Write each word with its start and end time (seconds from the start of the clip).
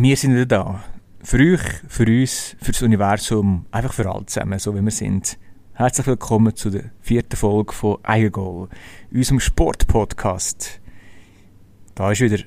Wir 0.00 0.16
sind 0.16 0.32
wieder 0.34 0.46
da. 0.46 0.84
Für 1.24 1.38
euch, 1.38 1.60
für 1.88 2.04
uns, 2.04 2.54
für 2.62 2.70
das 2.70 2.82
Universum, 2.82 3.66
einfach 3.72 3.92
für 3.92 4.08
alle 4.08 4.26
zusammen, 4.26 4.60
so 4.60 4.72
wie 4.76 4.80
wir 4.80 4.92
sind. 4.92 5.36
Herzlich 5.72 6.06
willkommen 6.06 6.54
zu 6.54 6.70
der 6.70 6.92
vierten 7.00 7.34
Folge 7.34 7.72
von 7.72 7.98
Eigengoal, 8.04 8.68
unserem 9.12 9.40
Sportpodcast. 9.40 10.80
Da 11.96 12.12
ist 12.12 12.20
wieder 12.20 12.38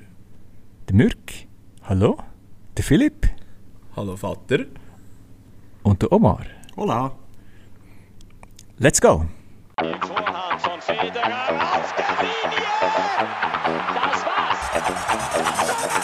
der 0.88 0.96
Mürk. 0.96 1.34
Hallo. 1.84 2.20
Der 2.78 2.86
Philipp. 2.86 3.28
Hallo 3.98 4.16
Vater. 4.16 4.60
Und 5.84 6.02
der 6.02 6.10
Omar. 6.14 6.46
Hola. 6.78 7.12
Let's 8.78 9.02
go. 9.02 9.26
Vorhand 9.78 10.62
von 10.62 10.80
Federer 10.80 11.76
auf 11.76 11.96
der 11.98 12.06
Linie. 12.22 12.66
Das 13.94 14.26
war's. 14.26 16.01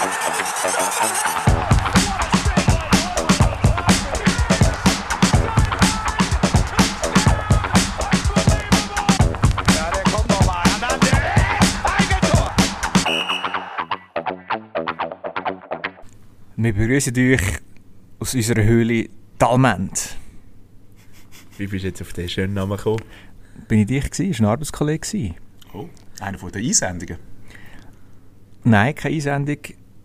Wir 16.60 16.74
begrüßen 16.74 17.16
euch 17.16 17.60
aus 18.20 18.36
unserer 18.36 18.64
Höhle 18.64 19.08
Talment. 19.40 20.18
Wie 21.58 21.68
bist 21.68 21.84
du 21.84 21.88
jetzt 21.88 22.02
auf 22.02 22.12
den 22.12 22.28
schönen 22.28 22.56
Namen 22.56 22.76
gekommen? 22.76 23.04
Bin 23.70 23.80
ich 23.80 23.88
dich 23.88 24.04
gewesen? 24.12 24.32
Ist 24.32 24.40
ein 24.42 24.48
Arbeitskollege 24.48 25.00
gewesen? 25.00 25.36
Oh, 25.74 25.88
einer 26.20 26.38
von 26.38 26.52
den 26.52 26.66
Einsendungen. 26.66 27.20
Nein, 28.66 28.96
keine 28.96 29.16
Einsendung. 29.16 29.60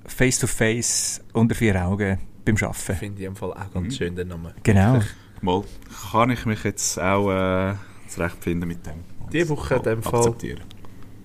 Face 0.07 0.39
to 0.41 0.47
face, 0.47 1.21
unter 1.33 1.55
vier 1.55 1.81
Augen, 1.85 2.19
beim 2.45 2.57
Arbeiten. 2.57 2.97
Finde 2.97 3.21
ich 3.21 3.27
im 3.27 3.37
Fall 3.37 3.53
auch 3.53 3.73
ganz 3.73 3.97
schön 3.97 4.15
den 4.17 4.29
Namen. 4.29 4.53
Genau. 4.63 5.01
Mal 5.41 5.65
kann 6.11 6.31
ich 6.31 6.45
mich 6.47 6.63
jetzt 6.65 6.99
auch 7.01 7.31
äh, 7.31 7.75
zurechtfinden 8.09 8.69
mit 8.69 8.85
dem. 8.87 9.05
Die 9.33 9.49
Woche 9.49 9.77
in 9.77 9.83
dem 9.83 10.03
Fall- 10.03 10.21
akzeptieren. 10.21 10.61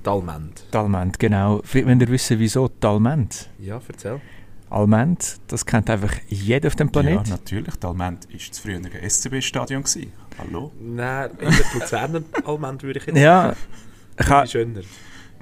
Talment. 0.04 0.64
Talment, 0.72 1.20
genau. 1.20 1.62
Wenn 1.74 2.00
ihr 2.00 2.08
wissen, 2.08 2.40
wieso 2.40 2.68
Talment. 2.70 3.50
Ja, 3.60 3.82
erzähl. 3.88 4.22
Alment, 4.70 5.38
das 5.48 5.66
kennt 5.66 5.90
einfach 5.90 6.14
jeder 6.28 6.68
auf 6.68 6.76
dem 6.76 6.88
Ja, 6.88 6.92
Planet. 7.02 7.30
natürlich. 7.30 7.76
Talment 7.76 8.28
war 8.30 8.38
das 8.50 8.60
frühere 8.60 9.02
SCB-Stadion. 9.10 9.84
Hallo? 10.38 10.72
Nein, 10.80 11.32
in 11.40 11.50
der 11.50 11.66
Luzerner 11.74 12.22
Alment 12.46 12.84
würde 12.84 13.00
ich 13.00 13.06
jetzt 13.06 13.18
Ja, 13.18 13.54
ich 14.20 14.30
ha, 14.30 14.44
ich 14.44 14.52
schöner. 14.52 14.82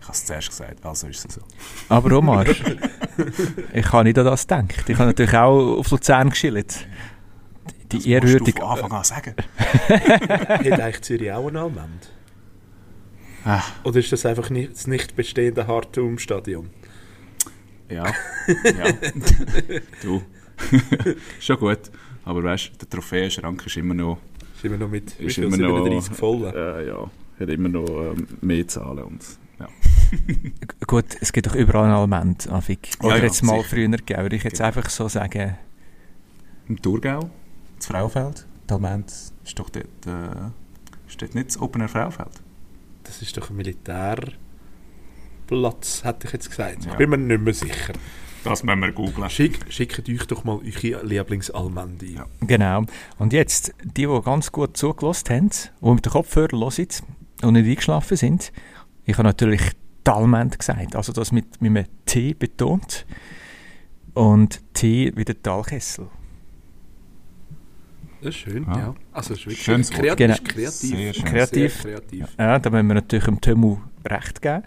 Ich 0.05 0.09
habe 0.09 0.17
es 0.19 0.25
zuerst 0.25 0.49
gesagt, 0.49 0.85
also 0.85 1.07
ist 1.07 1.25
es 1.25 1.33
so. 1.33 1.41
aber 1.89 2.15
Omar, 2.19 2.45
ich 2.47 3.91
habe 3.91 4.03
nicht 4.03 4.19
an 4.19 4.25
das 4.25 4.43
gedacht. 4.45 4.87
Ich 4.87 4.95
habe 4.99 5.07
natürlich 5.07 5.33
auch 5.33 5.77
auf 5.79 5.89
Luzern 5.89 6.29
geschillt. 6.29 6.85
Die 7.91 7.97
Das 7.97 7.97
musst 7.97 8.07
ehrwürdige... 8.07 8.59
du 8.59 8.67
von 8.67 8.69
Anfang 8.77 8.91
an 8.91 9.03
sagen. 9.03 9.35
Hat 9.87 10.79
eigentlich 10.79 11.01
Zürich 11.01 11.31
auch 11.31 11.47
ein 11.47 11.57
Alment? 11.57 12.11
Ah, 13.45 13.63
Oder 13.83 13.97
ist 13.99 14.11
das 14.11 14.27
einfach 14.27 14.51
nicht, 14.51 14.73
das 14.73 14.85
nicht 14.85 15.15
bestehende 15.15 15.65
Hartum-Stadion? 15.65 16.69
ja. 17.89 18.05
ja. 18.47 18.85
du. 20.03 20.21
Schon 21.39 21.57
gut. 21.57 21.79
Aber 22.25 22.43
weißt 22.43 22.73
du, 22.73 22.77
der 22.77 22.89
Trophäenschrank 22.91 23.65
ist 23.65 23.77
immer 23.77 23.95
noch, 23.95 24.19
Ist 24.55 24.65
immer 24.65 24.77
noch 24.77 24.89
mit 24.89 25.13
ist 25.19 25.33
viel, 25.35 25.45
immer 25.45 25.57
noch 25.57 25.83
37 25.83 26.15
voll. 26.15 26.43
äh, 26.55 26.87
ja, 26.89 27.09
hat 27.39 27.49
immer 27.49 27.69
noch 27.69 27.87
ähm, 27.87 28.27
mehr 28.41 28.67
Zahlen. 28.67 29.03
Und, 29.03 29.23
ja. 29.59 29.67
Gut, 30.87 31.05
es 31.19 31.31
gibt 31.33 31.47
doch 31.47 31.55
überall 31.55 31.85
ein 31.85 31.91
Alment, 31.91 32.49
Afik. 32.49 32.89
Oder 33.01 33.17
ja, 33.17 33.23
jetzt 33.23 33.43
mal 33.43 33.57
sicher. 33.57 33.69
früher 33.69 33.89
gegeben, 33.89 34.21
würde 34.21 34.35
ich 34.35 34.43
jetzt 34.43 34.57
Genau. 34.57 34.67
einfach 34.67 34.89
so 34.89 35.07
sagen. 35.07 35.57
Im 36.67 36.81
Thurgau, 36.81 37.29
das 37.77 37.87
Frauenfeld. 37.87 38.45
Talment 38.67 39.11
ist 39.43 39.59
doch 39.59 39.69
dort, 39.69 39.85
äh, 40.07 40.49
ist 41.07 41.21
dort 41.21 41.35
nicht 41.35 41.47
das 41.49 41.61
Open 41.61 41.81
Air 41.81 41.89
Frauenfeld. 41.89 42.41
Das 43.03 43.21
ist 43.21 43.37
doch 43.37 43.49
ein 43.51 43.55
Militärplatz, 43.55 44.35
hätte 46.03 46.27
ich 46.27 46.33
jetzt 46.33 46.49
gesagt. 46.49 46.85
Ich 46.85 46.93
bin 46.95 47.09
mir 47.09 47.17
nicht 47.17 47.41
mehr 47.41 47.53
sicher. 47.53 47.93
Das 48.43 48.63
müssen 48.63 48.79
wir 48.79 48.91
googeln. 48.91 49.29
Schick, 49.29 49.59
schickt 49.69 50.07
euch 50.07 50.27
doch 50.27 50.43
mal 50.43 50.57
eure 50.59 51.03
Lieblingsalmend 51.05 52.03
ein. 52.03 52.13
Ja. 52.13 52.25
Genau. 52.41 52.83
Und 53.17 53.33
jetzt, 53.33 53.73
die, 53.83 54.05
die 54.05 54.21
ganz 54.23 54.51
gut 54.51 54.77
zugelassen 54.77 55.29
haben, 55.29 55.49
die 55.81 55.89
mit 55.89 56.05
den 56.05 56.11
Kopfhörern 56.11 56.59
hören 56.59 56.87
und 57.41 57.53
nicht 57.53 57.67
eingeschlafen 57.67 58.17
sind, 58.17 58.51
ich 59.05 59.17
habe 59.17 59.27
natürlich 59.27 59.61
Talment 60.03 60.57
gesagt, 60.57 60.95
also 60.95 61.11
das 61.13 61.31
mit, 61.31 61.61
mit 61.61 61.69
einem 61.75 61.85
T 62.05 62.33
betont. 62.33 63.05
Und 64.13 64.61
T 64.73 65.11
wie 65.15 65.25
der 65.25 65.41
Talkessel. 65.41 66.07
Das 68.21 68.29
ist 68.33 68.41
schön, 68.41 68.63
Ja. 68.63 68.77
ja. 68.77 68.95
Also, 69.11 69.33
es 69.33 69.39
ist 69.41 69.45
wirklich 69.45 69.63
Schönes 69.63 69.89
kreativ. 69.91 70.15
Genau. 70.17 70.35
kreativ. 70.43 70.69
Sehr 70.71 71.13
schön. 71.13 71.25
Kreativ. 71.25 71.73
Sehr 71.81 71.91
kreativ. 71.99 72.27
Ja, 72.39 72.59
da 72.59 72.69
müssen 72.69 72.87
wir 72.87 72.93
natürlich 72.95 73.25
dem 73.25 73.41
Tömu 73.41 73.77
recht 74.05 74.41
geben. 74.41 74.63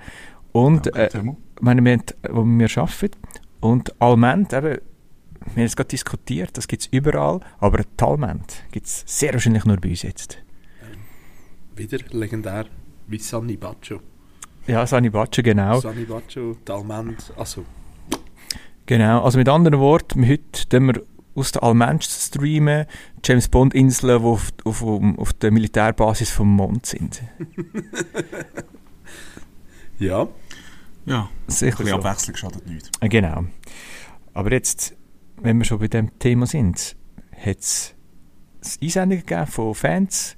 Und 0.53 0.87
Danke, 0.87 1.01
äh, 1.01 1.09
Timo. 1.09 1.37
meine, 1.61 1.85
wir, 1.85 1.99
wo 2.31 2.45
wir 2.45 2.69
arbeiten. 2.79 3.19
Und 3.61 4.01
Alment, 4.01 4.53
eben, 4.53 4.65
wir 4.65 5.55
haben 5.55 5.63
es 5.63 5.77
gerade 5.77 5.89
diskutiert, 5.89 6.57
das 6.57 6.69
gibt 6.69 6.83
es 6.83 6.89
überall, 6.93 7.41
aber 7.59 7.83
Talment 7.97 8.65
gibt 8.71 8.87
es 8.87 9.03
sehr 9.07 9.33
wahrscheinlich 9.33 9.65
nur 9.65 9.79
bei 9.79 9.91
uns 9.91 10.03
jetzt. 10.03 10.39
Wieder 11.75 11.99
legendär 12.11 12.67
wie 13.07 13.19
Sani 13.19 13.57
Baccio. 13.57 14.01
Ja, 14.69 14.87
Sani 14.87 15.09
Batsche, 15.09 15.43
genau. 15.43 15.81
Sani 15.81 16.05
Baccio, 16.05 16.55
Talment, 16.65 17.33
also 17.37 17.65
Genau, 18.85 19.23
also 19.23 19.39
mit 19.39 19.49
anderen 19.49 19.79
Worten, 19.81 20.27
heute 20.29 20.69
tun 20.69 20.87
wir 20.87 21.03
aus 21.35 21.53
der 21.53 21.63
Almensch 21.63 22.07
streamen, 22.07 22.87
James 23.25 23.49
Bond 23.49 23.75
Inseln, 23.75 24.21
die 24.21 24.25
auf, 24.27 24.53
auf, 24.65 24.83
auf 24.83 25.33
der 25.35 25.51
Militärbasis 25.51 26.31
vom 26.31 26.55
Mond 26.55 26.85
sind. 26.87 27.23
ja. 29.99 30.27
Ja, 31.07 31.29
Sicher 31.47 31.81
ein 31.81 31.85
bisschen 31.85 31.87
so. 31.87 31.97
Abwechslung 31.97 32.37
schadet 32.37 32.67
nicht. 32.67 32.91
Äh, 33.01 33.09
Genau. 33.09 33.45
Aber 34.35 34.53
jetzt, 34.53 34.95
wenn 35.37 35.59
wir 35.59 35.65
schon 35.65 35.79
bei 35.79 35.89
dem 35.89 36.19
Thema 36.19 36.47
sind, 36.47 36.97
hat 37.33 37.59
es 37.61 37.95
Einsendungen 38.83 39.25
gegeben 39.25 39.47
von 39.47 39.75
Fans 39.75 40.38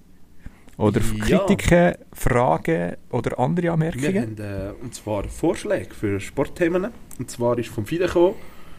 oder 0.81 1.01
Ja. 1.27 1.39
Kritiken, 1.39 1.95
Fragen 2.13 2.97
oder 3.11 3.39
andere 3.39 3.65
Wir 3.65 3.73
Anmerkungen? 3.75 4.17
haben 4.17 4.39
äh, 4.39 4.73
und 4.83 4.95
zwar 4.95 5.25
Vorschläge 5.25 5.95
für 5.95 6.19
Sportthemen. 6.21 6.89
Und 7.19 7.31
zwar 7.31 7.59
ist 7.59 7.69
vom 7.69 7.85
FIDE 7.87 8.07
gekommen 8.07 8.35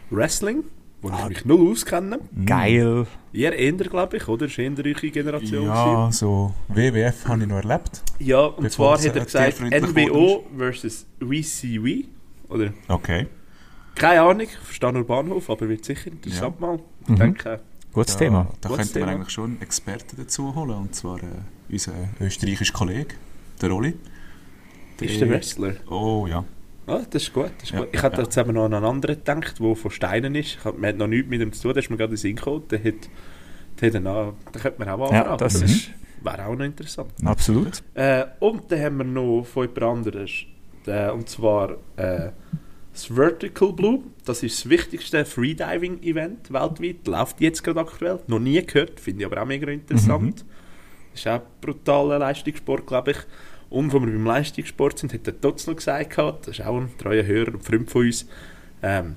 Wrestling, 0.10 0.64
wo 1.02 1.10
Ah. 1.10 1.20
ich 1.24 1.30
mich 1.30 1.46
null 1.46 1.72
auskenne. 1.72 2.20
Geil. 2.46 3.06
Ihr 3.34 3.54
eher, 3.54 3.72
glaube 3.74 4.18
ich, 4.18 4.28
oder? 4.28 4.46
Das 4.48 4.52
ist 4.52 4.60
eher 4.60 4.72
eure 4.78 5.10
Generation. 5.10 5.66
gewesen. 5.66 5.68
Ja, 5.70 6.12
so 6.12 6.54
WWF 6.68 7.28
habe 7.28 7.42
ich 7.44 7.48
noch 7.48 7.58
erlebt. 7.64 8.02
ja 8.20 8.40
und 8.42 8.70
zwar 8.72 8.98
hat 9.00 9.06
er 9.16 9.24
gesagt 9.26 9.60
NWO 9.62 10.44
versus 10.58 11.06
WCW. 11.20 12.06
Oder? 12.50 12.74
Okay. 12.90 13.28
Keine 13.96 14.22
Ahnung, 14.22 14.48
verstehe 14.64 14.92
nur 14.94 15.06
Bahnhof, 15.06 15.50
aber 15.50 15.68
wird 15.70 15.86
sicher 15.86 16.08
interessant 16.12 16.60
mal. 16.60 16.80
Ich 17.04 17.10
Mhm. 17.10 17.16
denke, 17.18 17.60
Gutes 17.94 18.14
Da, 18.14 18.20
Thema. 18.20 18.48
da 18.62 18.70
Gutes 18.70 18.94
wir 18.96 19.02
Thema. 19.02 19.12
eigentlich 19.14 19.30
schon 19.32 19.52
einen 19.52 19.62
Experten 19.62 20.16
dazu 20.18 20.56
holen. 20.56 20.78
Und 20.78 20.96
zwar 20.96 21.18
äh, 21.18 21.26
unser 21.72 21.94
österreichischer 22.20 22.74
Kollege, 22.74 23.16
der 23.62 23.70
Rolli. 23.70 23.94
ist 25.00 25.20
der 25.22 25.30
Wrestler. 25.30 25.74
Oh 25.90 26.28
ja. 26.30 26.44
Ah, 26.88 27.02
das 27.10 27.24
ist 27.24 27.34
gut. 27.34 27.52
Das 27.60 27.64
ist 27.66 27.72
Ja, 27.72 27.80
gut. 27.80 27.90
Ich 27.92 28.02
hatte 28.02 28.18
ja. 28.18 28.24
jetzt 28.24 28.38
eben 28.38 28.54
noch 28.54 28.66
an 28.66 28.74
einen 28.74 28.86
anderen 28.86 29.16
gedacht, 29.16 29.60
der 29.60 29.76
von 29.76 29.92
Steinen 29.92 30.36
ist. 30.36 30.56
Ich 30.60 30.66
hab, 30.66 30.78
man 30.78 30.90
hat 30.90 30.98
noch 30.98 31.08
nichts 31.08 31.30
mit 31.30 31.42
ihm 31.42 31.54
zu 31.54 31.62
tun, 31.64 31.74
der 31.74 31.84
ist 31.84 31.90
mir 31.90 31.98
gerade 31.98 32.10
in 32.12 32.16
den 32.16 32.18
Sinn 32.18 32.36
gekommen. 32.36 32.64
Der, 32.70 32.84
hat, 32.84 32.94
der, 33.80 33.88
hat 33.90 33.96
einen, 33.96 34.08
an- 34.08 34.34
den 34.54 34.62
könnte 34.62 34.80
man 34.80 34.90
auch 34.90 35.12
Ja, 35.12 35.22
anfragen. 35.22 35.38
das 35.40 35.56
oder? 35.58 35.66
ist 35.66 35.92
Wäre 36.24 36.46
auch 36.46 36.56
noch 36.56 36.66
interessant. 36.66 37.12
absolut. 37.26 37.82
Äh, 37.96 38.26
und 38.40 38.72
dann 38.72 38.80
haben 38.80 38.98
wir 38.98 39.04
noch 39.06 39.44
von 39.44 39.64
jemand 39.68 39.84
anderes. 39.84 40.32
Äh, 40.86 41.10
und 41.12 41.30
zwar 41.30 41.72
äh, 41.98 42.30
das 42.94 43.06
Vertical 43.06 43.74
Blue. 43.74 44.04
Das 44.26 44.44
ist 44.44 44.60
das 44.66 44.70
wichtigste 44.70 45.24
Freediving-Event 45.26 46.52
weltweit. 46.52 47.08
Läuft 47.08 47.42
jetzt 47.42 47.64
gerade 47.64 47.80
aktuell. 47.80 48.20
Noch 48.28 48.40
nie 48.40 48.62
gehört, 48.64 49.00
finde 49.00 49.22
ich 49.22 49.26
aber 49.32 49.42
auch 49.42 49.46
mega 49.48 49.70
interessant. 49.72 50.40
Das 50.40 50.46
ist 51.14 51.28
auch 51.28 51.36
ein 51.36 51.42
brutaler 51.62 52.20
Leistungssport, 52.20 52.88
glaube 52.88 53.12
ich. 53.12 53.18
Und 53.70 53.94
wo 53.94 54.00
wir 54.00 54.08
beim 54.08 54.26
Leistungssport 54.26 55.00
sind, 55.00 55.14
hat 55.14 55.26
der 55.28 55.40
Totz 55.40 55.68
noch 55.68 55.76
gesagt, 55.76 56.18
das 56.18 56.60
ist 56.60 56.62
auch 56.66 56.78
ein 56.78 56.90
treuer 56.98 57.26
Hörer 57.26 57.54
und 57.54 57.64
Freund 57.64 57.90
von 57.90 58.06
uns, 58.06 58.28
ähm, 58.84 59.16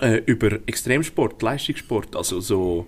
äh, 0.00 0.22
über 0.26 0.58
Extremsport, 0.66 1.40
Leistungssport, 1.40 2.14
also 2.16 2.40
so 2.40 2.86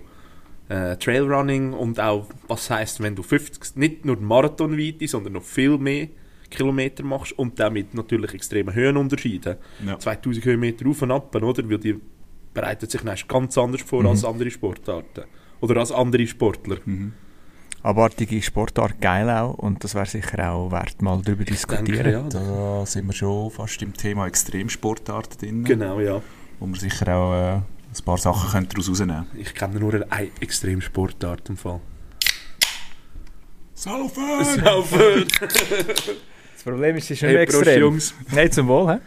äh, 0.69 0.95
Trailrunning 0.97 1.73
und 1.73 1.99
auch, 1.99 2.27
was 2.47 2.69
heißt, 2.69 3.01
wenn 3.01 3.15
du 3.15 3.23
50, 3.23 3.75
nicht 3.75 4.05
nur 4.05 4.17
Marathonweite, 4.17 5.07
sondern 5.07 5.33
noch 5.33 5.43
viel 5.43 5.77
mehr 5.77 6.07
Kilometer 6.49 7.03
machst 7.03 7.37
und 7.37 7.59
damit 7.59 7.93
natürlich 7.95 8.33
extreme 8.33 8.73
Höhenunterschiede. 8.73 9.57
Ja. 9.85 9.97
2000 9.97 10.45
Höhenmeter 10.45 10.87
auf 10.87 11.01
und 11.01 11.11
ab, 11.11 11.35
oder? 11.35 11.67
Weil 11.67 11.79
die 11.79 11.99
bereitet 12.53 12.91
sich 12.91 13.01
ganz 13.27 13.57
anders 13.57 13.81
vor 13.81 14.01
Mhm. 14.01 14.09
als 14.09 14.23
andere 14.23 14.51
Sportarten. 14.51 15.23
Oder 15.61 15.77
als 15.77 15.91
andere 15.91 16.27
Sportler. 16.27 16.77
Mhm. 16.85 17.13
Abartige 17.83 18.41
Sportart, 18.41 19.01
geil 19.01 19.29
auch. 19.29 19.55
Und 19.55 19.83
das 19.83 19.93
wäre 19.93 20.05
sicher 20.05 20.51
auch 20.53 20.71
wert, 20.71 21.01
mal 21.01 21.21
darüber 21.21 21.43
diskutieren. 21.43 21.85
Denke, 21.85 22.11
ja. 22.11 22.21
Da 22.29 22.85
sind 22.85 23.05
wir 23.07 23.13
schon 23.13 23.51
fast 23.51 23.81
im 23.81 23.93
Thema 23.93 24.25
Extremsportarten 24.27 25.37
drin. 25.37 25.63
Genau, 25.65 25.99
ja. 25.99 26.21
Wo 26.59 26.65
wir 26.67 26.79
sicher 26.79 27.13
auch 27.13 27.33
äh, 27.33 27.55
Ein 27.55 28.05
paar 28.05 28.17
Sachen 28.17 28.49
könnt 28.51 28.71
ihr 28.71 28.75
daraus 28.75 28.89
rausnehmen. 28.89 29.25
Ich 29.35 29.53
kenne 29.53 29.79
nur 29.79 29.93
eine 30.09 30.29
Extremsportart 30.39 31.49
im 31.49 31.57
Fall. 31.57 31.81
Saufen! 33.73 34.45
Saufen! 34.63 35.25
Das 36.55 36.71
Problem 36.71 36.95
ist, 36.95 37.03
es 37.05 37.11
ist 37.11 37.21
nicht 37.23 37.29
Hey, 37.29 37.33
mehr 37.35 37.45
Prost, 37.45 37.57
extrem. 37.63 37.79
Jungs. 37.81 38.13
Nein, 38.31 38.49
zum 38.49 38.67
Wohl, 38.69 38.93
hä? 38.93 38.99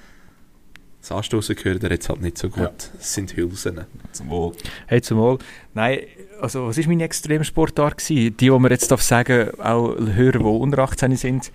Das 1.01 1.11
Anstoßen 1.13 1.57
gehört 1.57 1.83
er 1.85 1.91
jetzt 1.91 2.07
halt 2.11 2.21
nicht 2.21 2.37
so 2.37 2.51
gut. 2.51 2.59
Ja. 2.59 2.71
Das 2.99 3.15
sind 3.15 3.35
Hülsen. 3.35 3.81
Zum 4.13 4.29
Wohl. 4.29 4.53
Hey, 4.87 5.01
zum 5.01 5.17
Wohl. 5.17 5.39
Nein, 5.73 6.01
also 6.41 6.69
was 6.69 6.79
war 6.79 6.87
meine 6.87 7.05
Extremsportart? 7.05 7.99
Gewesen? 7.99 8.15
Die, 8.17 8.31
die 8.31 8.51
man 8.51 8.71
jetzt 8.71 8.91
darf 8.91 9.03
sagen, 9.03 9.51
auch 9.61 9.97
Hörer, 9.99 10.39
die 10.39 10.45
unter 10.45 10.79
18 10.81 11.17
sind, 11.17 11.53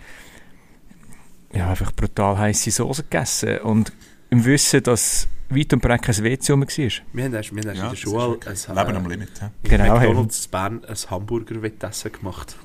ja, 1.54 1.70
einfach 1.70 1.92
brutal 1.92 2.38
heiße 2.38 2.72
Soße 2.72 3.04
gegessen. 3.04 3.60
Und 3.60 3.92
im 4.30 4.46
Wissen, 4.46 4.84
dass 4.84 5.28
weit 5.50 5.74
und 5.74 5.82
breit 5.82 6.02
kein 6.02 6.18
WC 6.24 6.54
rum 6.54 6.62
war. 6.62 6.68
Wir 6.68 7.26
haben 7.26 7.34
erst, 7.34 7.56
wir 7.56 7.62
haben 7.62 7.68
erst 7.68 7.68
Ja, 7.68 7.72
in 7.72 7.76
der 7.76 7.90
das 7.90 7.94
ist 7.94 8.00
Schule 8.00 8.40
ein, 8.46 8.76
Leben 8.76 8.94
äh, 8.94 8.98
am 8.98 9.10
Limit. 9.10 9.30
in 9.64 9.70
Genau, 9.70 9.94
McDonalds 10.00 10.48
Bern 10.48 10.86
ein 10.86 10.96
Hamburger-Wettessen 11.10 12.12
gemacht. 12.14 12.56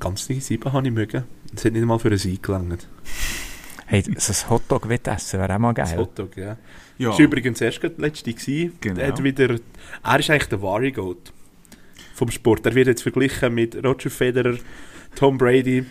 Ganz 0.00 0.26
die 0.26 0.40
sieben 0.40 0.72
habe 0.72 0.86
ich 0.86 0.92
mögen. 0.92 1.24
Es 1.54 1.64
hat 1.64 1.72
nicht 1.72 1.82
einmal 1.82 1.98
für 2.00 2.08
ein 2.08 2.14
Ei 2.18 2.38
gelangt. 2.42 2.88
Hey, 3.86 4.02
so 4.16 4.32
ein 4.32 4.50
Hotdog-Wettessen 4.50 5.38
wäre 5.38 5.54
auch 5.54 5.58
mal 5.58 5.74
Das 5.74 5.90
geil. 5.90 5.98
Hotdog, 6.00 6.36
ja. 6.36 6.56
Ja, 6.98 7.08
Das 7.10 7.18
war 7.18 7.24
übrigens 7.24 7.60
erst 7.60 7.80
gerade 7.80 7.94
letzte. 7.98 8.32
Gewesen. 8.32 8.72
Genau. 8.80 9.02
Hat 9.02 9.22
wieder, 9.22 9.56
er 10.04 10.18
ist 10.20 10.30
eigentlich 10.30 10.48
der 10.48 10.62
wahre 10.62 10.92
Goat 10.92 11.32
vom 12.14 12.30
Sport. 12.30 12.66
Er 12.66 12.74
wird 12.74 12.86
jetzt 12.88 13.02
verglichen 13.02 13.54
mit 13.54 13.74
Roger 13.84 14.10
Federer, 14.10 14.56
Tom 15.16 15.38
Brady. 15.38 15.84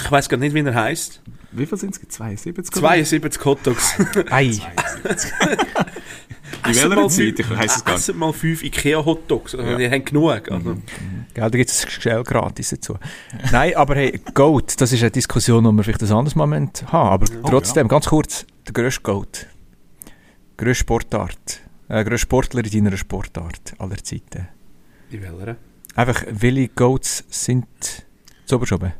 Ich 0.00 0.10
weiß 0.10 0.28
gar 0.28 0.36
nicht, 0.38 0.54
wie 0.54 0.60
er 0.60 0.74
heißt. 0.74 1.20
wie 1.52 1.66
viel 1.66 1.78
sind 1.78 1.94
es? 1.96 2.08
72? 2.08 2.72
72 2.74 3.44
Hotdogs. 3.44 3.94
Ei, 4.30 4.58
In 6.66 6.74
welcher 6.76 7.08
Zeit? 7.08 7.38
Ich 7.38 7.50
weiss 7.50 7.76
es 7.76 7.84
gar 7.84 7.94
nicht. 7.96 8.14
Mal 8.14 8.32
fünf 8.32 8.62
Ikea-Hotdogs. 8.62 9.54
Also, 9.54 9.70
Ja. 9.70 9.76
Die 9.76 9.90
haben 9.90 10.04
genug. 10.04 10.50
Also. 10.50 10.74
gell, 10.74 10.80
da 11.34 11.48
gibt 11.48 11.70
es 11.70 11.86
Geld 12.00 12.26
gratis 12.26 12.70
dazu. 12.70 12.98
Nein, 13.50 13.74
aber 13.76 13.96
hey, 13.96 14.20
Goat, 14.34 14.80
das 14.80 14.92
ist 14.92 15.00
eine 15.02 15.10
Diskussion, 15.10 15.64
die 15.64 15.70
wir 15.72 15.82
vielleicht 15.82 16.02
ein 16.02 16.12
anderes 16.12 16.36
Moment 16.36 16.84
haben. 16.92 17.08
Aber 17.24 17.26
Oh, 17.42 17.48
trotzdem, 17.48 17.88
ganz 17.88 18.06
kurz, 18.06 18.46
der 18.66 18.72
grösste 18.74 19.02
Goat. 19.02 19.46
Grösste 20.62 20.84
Sportart. 20.84 21.60
Äh, 21.88 22.04
grösste 22.04 22.18
Sportler 22.18 22.64
in 22.72 22.84
deiner 22.84 22.96
Sportart 22.96 23.74
aller 23.78 23.96
Zeiten. 23.96 24.46
In 25.10 25.20
welcher? 25.20 25.56
Einfach, 25.96 26.22
welche 26.30 26.68
Goats 26.68 27.24
sind 27.30 27.66
zu 28.46 28.60
oben? 28.60 28.92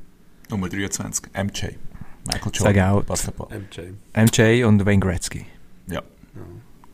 Nummer 0.51 0.69
23, 0.69 1.27
MJ. 1.33 1.67
Michael 2.27 2.43
Sag 2.53 2.75
Jordan, 2.75 2.91
out. 2.91 3.07
Basketball. 3.07 3.47
MJ. 3.57 3.93
MJ 4.13 4.65
und 4.65 4.85
Wayne 4.85 4.99
Gretzky. 4.99 5.47
Ja, 5.87 6.03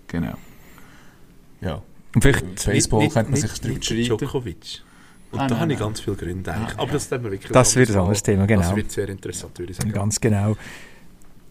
genau. 0.07 0.35
Ja, 1.63 1.83
Und 2.15 2.21
vielleicht, 2.21 2.67
Baseball 2.67 3.01
Nicht- 3.05 3.15
könnte 3.15 3.31
man 3.33 3.41
nicht- 3.41 3.51
sich 3.51 3.61
drüber 3.63 3.75
nicht 3.75 3.85
streiten. 3.87 4.19
Djokovic. 4.19 4.83
Und 5.33 5.39
Ah, 5.41 5.47
da 5.47 5.55
nein, 5.55 5.61
habe 5.63 5.73
ich 5.73 5.79
nein. 5.79 5.89
ganz 5.89 6.01
viele 6.01 6.17
Gründe 6.17 6.53
eigentlich. 6.53 6.73
Ah, 6.77 6.83
Aber 6.83 6.87
ja. 6.89 6.93
das 6.93 7.05
ist 7.05 7.11
wirklich 7.11 7.49
Das 7.53 7.75
wird 7.75 7.89
ein 7.89 7.97
anderes 7.97 8.23
Thema, 8.23 8.47
genau. 8.47 8.61
Das 8.61 8.77
wird 8.77 8.91
sehr 8.91 9.09
interessant, 9.09 9.59
würde 9.59 9.73
ich 9.73 9.79
sagen. 9.79 9.93
ganz 9.93 10.21
genau. 10.21 10.59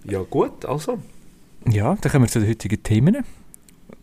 Ja 0.04 0.20
gut, 0.22 0.64
also. 0.66 1.00
Ja, 1.70 1.96
dann 2.00 2.12
kommen 2.12 2.26
wir 2.26 2.30
zu 2.30 2.40
den 2.40 2.50
heutigen 2.50 2.82
Themen, 2.82 3.26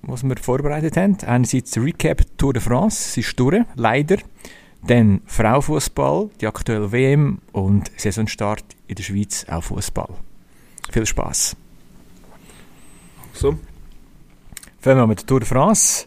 was 0.02 0.22
wir 0.22 0.36
vorbereitet 0.36 0.98
haben. 0.98 1.16
Einerseits 1.26 1.78
Recap 1.78 2.22
Tour 2.36 2.52
de 2.52 2.60
France, 2.60 3.12
sie 3.12 3.20
ist 3.20 3.40
durch, 3.40 3.64
leider. 3.74 4.18
Dann 4.86 5.22
Frauenfußball, 5.24 6.28
die 6.42 6.46
aktuelle 6.46 6.92
WM 6.92 7.38
und 7.52 7.90
Saisonstart 7.96 8.64
in 8.86 8.96
der 8.96 9.02
Schweiz 9.02 9.46
auch 9.48 9.62
Fußball. 9.62 10.10
Viel 10.90 11.06
Spaß. 11.06 11.56
So. 13.32 13.58
Fangen 14.80 14.98
wir 14.98 15.06
mit 15.06 15.20
der 15.20 15.26
Tour 15.26 15.40
de 15.40 15.48
France. 15.48 16.06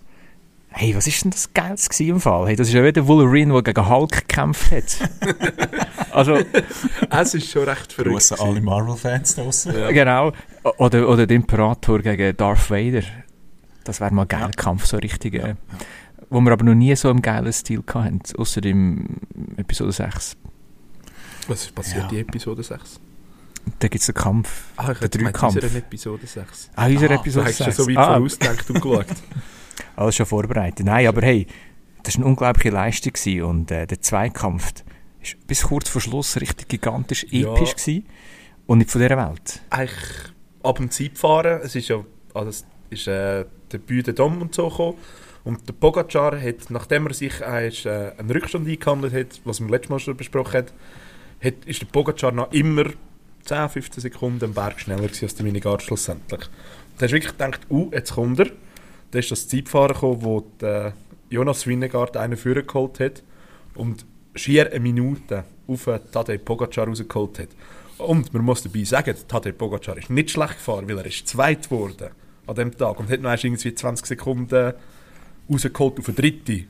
Hey, 0.79 0.95
was 0.95 1.07
ist 1.07 1.23
denn 1.23 1.31
das 1.31 1.51
Geiles 1.53 1.89
gewesen 1.89 2.09
im 2.15 2.21
Fall? 2.21 2.47
Hey, 2.49 2.55
das 2.55 2.67
ist 2.67 2.73
ja 2.75 2.83
wieder 2.83 3.07
Wolverine, 3.07 3.51
der 3.51 3.73
gegen 3.73 3.89
Hulk 3.89 4.11
gekämpft 4.11 4.69
hat. 4.71 5.09
also, 6.11 6.37
Es 7.09 7.33
ist 7.33 7.49
schon 7.49 7.63
recht 7.63 7.91
verrückt. 7.91 8.13
Grüße 8.13 8.39
alle 8.39 8.61
Marvel-Fans 8.61 9.35
da 9.35 9.43
draussen. 9.43 9.73
Ja. 9.75 9.89
genau. 9.91 10.33
Oder, 10.77 11.09
oder 11.09 11.25
der 11.25 11.35
Imperator 11.35 11.99
gegen 11.99 12.37
Darth 12.37 12.69
Vader. 12.69 13.01
Das 13.85 13.99
wäre 14.01 14.13
mal 14.13 14.23
ein 14.23 14.27
geiler 14.27 14.45
Ja. 14.45 14.51
Kampf, 14.51 14.85
so 14.85 14.97
richtig. 14.97 15.33
Äh, 15.33 15.55
Wo 16.29 16.41
wir 16.41 16.51
aber 16.51 16.63
noch 16.65 16.75
nie 16.75 16.95
so 16.95 17.09
im 17.09 17.23
geilen 17.23 17.51
Stil 17.53 17.81
hatten, 17.91 18.19
außer 18.37 18.63
im 18.63 19.17
Episode 19.57 19.91
6. 19.93 20.37
Was 21.47 21.61
ist 21.63 21.73
passiert 21.73 22.11
Ja. 22.11 22.19
in 22.19 22.27
Episode 22.27 22.61
6? 22.61 22.99
Da 23.79 23.87
gibt 23.87 24.03
es 24.03 24.09
einen 24.09 24.15
Kampf. 24.23 24.65
Ah, 24.75 24.91
ich 24.91 24.99
Der 24.99 25.09
Dreikampf. 25.09 25.55
in 25.55 25.63
unserer 25.63 25.77
Episode 25.79 26.27
6. 26.27 26.69
Ah, 26.75 26.85
unsere 26.85 27.05
Ah, 27.05 27.17
Du 27.17 27.21
Episode 27.21 27.45
hast 27.47 27.57
schon 27.57 27.65
6. 27.65 27.77
so 27.77 27.87
weit 27.87 27.97
ah, 27.97 28.13
vorausgedacht 28.17 28.69
und 28.69 28.81
geschaut. 28.81 29.05
alles 29.95 30.15
schon 30.15 30.25
vorbereitet. 30.25 30.85
Nein, 30.85 31.07
aber 31.07 31.21
hey, 31.21 31.47
das 32.03 32.15
war 32.15 32.23
eine 32.23 32.29
unglaubliche 32.31 32.69
Leistung 32.69 33.13
gewesen 33.13 33.41
und 33.43 33.71
äh, 33.71 33.85
der 33.85 34.01
Zweikampf 34.01 34.83
ist 35.21 35.47
bis 35.47 35.63
kurz 35.63 35.89
vor 35.89 36.01
Schluss 36.01 36.39
richtig 36.39 36.67
gigantisch 36.67 37.25
Ja. 37.29 37.53
episch 37.53 37.75
gewesen 37.75 38.05
und 38.65 38.79
nicht 38.79 38.91
von 38.91 39.01
dieser 39.01 39.17
Welt. 39.17 39.61
Eigentlich 39.69 40.33
ab 40.63 40.77
dem 40.77 40.89
Zeitfahren, 40.91 41.61
es 41.63 41.75
ist 41.75 41.87
ja, 41.89 42.03
also 42.33 42.49
es 42.49 42.65
ist 42.89 43.07
äh, 43.07 43.45
der 43.71 43.77
Büde 43.79 44.13
Dom 44.13 44.41
und 44.41 44.55
so 44.55 44.69
gekommen. 44.69 44.97
Und 45.43 45.67
der 45.67 45.73
Pogacar 45.73 46.39
hat, 46.41 46.69
nachdem 46.69 47.07
er 47.07 47.13
sich 47.13 47.39
äh, 47.41 47.67
äh, 47.67 48.11
einen 48.17 48.29
Rückstand 48.29 48.67
eingehandelt 48.67 49.13
hat, 49.13 49.41
was 49.45 49.61
wir 49.61 49.69
letztes 49.69 49.89
Mal 49.89 49.99
schon 49.99 50.17
besprochen 50.17 50.57
haben, 50.57 50.67
hat, 51.41 51.65
ist 51.65 51.81
der 51.81 51.85
Pogacar 51.87 52.33
noch 52.33 52.51
immer 52.51 52.85
10, 53.45 53.69
15 53.69 54.01
Sekunden 54.01 54.43
am 54.43 54.53
Berg 54.53 54.79
schneller 54.79 55.03
gewesen 55.03 55.23
als 55.25 55.35
der 55.35 55.45
Minigard 55.45 55.81
schlussendlich. 55.81 56.41
Und 56.41 56.49
da 56.97 57.03
hast 57.05 57.11
du 57.11 57.15
wirklich 57.15 57.31
gedacht, 57.31 57.61
uh, 57.69 57.89
jetzt 57.93 58.13
kommt 58.13 58.39
er. 58.39 58.47
Dann 59.11 59.19
ist 59.19 59.31
das 59.31 59.47
Zeitfahren 59.47 59.93
gekommen, 59.93 60.23
wo 60.23 60.41
der 60.61 60.93
Jonas 61.29 61.65
Winnegaard 61.67 62.17
einen 62.17 62.37
vorgeholt 62.37 62.99
hat 62.99 63.23
und 63.75 64.05
schier 64.35 64.71
eine 64.71 64.79
Minute 64.79 65.43
auf 65.67 65.89
Tadej 66.11 66.39
Pogacar 66.39 66.87
rausgeholt 66.87 67.39
hat. 67.39 67.49
Und 67.97 68.33
man 68.33 68.43
muss 68.43 68.63
dabei 68.63 68.83
sagen, 68.83 69.15
Tadej 69.27 69.53
Pogacar 69.53 69.97
ist 69.97 70.09
nicht 70.09 70.31
schlecht 70.31 70.55
gefahren, 70.55 70.87
weil 70.87 70.99
er 70.99 71.05
ist 71.05 71.27
zweit 71.27 71.69
geworden 71.69 72.09
an 72.45 72.55
dem 72.55 72.77
Tag 72.77 72.99
und 72.99 73.09
hat 73.09 73.19
noch 73.19 73.31
irgendwie 73.31 73.73
20 73.73 74.05
Sekunden 74.05 74.73
rausgeholt 75.49 75.99
auf 75.99 76.07
eine 76.07 76.15
dritte. 76.15 76.63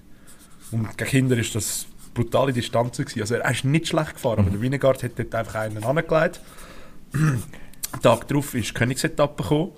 Und 0.72 0.98
gegen 0.98 1.10
Kinder 1.10 1.38
ist 1.38 1.56
das 1.56 1.86
brutale 2.14 2.52
Distanz 2.52 2.98
gewesen. 2.98 3.22
Also 3.22 3.36
er 3.36 3.52
ist 3.52 3.64
nicht 3.64 3.88
schlecht 3.88 4.16
gefahren, 4.16 4.40
aber 4.40 4.50
der 4.50 4.62
Winnegaard 4.62 5.04
hat 5.04 5.12
dort 5.18 5.36
einfach 5.36 5.56
einen 5.56 5.84
angelegt. 5.84 6.42
Am 7.14 7.44
Tag 8.02 8.28
darauf 8.28 8.54
ist 8.56 8.70
die 8.70 8.74
Königsetappe 8.74 9.44
gekommen, 9.44 9.72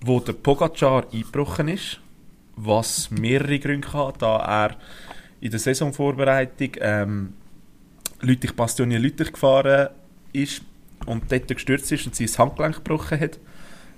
wo 0.00 0.20
der 0.20 0.32
Pogacar 0.32 1.06
eingebrochen 1.12 1.68
ist, 1.68 2.00
was 2.56 3.10
mehrere 3.10 3.58
Gründe 3.58 3.92
hat, 3.92 4.22
da 4.22 4.38
er 4.38 4.76
in 5.40 5.50
der 5.50 5.60
Saisonvorbereitung 5.60 6.70
ähm, 6.80 7.32
Lüttich 8.20 8.54
Bastogne 8.54 8.98
Lüttich 8.98 9.32
gefahren 9.32 9.90
ist 10.32 10.62
und 11.06 11.30
dort 11.30 11.48
gestürzt 11.48 11.92
ist 11.92 12.06
und 12.06 12.18
das 12.18 12.38
Handgelenk 12.38 12.76
gebrochen 12.76 13.20
hat. 13.20 13.38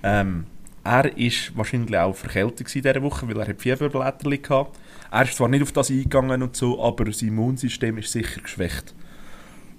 Ähm, 0.02 0.46
er 0.84 1.16
ist 1.16 1.56
wahrscheinlich 1.56 1.96
auch 1.96 2.16
verkältet 2.16 2.74
in 2.74 2.82
dieser 2.82 3.02
Woche, 3.02 3.28
weil 3.28 3.48
er 3.48 3.54
Fieberblätter 3.54 4.04
hatte. 4.04 4.70
Er 5.10 5.22
ist 5.22 5.36
zwar 5.36 5.48
nicht 5.48 5.62
auf 5.62 5.72
das 5.72 5.90
eingegangen 5.90 6.42
und 6.42 6.56
so, 6.56 6.82
aber 6.82 7.12
sein 7.12 7.28
Immunsystem 7.30 7.98
ist 7.98 8.12
sicher 8.12 8.40
geschwächt. 8.40 8.94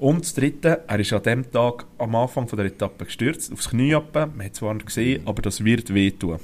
Und 0.01 0.21
das 0.21 0.33
Dritte, 0.33 0.83
er 0.87 0.99
ist 0.99 1.13
an 1.13 1.21
dem 1.21 1.51
Tag 1.51 1.85
am 1.99 2.15
Anfang 2.15 2.47
von 2.47 2.57
der 2.57 2.65
Etappe 2.65 3.05
gestürzt, 3.05 3.53
aufs 3.53 3.69
Knie 3.69 3.93
ab. 3.93 4.15
Man 4.15 4.43
hat 4.43 4.53
es 4.53 4.57
zwar 4.57 4.73
nicht 4.73 4.87
gesehen, 4.87 5.21
aber 5.27 5.43
das 5.43 5.63
wird 5.63 5.93
wehtun. 5.93 6.39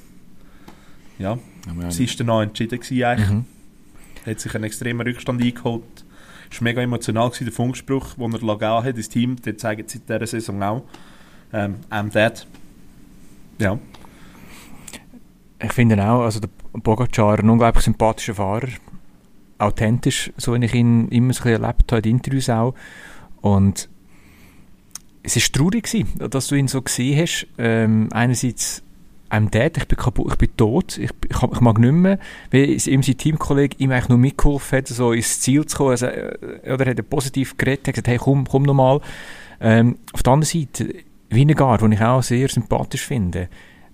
Ja, 1.17 1.39
Ja, 1.65 1.87
es 1.87 1.99
war 1.99 2.07
danach 2.19 2.41
entschieden 2.43 2.79
gewesen, 2.79 3.03
eigentlich. 3.03 3.29
Mhm. 3.29 3.45
Er 4.25 4.31
hat 4.31 4.39
sich 4.41 4.53
einen 4.53 4.63
extremen 4.65 5.07
Rückstand 5.07 5.41
eingeholt. 5.41 6.05
Es 6.51 6.61
war 6.61 6.65
mega 6.65 6.83
emotional, 6.83 7.29
gewesen, 7.29 7.45
der 7.45 7.53
Funkspruch, 7.53 8.13
den 8.13 8.31
er 8.31 8.37
gegeben 8.37 8.83
hat 8.83 8.95
ins 8.95 9.09
Team. 9.09 9.35
Der 9.37 9.57
zeigt 9.57 9.89
seit 9.89 10.07
dieser 10.07 10.27
Saison 10.27 10.61
auch. 10.61 10.83
Ähm, 11.51 11.77
I'm 11.89 12.11
dead. 12.11 12.45
Ja. 13.57 13.79
Ich 15.63 15.73
finde 15.73 15.99
auch, 16.07 16.21
also 16.21 16.39
der 16.39 16.49
Pogacar 16.83 17.39
ein 17.39 17.49
unglaublich 17.49 17.85
sympathischer 17.85 18.35
Fahrer. 18.35 18.67
Authentisch, 19.57 20.31
so 20.37 20.53
wie 20.53 20.63
ich 20.63 20.75
ihn 20.75 21.07
immer 21.07 21.33
so 21.33 21.49
erlebt 21.49 21.91
habe, 21.91 22.07
in 22.07 22.17
Interviews 22.17 22.51
auch. 22.51 22.75
Und 23.41 23.89
es 25.23 25.35
war 25.35 25.59
traurig, 25.59 25.83
gewesen, 25.83 26.29
dass 26.29 26.47
du 26.47 26.55
ihn 26.55 26.67
so 26.67 26.81
gesehen 26.81 27.21
hast. 27.21 27.47
Ähm, 27.57 28.09
einerseits 28.11 28.83
I'm 29.29 29.49
dead, 29.49 29.77
ich 29.77 29.87
bin 29.87 29.97
kaputt, 29.97 30.31
ich 30.31 30.37
bin 30.37 30.55
tot, 30.55 30.97
ich, 30.97 31.11
ich, 31.29 31.43
ich 31.43 31.59
mag 31.59 31.79
nicht 31.79 31.91
mehr, 31.91 32.17
weil 32.51 32.69
ihm 32.69 33.03
sein 33.03 33.17
Teamkollege 33.17 33.75
ihm 33.77 33.91
eigentlich 33.91 34.09
nur 34.09 34.17
mitgeholfen 34.17 34.77
hat, 34.77 34.87
so 34.87 35.11
ins 35.11 35.41
Ziel 35.41 35.65
zu 35.65 35.77
kommen. 35.77 35.91
Also, 35.91 36.05
äh, 36.05 36.71
oder 36.71 36.85
hat 36.85 36.97
er 36.97 37.03
positiv 37.03 37.57
geredet, 37.57 37.87
hat 37.87 37.95
gesagt, 37.95 38.07
hey, 38.07 38.17
komm, 38.17 38.45
komm 38.47 38.63
nochmal. 38.63 39.01
Ähm, 39.59 39.97
auf 40.13 40.23
der 40.23 40.33
anderen 40.33 40.61
Seite, 40.61 40.93
Winnegar, 41.29 41.77
den 41.77 41.91
ich 41.91 42.01
auch 42.01 42.23
sehr 42.23 42.47
sympathisch 42.47 43.05
finde, 43.05 43.49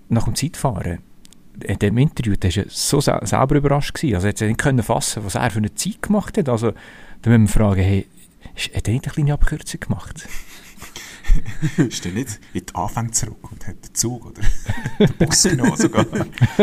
nach 0.08 0.24
dem 0.24 0.36
Zeitfahren, 0.36 0.98
in 1.64 1.78
dem 1.78 1.98
Interview, 1.98 2.36
der 2.36 2.54
war 2.54 2.64
so 2.68 3.00
sel 3.00 3.18
selber 3.24 3.56
überrascht 3.56 3.94
gewesen. 3.94 4.14
Also, 4.14 4.28
er 4.28 4.34
ja 4.36 4.72
nicht 4.72 4.84
fassen, 4.84 5.24
was 5.24 5.34
er 5.34 5.50
für 5.50 5.58
eine 5.58 5.74
Zeit 5.74 6.00
gemacht 6.00 6.38
hat. 6.38 6.48
Also, 6.48 6.72
da 7.22 7.30
müssen 7.30 7.44
wir 7.44 7.48
fragen, 7.48 7.82
hey, 7.82 8.06
hat 8.54 8.88
er 8.88 8.92
nicht 8.94 9.04
eine 9.06 9.12
kleine 9.14 9.32
Abkürzung 9.34 9.80
gemacht? 9.80 10.28
ist 11.76 12.06
er 12.06 12.12
nicht 12.12 12.40
in 12.52 12.66
die 12.66 12.74
Anfänge 12.74 13.10
zurück 13.10 13.50
und 13.50 13.66
hat 13.66 13.84
den 13.88 13.94
Zug 13.94 14.26
oder 14.26 14.40
den 14.98 15.14
Bus 15.18 15.42
genommen 15.42 15.76
sogar. 15.76 16.06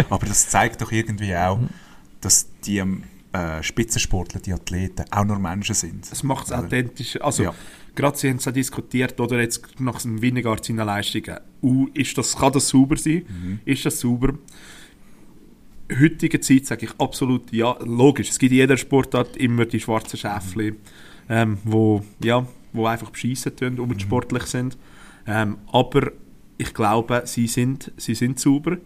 Aber 0.10 0.26
das 0.26 0.50
zeigt 0.50 0.82
doch 0.82 0.92
irgendwie 0.92 1.36
auch, 1.36 1.60
dass 2.22 2.48
die 2.66 2.78
äh, 3.34 3.64
Spitzensportler, 3.64 4.40
die 4.40 4.54
Athleten, 4.54 5.06
auch 5.12 5.26
nur 5.26 5.40
Menschen 5.40 5.76
sind. 5.76 6.10
Es 6.12 6.24
macht 6.24 6.46
es 6.48 6.52
Oder? 6.52 6.60
authentischer. 6.66 7.24
Also, 7.24 7.44
Ja. 7.44 7.54
gerade 7.96 8.18
Sie 8.18 8.30
haben 8.30 8.38
es 8.38 8.46
ja 8.46 8.52
diskutiert, 8.52 9.20
oder 9.20 9.40
jetzt 9.42 9.80
nach 9.80 10.02
dem 10.02 10.22
Winnegard 10.22 10.64
seiner 10.66 10.86
Leistungen. 10.86 11.40
Uh, 11.62 11.88
ist 11.94 12.18
das, 12.18 12.36
kann 12.38 12.54
das 12.54 12.70
sauber 12.70 12.98
sein? 12.98 13.24
Mhm. 13.28 13.60
Ist 13.66 13.86
das 13.86 14.00
sauber? 14.00 14.34
Heutige 16.00 16.40
Zeit 16.40 16.66
sage 16.68 16.86
ich 16.86 16.92
absolut 17.00 17.52
ja. 17.52 17.78
Logisch, 17.84 18.30
es 18.30 18.40
gibt 18.40 18.52
in 18.54 18.60
jeder 18.60 18.78
Sportart 18.78 19.36
immer 19.36 19.66
die 19.66 19.80
schwarzen 19.80 20.18
Schäfchen, 20.18 20.78
ähm, 21.32 21.58
wo, 21.64 22.04
ja, 22.22 22.46
wo 22.74 22.86
einfach 22.86 23.10
beschissen 23.10 23.56
tun 23.56 23.80
und 23.80 24.02
sportlich 24.02 24.44
sind. 24.44 24.78
Ähm, 25.26 25.58
aber 25.72 26.12
ich 26.58 26.74
glaube, 26.74 27.24
sie 27.26 27.48
sind, 27.48 27.92
sie 27.96 28.16
sind 28.16 28.40
sauber, 28.40 28.78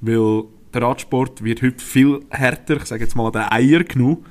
weil 0.00 0.44
der 0.72 0.82
Radsport 0.82 1.42
wird 1.42 1.60
heute 1.60 1.84
viel 1.84 2.20
härter, 2.30 2.76
ich 2.76 2.84
sage 2.84 3.02
jetzt 3.02 3.16
mal, 3.16 3.32
der 3.32 3.52
Eier 3.52 3.82
genug, 3.82 4.24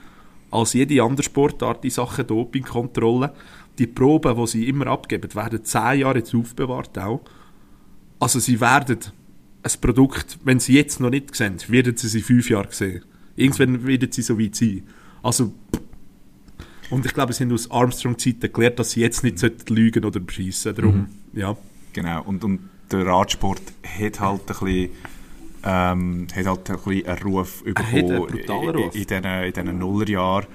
als 0.50 0.74
jede 0.74 1.04
andere 1.04 1.24
Sportart 1.24 1.84
in 1.84 1.92
Sachen 1.92 2.26
Dopingkontrolle. 2.26 3.34
Die 3.78 3.86
Proben, 3.86 4.36
die 4.38 4.48
sie 4.48 4.70
immer 4.70 4.88
abgeben, 4.88 5.36
werden 5.36 5.64
zehn 5.64 6.00
Jahre 6.00 6.20
jetzt 6.20 6.34
aufbewahrt 6.34 6.98
auch. 6.98 7.22
Also 8.18 8.40
sie 8.40 8.62
werden 8.62 9.00
ein 9.62 9.82
Produkt, 9.82 10.40
wenn 10.46 10.60
sie 10.60 10.76
jetzt 10.76 11.02
noch 11.02 11.10
nicht 11.10 11.36
sehen, 11.36 11.58
werden 11.68 11.98
sie 11.98 12.08
es 12.08 12.16
in 12.16 12.24
fünf 12.24 12.50
Jahren 12.50 12.72
sehen. 12.72 13.04
Irgendwann 13.36 13.86
werden 13.86 14.12
sie 14.12 14.22
so 14.22 14.40
weit 14.40 14.56
sein. 14.56 14.84
Also 15.22 15.54
und 16.89 17.06
ich 17.06 17.13
glaube, 17.13 17.34
sie 17.34 17.44
haben 17.44 17.51
aus 17.53 17.70
Armstrong-Zeiten 17.70 18.51
gelernt, 18.51 18.79
dass 18.79 18.91
sie 18.91 19.01
jetzt 19.01 19.24
nicht 19.24 19.39
sollten 19.39 19.75
lügen 19.75 20.06
oder 20.06 20.20
beschissen. 20.20 20.75
Darum, 20.75 21.08
ja. 21.34 21.56
Genau, 21.94 22.24
und, 22.24 22.44
und 22.44 22.70
der 22.91 23.06
Radsport 23.06 23.62
hat 23.84 24.20
halt 24.20 24.41
ein 24.41 24.46
bisschen, 24.48 24.89
ähm, 25.63 26.27
hat 26.36 26.46
halt 26.46 26.70
ein 26.70 26.75
bisschen 26.77 27.08
einen 27.08 27.22
Ruf 27.24 27.63
hat 27.67 27.86
einen 27.94 27.98
in- 28.08 28.15
Ruf. 28.15 28.32
in 28.96 29.06
diesen 29.08 29.25
in 29.25 29.53
diesen 29.53 29.79
Nullerjahren 29.79 30.48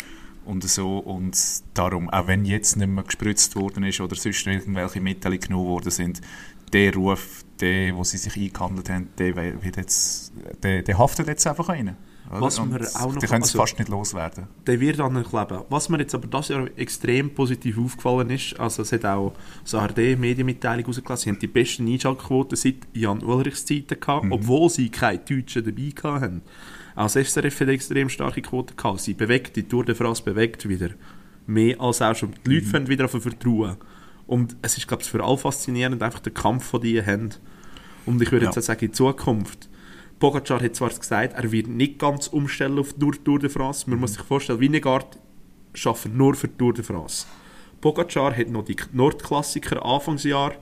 und 0.44 0.64
so 0.68 0.98
und 0.98 1.36
darum, 1.74 2.08
auch 2.10 2.26
wenn 2.26 2.44
jetzt 2.44 2.76
nicht 2.76 2.88
mehr 2.88 3.04
gespritzt 3.04 3.54
worden 3.56 3.84
ist 3.84 4.00
oder 4.00 4.14
sonst 4.16 4.46
irgendwelche 4.46 5.00
Mittel 5.00 5.36
genommen 5.38 5.66
worden 5.68 5.90
sind, 5.90 6.20
der 6.72 6.94
Ruf, 6.94 7.44
der, 7.60 7.94
wo 7.94 8.02
sie 8.04 8.16
sich 8.16 8.36
eingehandelt 8.36 8.88
haben, 8.88 9.08
der, 9.18 9.36
wird 9.36 9.76
jetzt, 9.76 10.32
der, 10.62 10.82
der 10.82 10.98
haftet 10.98 11.26
jetzt 11.28 11.46
einfach 11.46 11.68
rein. 11.68 11.96
Was 12.40 12.58
Und 12.58 12.70
wir 12.72 12.80
auch 12.80 13.12
noch- 13.12 13.20
Die 13.20 13.26
können 13.26 13.42
es 13.42 13.48
also- 13.50 13.58
fast 13.58 13.78
nicht 13.78 13.88
loswerden. 13.90 14.46
der 14.66 14.80
wird 14.80 14.98
ankleben. 15.00 15.62
Was 15.68 15.88
mir 15.88 15.98
jetzt 15.98 16.14
aber 16.14 16.26
das 16.28 16.48
Jahr 16.48 16.66
extrem 16.76 17.34
positiv 17.34 17.78
aufgefallen 17.78 18.30
ist, 18.30 18.58
also 18.58 18.82
es 18.82 18.92
hat 18.92 19.04
auch 19.04 19.34
das 19.62 19.74
ARD-Medienmitteilung 19.74 20.86
rausgelassen, 20.86 21.24
sie 21.24 21.30
haben 21.30 21.38
die 21.40 21.46
besten 21.46 21.86
Einschaltquoten 21.88 22.56
seit 22.56 22.76
Jan 22.94 23.22
Ulrichs 23.22 23.66
Zeiten 23.66 24.00
gehabt, 24.00 24.26
obwohl 24.30 24.70
sie 24.70 24.88
keine 24.88 25.18
Deutschen 25.18 25.64
dabei 25.64 26.20
hatten. 26.20 26.42
Auch 26.94 27.04
das 27.10 27.16
SRF 27.16 27.60
hat 27.60 27.68
extrem 27.68 28.08
starke 28.08 28.42
Quoten 28.42 28.76
gehabt. 28.76 29.00
Sie 29.00 29.14
bewegt, 29.14 29.56
die 29.56 29.62
Tour 29.64 29.84
de 29.84 29.94
France 29.94 30.22
bewegt 30.22 30.68
wieder. 30.68 30.90
Mehr 31.46 31.80
als 31.80 32.00
auch 32.02 32.14
schon. 32.14 32.32
Die 32.46 32.54
Leute 32.54 32.66
fangen 32.66 32.88
wieder 32.88 33.06
auf 33.06 33.10
Vertrauen. 33.12 33.76
Und 34.26 34.56
es 34.62 34.78
ist, 34.78 34.86
glaube 34.88 35.02
ich, 35.02 35.10
für 35.10 35.22
alle 35.22 35.36
faszinierend, 35.36 36.02
einfach 36.02 36.20
der 36.20 36.32
Kampf 36.32 36.64
von 36.64 36.80
die 36.80 37.02
haben. 37.04 37.30
Und 38.06 38.20
ich 38.22 38.30
würde 38.30 38.44
Ja. 38.46 38.50
jetzt 38.50 38.58
auch 38.58 38.62
sagen, 38.62 38.84
in 38.86 38.92
Zukunft, 38.92 39.68
Pogacar 40.22 40.62
hat 40.62 40.76
zwar 40.76 40.90
gesagt, 40.90 41.34
er 41.34 41.50
wird 41.50 41.66
nicht 41.66 41.98
ganz 41.98 42.28
umstellen 42.28 42.78
auf 42.78 42.96
nur 42.96 43.12
Tour 43.24 43.40
de 43.40 43.50
France. 43.50 43.90
Man 43.90 43.98
muss 43.98 44.12
sich 44.12 44.22
vorstellen, 44.22 44.60
Winnegard 44.60 45.18
arbeitet 45.84 46.14
nur 46.14 46.36
für 46.36 46.46
die 46.46 46.56
Tour 46.56 46.72
de 46.72 46.84
France. 46.84 47.26
Pogacar 47.80 48.32
hat 48.36 48.48
noch 48.48 48.64
die 48.64 48.76
Nordklassiker 48.92 49.84
Anfangsjahr, 49.84 50.52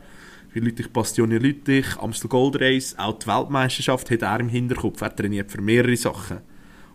wie 0.54 0.60
Lüttich 0.60 0.90
Bastogne 0.90 1.36
Lüttich, 1.36 1.98
Amstel 1.98 2.30
Gold 2.30 2.58
Race, 2.58 2.94
auch 2.96 3.18
die 3.18 3.26
Weltmeisterschaft 3.26 4.10
hat 4.10 4.22
er 4.22 4.40
im 4.40 4.48
Hinterkopf. 4.48 5.02
Er 5.02 5.14
trainiert 5.14 5.52
für 5.52 5.60
mehrere 5.60 5.94
Sachen. 5.94 6.38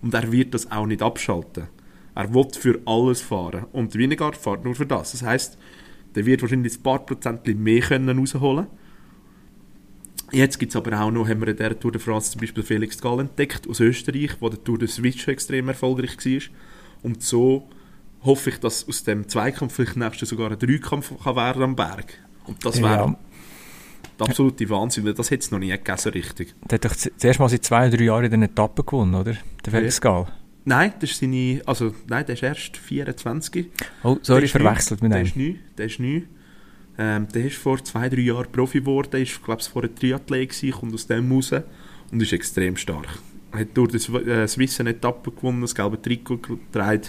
Und 0.01 0.15
er 0.15 0.31
wird 0.31 0.55
das 0.55 0.71
auch 0.71 0.87
nicht 0.87 1.03
abschalten. 1.03 1.67
Er 2.15 2.33
will 2.33 2.47
für 2.51 2.81
alles 2.87 3.21
fahren. 3.21 3.67
Und 3.73 3.93
Winnegard 3.93 4.37
fährt 4.37 4.65
nur 4.65 4.73
für 4.73 4.87
das. 4.87 5.11
Das 5.11 5.21
heisst, 5.21 5.59
der 6.15 6.25
wird 6.25 6.41
wahrscheinlich 6.41 6.79
ein 6.79 6.81
paar 6.81 7.05
Prozent 7.05 7.45
mehr 7.45 7.81
können 7.81 8.17
rausholen 8.17 8.65
Jetzt 10.35 10.59
gibt 10.59 10.71
es 10.71 10.75
aber 10.75 10.99
auch 10.99 11.11
noch, 11.11 11.27
haben 11.27 11.39
wir 11.41 11.47
in 11.47 11.57
der 11.57 11.79
Tour 11.79 11.91
de 11.93 12.01
France 12.01 12.31
zum 12.31 12.41
Beispiel 12.41 12.63
Felix 12.63 12.99
Gall 13.01 13.19
entdeckt 13.21 13.67
aus 13.69 13.79
Österreich, 13.79 14.31
wo 14.39 14.49
der 14.49 14.61
Tour 14.63 14.77
de 14.77 14.87
Switch 14.87 15.27
extrem 15.27 15.69
erfolgreich 15.69 16.17
war. 16.17 16.41
Und 17.03 17.23
so 17.23 17.69
hoffe 18.23 18.49
ich, 18.49 18.59
dass 18.59 18.87
aus 18.87 19.03
dem 19.03 19.27
Zweikampf 19.29 19.73
vielleicht 19.75 19.95
nächstes 19.97 20.29
sogar 20.29 20.51
ein 20.51 20.59
Dreikampf 20.59 21.13
kann 21.23 21.35
werden 21.35 21.63
am 21.63 21.75
Berg. 21.75 22.13
Und 22.47 22.63
das 22.65 22.81
wäre 22.81 22.91
Ja. 22.93 23.15
der 24.19 24.27
absolute 24.27 24.69
Wahnsinn, 24.69 25.05
weil 25.05 25.13
das 25.13 25.31
hätte 25.31 25.43
es 25.43 25.51
noch 25.51 25.59
nie 25.59 25.69
gegeben, 25.69 26.09
richtig. 26.13 26.53
Der 26.69 26.75
hat 26.79 26.85
doch 26.85 26.95
zuerst 26.95 27.39
mal 27.39 27.49
seit 27.49 27.63
zwei, 27.63 27.89
drei 27.89 28.03
Jahren 28.03 28.25
in 28.25 28.31
den 28.31 28.43
Etappen 28.43 28.85
gewonnen, 28.85 29.15
oder? 29.15 29.35
Der 29.65 29.71
Felix 29.71 30.01
Gall. 30.01 30.27
Nein, 30.67 30.93
das 30.99 31.11
ist 31.11 31.19
seine, 31.19 31.61
also 31.67 31.93
nein, 32.07 32.25
der 32.25 32.33
ist 32.33 32.41
erst 32.43 32.75
24. 32.77 33.67
Oh, 34.03 34.17
sorry, 34.23 34.41
Der 34.41 34.49
verwechselt 34.49 35.01
mit 35.03 35.11
Der 35.11 35.19
einem. 35.19 35.27
ist 35.27 35.35
neu, 35.37 35.53
der 35.77 35.85
ist 35.85 35.99
neu. 35.99 36.21
Ähm, 36.97 37.27
der 37.33 37.45
ist 37.45 37.57
vor 37.57 37.83
zwei, 37.83 38.07
drei 38.07 38.21
Jahren 38.21 38.51
Profi 38.51 38.79
geworden, 38.79 39.21
ist, 39.21 39.43
glaube 39.43 39.61
ich, 39.61 39.67
vorher 39.67 39.93
Triathlet 39.93 40.49
gewesen, 40.49 40.71
kommt 40.71 40.93
aus 40.93 41.07
dem 41.07 41.31
raus 41.31 41.51
und 42.11 42.21
ist 42.21 42.33
extrem 42.33 42.77
stark. 42.77 43.19
Er 43.51 43.59
hat 43.61 43.67
durch 43.73 43.91
das 43.91 44.09
äh, 44.09 44.47
Swiss 44.47 44.79
eine 44.79 44.91
Etappe 44.91 45.31
gewonnen, 45.31 45.61
das 45.61 45.75
gelbe 45.75 46.01
Trikot 46.01 46.37
getragen 46.37 47.01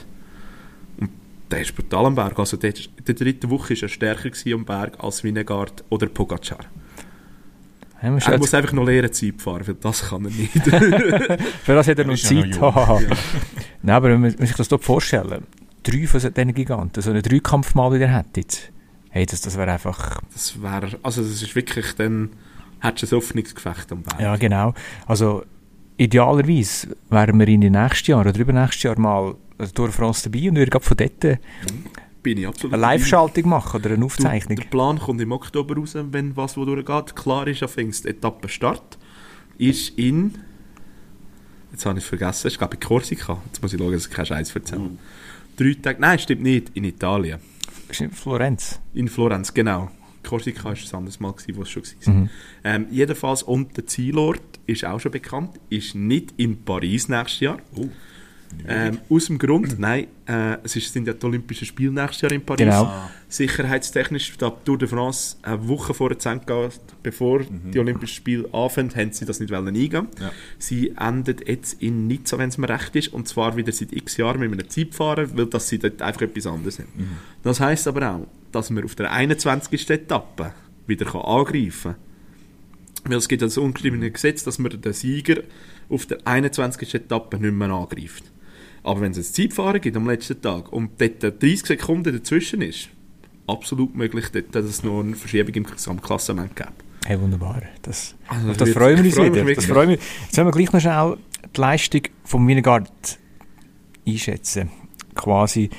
und 0.99 1.11
der 1.51 1.61
ist 1.61 1.75
brutal 1.75 2.07
am 2.07 2.15
Berg. 2.15 2.39
Also 2.39 2.57
der, 2.57 2.75
in 2.77 3.05
der 3.07 3.15
dritten 3.15 3.51
Woche 3.51 3.75
war 3.75 3.83
er 3.83 3.89
stärker 3.89 4.31
gewesen 4.31 4.55
am 4.55 4.65
Berg 4.65 5.03
als 5.03 5.23
Winnegard 5.23 5.85
oder 5.89 6.07
Pogacar. 6.07 6.65
Ja, 8.03 8.15
Er 8.15 8.39
muss 8.39 8.55
einfach 8.55 8.73
noch 8.73 8.85
lernen 8.85 9.13
Zeit 9.13 9.41
fahren, 9.41 9.67
weil 9.67 9.75
das 9.75 10.09
kann 10.09 10.25
er 10.25 10.31
nicht. 10.31 10.53
Für 11.63 11.75
das 11.75 11.89
hat 11.89 11.99
er 11.99 12.05
noch 12.05 12.15
ist 12.15 12.31
ja 12.31 12.45
noch 12.45 12.51
Zeit. 12.51 12.61
Haha. 12.61 13.01
Nein, 13.83 13.97
aber 13.97 14.11
wenn 14.11 14.21
man 14.21 14.31
sich 14.31 14.55
das 14.55 14.69
dort 14.69 14.85
vorstellen, 14.85 15.45
drei 15.83 16.07
von 16.07 16.21
diesen 16.21 16.55
Giganten, 16.55 17.03
so 17.03 17.11
einen 17.11 17.23
Dreikampf 17.23 17.75
mal 17.75 17.93
wieder 17.93 18.09
hätten, 18.09 18.45
hey, 19.17 19.27
das, 19.27 19.41
das 19.41 19.57
wäre 19.57 19.73
einfach... 19.73 20.21
Das 20.33 20.61
wäre, 20.61 20.99
also 21.03 21.23
das 21.23 21.43
ist 21.43 21.55
wirklich, 21.57 21.95
dann 21.95 22.31
hättest 22.81 23.13
du 23.13 23.17
ein 23.17 23.21
Hoffnungsgefecht 23.23 23.91
am 23.91 24.03
Berg. 24.03 24.21
Ja, 24.21 24.37
genau. 24.37 24.75
Also 25.07 25.45
idealerweise 25.97 26.95
wären 27.09 27.39
wir 27.39 27.49
in 27.49 27.63
den 27.63 27.73
nächsten 27.73 28.11
Jahr 28.11 28.21
oder 28.21 28.39
übernächstes 28.39 28.83
Jahr 28.83 28.99
mal 28.99 29.35
Tour 29.75 29.87
de 29.87 29.97
France 29.97 30.29
dabei 30.29 30.51
und 30.51 30.57
würden 30.57 30.81
von 30.81 30.97
dort 30.97 31.25
eine 31.25 31.41
Bin 32.23 32.37
ich 32.37 32.47
absolut 32.47 32.79
Live-Schaltung 32.79 33.49
machen 33.49 33.81
oder 33.81 33.91
eine 33.91 34.01
Du, 34.01 34.05
Aufzeichnung. 34.05 34.57
Der 34.57 34.65
Plan 34.65 34.99
kommt 34.99 35.21
im 35.23 35.33
Oktober 35.33 35.77
raus, 35.77 35.95
wenn 35.95 36.37
was 36.37 36.59
wo 36.59 36.67
durchgeht. 36.67 37.17
Klar 37.17 37.47
ist, 37.47 37.63
am 37.63 37.71
Pfingst 37.71 38.05
Etappenstart 38.05 38.99
ist 39.57 39.99
in. 39.99 40.35
Jetzt 41.73 41.87
habe 41.87 41.99
ich 41.99 42.05
es 42.05 42.09
vergessen, 42.09 42.49
ich 42.49 42.59
glaube 42.59 42.75
in 42.75 42.81
Korsika. 42.81 43.39
Jetzt 43.47 43.63
muss 43.63 43.73
ich 43.73 43.79
schauen, 43.79 43.93
dass 43.93 44.07
ich 44.07 44.13
keinen 44.13 44.27
Scheiß 44.27 44.55
erzähle. 44.55 44.91
Drei 45.57 45.75
Tage, 45.81 46.01
nein, 46.03 46.19
stimmt 46.19 46.43
nicht, 46.43 46.71
in 46.75 46.85
Italien. 46.85 47.39
Ist 47.89 48.01
in 48.01 48.11
Florenz. 48.11 48.81
In 48.95 49.09
Florenz, 49.09 49.55
genau. 49.55 49.91
Korsika 50.23 50.65
war 50.65 50.73
ein 50.73 50.95
anderes 50.95 51.21
Mal, 51.21 51.33
gewesen, 51.33 51.57
wo 51.57 51.63
es 51.63 51.71
schon 51.71 51.83
war. 51.85 52.15
Mhm. 52.15 52.31
Ähm, 52.65 52.87
jedenfalls, 52.91 53.43
und 53.43 53.77
der 53.77 53.87
Zielort 53.87 54.43
ist 54.67 54.85
auch 54.85 54.99
schon 54.99 55.13
bekannt, 55.13 55.61
ist 55.71 55.95
nicht 55.95 56.35
in 56.37 56.65
Paris 56.65 57.09
nächstes 57.09 57.41
Jahr. 57.41 57.59
Ähm, 58.69 58.99
aus 59.09 59.27
dem 59.27 59.39
Grund, 59.39 59.79
nein, 59.79 60.07
äh, 60.27 60.57
es 60.65 60.77
ist, 60.77 60.93
sind 60.93 61.07
ja 61.07 61.13
die 61.13 61.25
Olympischen 61.25 61.67
Spiele 61.67 61.93
nächstes 61.93 62.23
Jahr 62.23 62.33
in 62.33 62.43
Paris. 62.43 62.65
Genau. 62.65 62.93
Sicherheitstechnisch, 63.29 64.37
da 64.39 64.51
die 64.51 64.65
Tour 64.65 64.79
de 64.79 64.89
France 64.89 65.37
eine 65.43 65.69
Woche 65.69 65.95
vorher 65.95 66.19
zu 66.19 66.29
Ende 66.29 66.47
geht, 66.47 66.81
bevor 67.03 67.41
die 67.41 67.79
Olympischen 67.79 68.15
Spiele 68.15 68.49
anfangen, 68.53 68.95
haben 68.95 69.13
sie 69.13 69.25
das 69.25 69.41
nicht 69.41 69.53
wollen 69.53 69.69
eingehen. 69.69 70.09
Ja. 70.21 70.33
Sie 70.59 70.95
endet 70.99 71.47
jetzt 71.49 71.83
in 71.83 72.07
Nizza, 72.07 72.39
wenn 72.39 72.49
es 72.49 72.59
mir 72.59 72.69
recht 72.69 72.97
ist, 72.97 73.13
und 73.13 73.29
zwar 73.29 73.57
wieder 73.57 73.73
seit 73.73 73.93
x 73.93 74.17
Jahren 74.17 74.41
mit 74.41 74.53
einem 74.53 74.69
Zeitfahrer, 74.69 75.37
weil 75.37 75.47
das 75.47 75.69
sie 75.69 75.79
dort 75.79 76.01
einfach 76.03 76.23
etwas 76.23 76.47
anderes 76.47 76.79
haben. 76.79 76.89
Das 77.43 77.61
heisst 77.61 77.87
aber 77.87 78.11
auch, 78.11 78.27
dass 78.53 78.71
man 78.71 78.85
auf 78.85 78.95
der 78.95 79.13
21. 79.13 79.91
Etappe 79.91 80.53
wieder 80.87 81.05
kann 81.07 81.23
angreifen 81.23 81.93
kann. 81.93 83.11
Weil 83.11 83.19
es 83.19 83.29
gibt 83.29 83.43
ja 83.43 83.49
das 83.49 83.59
ungeschriebene 83.59 84.11
Gesetz, 84.11 84.45
dass 84.45 84.59
man 84.59 84.81
den 84.81 84.93
Sieger 84.93 85.43
auf 85.89 86.07
der 86.07 86.27
21. 86.27 86.95
Etappe 86.95 87.39
nicht 87.39 87.53
mehr 87.53 87.71
angreift. 87.71 88.25
Aber 88.87 89.01
wenn 89.01 89.11
es 89.13 89.19
ein 89.19 89.25
Zeitfahren 89.25 89.81
gibt 89.81 89.97
am 89.97 90.09
letzten 90.09 90.41
Tag 90.41 90.73
und 90.73 90.93
dort 91.01 91.23
30 91.43 91.67
Sekunden 91.67 92.13
dazwischen 92.17 92.63
ist, 92.63 92.89
absolut 93.49 93.95
möglich, 93.97 94.27
dort, 94.33 94.55
dass 94.55 94.65
es 94.65 94.83
noch 94.85 95.01
eine 95.01 95.17
Verschiebung 95.17 95.55
im 95.55 95.65
Gesamtklassement 95.65 96.55
gibt. 96.55 96.71
Hey, 97.05 97.21
wunderbar. 97.21 97.63
Das, 97.83 98.15
Also, 98.29 98.53
das 98.53 98.69
wird- 98.69 98.79
freuen 98.79 98.97
wir 98.99 99.05
uns 99.07 99.17
mich 99.17 99.33
wieder. 99.35 99.55
Das 99.55 99.65
freuen 99.67 99.89
wir. 99.91 99.99
Jetzt 100.25 100.37
wollen 100.37 100.47
wir 100.47 100.53
gleich 100.53 100.73
noch 100.73 100.81
schnell 100.81 101.17
die 101.57 101.61
Leistung 101.61 102.01
von 102.25 102.47
Wienegard 102.49 103.19
einschätzen. 104.07 104.71
Quasi, 105.15 105.71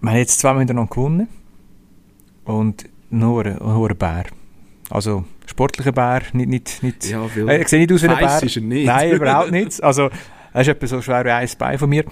wir 0.00 0.10
haben 0.10 0.18
jetzt 0.18 0.38
zweimal 0.40 0.60
hintereinander 0.60 0.90
gewonnen 0.94 1.28
und 2.44 2.84
nur 3.10 3.46
ein 3.46 3.60
hoher 3.60 3.94
Bär. 3.94 4.24
Also 4.90 5.24
sportlicher 5.46 5.92
Bär, 5.92 6.22
nicht, 6.32 6.48
nicht, 6.48 6.82
nicht 6.82 7.06
Ja, 7.06 7.24
weil 7.36 7.48
er 7.60 7.68
sieht 7.68 7.80
nicht 7.80 7.92
aus 7.92 8.02
wie 8.02 8.08
ein 8.08 8.18
Bär. 8.18 8.84
Nein, 8.84 9.12
überhaupt 9.12 9.50
nicht. 9.50 9.80
Also, 9.82 10.10
er 10.54 10.60
ist 10.62 10.68
etwa 10.68 10.86
so 10.86 11.02
schwer 11.02 11.24
wie 11.26 11.30
ein 11.30 11.48
Bein 11.58 11.78
von 11.78 11.90
mir. 11.90 12.04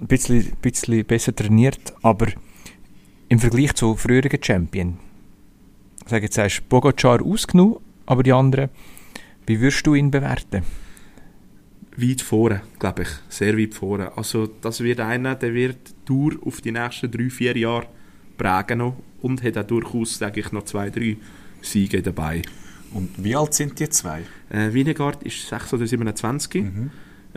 Ein 0.00 0.06
bisschen, 0.06 0.52
bisschen 0.62 1.04
besser 1.04 1.36
trainiert, 1.36 1.94
aber 2.02 2.28
im 3.28 3.38
Vergleich 3.38 3.74
zu 3.74 3.94
früheren 3.96 4.42
Champion 4.42 4.98
sag 6.06 6.22
jetzt, 6.22 6.38
hast 6.38 6.68
Bogacar 6.68 7.22
ausgenommen, 7.22 7.76
aber 8.06 8.22
die 8.22 8.32
anderen, 8.32 8.70
wie 9.46 9.60
würdest 9.60 9.86
du 9.86 9.94
ihn 9.94 10.10
bewerten? 10.10 10.62
Weit 11.96 12.20
vorne, 12.20 12.62
glaube 12.78 13.02
ich. 13.02 13.08
Sehr 13.28 13.56
weit 13.58 13.74
vorne. 13.74 14.16
Also, 14.16 14.46
das 14.46 14.80
wird 14.80 15.00
einer, 15.00 15.34
der 15.34 15.54
wird 15.54 15.88
die 15.88 16.04
Tour 16.04 16.34
auf 16.44 16.60
die 16.60 16.72
nächsten 16.72 17.10
drei, 17.10 17.30
vier 17.30 17.56
Jahre 17.56 17.86
prägen 18.36 18.78
noch 18.78 18.96
und 19.22 19.42
hat 19.42 19.56
auch 19.56 19.64
durchaus, 19.64 20.18
sage 20.18 20.40
ich, 20.40 20.52
noch 20.52 20.64
zwei, 20.64 20.90
drei 20.90 21.16
Siege 21.62 22.02
dabei. 22.02 22.42
Und 22.92 23.10
wie 23.16 23.34
alt 23.34 23.54
sind 23.54 23.78
die 23.80 23.88
zwei? 23.88 24.22
Äh, 24.50 24.72
Wienegard 24.72 25.22
ist 25.22 25.48
6 25.48 25.74
oder 25.74 25.86
27. 25.86 26.64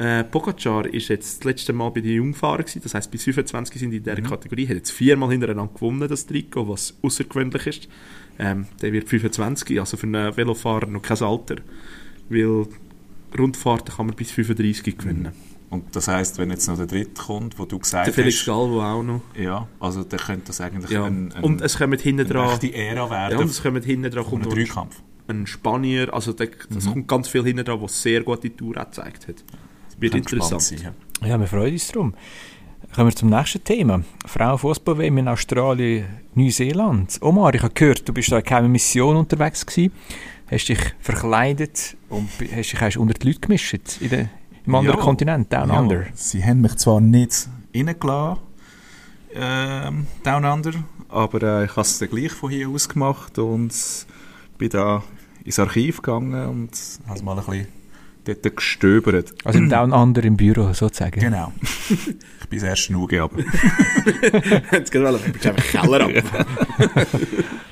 Äh, 0.01 0.23
Pogacar 0.23 0.85
ist 0.85 1.09
jetzt 1.09 1.39
das 1.39 1.43
letzte 1.43 1.73
Mal 1.73 1.89
bei 1.89 1.99
den 1.99 2.13
Jungfahrern 2.15 2.61
gewesen, 2.61 2.79
das 2.81 2.93
heißt 2.93 3.11
bis 3.11 3.23
25 3.25 3.79
sind 3.81 3.91
in 3.93 4.01
dieser 4.01 4.15
Kategorie, 4.21 4.65
hat 4.67 4.75
jetzt 4.77 4.91
viermal 4.91 5.29
hintereinander 5.31 5.73
gewonnen, 5.73 6.07
das 6.07 6.25
Trikot, 6.25 6.69
was 6.69 6.97
außergewöhnlich 7.01 7.67
ist. 7.67 7.89
Ähm, 8.39 8.67
der 8.81 8.93
wird 8.93 9.09
25, 9.09 9.77
also 9.77 9.97
für 9.97 10.07
einen 10.07 10.37
Velofahrer 10.37 10.85
noch 10.87 11.01
kein 11.01 11.17
Alter, 11.21 11.55
weil 12.29 12.65
Rundfahrten 13.37 13.93
kann 13.95 14.05
man 14.07 14.15
bis 14.15 14.31
35 14.31 14.97
gewinnen. 14.97 15.33
Und 15.69 15.95
das 15.95 16.07
heisst, 16.07 16.37
wenn 16.39 16.49
jetzt 16.49 16.67
noch 16.67 16.77
der 16.77 16.87
dritte 16.87 17.21
kommt, 17.21 17.59
wo 17.59 17.65
du 17.65 17.77
gesagt 17.77 18.07
Der 18.07 18.13
Felix 18.13 18.37
hast, 18.39 18.45
Galvo 18.47 18.81
auch 18.81 19.03
noch. 19.03 19.21
ja, 19.37 19.67
also 19.81 20.03
dann 20.03 20.19
könnte 20.19 20.47
das 20.47 20.61
eigentlich 20.61 20.89
Ja. 20.89 21.03
ein, 21.05 21.31
ein, 21.33 21.43
und 21.43 21.61
es 21.61 21.77
kommt 21.77 21.99
hinten 22.01 22.21
eine 22.21 22.29
dran, 22.29 22.49
echte 22.53 22.73
Ära 22.73 23.03
ja, 23.05 23.09
werden 23.11 23.37
und 23.39 23.51
es 23.51 23.61
kommt 23.61 23.83
hinten 23.85 24.09
dran, 24.09 24.23
kommt 24.25 24.45
Dreikampf. 24.51 25.01
ein 25.27 25.45
Spanier, 25.45 26.11
also 26.13 26.33
der, 26.33 26.49
das 26.69 26.85
Mhm. 26.85 26.89
kommt 26.91 27.07
ganz 27.09 27.27
viel 27.27 27.43
hinten 27.43 27.65
dran, 27.65 27.81
was 27.81 28.01
sehr 28.01 28.23
gute 28.23 28.55
Tour 28.55 28.73
gezeigt 28.75 29.27
hat. 29.27 29.35
Das 29.43 29.68
wird 29.99 30.15
interessant. 30.15 30.61
sein, 30.61 30.79
ja. 31.21 31.27
Ja, 31.27 31.39
wir 31.39 31.47
freuen 31.47 31.73
uns 31.73 31.87
darum. 31.87 32.13
Kommen 32.95 33.09
wir 33.09 33.15
zum 33.15 33.29
nächsten 33.29 33.63
Thema. 33.63 34.01
Frauenfußball-WM 34.25 35.17
in 35.19 35.27
Australien, 35.27 36.05
Neuseeland. 36.33 37.17
Omar, 37.21 37.53
ich 37.53 37.61
habe 37.61 37.73
gehört, 37.73 38.07
du 38.07 38.13
bist 38.13 38.31
da 38.31 38.37
in 38.37 38.43
keine 38.43 38.67
Mission 38.67 39.15
unterwegs 39.15 39.65
gewesen. 39.65 39.91
Hast 40.49 40.69
dich 40.69 40.79
verkleidet 40.99 41.95
und 42.09 42.29
hast 42.55 42.71
dich 42.71 42.81
hast 42.81 42.97
unter 42.97 43.13
die 43.13 43.27
Leute 43.27 43.39
gemischt 43.41 43.77
in 43.99 44.09
der, 44.09 44.29
im 44.65 44.73
anderen 44.75 44.97
Ja. 44.97 45.03
Kontinent, 45.03 45.53
Down 45.53 45.69
Ja, 45.69 45.79
Under. 45.79 46.05
Sie 46.15 46.43
haben 46.43 46.61
mich 46.61 46.75
zwar 46.77 46.99
nicht 46.99 47.47
reingelassen, 47.75 48.41
ähm, 49.35 50.07
Down 50.23 50.45
Under, 50.45 50.71
aber 51.09 51.43
äh, 51.43 51.65
ich 51.65 51.71
habe 51.71 51.81
es 51.81 51.99
dann 51.99 52.09
gleich 52.09 52.31
von 52.31 52.49
hier 52.49 52.67
aus 52.69 52.89
gemacht 52.89 53.37
und 53.37 53.71
bin 54.57 54.69
da 54.69 55.03
ins 55.43 55.59
Archiv 55.59 56.01
gegangen 56.01 56.47
und 56.47 56.71
habe 57.07 57.23
mal 57.23 57.37
ein 57.37 57.45
bisschen 57.45 57.67
dort 58.35 58.55
gestöbert. 58.55 59.33
Also 59.43 59.59
im 59.59 59.69
Down 59.69 59.91
Under 59.91 60.23
im 60.23 60.37
Büro 60.37 60.73
sozusagen. 60.73 61.19
Genau. 61.19 61.53
ich 61.89 62.49
bin 62.49 62.59
das 62.59 62.63
erste 62.63 62.93
Nuge, 62.93 63.21
aber... 63.21 63.39
Jetzt 64.71 64.91
geht 64.91 65.01
du 65.03 65.31
bist 65.31 65.47
einfach 65.47 65.63
Keller 65.63 66.05
ab. 66.05 66.11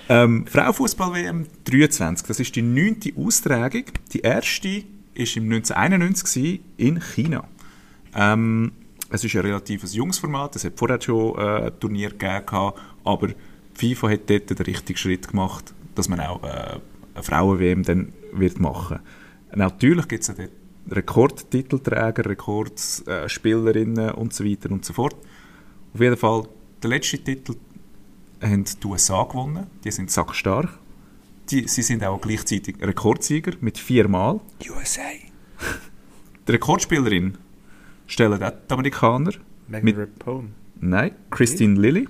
Ähm, 0.09 0.45
Frauenfußball-WM 0.47 1.47
23, 1.65 2.27
das 2.27 2.39
ist 2.39 2.55
die 2.55 2.61
neunte 2.61 3.11
Austragung. 3.17 3.83
Die 4.13 4.21
erste 4.21 4.69
war 4.69 5.35
im 5.35 5.51
1991 5.51 6.61
in 6.77 7.01
China. 7.01 7.43
Ähm, 8.15 8.71
es 9.09 9.23
ist 9.23 9.35
ein 9.35 9.41
relativ 9.41 9.83
junges 9.91 10.19
Format, 10.19 10.55
es 10.55 10.63
hat 10.63 10.73
vorher 10.77 11.01
schon 11.01 11.37
äh, 11.37 11.67
ein 11.67 11.79
Turnier 11.79 12.11
gegeben, 12.11 12.73
aber 13.03 13.29
FIFA 13.73 14.09
hat 14.09 14.29
dort 14.29 14.49
den 14.49 14.57
richtigen 14.57 14.97
Schritt 14.97 15.27
gemacht, 15.27 15.73
dass 15.95 16.07
man 16.09 16.19
auch 16.21 16.43
äh, 16.43 16.79
eine 17.13 17.23
Frauen-WM 17.23 17.83
dann 17.83 18.13
wird 18.31 18.59
machen. 18.59 18.99
Natürlich 19.55 20.07
gibt 20.07 20.27
es 20.27 20.35
dort 20.35 20.49
Rekordtitelträger, 20.89 22.25
Rekordspielerinnen 22.29 24.11
und 24.11 24.33
so 24.33 24.45
weiter 24.45 24.71
und 24.71 24.85
so 24.85 24.93
fort. 24.93 25.15
Auf 25.93 25.99
jeden 26.01 26.17
Fall, 26.17 26.43
der 26.81 26.89
letzte 26.91 27.17
Titel 27.19 27.55
haben 28.41 28.63
die 28.65 28.87
USA 28.87 29.23
gewonnen. 29.23 29.67
Die 29.83 29.91
sind 29.91 30.11
sackstark. 30.11 30.69
Die, 31.49 31.67
sie 31.67 31.81
sind 31.81 32.03
auch 32.03 32.19
gleichzeitig 32.21 32.75
Rekordsieger 32.81 33.53
mit 33.61 33.77
viermal. 33.77 34.39
USA. 34.69 35.01
Die 36.47 36.51
Rekordspielerin 36.53 37.37
stellen 38.05 38.41
auch 38.41 38.51
die 38.69 38.73
Amerikaner. 38.73 39.31
Megan 39.67 39.83
Mit- 39.85 39.97
Rapone. 39.97 40.49
Nein, 40.79 41.11
Christine 41.29 41.77
Lilly. 41.79 42.07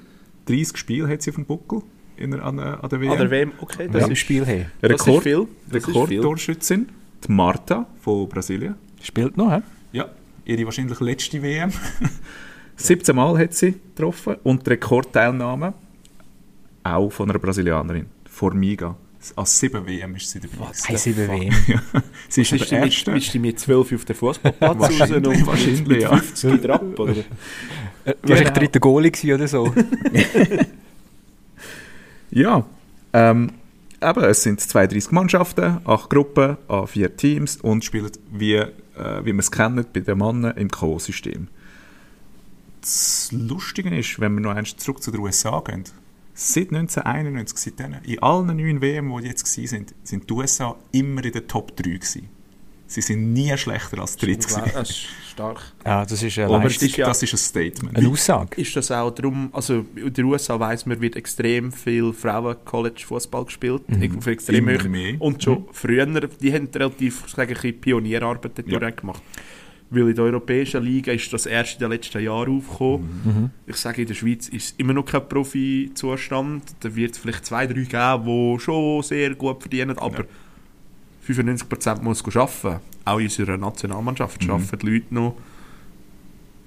30 0.48 0.78
Spiele 0.78 1.08
hat 1.08 1.22
sie 1.24 1.32
auf 1.32 1.36
dem 1.36 1.46
Buckel 1.46 1.82
in 2.18 2.32
der, 2.32 2.44
an, 2.46 2.58
der- 2.58 2.84
an 2.84 2.90
der 2.90 3.02
WM. 3.02 3.12
Ah, 3.12 3.16
der 3.16 3.32
WM, 3.32 3.52
okay, 3.60 3.88
das 3.92 4.02
Das 4.04 4.12
ist, 4.12 4.20
Spiel 4.20 4.44
Rekord. 4.44 4.72
Das 4.82 5.08
ist 5.08 5.24
viel. 5.24 5.48
Rekordtorschützin. 5.74 6.90
Die 7.26 7.32
Marta 7.32 7.86
von 8.02 8.28
Brasilien. 8.30 8.76
Spielt 9.02 9.38
noch, 9.38 9.52
hä? 9.52 9.62
Ja, 9.92 10.06
ihre 10.46 10.66
wahrscheinlich 10.66 11.00
letzte 11.00 11.42
WM. 11.42 11.72
17 12.76 13.16
Mal 13.16 13.38
hat 13.40 13.54
sie 13.54 13.72
getroffen 13.74 14.36
und 14.44 14.66
die 14.66 14.72
Rekordteilnahme 14.72 15.74
auch 16.84 17.10
von 17.10 17.30
einer 17.30 17.40
Brasilianerin, 17.40 18.06
Formiga. 18.30 18.96
Als 19.36 19.60
7 19.60 19.86
WM 19.86 20.16
ist 20.16 20.30
sie 20.30 20.40
dabei. 20.40 20.68
gewesen. 20.68 20.86
Hey, 20.86 20.98
sieben 20.98 21.28
WM. 21.28 21.54
Sie 22.30 22.42
ist 22.44 22.52
Bist 22.52 22.72
der 22.72 22.80
du 22.80 22.86
mit, 22.86 22.94
Erste. 22.94 23.12
bist 23.12 23.34
du 23.34 23.40
mit 23.40 23.60
12 23.60 23.94
auf 23.94 24.06
den 24.06 24.16
Fußballplatz 24.16 24.80
raus 24.80 25.00
Wahrscheinlich, 25.00 25.28
und 25.40 25.48
wahrscheinlich, 25.48 25.88
mit 25.88 26.02
ja. 26.02 26.16
50 26.16 26.62
drauf, 26.62 26.82
oder? 27.00 27.14
Äh, 28.06 28.14
Wahrscheinlich 28.22 28.48
Genau. 28.48 28.60
dritter 28.60 28.80
Goalie 28.80 29.34
oder 29.36 29.48
so. 29.50 29.74
Ja, 32.30 32.66
ähm, 33.14 33.52
eben, 34.02 34.24
es 34.24 34.44
sind 34.44 34.62
32 34.62 35.12
Mannschaften, 35.12 35.80
8 35.86 36.10
Gruppen, 36.10 36.58
an 36.68 36.88
4 36.88 37.18
Teams 37.18 37.58
und 37.58 37.84
spielen, 37.84 38.12
wie, 38.32 38.56
äh, 38.56 38.70
wie 39.24 39.34
wir 39.34 39.40
es 39.40 39.52
kennen, 39.52 39.86
bei 39.94 40.00
den 40.00 40.18
Männern 40.18 40.56
im 40.58 40.70
K.O.-System. 40.70 41.48
Das 42.82 43.30
Lustige 43.32 43.96
ist, 43.98 44.20
wenn 44.20 44.34
wir 44.36 44.42
noch 44.42 44.56
eins 44.56 44.78
zurück 44.78 45.02
zu 45.02 45.12
den 45.12 45.22
USA 45.22 45.60
gehen, 45.60 45.84
seit 46.34 46.72
1991, 46.72 47.58
seit 47.58 47.80
denen, 47.80 48.04
in 48.04 48.20
allen 48.20 48.48
neun 48.48 48.82
WM, 48.82 49.16
die 49.18 49.28
jetzt 49.28 49.46
sind, 49.46 49.94
sind 50.04 50.30
die 50.30 50.34
USA 50.34 50.76
immer 50.92 51.24
in 51.26 51.32
der 51.32 51.48
Top 51.48 51.76
3 51.76 51.84
gewesen. 51.84 52.30
Sie 52.88 53.02
sind 53.02 53.34
nie 53.34 53.56
schlechter 53.58 54.00
als 54.00 54.16
dritt 54.16 54.40
gewesen. 54.48 54.62
Das 54.74 54.90
ist 54.90 55.06
stark. 55.32 55.62
Ja, 55.86 56.06
das 56.06 56.24
ist 56.24 56.38
eine 56.40 56.48
Aber 56.48 56.64
Leistung. 56.64 56.88
ist 56.88 56.98
ja- 56.98 57.06
das 57.08 57.22
ist 57.22 57.34
ein 57.34 57.38
Statement. 57.38 57.98
Eine 57.98 58.08
Aussage. 58.10 58.60
Ist 58.62 58.76
das 58.76 58.90
auch 58.92 59.12
darum, 59.12 59.50
also 59.52 59.86
in 59.96 60.14
den 60.14 60.26
USA 60.26 60.60
weiss 60.60 60.86
man, 60.86 61.00
wird 61.02 61.16
extrem 61.18 61.72
viel 61.72 62.14
Frauen-College-Fußball 62.14 63.46
gespielt, 63.46 63.90
mhm. 63.90 64.20
extrem 64.26 64.68
Immer 64.68 64.80
hoch. 64.80 64.88
mehr. 64.88 65.16
Und 65.22 65.44
schon 65.44 65.66
früher, 65.72 66.06
die 66.06 66.54
haben 66.54 66.70
relativ, 66.74 67.24
sage 67.28 67.54
ich, 67.54 67.64
ein 67.64 67.80
Pionierarbeit 67.82 68.52
dort 68.58 68.68
Ja. 68.70 68.90
gemacht. 68.90 69.22
Weil 69.90 70.10
in 70.10 70.16
der 70.16 70.26
europäischen 70.26 70.84
Liga 70.84 71.14
ist 71.14 71.32
das 71.32 71.46
erst 71.46 71.76
in 71.76 71.80
den 71.80 71.92
letzten 71.92 72.22
Jahren 72.22 72.58
aufgekommen. 72.58 73.52
Ich 73.68 73.78
sage, 73.78 74.02
in 74.02 74.08
der 74.08 74.16
Schweiz 74.16 74.50
ist 74.50 74.78
immer 74.80 74.92
noch 74.94 75.06
kein 75.06 75.28
Profi-Zustand. 75.30 76.64
Da 76.82 76.94
wird 76.96 77.12
es 77.14 77.18
vielleicht 77.20 77.46
zwei, 77.46 77.68
drei 77.68 77.82
geben, 77.84 78.26
die 78.26 78.60
schon 78.60 79.02
sehr 79.04 79.34
gut 79.36 79.62
verdienen, 79.62 79.98
aber 79.98 80.26
95% 81.34 82.02
muss 82.02 82.24
arbeiten. 82.36 82.80
Auch 83.06 83.18
in 83.20 83.26
unserer 83.26 83.58
Nationalmannschaft 83.58 84.44
Mhm. 84.44 84.52
arbeiten 84.52 84.80
die 84.80 84.86
Leute 84.90 85.14
noch. 85.14 85.36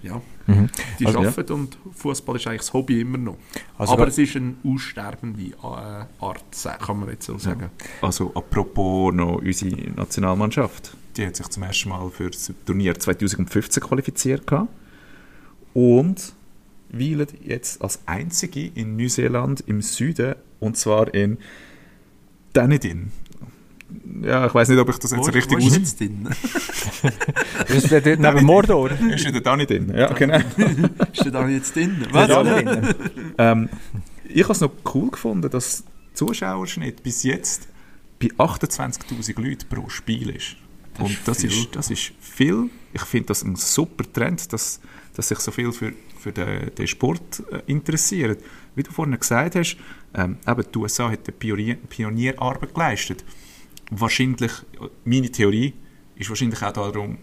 Ja, 0.03 0.23
Mhm. 0.47 0.69
die 0.99 1.07
Also, 1.07 1.23
ja. 1.23 1.29
arbeiten 1.29 1.53
und 1.53 1.79
Fußball 1.95 2.37
ist 2.37 2.47
eigentlich 2.47 2.61
das 2.63 2.73
Hobby 2.73 3.01
immer 3.03 3.19
noch. 3.19 3.37
Also 3.77 3.93
aber 3.93 4.09
es 4.09 4.17
ist 4.17 4.35
eine 4.37 4.55
aussterbende 4.65 5.43
äh, 5.43 5.55
Art, 5.63 6.45
kann 6.81 7.01
man 7.01 7.11
jetzt 7.11 7.27
so 7.27 7.37
sagen. 7.39 7.69
Also 8.01 8.33
apropos 8.35 9.13
noch 9.13 9.37
unsere 9.43 9.91
Nationalmannschaft. 9.91 10.97
Die 11.17 11.27
hat 11.27 11.37
sich 11.37 11.47
zum 11.49 11.63
ersten 11.65 11.91
Mal 11.91 12.09
für 12.11 12.31
das 12.31 12.51
Turnier 12.65 12.95
2015 12.99 13.83
qualifiziert 13.83 14.47
gehabt. 14.47 14.69
und 15.75 16.33
weilt 16.93 17.35
jetzt 17.45 17.81
als 17.83 18.01
einzige 18.07 18.67
in 18.67 18.97
Neuseeland 18.97 19.61
im 19.67 19.81
Süden 19.83 20.35
und 20.59 20.77
zwar 20.77 21.13
in 21.15 21.39
Dunedin. 22.53 23.13
Ja, 24.23 24.47
ich 24.47 24.55
weiß 24.55 24.69
nicht, 24.69 24.79
ob 24.79 24.89
ich 24.91 24.99
das 24.99 25.11
jetzt 25.13 25.35
richtig 25.35 25.53
Wo 25.53 25.59
ist 25.59 25.67
aus... 25.67 25.77
jetzt 25.79 26.01
drin? 26.01 26.29
Das 27.69 27.91
wäre 27.91 28.17
dort 28.17 28.35
neben 28.35 28.47
Mordor. 28.47 28.91
Ist 28.91 29.25
in 29.25 29.33
der 29.33 29.41
Dunedin, 29.41 29.95
ja 29.97 30.13
genau. 30.13 30.37
ist 31.13 31.25
der 31.25 31.33
da 31.33 31.49
jetzt 31.49 31.75
drin? 31.75 32.07
Was? 32.11 32.29
Was? 32.29 32.95
ähm, 33.39 33.69
ich 34.29 34.43
habe 34.43 34.53
es 34.53 34.61
noch 34.61 34.73
cool 34.95 35.11
gefunden, 35.11 35.51
dass 35.51 35.85
der 35.85 36.15
Zuschauerschnitt 36.15 37.03
bis 37.03 37.23
jetzt 37.23 37.69
bei 38.21 38.29
28'000 38.29 39.41
Leuten 39.41 39.69
pro 39.69 39.89
Spiel 39.89 40.31
ist. 40.31 40.57
Das 40.95 41.03
Und 41.03 41.11
ist 41.13 41.29
das 41.29 41.41
viel. 41.41 41.51
ist, 41.51 41.77
das 41.77 41.91
ist 41.91 42.13
viel. 42.21 42.71
Ich 42.93 43.03
finde 43.03 43.29
das 43.29 43.43
ein 43.43 43.57
super 43.57 44.05
Trend, 44.13 44.53
dass, 44.53 44.81
dass 45.15 45.29
sich 45.29 45.39
so 45.39 45.51
viel 45.51 45.73
für, 45.73 45.93
für 46.19 46.33
den, 46.33 46.75
den 46.75 46.87
Sport 46.87 47.43
äh, 47.51 47.61
interessieren. 47.67 48.37
Wie 48.75 48.83
du 48.83 48.91
vorhin 48.91 49.19
gesagt 49.19 49.55
hast, 49.55 49.77
ähm, 50.15 50.37
eben 50.47 50.65
die 50.73 50.79
USA 50.79 51.11
hat 51.11 51.21
eine 51.27 51.37
Pionier, 51.37 51.77
Pionierarbeit 51.89 52.75
geleistet. 52.75 53.25
Wahrscheinlich, 53.91 54.53
meine 55.05 55.31
Theorie 55.31 55.75
ist 56.17 56.29
wahrscheinlich 56.29 56.63
auch 56.63 56.73
darum, 56.73 57.19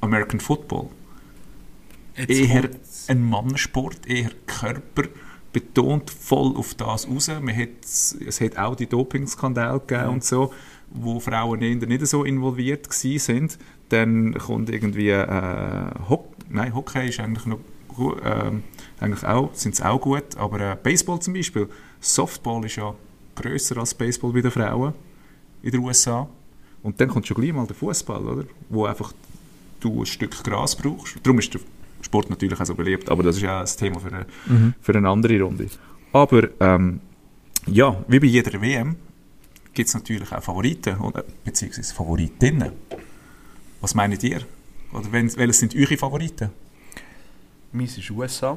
American 0.00 0.40
Football 0.40 0.90
Jetzt 2.16 2.30
eher 2.30 2.68
kommt's. 2.68 3.08
ein 3.08 3.22
Mannensport, 3.28 4.06
eher 4.06 4.30
Körper 4.46 5.04
betont 5.52 6.10
voll 6.10 6.56
auf 6.56 6.74
das 6.74 7.08
raus. 7.08 7.28
Man 7.28 7.56
hat, 7.56 7.82
es 7.82 8.40
hat 8.40 8.58
auch 8.58 8.74
die 8.74 8.86
Dopingskandale 8.86 9.80
gegeben 9.80 10.08
und 10.10 10.24
so, 10.24 10.52
wo 10.90 11.18
Frauen 11.20 11.62
eher 11.62 11.76
nicht 11.76 12.06
so 12.06 12.24
involviert 12.24 12.92
sind. 12.92 13.58
Dann 13.88 14.34
kommt 14.34 14.70
irgendwie 14.70 15.10
äh, 15.10 15.90
Hock 16.08 16.36
Nein, 16.48 16.74
Hockey 16.74 17.08
ist 17.08 17.20
eigentlich 17.20 17.46
noch 17.46 17.58
ähm, 18.22 18.62
eigentlich 19.00 19.24
auch, 19.24 19.54
sind 19.54 19.74
es 19.74 19.82
auch 19.82 20.00
gut, 20.00 20.36
aber 20.36 20.60
äh, 20.60 20.76
Baseball 20.80 21.18
zum 21.20 21.34
Beispiel, 21.34 21.68
Softball 21.98 22.64
ist 22.64 22.76
ja 22.76 22.94
grösser 23.34 23.78
als 23.78 23.94
Baseball 23.94 24.32
bei 24.32 24.42
den 24.42 24.50
Frauen 24.50 24.92
in 25.62 25.70
den 25.70 25.80
USA. 25.80 26.28
Und 26.82 27.00
dann 27.00 27.08
kommt 27.08 27.26
schon 27.26 27.36
gleich 27.36 27.52
mal 27.52 27.66
der 27.66 27.76
Fußball, 27.76 28.24
oder? 28.24 28.44
Wo 28.68 28.86
einfach 28.86 29.12
du 29.80 30.02
ein 30.02 30.06
Stück 30.06 30.42
Gras 30.44 30.76
brauchst. 30.76 31.16
Darum 31.22 31.38
ist 31.38 31.52
der 31.52 31.60
Sport 32.02 32.30
natürlich 32.30 32.60
auch 32.60 32.66
so 32.66 32.74
beliebt, 32.74 33.08
aber 33.10 33.22
das 33.22 33.36
ist 33.36 33.42
ja 33.42 33.60
ein 33.60 33.66
Thema 33.66 34.00
für 34.00 34.08
eine, 34.08 34.26
für 34.80 34.94
eine 34.94 35.08
andere 35.08 35.40
Runde. 35.40 35.68
Aber 36.12 36.48
ähm, 36.60 37.00
ja, 37.66 38.04
wie 38.08 38.20
bei 38.20 38.26
jeder 38.26 38.60
WM 38.60 38.96
gibt 39.74 39.88
es 39.88 39.94
natürlich 39.94 40.30
auch 40.32 40.42
Favoriten, 40.42 40.98
oder, 40.98 41.24
beziehungsweise 41.44 41.94
Favoritinnen. 41.94 42.72
Was 43.80 43.94
meint 43.94 44.22
ihr? 44.22 44.42
Oder 44.92 45.12
wenn, 45.12 45.36
welche 45.36 45.52
sind 45.52 45.74
eure 45.76 45.96
Favoriten? 45.96 46.50
Meins 47.72 47.98
ist 47.98 48.10
USA. 48.10 48.56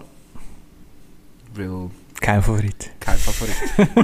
Weil 1.53 1.89
Kein 2.21 2.41
Favorit. 2.41 2.89
kein 2.99 3.17
Favorit. 3.17 3.55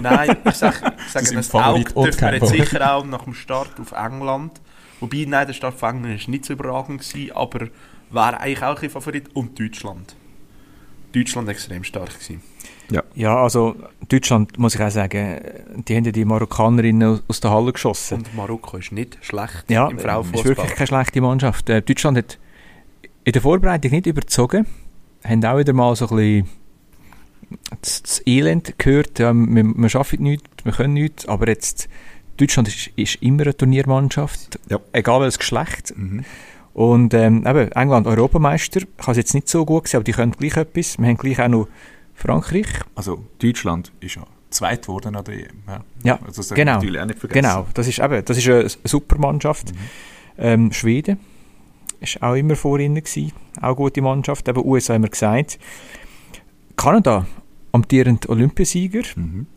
Nein, 0.01 0.37
ich 0.45 0.55
sage 0.55 0.93
ich 1.05 1.11
sag, 1.11 1.25
sind 1.25 1.35
das 1.37 1.47
Favorit 1.47 1.95
Auge 1.95 2.11
dürfen 2.11 2.21
wir 2.21 2.33
jetzt 2.33 2.39
Favorit. 2.45 2.65
sicher 2.69 2.93
auch 2.95 3.05
nach 3.05 3.23
dem 3.23 3.33
Start 3.33 3.79
auf 3.79 3.91
England. 3.91 4.61
Wobei, 4.99 5.25
nein, 5.27 5.45
der 5.47 5.53
Start 5.53 5.75
von 5.77 5.89
England 5.97 6.21
ist 6.21 6.27
nicht 6.29 6.45
so 6.45 6.53
überragend 6.53 7.01
gewesen, 7.01 7.31
aber 7.35 7.67
wäre 8.09 8.39
eigentlich 8.39 8.63
auch 8.63 8.81
ein 8.81 8.89
Favorit. 8.89 9.35
Und 9.35 9.59
Deutschland. 9.59 10.15
Deutschland 11.13 11.49
extrem 11.49 11.83
stark 11.83 12.13
gewesen. 12.13 12.41
Ja, 13.15 13.35
also 13.41 13.75
Deutschland, 14.09 14.59
muss 14.59 14.75
ich 14.75 14.81
auch 14.81 14.91
sagen, 14.91 15.39
die 15.87 15.95
haben 15.95 16.03
ja 16.05 16.11
die 16.11 16.23
Marokkanerinnen 16.25 17.21
aus 17.27 17.39
der 17.39 17.51
Halle 17.51 17.73
geschossen. 17.73 18.19
Und 18.19 18.35
Marokko 18.35 18.77
ist 18.77 18.91
nicht 18.91 19.17
schlecht 19.21 19.65
Ja, 19.69 19.87
im 19.87 19.97
ist 19.97 20.03
Frauenfußball. 20.03 20.45
wirklich 20.45 20.75
keine 20.75 20.87
schlechte 20.87 21.21
Mannschaft. 21.21 21.69
Äh, 21.69 21.81
Deutschland 21.81 22.17
hat 22.17 22.37
in 23.23 23.31
der 23.33 23.41
Vorbereitung 23.41 23.91
nicht 23.91 24.05
überzogen, 24.05 24.67
haben 25.23 25.43
auch 25.45 25.57
wieder 25.57 25.73
mal 25.73 25.95
so 25.95 26.07
ein 26.09 26.15
bisschen 26.15 26.49
das, 27.81 28.21
Elend 28.25 28.77
gehört, 28.77 29.19
ja, 29.19 29.33
wir, 29.33 29.63
wir 29.63 29.89
schaffen 29.89 30.23
nichts, 30.23 30.47
wir 30.63 30.71
können 30.71 30.93
nichts, 30.93 31.27
aber 31.27 31.47
jetzt, 31.47 31.87
Deutschland 32.37 32.67
ist, 32.67 32.87
ist 32.95 33.15
immer 33.21 33.43
eine 33.43 33.55
Turniermannschaft, 33.55 34.59
Ja. 34.69 34.79
egal 34.93 35.21
welches 35.21 35.39
Geschlecht. 35.39 35.93
Mhm. 35.95 36.25
Und 36.73 37.13
ähm, 37.13 37.45
eben, 37.47 37.71
England 37.71 38.05
Europameister, 38.07 38.81
ich 38.81 38.87
habe 39.03 39.11
es 39.11 39.17
jetzt 39.17 39.33
nicht 39.33 39.47
so 39.47 39.65
gut 39.65 39.83
gesehen, 39.83 39.99
aber 39.99 40.03
die 40.03 40.11
können 40.11 40.33
gleich 40.33 40.57
etwas. 40.57 40.97
Wir 40.99 41.07
haben 41.07 41.15
gleich 41.17 41.41
auch 41.41 41.47
noch 41.47 41.67
Frankreich. 42.13 42.67
Also 42.95 43.23
Deutschland 43.39 43.93
ist 44.01 44.15
ja 44.15 44.25
zweit 44.49 44.81
geworden 44.81 45.15
an 45.15 45.23
der 45.23 45.35
EM. 45.35 45.63
Ja, 45.67 45.83
Ja, 46.03 46.19
also 46.25 46.41
das 46.41 46.49
genau. 46.53 46.73
natürlich 46.75 46.99
auch 46.99 47.05
nicht 47.05 47.19
vergessen. 47.19 47.41
Genau, 47.41 47.67
das 47.73 47.87
ist, 47.87 47.99
eben, 47.99 48.25
das 48.25 48.37
ist 48.37 48.49
eine 48.49 48.67
super 48.83 49.17
Mannschaft. 49.17 49.71
Ähm, 50.37 50.73
Schweden 50.73 51.19
ist 52.01 52.21
auch 52.21 52.35
immer 52.35 52.57
vor 52.57 52.77
ihnen 52.79 52.95
gewesen, 52.95 53.31
auch 53.59 53.63
eine 53.67 53.75
gute 53.75 54.01
Mannschaft. 54.01 54.47
Eben 54.49 54.65
USA 54.65 54.95
haben 54.95 55.03
wir 55.03 55.09
gesagt. 55.09 55.57
Kanada, 56.75 57.25
amtierend 57.71 58.27
Olympiasieger 58.29 59.03
Mhm. 59.15 59.47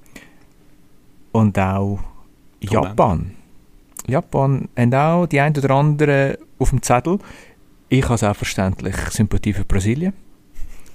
und 1.33 1.59
auch 1.59 1.99
Japan. 2.61 3.33
Japan 4.07 4.69
haben 4.77 4.95
auch 4.95 5.27
die 5.27 5.41
ein 5.41 5.57
oder 5.57 5.71
andere 5.71 6.39
auf 6.59 6.71
dem 6.71 6.83
Zettel. 6.83 7.19
Ich 7.89 8.05
habe 8.05 8.19
selbstverständlich 8.19 8.97
Sympathie 9.11 9.53
für 9.53 9.65
Brasilien. 9.65 10.13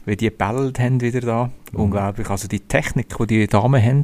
Weil 0.05 0.17
die 0.17 0.29
bellen 0.29 0.73
haben 0.77 0.99
wieder 1.01 1.21
da. 1.21 1.51
Mhm. 1.71 1.79
Unglaublich. 1.79 2.29
Also 2.29 2.47
die 2.47 2.59
Technik, 2.59 3.15
die 3.19 3.25
die 3.27 3.47
Damen 3.47 3.81
haben. 3.81 4.03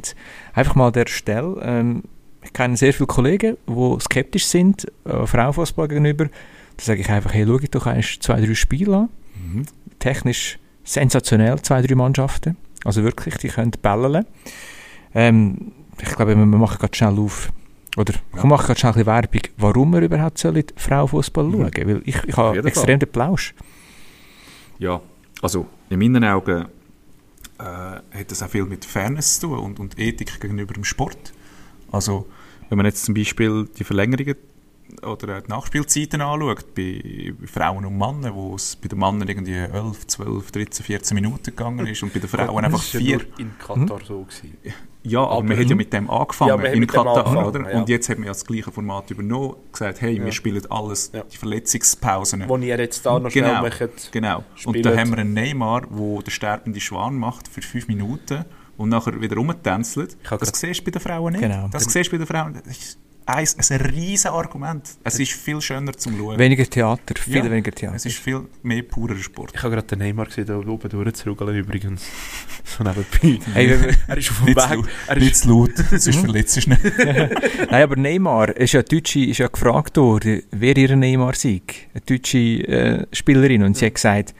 Einfach 0.54 0.74
mal 0.74 0.86
an 0.86 0.92
der 0.94 1.06
Stelle. 1.08 1.60
Ähm, 1.62 2.04
ich 2.42 2.52
kenne 2.54 2.76
sehr 2.76 2.94
viele 2.94 3.06
Kollegen, 3.06 3.56
die 3.68 3.96
skeptisch 4.00 4.46
sind, 4.46 4.90
äh, 5.04 5.26
Frauenfußball 5.26 5.88
gegenüber. 5.88 6.26
Da 6.26 6.84
sage 6.84 7.00
ich 7.02 7.10
einfach, 7.10 7.34
hey, 7.34 7.44
schau 7.46 7.58
doch 7.70 7.86
einst 7.86 8.22
zwei, 8.22 8.40
drei 8.40 8.54
Spiele 8.54 8.96
an. 8.96 9.08
Mhm. 9.52 9.66
Technisch 9.98 10.58
sensationell, 10.92 11.60
zwei, 11.62 11.82
drei 11.82 11.94
Mannschaften. 11.94 12.56
Also 12.84 13.02
wirklich, 13.04 13.36
die 13.36 13.48
können 13.48 13.72
bellen. 13.82 14.24
Ähm, 15.14 15.72
ich 16.00 16.08
glaube, 16.08 16.34
wir 16.36 16.46
machen 16.46 16.78
gerade 16.78 16.96
schnell 16.96 17.18
auf, 17.18 17.50
oder 17.96 18.14
Ja. 18.14 18.38
ich 18.38 18.44
mache 18.44 18.66
gerade 18.68 18.80
schnell 18.80 18.92
ein 18.94 19.06
Werbung, 19.06 19.40
warum 19.58 19.92
wir 19.92 20.00
überhaupt 20.00 20.38
sollen 20.38 20.64
Frauenfußball 20.76 21.44
Mhm. 21.44 21.52
schauen 21.52 21.70
Weil 21.88 22.02
ich, 22.04 22.16
ich 22.24 22.36
habe 22.36 22.64
extrem 22.66 22.98
den 22.98 23.08
Plausch. 23.10 23.54
Ja, 24.78 25.00
also 25.42 25.66
in 25.90 25.98
meinen 25.98 26.24
Augen 26.24 26.66
äh, 27.58 27.62
hat 27.62 28.30
das 28.30 28.42
auch 28.42 28.48
viel 28.48 28.64
mit 28.64 28.84
Fairness 28.84 29.38
zu 29.40 29.48
tun 29.48 29.58
und, 29.58 29.80
und 29.80 29.98
Ethik 29.98 30.40
gegenüber 30.40 30.72
dem 30.72 30.84
Sport. 30.84 31.32
Also 31.92 32.26
wenn 32.68 32.76
man 32.78 32.86
jetzt 32.86 33.04
zum 33.04 33.14
Beispiel 33.14 33.68
die 33.78 33.84
Verlängerungen 33.84 34.36
oder 35.02 35.40
die 35.40 35.48
Nachspielzeiten 35.50 36.20
anschaut, 36.20 36.74
bei, 36.74 37.32
Frauen 37.46 37.84
und 37.84 37.96
Männern, 37.98 38.34
wo 38.34 38.54
es 38.54 38.76
bei 38.76 38.88
den 38.88 38.98
Männern 38.98 39.28
irgendwie 39.28 39.54
11, 39.54 40.06
12, 40.06 40.50
13, 40.52 40.84
14 40.86 41.14
Minuten 41.14 41.42
gegangen 41.44 41.86
ist 41.86 42.02
und 42.02 42.12
bei 42.12 42.20
den 42.20 42.28
Frauen 42.28 42.64
einfach 42.64 42.78
Das 42.78 42.94
ist 42.94 43.00
ja 43.02 43.18
in 43.38 43.52
Katar 43.58 44.00
so 44.06 44.22
gewesen. 44.22 44.56
Ja, 45.02 45.20
aber, 45.20 45.30
Aber- 45.32 45.42
man 45.44 45.58
hat 45.58 45.66
ja 45.70 45.74
mit 45.76 45.92
dem 45.92 46.10
angefangen 46.10 46.62
Ja, 46.64 46.70
in 46.72 46.86
Katar, 46.86 47.16
angefangen, 47.26 47.46
oder? 47.46 47.72
ja. 47.72 47.78
Und 47.78 47.88
jetzt 47.88 48.08
hat 48.10 48.18
man 48.18 48.26
ja 48.26 48.32
das 48.32 48.44
gleiche 48.44 48.70
Format 48.70 49.10
übernommen, 49.10 49.54
gesagt, 49.72 50.00
hey, 50.02 50.18
Ja. 50.18 50.24
wir 50.26 50.32
spielen 50.32 50.62
alles, 50.70 51.10
die 51.32 51.36
Verletzungspausen. 51.38 52.44
Wo 52.48 52.56
ihr 52.58 52.78
jetzt 52.78 53.06
da 53.06 53.18
noch 53.18 53.30
Genau. 53.30 53.62
macht. 53.62 54.12
Genau. 54.12 54.44
spielen. 54.54 54.76
Und 54.76 54.84
da 54.84 54.96
haben 54.96 55.10
wir 55.10 55.18
einen 55.18 55.32
Neymar, 55.32 55.82
der 55.90 56.22
den 56.22 56.30
sterbenden 56.30 56.80
Schwan 56.80 57.14
macht 57.16 57.48
für 57.48 57.62
fünf 57.62 57.88
Minuten 57.88 58.44
und 58.76 58.88
nachher 58.90 59.18
wieder 59.20 59.36
rumtänzelt. 59.36 60.16
Das 60.38 60.50
siehst 60.60 60.80
du 60.80 60.84
bei 60.84 60.90
den 60.90 61.00
Frauen 61.00 61.32
nicht. 61.32 61.42
Genau. 61.42 61.68
Das 61.70 61.84
siehst 61.84 62.08
du 62.08 62.12
bei 62.12 62.18
den 62.18 62.26
Frauen. 62.26 62.60
Das 62.64 62.98
ist 63.38 63.70
ein, 63.70 63.80
ein 63.80 63.86
riesen 63.92 64.28
Argument. 64.32 64.82
Es 65.04 65.18
ist 65.20 65.32
viel 65.32 65.60
schöner 65.60 65.92
zum 65.92 66.16
Schauen. 66.18 66.38
Weniger 66.38 66.64
Theater, 66.68 67.14
viel 67.20 67.36
Ja. 67.36 67.44
weniger 67.44 67.70
Theater. 67.70 67.94
Es 67.96 68.06
ist 68.06 68.18
viel 68.18 68.42
mehr 68.62 68.82
purer 68.82 69.16
Sport. 69.16 69.52
Ich 69.54 69.62
habe 69.62 69.74
gerade 69.74 69.86
den 69.86 70.00
Neymar 70.00 70.26
gesehen, 70.26 70.46
da 70.46 70.56
oben 70.58 70.88
durchzurugeln 70.88 71.56
übrigens. 71.56 72.02
So 72.64 72.84
nebenbei. 72.84 73.40
Hey, 73.54 73.78
Er 74.06 74.16
ist 74.18 74.30
auf 74.30 74.38
dem 74.44 74.54
Weg. 74.54 74.88
Er 75.06 75.16
Nicht 75.16 75.32
ist, 75.32 75.42
zu 75.42 75.48
laut, 75.48 75.70
sonst 75.90 76.16
verletzt 76.16 76.56
dich 76.56 76.66
nicht. 76.66 76.80
Nein, 77.70 77.82
aber 77.82 77.96
Neymar, 77.96 78.56
ist 78.56 78.72
ja, 78.72 78.82
Deutsche 78.82 79.20
ist 79.20 79.38
ja 79.38 79.48
gefragt 79.48 79.96
worden, 79.96 80.42
wer 80.50 80.76
ihr 80.76 80.94
Neymar 80.94 81.34
sei. 81.34 81.62
Eine 81.94 82.02
deutsche 82.06 82.38
äh, 82.38 83.06
Spielerin. 83.12 83.62
Und 83.62 83.76
sie 83.76 83.86
hat 83.86 83.94
gesagt, 83.94 84.34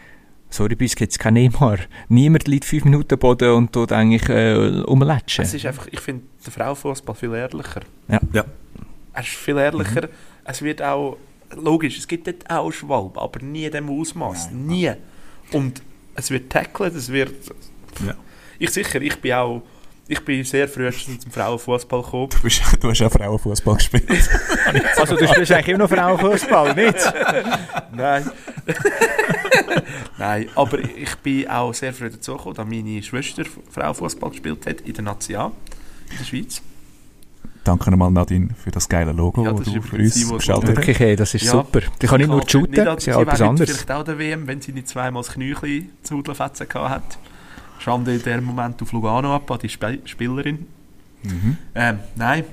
sorry, 0.51 0.75
bei 0.77 0.85
uns 0.85 0.95
gibt 0.97 1.13
es 1.13 1.19
keinen 1.19 1.35
Neymar. 1.35 1.79
Niemand 2.09 2.47
liegt 2.47 2.67
fünf 2.67 2.85
Minuten 2.85 3.15
am 3.15 3.19
Boden 3.21 3.51
und 3.53 3.73
tut 3.73 3.91
eigentlich 3.93 4.29
äh, 4.29 4.83
umlatschen. 4.83 5.45
es 5.45 5.55
ist 5.55 5.65
einfach, 5.67 5.89
ich 5.91 6.01
finde 6.01 6.23
den 6.47 6.53
Frauenfußball 6.53 7.15
viel 7.15 7.33
ehrlicher. 7.35 7.81
Ja. 8.09 8.21
Ja. 8.33 8.45
Er 9.21 9.27
ist 9.27 9.37
viel 9.37 9.59
ehrlicher. 9.59 10.09
Es 10.45 10.63
wird 10.63 10.81
auch, 10.81 11.19
logisch, 11.55 11.99
es 11.99 12.09
gibt 12.09 12.27
dort 12.27 12.49
auch 12.49 12.73
Schwalben, 12.73 13.19
aber 13.19 13.41
nie 13.41 13.67
in 13.67 13.73
diesem 13.73 13.91
Ausmaß. 13.91 14.51
Nie. 14.51 14.93
Und 15.53 15.83
es 16.15 16.31
wird 16.31 16.51
tackled, 16.51 16.95
es 16.95 17.13
wird... 17.13 17.35
Ja. 18.07 18.15
Ich 18.59 18.71
sicher, 18.71 19.03
ich 19.03 19.21
bin 19.21 19.33
auch... 19.35 19.63
Ich 20.09 20.25
bin 20.25 20.43
sehr 20.43 20.67
früh 20.69 20.91
zum 20.91 21.31
Frauenfußball 21.31 22.03
gekommen. 22.03 22.31
Du, 22.31 22.41
bist, 22.41 22.63
du 22.81 22.91
hast 22.91 23.03
auch 23.03 23.13
Frauenfußball 23.13 23.77
gespielt. 23.77 24.09
Also 24.97 25.17
du 25.17 25.29
spielst 25.29 25.53
eigentlich 25.53 25.69
immer 25.69 25.79
noch 25.79 25.91
Frauenfußball, 25.91 26.75
nicht? 26.75 27.13
Nein. 27.93 28.31
Nein, 30.19 30.49
aber 30.55 30.79
ich 30.79 31.15
bin 31.17 31.49
auch 31.49 31.73
sehr 31.75 31.93
früh 31.93 32.11
dazu 32.11 32.37
gekommen, 32.37 32.57
da 32.57 32.65
meine 32.65 33.03
Schwester 33.03 33.45
Frauenfußball 33.71 34.31
gespielt 34.31 34.67
hat 34.67 34.81
in 34.81 34.95
der 34.95 35.05
Natia 35.05 35.53
in 36.11 36.19
der 36.19 36.25
Schweiz. 36.25 36.63
Danke 37.65 37.91
nochmal, 37.91 38.11
Nadine, 38.11 38.49
für 38.57 38.71
das 38.71 38.89
geile 38.89 39.13
Logo, 39.13 39.45
Ja, 39.45 39.51
das 39.53 39.65
das 39.65 39.73
du 39.75 39.81
ist 39.81 39.89
für 39.89 39.97
uns 39.97 40.15
sie, 40.15 40.33
gestaltet 40.33 40.79
hast. 40.79 40.87
Wirklich, 40.87 41.17
das 41.19 41.35
ist 41.35 41.45
Ja. 41.45 41.53
super. 41.53 41.81
Die 42.01 42.07
kann 42.07 42.19
nicht 42.19 42.29
nur 42.31 42.43
shooten, 42.49 42.71
nicht, 42.71 42.87
das 42.87 42.97
ist 42.99 43.07
ja 43.07 43.13
sie 43.13 43.19
auch 43.19 43.23
etwas 43.23 43.41
anderes. 43.43 43.71
vielleicht 43.71 43.91
auch 43.93 44.05
der 44.05 44.19
WM, 44.19 44.47
wenn 44.47 44.61
sie 44.63 44.73
nicht 44.73 44.89
zweimal 44.89 45.23
das 45.23 45.33
Knäuchli 45.35 45.91
zu 46.03 46.17
Hudelfetzen 46.17 46.69
gehabt 46.69 46.91
hat. 46.91 47.19
Schande 47.79 48.15
in 48.15 48.23
dem 48.23 48.45
Moment 48.45 48.81
auf 48.83 48.93
Lugano 48.93 49.35
ab, 49.35 49.51
an 49.51 49.59
die 49.63 49.67
Sp 49.69 50.01
Spielerin. 50.07 50.67
Mhm. 51.23 51.57
Ähm, 51.75 51.99
nein. 52.17 52.45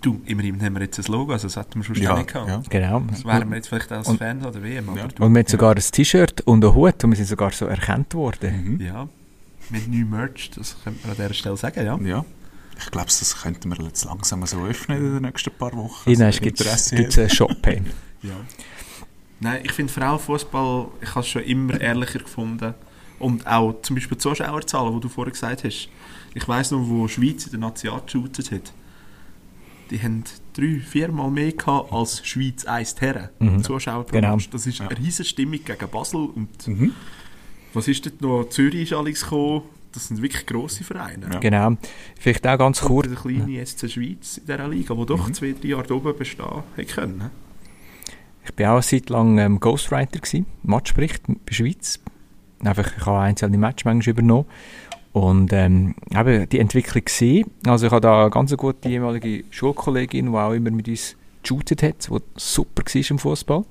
Du, 0.00 0.20
immerhin 0.24 0.60
haben 0.62 0.74
wir 0.74 0.82
jetzt 0.82 0.98
ein 0.98 1.12
Logo, 1.12 1.32
also 1.32 1.48
das 1.48 1.56
hätten 1.56 1.80
wir 1.80 1.84
schon 1.84 1.96
Ja, 1.96 2.16
nicht 2.16 2.32
gehabt. 2.32 2.48
ja. 2.48 2.62
Genau. 2.68 3.00
Das 3.10 3.24
wären 3.24 3.48
wir 3.50 3.56
jetzt 3.56 3.68
vielleicht 3.68 3.92
auch 3.92 3.98
als 3.98 4.08
Und- 4.08 4.18
Fan 4.18 4.42
an 4.44 4.52
der 4.52 4.62
WM. 4.62 4.86
Ja. 4.96 5.06
du, 5.08 5.24
Und 5.24 5.32
wir 5.34 5.40
haben 5.40 5.48
sogar 5.48 5.74
ein 5.74 5.80
T-Shirt 5.82 6.40
und 6.42 6.64
einen 6.64 6.74
Hut 6.74 7.04
und 7.04 7.10
wir 7.10 7.16
sind 7.16 7.26
sogar 7.28 7.50
so 7.50 7.66
erkannt 7.66 8.14
worden. 8.14 8.78
Mhm. 8.78 8.80
ja, 8.86 9.08
mit 9.70 9.88
neuen 9.88 10.10
Merch, 10.10 10.50
das 10.56 10.76
könnte 10.82 11.00
man 11.06 11.10
an 11.10 11.16
dieser 11.22 11.34
Stelle 11.34 11.56
sagen, 11.56 11.84
ja. 11.84 11.98
Ja. 11.98 12.24
Ich 12.78 12.90
glaube, 12.90 13.06
das 13.06 13.42
könnten 13.42 13.70
wir 13.76 13.84
jetzt 13.84 14.04
langsam 14.04 14.44
so 14.46 14.64
öffnen 14.64 14.98
in 14.98 15.12
den 15.14 15.22
nächsten 15.22 15.50
paar 15.52 15.72
Wochen. 15.74 16.10
In 16.10 16.20
Also, 16.22 16.40
gibt 16.40 16.60
es 16.60 16.92
einen 17.18 17.30
Shop. 17.30 17.56
hey. 17.64 17.82
Ja. 18.22 18.34
Nein, 19.40 19.62
ich 19.64 19.72
finde 19.72 19.92
Frauenfußball, 19.92 20.86
ich 21.00 21.08
habe 21.10 21.20
es 21.20 21.28
schon 21.28 21.42
immer 21.42 21.80
ehrlicher 21.80 22.20
gefunden. 22.20 22.74
Und 23.18 23.44
auch 23.48 23.82
zum 23.82 23.96
Beispiel 23.96 24.16
die 24.16 24.22
Zuschauerzahlen, 24.22 24.94
die 24.94 25.00
du 25.00 25.08
vorher 25.08 25.32
gesagt 25.32 25.64
hast. 25.64 25.88
Ich 26.34 26.46
weiss 26.48 26.70
noch, 26.70 26.88
wo 26.88 27.06
die 27.08 27.12
Schweiz 27.12 27.44
in 27.46 27.50
der 27.52 27.60
National 27.60 28.00
geshootet 28.06 28.52
hat. 28.52 28.72
Die 29.90 30.00
haben 30.00 30.22
drei, 30.54 30.78
viermal 30.80 31.30
mehr 31.30 31.52
gehabt 31.52 31.92
als 31.92 32.24
Schweiz 32.26 32.64
1 32.64 33.00
Herren. 33.00 33.28
Mhm. 33.40 33.62
Zuschauer 33.64 34.04
pro 34.04 34.12
Genau. 34.12 34.38
Das 34.50 34.66
ist 34.66 34.80
eine 34.80 34.96
riesige 34.96 35.28
Stimmung 35.28 35.60
gegen 35.64 35.88
Basel. 35.90 36.20
Und 36.34 36.68
Mhm. 36.68 36.92
was 37.74 37.88
ist 37.88 38.06
dort 38.06 38.20
noch? 38.20 38.44
Zürich 38.50 38.82
ist 38.90 38.92
alles 38.92 39.22
gekommen. 39.22 39.62
Das 39.92 40.08
sind 40.08 40.22
wirklich 40.22 40.46
grosse 40.46 40.84
Vereine. 40.84 41.28
Ja. 41.32 41.38
Genau. 41.38 41.76
Vielleicht 42.18 42.46
auch 42.46 42.58
ganz 42.58 42.80
kurz. 42.80 43.08
der 43.08 43.16
kleine 43.16 43.64
SC 43.64 43.90
Schweiz 43.90 44.38
in 44.38 44.46
dieser 44.46 44.68
Liga, 44.68 44.94
die 44.94 45.06
doch 45.06 45.30
zwei, 45.32 45.52
drei 45.52 45.68
Jahre 45.68 45.94
oben 45.94 46.16
bestehen 46.16 46.62
hätte 46.76 46.94
können. 46.94 47.30
Ich 48.44 48.58
war 48.58 48.70
auch 48.70 48.76
eine 48.76 48.82
Zeit 48.82 49.10
lang 49.10 49.38
ähm, 49.38 49.60
Ghostwriter, 49.60 50.18
gewesen, 50.18 50.46
Matchbericht 50.62 51.26
bei 51.26 51.52
Schweiz. 51.52 52.00
Einfach, 52.60 52.90
ich 52.96 53.06
habe 53.06 53.20
einzelne 53.20 53.58
Match 53.58 53.84
manchmal 53.84 54.12
übernommen. 54.12 54.46
Und 55.12 55.52
ähm, 55.52 55.94
eben 56.10 56.48
die 56.48 56.58
Entwicklung 56.58 57.04
gesehen. 57.04 57.50
Also 57.66 57.86
ich 57.86 57.92
habe 57.92 58.00
da 58.00 58.22
eine 58.22 58.30
ganz 58.30 58.56
gute 58.56 58.88
ehemalige 58.88 59.44
Schulkollegin, 59.50 60.32
die 60.32 60.38
auch 60.38 60.52
immer 60.52 60.70
mit 60.70 60.88
uns 60.88 61.16
geshootet 61.42 61.82
hat, 61.82 62.08
die 62.08 62.18
super 62.36 62.82
war 62.82 63.10
im 63.10 63.18
Fußball. 63.18 63.64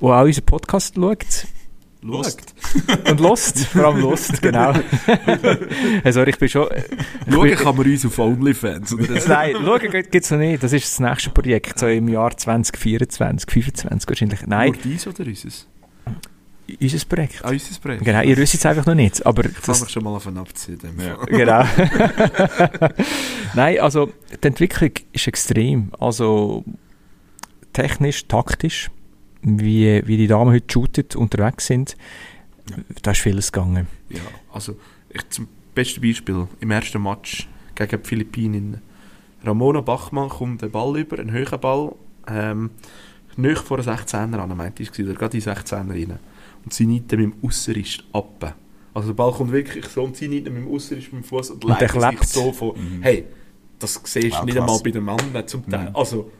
Die 0.00 0.04
auch 0.04 0.24
unseren 0.24 0.44
Podcast 0.44 0.96
schaut. 0.96 1.46
Schaut. 2.04 2.36
Und 3.10 3.20
Lost, 3.20 3.58
vor 3.66 3.84
allem 3.86 4.00
Lost, 4.00 4.42
genau. 4.42 4.72
also 6.02 6.22
ich 6.24 6.36
bin 6.38 6.48
schon... 6.48 6.66
ich 6.74 7.32
Schauen 7.32 7.48
bin- 7.48 7.56
kann 7.56 7.76
man 7.76 7.86
uns 7.86 8.04
auf 8.06 8.18
OnlyFans. 8.18 8.92
Oder 8.94 9.06
das? 9.14 9.28
Nein, 9.28 9.54
schauen 9.62 9.80
gibt 9.90 10.14
es 10.14 10.30
noch 10.30 10.38
nicht. 10.38 10.62
Das 10.62 10.72
ist 10.72 10.84
das 10.84 10.98
nächste 11.00 11.30
Projekt, 11.30 11.78
so 11.78 11.86
im 11.86 12.08
Jahr 12.08 12.36
2024, 12.36 13.46
2025 13.46 14.08
wahrscheinlich. 14.08 14.46
Nein, 14.46 14.72
Nur 14.72 14.82
dies 14.82 15.06
oder 15.06 15.24
unseres? 15.24 15.68
unser 16.80 17.04
Projekt. 17.06 17.40
Ah, 17.44 17.50
unser 17.50 17.80
Projekt. 17.80 18.04
Genau, 18.04 18.22
ihr 18.22 18.36
wisst 18.36 18.54
es 18.54 18.66
einfach 18.66 18.86
noch 18.86 18.94
nicht, 18.94 19.24
aber 19.24 19.44
Ich 19.44 19.52
kann 19.54 19.62
das, 19.66 19.80
mich 19.82 19.90
schon 19.90 20.02
mal 20.04 20.16
auf 20.16 20.26
einen 20.26 20.38
abziehen. 20.38 20.78
Ja. 20.98 21.16
Genau. 21.26 21.64
Nein, 23.54 23.78
also 23.80 24.10
die 24.42 24.46
Entwicklung 24.48 24.90
ist 25.12 25.26
extrem. 25.28 25.92
Also 26.00 26.64
technisch, 27.72 28.26
taktisch, 28.26 28.90
wie, 29.42 30.02
wie 30.06 30.16
die 30.16 30.26
Damen 30.26 30.52
heute 30.52 30.72
shooten, 30.72 31.04
unterwegs 31.16 31.66
sind, 31.66 31.96
da 33.02 33.10
ist 33.10 33.20
vieles 33.20 33.52
gegangen. 33.52 33.86
Ja, 34.08 34.20
also 34.52 34.76
ich, 35.10 35.28
zum 35.30 35.48
besten 35.74 36.00
Beispiel 36.00 36.46
im 36.60 36.70
ersten 36.70 37.02
Match 37.02 37.48
gegen 37.74 38.02
die 38.02 38.08
Philippinen. 38.08 38.80
Ramona 39.44 39.80
Bachmann 39.80 40.28
kommt 40.28 40.62
den 40.62 40.70
Ball 40.70 40.98
über, 40.98 41.18
einen 41.18 41.32
höheren 41.32 41.60
Ball, 41.60 41.92
ähm, 42.28 42.70
nicht 43.36 43.58
vor 43.58 43.78
den 43.78 43.86
16er 43.86 44.38
an, 44.38 44.56
meinte 44.56 44.82
ich, 44.82 44.90
oder 45.00 45.14
gerade 45.14 45.36
in 45.36 45.42
16er 45.42 45.90
rein. 45.90 46.18
Und 46.64 46.72
sie 46.72 46.86
nimmt 46.86 47.10
mit 47.10 47.20
dem 47.20 47.34
Ausserist 47.42 48.04
ab. 48.12 48.54
Also 48.94 49.08
der 49.08 49.14
Ball 49.14 49.32
kommt 49.32 49.52
wirklich 49.52 49.86
so 49.86 50.04
und 50.04 50.16
sie 50.16 50.28
nimmt 50.28 50.46
ihn 50.46 50.54
mit 50.54 50.64
dem 50.64 50.72
Ausserist 50.72 51.12
mit 51.12 51.24
dem 51.24 51.26
Fuß 51.26 51.50
und 51.50 51.64
Und 51.64 51.80
der 51.80 51.92
leitet 51.94 52.24
sich 52.24 52.42
so 52.42 52.52
von, 52.52 52.74
hey, 53.00 53.24
das 53.78 54.00
siehst 54.04 54.38
du 54.38 54.44
nicht 54.44 54.58
einmal 54.58 54.78
bei 54.80 54.90
den 54.90 55.04
Männern 55.04 55.46
zum 55.46 55.68
Teil. 55.68 55.90
Mhm. 55.90 55.96
Also, 55.96 56.30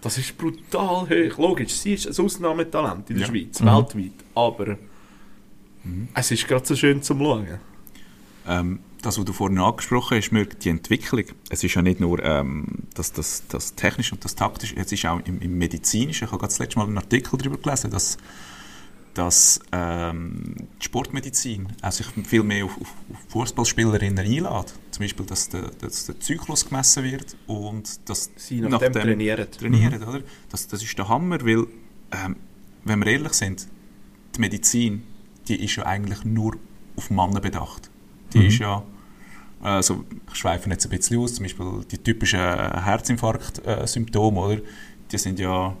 das 0.00 0.18
ist 0.18 0.36
brutal 0.38 1.08
hoch. 1.08 1.38
Logisch, 1.38 1.72
sie 1.74 1.94
ist 1.94 2.06
ein 2.18 2.24
Ausnahmetalent 2.24 3.10
in 3.10 3.16
der 3.18 3.26
Ja. 3.26 3.32
Schweiz, 3.32 3.60
Mhm. 3.60 3.66
weltweit. 3.66 4.12
Aber 4.34 4.76
es 6.14 6.30
ist 6.30 6.46
gerade 6.48 6.66
so 6.66 6.74
schön 6.76 7.02
zum 7.02 7.18
Schauen. 7.20 7.46
Ähm, 8.48 8.78
das, 9.02 9.18
was 9.18 9.24
du 9.24 9.32
vorhin 9.32 9.58
angesprochen 9.58 10.16
hast, 10.18 10.32
Mirk, 10.32 10.58
die 10.60 10.70
Entwicklung, 10.70 11.24
es 11.48 11.62
ist 11.62 11.74
ja 11.74 11.82
nicht 11.82 12.00
nur 12.00 12.22
ähm, 12.24 12.66
das, 12.94 13.12
das, 13.12 13.44
das 13.48 13.74
Technische 13.74 14.14
und 14.14 14.24
das 14.24 14.34
Taktische, 14.34 14.76
es 14.76 14.90
ist 14.90 15.04
auch 15.06 15.20
im, 15.24 15.40
im 15.40 15.58
Medizinischen. 15.58 16.24
Ich 16.24 16.30
habe 16.30 16.38
gerade 16.40 16.50
das 16.50 16.58
letzte 16.58 16.78
Mal 16.78 16.86
einen 16.86 16.98
Artikel 16.98 17.36
darüber 17.38 17.56
gelesen, 17.58 17.90
dass, 17.90 18.16
dass 19.16 19.60
ähm, 19.72 20.54
die 20.80 20.84
Sportmedizin 20.84 21.68
auch 21.80 21.90
sich 21.90 22.06
viel 22.26 22.42
mehr 22.42 22.66
auf, 22.66 22.78
auf, 22.78 22.94
auf 23.12 23.18
Fußballspielerinnen 23.28 24.18
einlädt. 24.18 24.74
Zum 24.90 25.02
Beispiel, 25.02 25.24
dass 25.24 25.48
der, 25.48 25.70
dass 25.80 26.06
der 26.06 26.20
Zyklus 26.20 26.68
gemessen 26.68 27.02
wird 27.02 27.34
und 27.46 28.08
dass 28.08 28.30
Sie 28.36 28.60
nach 28.60 28.78
dem 28.78 28.92
trainieren. 28.92 29.50
trainieren, 29.50 30.02
oder? 30.02 30.20
Das, 30.50 30.68
das 30.68 30.82
ist 30.82 30.98
der 30.98 31.08
Hammer, 31.08 31.40
weil, 31.40 31.66
ähm, 32.12 32.36
wenn 32.84 32.98
wir 32.98 33.06
ehrlich 33.06 33.32
sind, 33.32 33.66
die 34.34 34.40
Medizin, 34.40 35.02
die 35.48 35.64
ist 35.64 35.76
ja 35.76 35.86
eigentlich 35.86 36.24
nur 36.24 36.56
auf 36.96 37.08
Männer 37.10 37.40
bedacht. 37.40 37.90
Die 38.34 38.48
ist 38.48 38.58
ja, 38.58 38.82
also 39.62 40.04
ich 40.30 40.38
schweife 40.38 40.68
jetzt 40.68 40.84
ein 40.84 40.90
bisschen 40.90 41.18
aus, 41.20 41.34
zum 41.34 41.44
Beispiel 41.44 41.86
die 41.90 41.98
typischen 41.98 42.40
Herzinfarkt-Symptome, 42.40 44.38
oder? 44.38 44.60
Die 45.10 45.16
sind 45.16 45.38
ja 45.38 45.74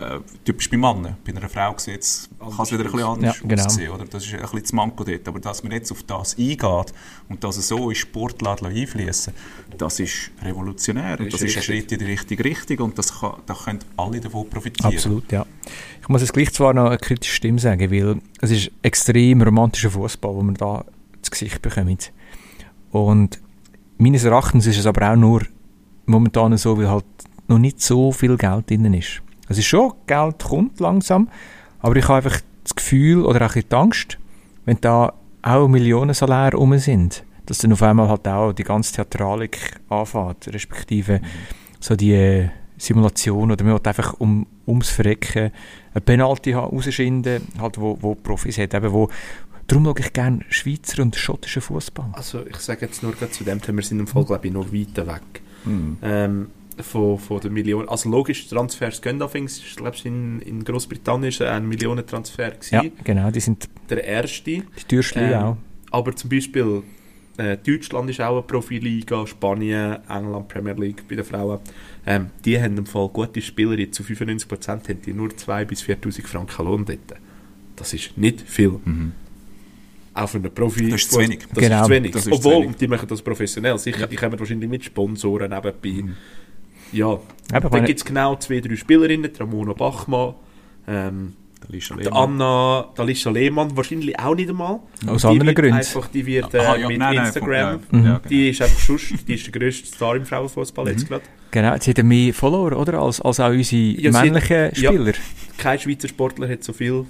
äh, 0.00 0.20
typisch 0.44 0.68
bei 0.70 0.76
Männern. 0.76 1.16
Bei 1.24 1.32
einer 1.34 1.48
Frau 1.48 1.76
sieht 1.78 2.00
es 2.00 2.28
kann 2.38 2.52
es 2.62 2.72
wieder 2.72 2.84
ein 2.84 2.90
bisschen 2.92 3.06
anders 3.08 3.40
Ja, 3.40 3.48
genau. 3.48 3.64
aussehen, 3.64 3.90
oder? 3.90 4.04
Das 4.04 4.24
ist 4.24 4.34
ein 4.34 4.40
bisschen 4.40 4.62
das 4.62 4.72
Manko 4.72 5.04
dort. 5.04 5.28
Aber 5.28 5.40
dass 5.40 5.62
man 5.62 5.72
jetzt 5.72 5.90
auf 5.92 6.02
das 6.02 6.36
eingeht 6.38 6.92
und 7.28 7.42
dass 7.42 7.56
es 7.56 7.68
so 7.68 7.88
in 7.90 7.96
Sport 7.96 8.42
lässt 8.42 8.62
einfließen 8.62 9.32
das 9.78 10.00
ist 10.00 10.30
revolutionär. 10.42 11.18
Und 11.18 11.26
Ist 11.26 11.34
das 11.34 11.42
ist 11.42 11.56
ein 11.56 11.60
richtig. 11.60 11.64
Schritt 11.64 11.92
in 11.92 11.98
die 11.98 12.04
richtige 12.04 12.44
Richtung 12.44 12.78
und 12.86 12.98
das 12.98 13.20
kann, 13.20 13.34
da 13.46 13.54
können 13.54 13.80
alle 13.96 14.20
davon 14.20 14.48
profitieren. 14.48 14.94
Absolut, 14.94 15.30
ja. 15.30 15.46
Ich 16.00 16.08
muss 16.08 16.20
jetzt 16.20 16.32
gleich 16.32 16.52
zwar 16.52 16.72
noch 16.72 16.86
eine 16.86 16.98
kritische 16.98 17.34
Stimme 17.34 17.58
sagen, 17.58 17.90
weil 17.90 18.20
es 18.40 18.50
ist 18.50 18.70
extrem 18.82 19.42
romantischer 19.42 19.90
Fußball, 19.90 20.36
den 20.36 20.46
wir 20.46 20.54
da 20.54 20.84
ins 21.16 21.30
Gesicht 21.30 21.62
bekommen. 21.62 21.98
Und 22.90 23.40
meines 23.98 24.24
Erachtens 24.24 24.66
ist 24.66 24.78
es 24.78 24.86
aber 24.86 25.10
auch 25.12 25.16
nur 25.16 25.42
momentan 26.06 26.56
so, 26.56 26.78
weil 26.78 26.88
halt 26.88 27.04
noch 27.48 27.58
nicht 27.58 27.80
so 27.80 28.12
viel 28.12 28.36
Geld 28.36 28.70
drin 28.70 28.92
ist. 28.94 29.22
Es 29.48 29.58
ist 29.58 29.66
schon, 29.66 29.92
Geld 30.06 30.42
kommt 30.42 30.80
langsam, 30.80 31.28
aber 31.80 31.96
ich 31.96 32.08
habe 32.08 32.16
einfach 32.16 32.40
das 32.64 32.74
Gefühl 32.74 33.24
oder 33.24 33.46
auch 33.46 33.52
die 33.52 33.64
Angst, 33.70 34.18
wenn 34.64 34.80
da 34.80 35.12
auch 35.42 35.68
Millionen 35.68 36.14
Salär 36.14 36.52
rum 36.52 36.76
sind, 36.78 37.24
dass 37.46 37.58
dann 37.58 37.72
auf 37.72 37.82
einmal 37.82 38.08
halt 38.08 38.26
auch 38.26 38.52
die 38.52 38.64
ganze 38.64 38.94
Theatralik 38.94 39.80
anfängt, 39.88 40.48
respektive 40.52 41.20
so 41.78 41.94
die 41.94 42.48
Simulation 42.78 43.50
oder 43.50 43.64
man 43.64 43.74
will 43.74 43.80
einfach 43.84 44.14
um, 44.18 44.46
ums 44.66 44.90
Verrecken 44.90 45.52
eine 45.94 46.00
Penalty 46.00 46.52
rausschinden, 46.52 47.46
halt 47.58 47.80
wo, 47.80 47.96
wo 48.00 48.14
Profis 48.14 48.58
hat, 48.58 48.74
eben 48.74 48.92
wo 48.92 49.08
Darum 49.66 49.84
schaue 49.84 49.98
ich 49.98 50.12
gerne 50.12 50.40
Schweizer 50.48 51.02
und 51.02 51.16
schottischen 51.16 51.60
Fußball. 51.60 52.10
Also 52.12 52.46
ich 52.46 52.56
sage 52.58 52.86
jetzt 52.86 53.02
nur 53.02 53.14
zu 53.30 53.42
dem 53.42 53.60
Thema, 53.60 53.78
wir 53.78 53.84
sind 53.84 53.98
im 53.98 54.06
Fall 54.06 54.24
glaube 54.24 54.46
ich 54.46 54.52
noch 54.52 54.72
weiter 54.72 55.06
weg. 55.06 55.42
Mhm. 55.64 55.98
Ähm, 56.02 56.46
von, 56.80 57.18
von 57.18 57.40
der 57.40 57.50
Million. 57.50 57.88
Also 57.88 58.08
logisch, 58.10 58.48
Transfers 58.48 59.00
gehen 59.00 59.20
anfangs, 59.22 59.58
ich 59.58 59.76
glaube 59.76 59.96
in, 60.04 60.40
in 60.40 60.64
Großbritannien 60.64 61.28
ist 61.30 61.42
ein 61.42 61.66
Millionentransfer 61.68 62.52
Ja, 62.70 62.84
genau, 63.04 63.30
die 63.30 63.40
sind 63.40 63.68
der 63.88 64.04
erste. 64.04 64.50
die 64.50 64.62
teuersten 64.88 65.18
Ähm, 65.20 65.34
auch. 65.34 65.56
Aber 65.90 66.14
zum 66.14 66.30
Beispiel 66.30 66.82
äh, 67.38 67.56
Deutschland 67.56 68.10
ist 68.10 68.20
auch 68.20 68.32
eine 68.32 68.42
Profiliga, 68.42 69.26
Spanien, 69.26 69.98
England 70.08 70.48
Premier 70.48 70.74
League 70.74 71.06
bei 71.08 71.16
den 71.16 71.24
Frauen. 71.24 71.60
Ähm, 72.06 72.30
die 72.44 72.60
haben 72.60 72.76
im 72.78 72.86
Fall 72.86 73.08
gute 73.08 73.40
Spieler, 73.42 73.78
jetzt 73.78 73.96
zu 73.96 74.02
95% 74.02 74.68
haben 74.88 75.02
die 75.04 75.12
nur 75.12 75.28
2'000 75.28 75.64
bis 75.64 75.82
4'000 75.82 76.26
Franken 76.26 76.64
Lohn 76.64 76.84
dort. 76.84 77.18
Das 77.76 77.92
ist 77.92 78.16
nicht 78.16 78.40
viel. 78.42 78.80
Mhm. 78.84 79.12
Auch 80.14 80.28
für 80.30 80.38
einen 80.38 80.52
Profi. 80.54 80.88
Das 80.90 81.02
ist 81.02 81.12
zu 81.12 81.18
wenig. 81.20 81.40
Das 81.52 81.58
Genau. 81.58 81.80
ist 81.80 81.84
zu 81.84 81.90
wenig. 81.90 82.10
Das 82.12 82.26
ist 82.26 82.32
zu 82.32 82.38
Obwohl, 82.38 82.62
wenig. 82.64 82.76
die 82.76 82.88
machen 82.88 83.06
das 83.06 83.20
professionell. 83.20 83.76
Sicher, 83.78 84.06
die 84.06 84.16
kommen 84.16 84.38
wahrscheinlich 84.38 84.70
mit 84.70 84.82
Sponsoren 84.84 85.50
nebenbei. 85.50 86.14
Ja, 86.92 87.12
Eben, 87.12 87.20
ich 87.54 87.60
da 87.60 87.68
meine- 87.68 87.86
gibt 87.86 87.98
es 88.00 88.04
genau 88.04 88.36
zwei, 88.36 88.60
drei 88.60 88.76
Spielerinnen. 88.76 89.30
Ramona 89.38 89.72
Bachmann, 89.72 90.34
ähm, 90.88 91.34
du 91.68 91.72
die 91.96 92.08
Anna, 92.12 92.88
die 92.96 93.02
Lisa 93.02 93.30
Lehmann, 93.30 93.76
wahrscheinlich 93.76 94.18
auch 94.18 94.34
nicht 94.34 94.48
einmal. 94.50 94.80
Aus 95.06 95.22
die 95.22 95.26
anderen 95.28 95.54
Gründen. 95.54 95.74
Einfach, 95.74 96.06
die 96.08 96.24
wird 96.24 96.54
äh, 96.54 96.58
Aha, 96.58 96.76
ja, 96.76 96.88
mit 96.88 96.98
nein, 96.98 97.16
nein, 97.16 97.26
Instagram, 97.26 97.80
von- 97.80 98.04
ja, 98.04 98.06
ja, 98.10 98.14
Mhm. 98.24 98.28
die 98.28 98.50
ist 98.50 98.62
einfach 98.62 98.78
sonst, 98.78 99.14
die 99.28 99.34
ist 99.34 99.46
der 99.46 99.52
grösste 99.60 99.86
Star 99.88 100.16
im 100.16 100.24
Frauenfußball 100.26 100.88
jetzt 100.88 101.08
gerade. 101.08 101.24
Genau, 101.50 101.74
sie 101.80 101.92
haben 101.92 102.08
mehr 102.08 102.34
Follower, 102.34 102.72
oder? 102.78 103.00
Als, 103.00 103.20
als 103.20 103.40
auch 103.40 103.50
unsere 103.50 103.82
Ja, 104.00 104.12
sie- 104.12 104.18
männlichen 104.20 104.56
ja. 104.74 104.74
Spieler. 104.92 105.12
Kein 105.58 105.78
Schweizer 105.80 106.08
Sportler 106.08 106.48
hat 106.48 106.62
so 106.62 106.72
viel. 106.74 107.06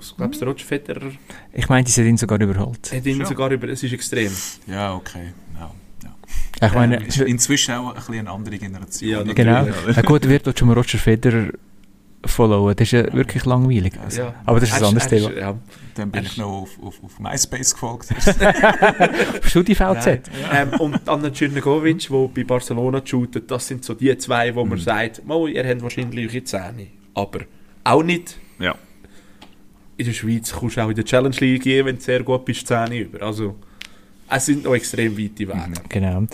Ich 0.00 0.16
glaube, 0.16 0.36
der 0.36 0.48
Roger 0.48 0.64
Federer 0.64 1.10
Ich 1.52 1.68
meine, 1.68 1.84
die 1.84 1.92
sind 1.92 2.06
ihn 2.06 2.16
sogar 2.16 2.40
überholt. 2.40 2.92
hat 2.92 3.06
ihn 3.06 3.24
sogar 3.24 3.50
über. 3.52 3.68
Es 3.68 3.82
ist 3.84 3.92
extrem. 3.92 4.32
Ja, 4.66 4.94
okay. 4.94 5.32
Ja, 6.60 6.66
ja. 6.66 6.66
Ich 6.68 6.74
meine, 6.74 7.06
Ist 7.06 7.18
inzwischen 7.20 7.74
auch 7.74 7.88
ein 7.88 7.94
bisschen 7.94 8.18
eine 8.18 8.30
andere 8.30 8.58
Generation. 8.58 9.26
Ja, 9.26 9.32
genau. 9.32 9.66
Na 9.94 10.02
gut, 10.02 10.28
wird 10.28 10.46
dort 10.46 10.58
schon 10.58 10.68
mal 10.68 10.74
Roger 10.74 10.98
Federer 10.98 11.48
followen. 12.26 12.74
Das 12.76 12.88
ist 12.88 12.92
ja 12.92 13.12
wirklich 13.12 13.44
langweilig. 13.44 13.94
Ja. 14.16 14.34
Aber 14.46 14.60
das 14.60 14.70
ist 14.70 14.76
ein 14.76 14.82
Er 14.82 14.88
anderes 14.88 15.12
er 15.12 15.18
Thema. 15.18 15.32
Ja. 15.38 15.58
Dann 15.94 16.10
bin 16.10 16.24
ich 16.24 16.36
noch 16.36 16.62
auf, 16.62 16.70
auf, 16.82 17.04
auf 17.04 17.20
MySpace 17.20 17.74
gefolgt. 17.74 18.08
StudiVZ. 19.42 20.06
Nein. 20.06 20.22
Ähm, 20.52 20.80
und 20.80 21.08
Anna 21.08 21.30
Czernegovic, 21.30 22.08
die 22.08 22.28
bei 22.34 22.44
Barcelona 22.44 23.02
shootet, 23.04 23.50
das 23.50 23.66
sind 23.66 23.84
so 23.84 23.94
die 23.94 24.16
zwei, 24.18 24.54
wo 24.54 24.64
man 24.64 24.78
sagt, 24.78 25.24
Mo, 25.24 25.46
ihr 25.46 25.64
habt 25.68 25.82
wahrscheinlich 25.82 26.28
eure 26.30 26.44
Zähne. 26.44 26.88
Aber 27.14 27.40
auch 27.84 28.02
nicht. 28.02 28.38
ja. 28.58 28.74
In 29.96 30.06
der 30.06 30.12
Schweiz 30.12 30.50
kommst 30.52 30.76
du 30.76 30.80
auch 30.80 30.88
in 30.88 30.96
der 30.96 31.04
Challenge 31.04 31.36
League 31.38 31.62
gehen, 31.62 31.86
wenn 31.86 31.96
du 31.96 32.02
sehr 32.02 32.24
gut 32.24 32.44
bist, 32.44 32.66
Zähne 32.66 32.98
über. 32.98 33.24
Also, 33.24 33.54
es 34.28 34.46
sind 34.46 34.64
noch 34.64 34.74
extrem 34.74 35.16
weite 35.18 35.48
Wege. 35.48 35.80
Genau. 35.88 36.26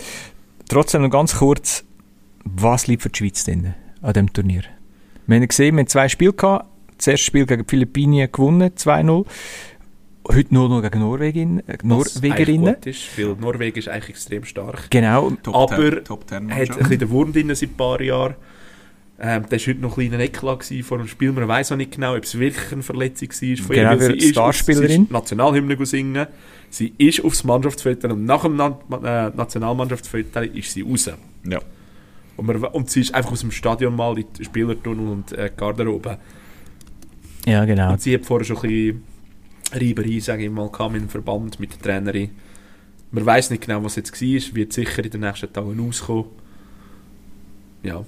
Trotzdem 0.69 1.01
noch 1.01 1.09
ganz 1.09 1.35
kurz, 1.35 1.83
was 2.43 2.87
liegt 2.87 3.03
für 3.03 3.09
die 3.09 3.17
Schweiz 3.17 3.43
drin 3.43 3.73
an 4.01 4.13
diesem 4.13 4.33
Turnier? 4.33 4.63
Wir 5.27 5.37
haben 5.37 5.47
gesehen, 5.47 5.75
wir 5.75 5.81
haben 5.81 5.87
zwei 5.87 6.09
Spiele 6.09 6.33
gehabt. 6.33 6.65
Das 6.97 7.07
erste 7.07 7.25
Spiel 7.25 7.45
gegen 7.45 7.63
die 7.63 7.69
Philippinen 7.69 8.31
gewonnen, 8.31 8.71
2-0. 8.75 9.25
Heute 10.27 10.53
nur 10.53 10.69
noch 10.69 10.81
gegen 10.81 10.99
Norwegin, 10.99 11.67
äh, 11.67 11.77
Norwegerinnen. 11.83 12.75
gut 12.75 12.85
ist, 12.85 13.17
weil 13.17 13.35
Norwegen 13.39 13.79
ist 13.79 13.87
eigentlich 13.87 14.09
extrem 14.09 14.45
stark. 14.45 14.89
Genau. 14.91 15.31
Top 15.41 15.55
Aber 15.55 16.03
Top 16.03 16.25
Er 16.31 16.37
hat 16.37 16.51
ein 16.51 16.77
bisschen 16.77 16.99
den 16.99 17.09
Wurm 17.09 17.33
drin 17.33 17.53
seit 17.55 17.69
ein 17.69 17.75
paar 17.75 17.99
Jahren. 18.01 18.35
Ähm, 19.23 19.47
der 19.47 19.59
war 19.59 19.67
heute 19.67 19.79
noch 19.81 19.97
ein 19.99 20.09
kleiner 20.09 20.23
Eklat 20.23 20.65
vor 20.81 20.97
dem 20.97 21.07
Spiel. 21.07 21.31
Man 21.31 21.47
weiß 21.47 21.71
auch 21.71 21.75
nicht 21.75 21.91
genau, 21.91 22.15
ob 22.15 22.23
es 22.23 22.39
wirklich 22.39 22.71
eine 22.71 22.81
Verletzung 22.81 23.29
war. 23.29 23.57
Von 23.57 23.75
Genau, 23.75 23.91
ihr, 23.91 23.99
sie 23.99 24.13
ist 24.13 24.29
Starspielerin. 24.29 24.87
Sie 24.87 25.03
ist 25.03 25.11
Nationalhymne 25.11 25.85
singen. 25.85 26.25
Sie 26.71 26.93
ist 26.97 27.23
aufs 27.23 27.43
Mannschaftsfoto 27.43 28.07
und 28.07 28.25
nach 28.25 28.41
dem 28.41 28.55
Na 28.55 28.79
äh, 29.27 29.29
Nationalmannschaftsfoto 29.35 30.39
ist 30.39 30.71
sie 30.71 30.81
raus. 30.81 31.11
Ja. 31.45 31.59
Und, 32.35 32.47
man, 32.47 32.63
und 32.63 32.89
sie 32.89 33.01
ist 33.01 33.13
einfach 33.13 33.33
aus 33.33 33.41
dem 33.41 33.51
Stadion 33.51 33.95
mal 33.95 34.17
in 34.17 34.25
die 34.39 34.45
Spielertunnel 34.45 35.07
und 35.07 35.33
äh, 35.33 35.51
Garderobe. 35.55 36.17
Ja, 37.45 37.63
genau. 37.65 37.91
Und 37.91 38.01
sie 38.01 38.15
hat 38.15 38.25
vorher 38.25 38.45
schon 38.45 38.57
ein 38.57 38.61
bisschen 38.61 39.03
Reiberei, 39.73 40.19
sage 40.19 40.45
ich 40.45 40.49
mal, 40.49 40.69
mit 40.89 41.01
dem 41.01 41.09
Verband, 41.09 41.59
mit 41.59 41.73
der 41.73 41.79
Trainerin. 41.79 42.31
man 43.11 43.23
weiß 43.23 43.51
nicht 43.51 43.67
genau, 43.67 43.83
was 43.83 43.97
jetzt 43.97 44.19
war, 44.19 44.55
wird 44.55 44.73
sicher 44.73 45.05
in 45.05 45.11
den 45.11 45.21
nächsten 45.21 45.53
Tagen 45.53 45.79
rauskommen. 45.79 46.25
Ja, 47.83 48.03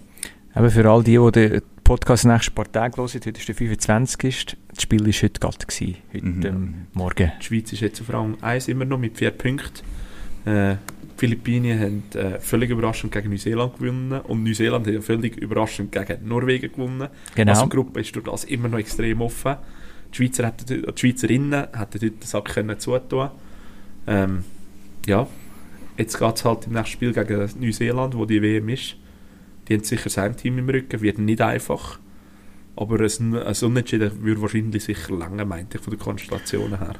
Aber 0.53 0.69
für 0.69 0.87
all 0.89 1.03
die, 1.03 1.17
die 1.17 1.31
den 1.31 1.61
Podcast 1.83 2.25
nächsten 2.25 2.53
paar 2.53 2.71
Tage 2.71 2.97
hören, 2.97 3.09
heute 3.13 3.29
ist 3.31 3.47
der 3.47 3.55
25. 3.55 4.57
Das 4.69 4.81
Spiel 4.83 5.01
war 5.05 5.11
heute 5.11 5.39
gerade, 5.39 5.57
gewesen, 5.65 5.97
heute 6.13 6.25
Mhm. 6.25 6.45
ähm, 6.45 6.73
Morgen. 6.93 7.31
die 7.41 7.45
Schweiz 7.45 7.73
ist 7.73 7.81
jetzt 7.81 8.01
auf 8.01 8.13
Rang 8.13 8.37
1 8.41 8.67
immer 8.67 8.85
noch 8.85 8.99
mit 8.99 9.17
4 9.17 9.31
Punkten. 9.31 9.83
Äh, 10.45 10.75
die 10.75 11.17
Philippinen 11.17 11.79
haben 11.79 12.03
äh, 12.15 12.39
völlig 12.39 12.69
überraschend 12.69 13.11
gegen 13.11 13.29
Neuseeland 13.29 13.77
gewonnen 13.77 14.21
und 14.21 14.43
Neuseeland 14.43 14.85
hat 14.87 14.93
ja 14.93 15.01
völlig 15.01 15.37
überraschend 15.37 15.91
gegen 15.91 16.27
Norwegen 16.27 16.71
gewonnen. 16.71 17.09
Genau. 17.35 17.51
Also 17.51 17.63
die 17.65 17.69
Gruppe 17.69 18.01
ist 18.01 18.15
durch 18.15 18.25
das 18.25 18.43
immer 18.45 18.67
noch 18.67 18.79
extrem 18.79 19.21
offen. 19.21 19.55
Die, 20.11 20.17
Schweizer 20.17 20.45
hätten, 20.47 20.65
die 20.67 20.99
Schweizerinnen 20.99 21.67
hätten 21.73 21.99
dort 21.99 22.01
den 22.01 22.21
Sack 22.21 22.45
können 22.45 22.79
zutun 22.79 23.29
ähm, 24.07 24.43
Ja, 25.07 25.27
jetzt 25.97 26.17
geht 26.19 26.35
es 26.35 26.45
halt 26.45 26.67
im 26.67 26.73
nächsten 26.73 26.91
Spiel 26.91 27.13
gegen 27.13 27.49
Neuseeland, 27.59 28.15
wo 28.15 28.25
die 28.25 28.41
WM 28.41 28.69
ist. 28.69 28.95
Die 29.67 29.73
haben 29.75 29.83
sicher 29.83 30.09
sein 30.09 30.35
Team 30.35 30.57
im 30.57 30.69
Rücken, 30.69 31.01
wird 31.01 31.17
nicht 31.19 31.41
einfach. 31.41 31.99
Aber 32.75 32.99
ein, 32.99 33.35
ein 33.37 33.55
Unentschieden 33.61 34.23
würde 34.23 34.41
wahrscheinlich 34.41 34.83
sicher 34.83 35.15
länger, 35.15 35.45
meinte 35.45 35.77
ich, 35.77 35.83
von 35.83 35.91
den 35.91 35.99
Konstellationen 35.99 36.79
her. 36.79 36.95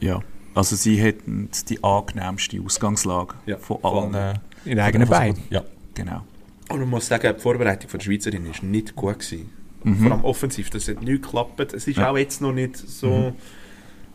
Ja. 0.00 0.20
Also 0.54 0.76
sie 0.76 0.96
hätten 0.96 1.48
die 1.68 1.82
angenehmste 1.82 2.60
Ausgangslage 2.60 3.34
Ja, 3.46 3.56
von 3.58 3.78
allen. 3.82 4.38
In 4.64 4.70
den 4.72 4.80
eigenen 4.80 5.08
Beinen. 5.08 5.38
Ja, 5.50 5.64
genau. 5.94 6.22
Und 6.68 6.80
man 6.80 6.88
muss 6.90 7.06
sagen, 7.08 7.34
die 7.36 7.40
Vorbereitung 7.42 7.90
von 7.90 7.98
der 7.98 8.04
Schweizerin 8.04 8.46
ist 8.46 8.62
nicht 8.62 8.94
gut 8.94 9.18
gewesen. 9.18 9.50
Mhm. 9.82 9.96
Vor 9.96 10.12
allem 10.12 10.24
offensiv, 10.24 10.70
das 10.70 10.86
hat 10.88 11.02
nicht 11.02 11.22
geklappt. 11.22 11.72
Es 11.72 11.86
ist 11.88 11.96
Ja. 11.96 12.10
auch 12.10 12.16
jetzt 12.16 12.40
noch 12.40 12.52
nicht 12.52 12.76
so. 12.76 13.34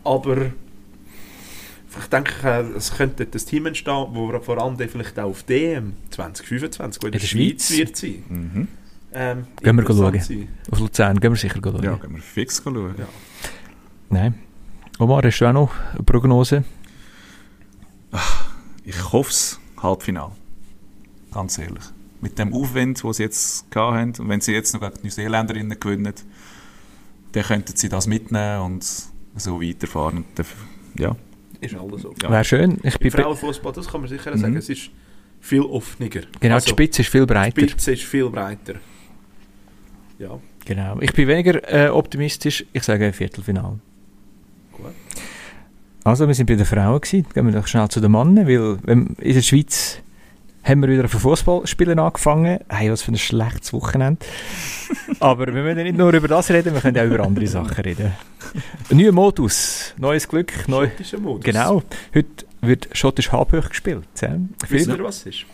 Aber 0.04 0.52
ich 2.00 2.08
denke, 2.08 2.72
es 2.78 2.96
könnte 2.96 3.26
das 3.26 3.46
Team 3.46 3.66
entstehen, 3.66 4.08
wo 4.12 4.38
vor 4.40 4.62
allem 4.62 4.78
vielleicht 4.78 5.18
auch 5.20 5.30
auf 5.30 5.44
DM 5.44 5.94
2025, 6.12 7.02
wo 7.02 7.08
in 7.08 7.12
der, 7.14 7.20
Schweiz, 7.20 7.68
Schweiz? 7.68 7.78
wird 7.78 7.96
sein. 7.98 8.24
Mhm. 8.30 8.68
Ähm, 9.12 9.48
Gehen 9.64 9.76
wir 9.76 9.86
schauen. 9.88 10.20
sein. 10.20 10.48
Auf 10.70 10.80
Luzern 10.80 11.20
gehen 11.20 11.32
wir 11.32 11.38
sicher 11.38 11.60
schauen. 11.64 11.82
Ja, 11.84 11.96
gehen 11.96 12.14
wir 12.16 12.22
fix 12.22 12.62
schauen. 12.64 12.94
Ja. 12.98 13.08
Nein. 14.10 14.36
Omar, 15.00 15.24
hast 15.24 15.40
du 15.40 15.46
auch 15.48 15.54
noch 15.54 15.72
eine 15.94 16.04
Prognose? 16.04 16.64
Ich 18.84 19.12
hoffe 19.12 19.30
es, 19.30 19.60
Halbfinale. 19.82 20.32
Ganz 21.32 21.58
ehrlich. 21.58 21.84
Mit 22.22 22.38
dem 22.38 22.54
Aufwind, 22.54 23.02
den 23.04 23.14
sie 23.14 23.24
jetzt 23.24 23.66
haben, 23.76 24.14
und 24.20 24.28
wenn 24.30 24.42
sie 24.42 24.52
jetzt 24.54 24.74
noch 24.74 24.82
gegen 24.82 24.94
die 24.96 25.04
Neuseeländerinnen 25.08 25.80
gewinnen, 25.80 26.14
dann 27.32 27.44
könnten 27.44 27.76
sie 27.76 27.88
das 27.90 28.08
mitnehmen 28.08 28.62
und 28.62 28.84
so 29.36 29.62
weiterfahren. 29.62 30.18
Und 30.18 30.26
dann- 30.36 30.46
Ja. 30.98 31.16
Ist 31.62 31.76
alles 31.76 32.02
so. 32.02 32.14
Ja. 32.22 32.30
Wäre 32.30 32.44
schön. 32.44 32.78
Ich 32.84 32.98
bin 33.00 33.12
Im 33.12 33.24
Frauenfußball, 33.24 33.74
das 33.74 33.88
kann 33.88 34.02
man 34.02 34.10
sicher 34.10 34.38
sagen, 34.38 34.54
Mhm. 34.54 34.60
es 34.60 34.70
ist 34.70 34.90
viel 35.42 35.62
offener. 35.62 36.10
genau, 36.40 36.56
Also, 36.56 36.66
die 36.66 36.70
Spitze 36.72 37.02
ist 37.02 37.10
viel 37.10 37.22
die 37.26 37.34
breiter. 37.34 37.62
Spitze 37.62 37.92
ist 37.94 38.04
viel 38.04 38.30
breiter. 38.30 38.76
Ja, 40.18 40.40
Genau. 40.66 40.98
Ich 41.02 41.14
bin 41.14 41.28
weniger 41.28 41.62
äh, 41.74 41.90
optimistisch. 41.90 42.64
Ich 42.74 42.84
sage 42.84 43.12
Viertelfinale. 43.12 43.80
gut. 44.72 44.86
Also, 46.04 46.28
wir 46.28 46.34
sind 46.36 46.46
bei 46.46 46.56
den 46.56 46.66
Frauen 46.66 47.02
gewesen. 47.02 47.26
Gehen 47.34 47.46
wir 47.46 47.54
doch 47.54 47.68
schnell 47.68 47.88
zu 47.90 48.00
den 48.00 48.12
Männern, 48.12 48.48
weil 48.48 48.78
in 49.20 49.34
der 49.34 49.42
Schweiz 49.42 50.00
haben 50.70 50.82
wir 50.82 50.90
wieder 50.90 51.06
auf 51.06 51.12
Fußballspielen 51.12 51.98
angefangen. 51.98 52.60
Hey, 52.70 52.92
was 52.92 53.02
für 53.02 53.12
ein 53.12 53.18
schlechtes 53.18 53.74
Wochenende. 53.74 54.24
Aber 55.20 55.48
wir 55.48 55.64
müssen 55.64 55.84
nicht 55.84 55.98
nur 55.98 56.14
über 56.14 56.28
das 56.28 56.52
reden, 56.52 56.76
wir 56.76 56.82
können 56.82 56.98
auch 56.98 57.12
über 57.12 57.24
andere 57.26 57.48
Sachen 57.48 57.84
reden. 57.84 58.12
Ein 58.92 58.98
neuer 58.98 59.12
Modus, 59.12 59.96
neues 59.98 60.28
Glück, 60.28 60.68
neu. 60.68 60.88
Schottischer 60.90 61.20
Modus. 61.20 61.44
Genau. 61.44 61.82
Heute 62.14 62.46
wird 62.62 62.88
schottisch 62.92 63.32
Halbhoch 63.32 63.70
gespielt. 63.70 64.08
Ja? 64.22 64.38
Philipp, 64.68 64.88
ihr, 64.88 65.04
was 65.04 65.18
es 65.18 65.26
ist? 65.26 65.46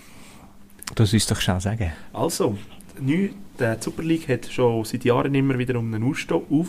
das 0.95 1.13
uns 1.13 1.28
doch 1.28 1.39
schnell 1.39 1.62
sagen. 1.62 1.93
Also, 2.12 2.58
neu, 2.99 3.30
die 3.58 3.75
Super 3.80 4.04
League 4.04 4.28
hat 4.28 4.47
schon 4.51 4.84
seit 4.84 5.06
Jahren 5.06 5.34
immer 5.34 5.58
wieder 5.58 5.80
um 5.80 5.93
eine 5.93 6.06
Aufstockung 6.06 6.67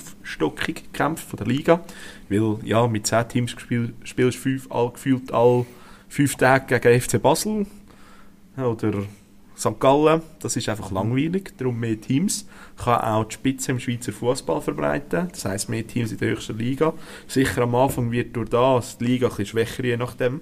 gekämpft 0.66 1.28
von 1.28 1.36
der 1.36 1.48
Liga. 1.48 1.80
Weil, 2.28 2.58
ja, 2.62 2.86
mit 2.86 3.08
10 3.08 3.28
Teams 3.28 3.56
gespielt, 3.56 3.94
spielst 4.04 4.38
du 4.38 4.42
fünf, 4.42 4.70
all, 4.70 4.92
gefühlt 4.92 5.32
alle 5.32 5.66
fünf 6.08 6.36
Tage 6.36 6.78
gegen 6.78 7.00
FC 7.00 7.20
Basel 7.20 7.66
oder 8.58 8.92
St. 9.56 9.80
Gallen. 9.80 10.22
Das 10.40 10.56
ist 10.56 10.68
einfach 10.68 10.90
langweilig, 10.90 11.54
darum 11.56 11.80
mehr 11.80 12.00
Teams. 12.00 12.46
Kann 12.76 13.00
auch 13.00 13.24
die 13.24 13.34
Spitze 13.34 13.72
im 13.72 13.80
Schweizer 13.80 14.12
Fußball 14.12 14.60
verbreiten. 14.60 15.28
Das 15.32 15.44
heisst, 15.44 15.68
mehr 15.68 15.86
Teams 15.86 16.12
in 16.12 16.18
der 16.18 16.30
höchsten 16.30 16.58
Liga. 16.58 16.92
Sicher 17.26 17.62
am 17.62 17.74
Anfang 17.74 18.10
wird 18.10 18.36
durch 18.36 18.50
das 18.50 18.98
die 18.98 19.06
Liga 19.06 19.26
ein 19.26 19.30
bisschen 19.30 19.46
schwächer, 19.46 19.84
je 19.84 19.96
nachdem. 19.96 20.40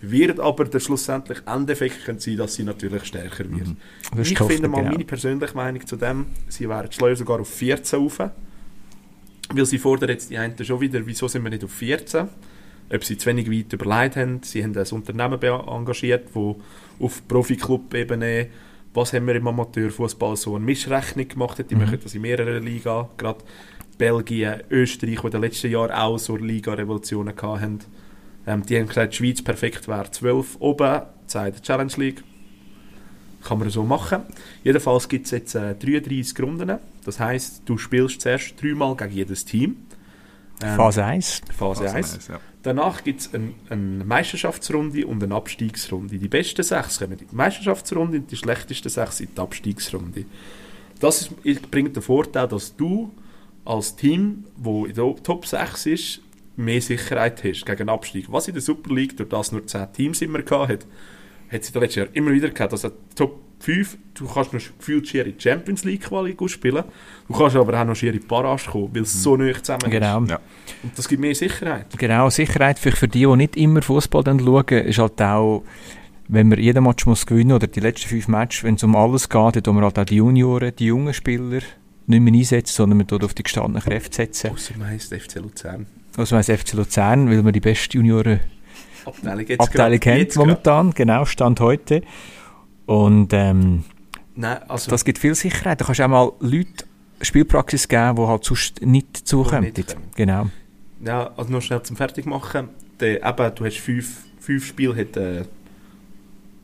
Wird 0.00 0.38
aber 0.38 0.66
der 0.66 0.78
schlussendlich 0.78 1.38
Endeffekt 1.46 2.20
sein, 2.20 2.36
dass 2.36 2.54
sie 2.54 2.64
natürlich 2.64 3.04
stärker 3.04 3.50
wird. 3.50 3.68
Das 4.10 4.20
ist 4.20 4.32
Ich 4.32 4.38
finde 4.38 4.68
mal 4.68 4.82
genau. 4.82 4.92
meine 4.92 5.04
persönliche 5.04 5.56
Meinung 5.56 5.86
zu 5.86 5.96
dem, 5.96 6.26
sie 6.48 6.68
wären 6.68 6.92
schleuer 6.92 7.16
sogar 7.16 7.40
auf 7.40 7.48
14 7.48 7.98
rauf. 7.98 8.20
Weil 9.48 9.66
sie 9.66 9.78
fordern 9.78 10.10
jetzt 10.10 10.30
die 10.30 10.38
einen 10.38 10.62
schon 10.64 10.80
wieder, 10.80 11.04
wieso 11.06 11.28
sind 11.28 11.42
wir 11.44 11.50
nicht 11.50 11.64
auf 11.64 11.72
14? 11.72 12.28
Ob 12.92 13.04
sie 13.04 13.16
zu 13.16 13.26
wenig 13.26 13.50
weit 13.50 13.72
überlegt 13.72 14.16
haben. 14.16 14.42
Sie 14.42 14.62
haben 14.62 14.76
ein 14.76 14.86
Unternehmen 14.90 15.42
engagiert, 15.42 16.28
wo 16.34 16.60
auf 17.00 17.26
Profi-Club-Ebene, 17.28 18.48
was 18.94 19.12
haben 19.12 19.26
wir 19.26 19.34
im 19.36 19.46
Amateurfußball 19.46 20.36
so 20.36 20.56
eine 20.56 20.64
Mischrechnung 20.64 21.28
gemacht 21.28 21.58
hat. 21.58 21.70
Die 21.70 21.74
Mhm. 21.74 21.82
machen 21.82 21.98
das 22.02 22.14
in 22.14 22.22
mehreren 22.22 22.62
Liga, 22.64 23.08
gerade 23.16 23.40
Belgien, 23.98 24.62
Österreich, 24.70 25.20
die 25.20 25.26
in 25.26 25.30
den 25.32 25.40
letzten 25.40 25.70
Jahren 25.70 25.90
auch 25.90 26.18
so 26.18 26.36
Liga-Revolutionen 26.36 27.34
hatten. 27.36 27.80
Ähm, 28.46 28.64
die 28.64 28.78
haben 28.78 28.88
gesagt, 28.88 29.12
die 29.12 29.16
Schweiz 29.16 29.42
perfekt 29.42 29.88
wäre 29.88 30.10
12 30.10 30.56
oben, 30.60 31.02
sei 31.26 31.50
der 31.50 31.62
Challenge 31.62 31.92
League. 31.96 32.22
Kann 33.42 33.58
man 33.58 33.70
so 33.70 33.84
machen. 33.84 34.22
Jedenfalls 34.64 35.08
gibt 35.08 35.26
es 35.26 35.30
jetzt 35.32 35.54
äh, 35.54 35.74
33 35.74 36.40
Runden. 36.42 36.78
Das 37.04 37.20
heisst, 37.20 37.62
du 37.64 37.78
spielst 37.78 38.20
zuerst 38.20 38.60
dreimal 38.60 38.96
gegen 38.96 39.12
jedes 39.12 39.44
Team. 39.44 39.76
Ähm, 40.62 40.76
Phase 40.76 41.04
1. 41.04 41.42
Phase 41.56 41.82
Also 41.84 41.96
1. 41.96 42.12
nice, 42.16 42.28
ja. 42.28 42.40
Danach 42.66 43.04
gibt 43.04 43.20
es 43.20 43.32
ein, 43.32 43.54
eine 43.68 44.04
Meisterschaftsrunde 44.04 45.06
und 45.06 45.22
eine 45.22 45.36
Abstiegsrunde. 45.36 46.18
Die 46.18 46.26
besten 46.26 46.64
sechs 46.64 46.98
kommen 46.98 47.12
in 47.12 47.28
die 47.28 47.34
Meisterschaftsrunde 47.34 48.18
und 48.18 48.28
die 48.28 48.36
schlechtesten 48.36 48.88
sechs 48.88 49.20
in 49.20 49.28
die 49.32 49.40
Abstiegsrunde. 49.40 50.24
Das 50.98 51.30
ist, 51.44 51.70
bringt 51.70 51.94
den 51.94 52.02
Vorteil, 52.02 52.48
dass 52.48 52.74
du 52.74 53.12
als 53.64 53.94
Team, 53.94 54.46
wo 54.56 54.84
in 54.84 54.94
der 54.96 55.14
Top 55.22 55.46
6 55.46 55.86
ist, 55.86 56.22
mehr 56.56 56.82
Sicherheit 56.82 57.44
hast 57.44 57.64
gegen 57.64 57.88
Abstieg. 57.88 58.32
Was 58.32 58.48
in 58.48 58.54
der 58.54 58.62
Super 58.62 58.92
League, 58.92 59.16
durch 59.16 59.28
das 59.28 59.52
nur 59.52 59.64
10 59.64 59.92
Teams 59.92 60.22
immer 60.22 60.42
gehabt 60.42 60.72
hat, 60.72 60.86
hat 61.52 61.60
es 61.62 61.68
in 61.68 61.72
den 61.72 61.82
letzten 61.82 62.00
Jahren 62.00 62.14
immer 62.14 62.32
wieder 62.32 62.50
gehabt, 62.50 62.72
dass 62.72 62.82
die 62.82 62.90
Top 63.14 63.38
5, 63.58 63.96
du 64.14 64.26
kannst 64.26 64.52
noch 64.52 64.60
gefühlt 64.78 65.08
schier 65.08 65.26
in 65.26 65.34
die 65.36 65.42
Champions 65.42 65.84
League 65.84 66.02
Quali 66.02 66.34
gut 66.34 66.50
spielen, 66.50 66.84
du 67.28 67.34
kannst 67.34 67.56
aber 67.56 67.80
auch 67.80 67.84
noch 67.84 67.94
schier 67.96 68.12
in 68.12 68.20
die 68.20 68.26
Barrage 68.26 68.70
kommen, 68.70 68.90
weil 68.94 69.02
es 69.02 69.22
so 69.22 69.36
nah 69.36 69.52
zusammen 69.54 69.90
Genau. 69.90 70.22
ist. 70.22 70.30
Ja. 70.30 70.40
Und 70.82 70.98
das 70.98 71.08
gibt 71.08 71.20
mehr 71.20 71.34
Sicherheit. 71.34 71.86
Genau, 71.98 72.28
Sicherheit 72.30 72.78
für, 72.78 72.92
für 72.92 73.08
die, 73.08 73.20
die 73.20 73.36
nicht 73.36 73.56
immer 73.56 73.82
Fußball 73.82 74.22
dann 74.22 74.38
schauen, 74.40 74.64
ist 74.68 74.98
halt 74.98 75.20
auch, 75.22 75.64
wenn 76.28 76.48
man 76.48 76.58
jeden 76.58 76.82
Match 76.84 77.06
muss 77.06 77.24
gewinnen 77.24 77.52
oder 77.52 77.66
die 77.66 77.80
letzten 77.80 78.08
fünf 78.08 78.28
Matches, 78.28 78.62
wenn 78.64 78.74
es 78.74 78.82
um 78.82 78.94
alles 78.96 79.28
geht, 79.28 79.66
dann 79.66 79.74
man 79.74 79.84
halt 79.84 79.98
auch 79.98 80.04
die 80.04 80.16
Junioren, 80.16 80.74
die 80.76 80.86
jungen 80.86 81.14
Spieler 81.14 81.60
nicht 82.08 82.20
mehr 82.20 82.34
einsetzen, 82.34 82.72
sondern 82.74 82.98
man 82.98 83.06
tut 83.06 83.24
auf 83.24 83.34
die 83.34 83.42
gestandenen 83.42 83.82
Kräfte 83.82 84.14
setzen. 84.16 84.50
Ausser 84.52 84.74
man 84.78 84.88
heisst 84.88 85.12
FC 85.14 85.36
Luzern. 85.36 85.86
Also 86.16 86.36
heisst 86.36 86.50
FC 86.50 86.72
Luzern, 86.74 87.28
weil 87.30 87.42
man 87.42 87.52
die 87.52 87.60
beste 87.60 87.96
Junioren 87.96 88.40
Abteilung, 89.04 89.46
jetzt 89.46 89.60
Abteilung 89.60 90.00
grad. 90.00 90.36
momentan, 90.36 90.90
genau, 90.92 91.24
Stand 91.24 91.60
heute. 91.60 92.02
Und 92.86 93.32
ähm, 93.32 93.84
Nein, 94.34 94.58
also 94.68 94.90
das 94.90 95.04
gibt 95.04 95.18
viel 95.18 95.34
Sicherheit. 95.34 95.80
Da 95.80 95.84
kannst 95.84 95.98
du 96.00 96.04
auch 96.04 96.08
mal 96.08 96.32
Leute 96.40 96.84
Spielpraxis 97.20 97.88
geben, 97.88 98.16
die 98.16 98.22
halt 98.22 98.44
sonst 98.44 98.82
nicht 98.82 99.16
zukommen. 99.26 99.72
Genau. 100.14 100.46
ja, 101.04 101.30
also 101.36 101.50
noch 101.50 101.62
schnell 101.62 101.82
zum 101.82 101.96
Fertigmachen. 101.96 102.68
Der, 103.00 103.22
eben, 103.26 103.54
du 103.54 103.64
hast 103.64 103.78
fünf, 103.78 104.24
fünf 104.38 104.66
Spiele, 104.66 104.94
hat, 104.96 105.16
äh, 105.16 105.44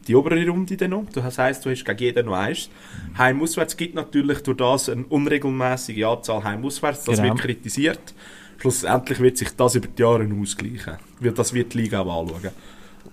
die 0.06 0.14
obere 0.14 0.46
Runde 0.46 0.76
dann 0.76 0.90
noch. 0.90 1.04
Das 1.12 1.38
heisst, 1.38 1.64
du 1.64 1.70
hast 1.70 1.84
gegen 1.84 1.98
jeden 1.98 2.26
noch 2.26 2.34
eins. 2.34 2.68
Heim-Auswärts 3.16 3.76
gibt 3.76 3.94
natürlich 3.94 4.40
durch 4.42 4.56
das 4.56 4.88
eine 4.88 5.04
unregelmäßige 5.04 6.04
Anzahl 6.04 6.42
Heim-Auswärts. 6.44 7.04
Das 7.04 7.16
Genau. 7.16 7.30
wird 7.34 7.40
kritisiert. 7.40 8.14
Schlussendlich 8.58 9.20
wird 9.20 9.38
sich 9.38 9.50
das 9.56 9.74
über 9.74 9.88
die 9.88 10.02
Jahre 10.02 10.28
ausgleichen. 10.40 10.96
Das 11.20 11.52
wird 11.52 11.74
die 11.74 11.78
Liga 11.78 12.00
auch 12.00 12.22
anschauen. 12.22 12.50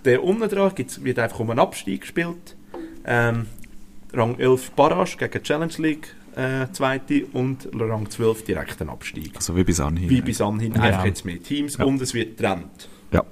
Der 0.06 0.24
unten 0.24 0.48
dran 0.50 0.72
wird 0.78 1.20
einfach 1.20 1.40
um 1.40 1.50
einen 1.50 1.60
Abstieg 1.60 2.02
gespielt. 2.02 2.56
Ähm, 3.10 3.48
Rang 4.14 4.38
11 4.40 4.72
Barrage 4.72 5.18
gegen 5.18 5.44
Challenge 5.44 5.74
League 5.78 6.16
äh, 6.36 6.68
zweite 6.72 7.26
und 7.34 7.68
Rang 7.74 8.10
12 8.10 8.44
direkt 8.46 8.82
ein 8.82 8.90
Abstieg. 8.90 9.36
Also 9.36 9.56
wie 9.56 9.64
bis 9.64 9.80
anhin. 9.80 10.10
Wie 10.10 10.22
bis 10.22 10.40
anhin 10.42 10.72
Genau. 10.74 10.86
einfach 10.86 11.06
jetzt 11.06 11.26
mehr 11.26 11.42
Teams 11.42 11.78
Ja. 11.78 11.86
und 11.86 12.02
es 12.02 12.14
wird 12.14 12.38
getrennt. 12.38 12.88
Ja. 13.12 13.24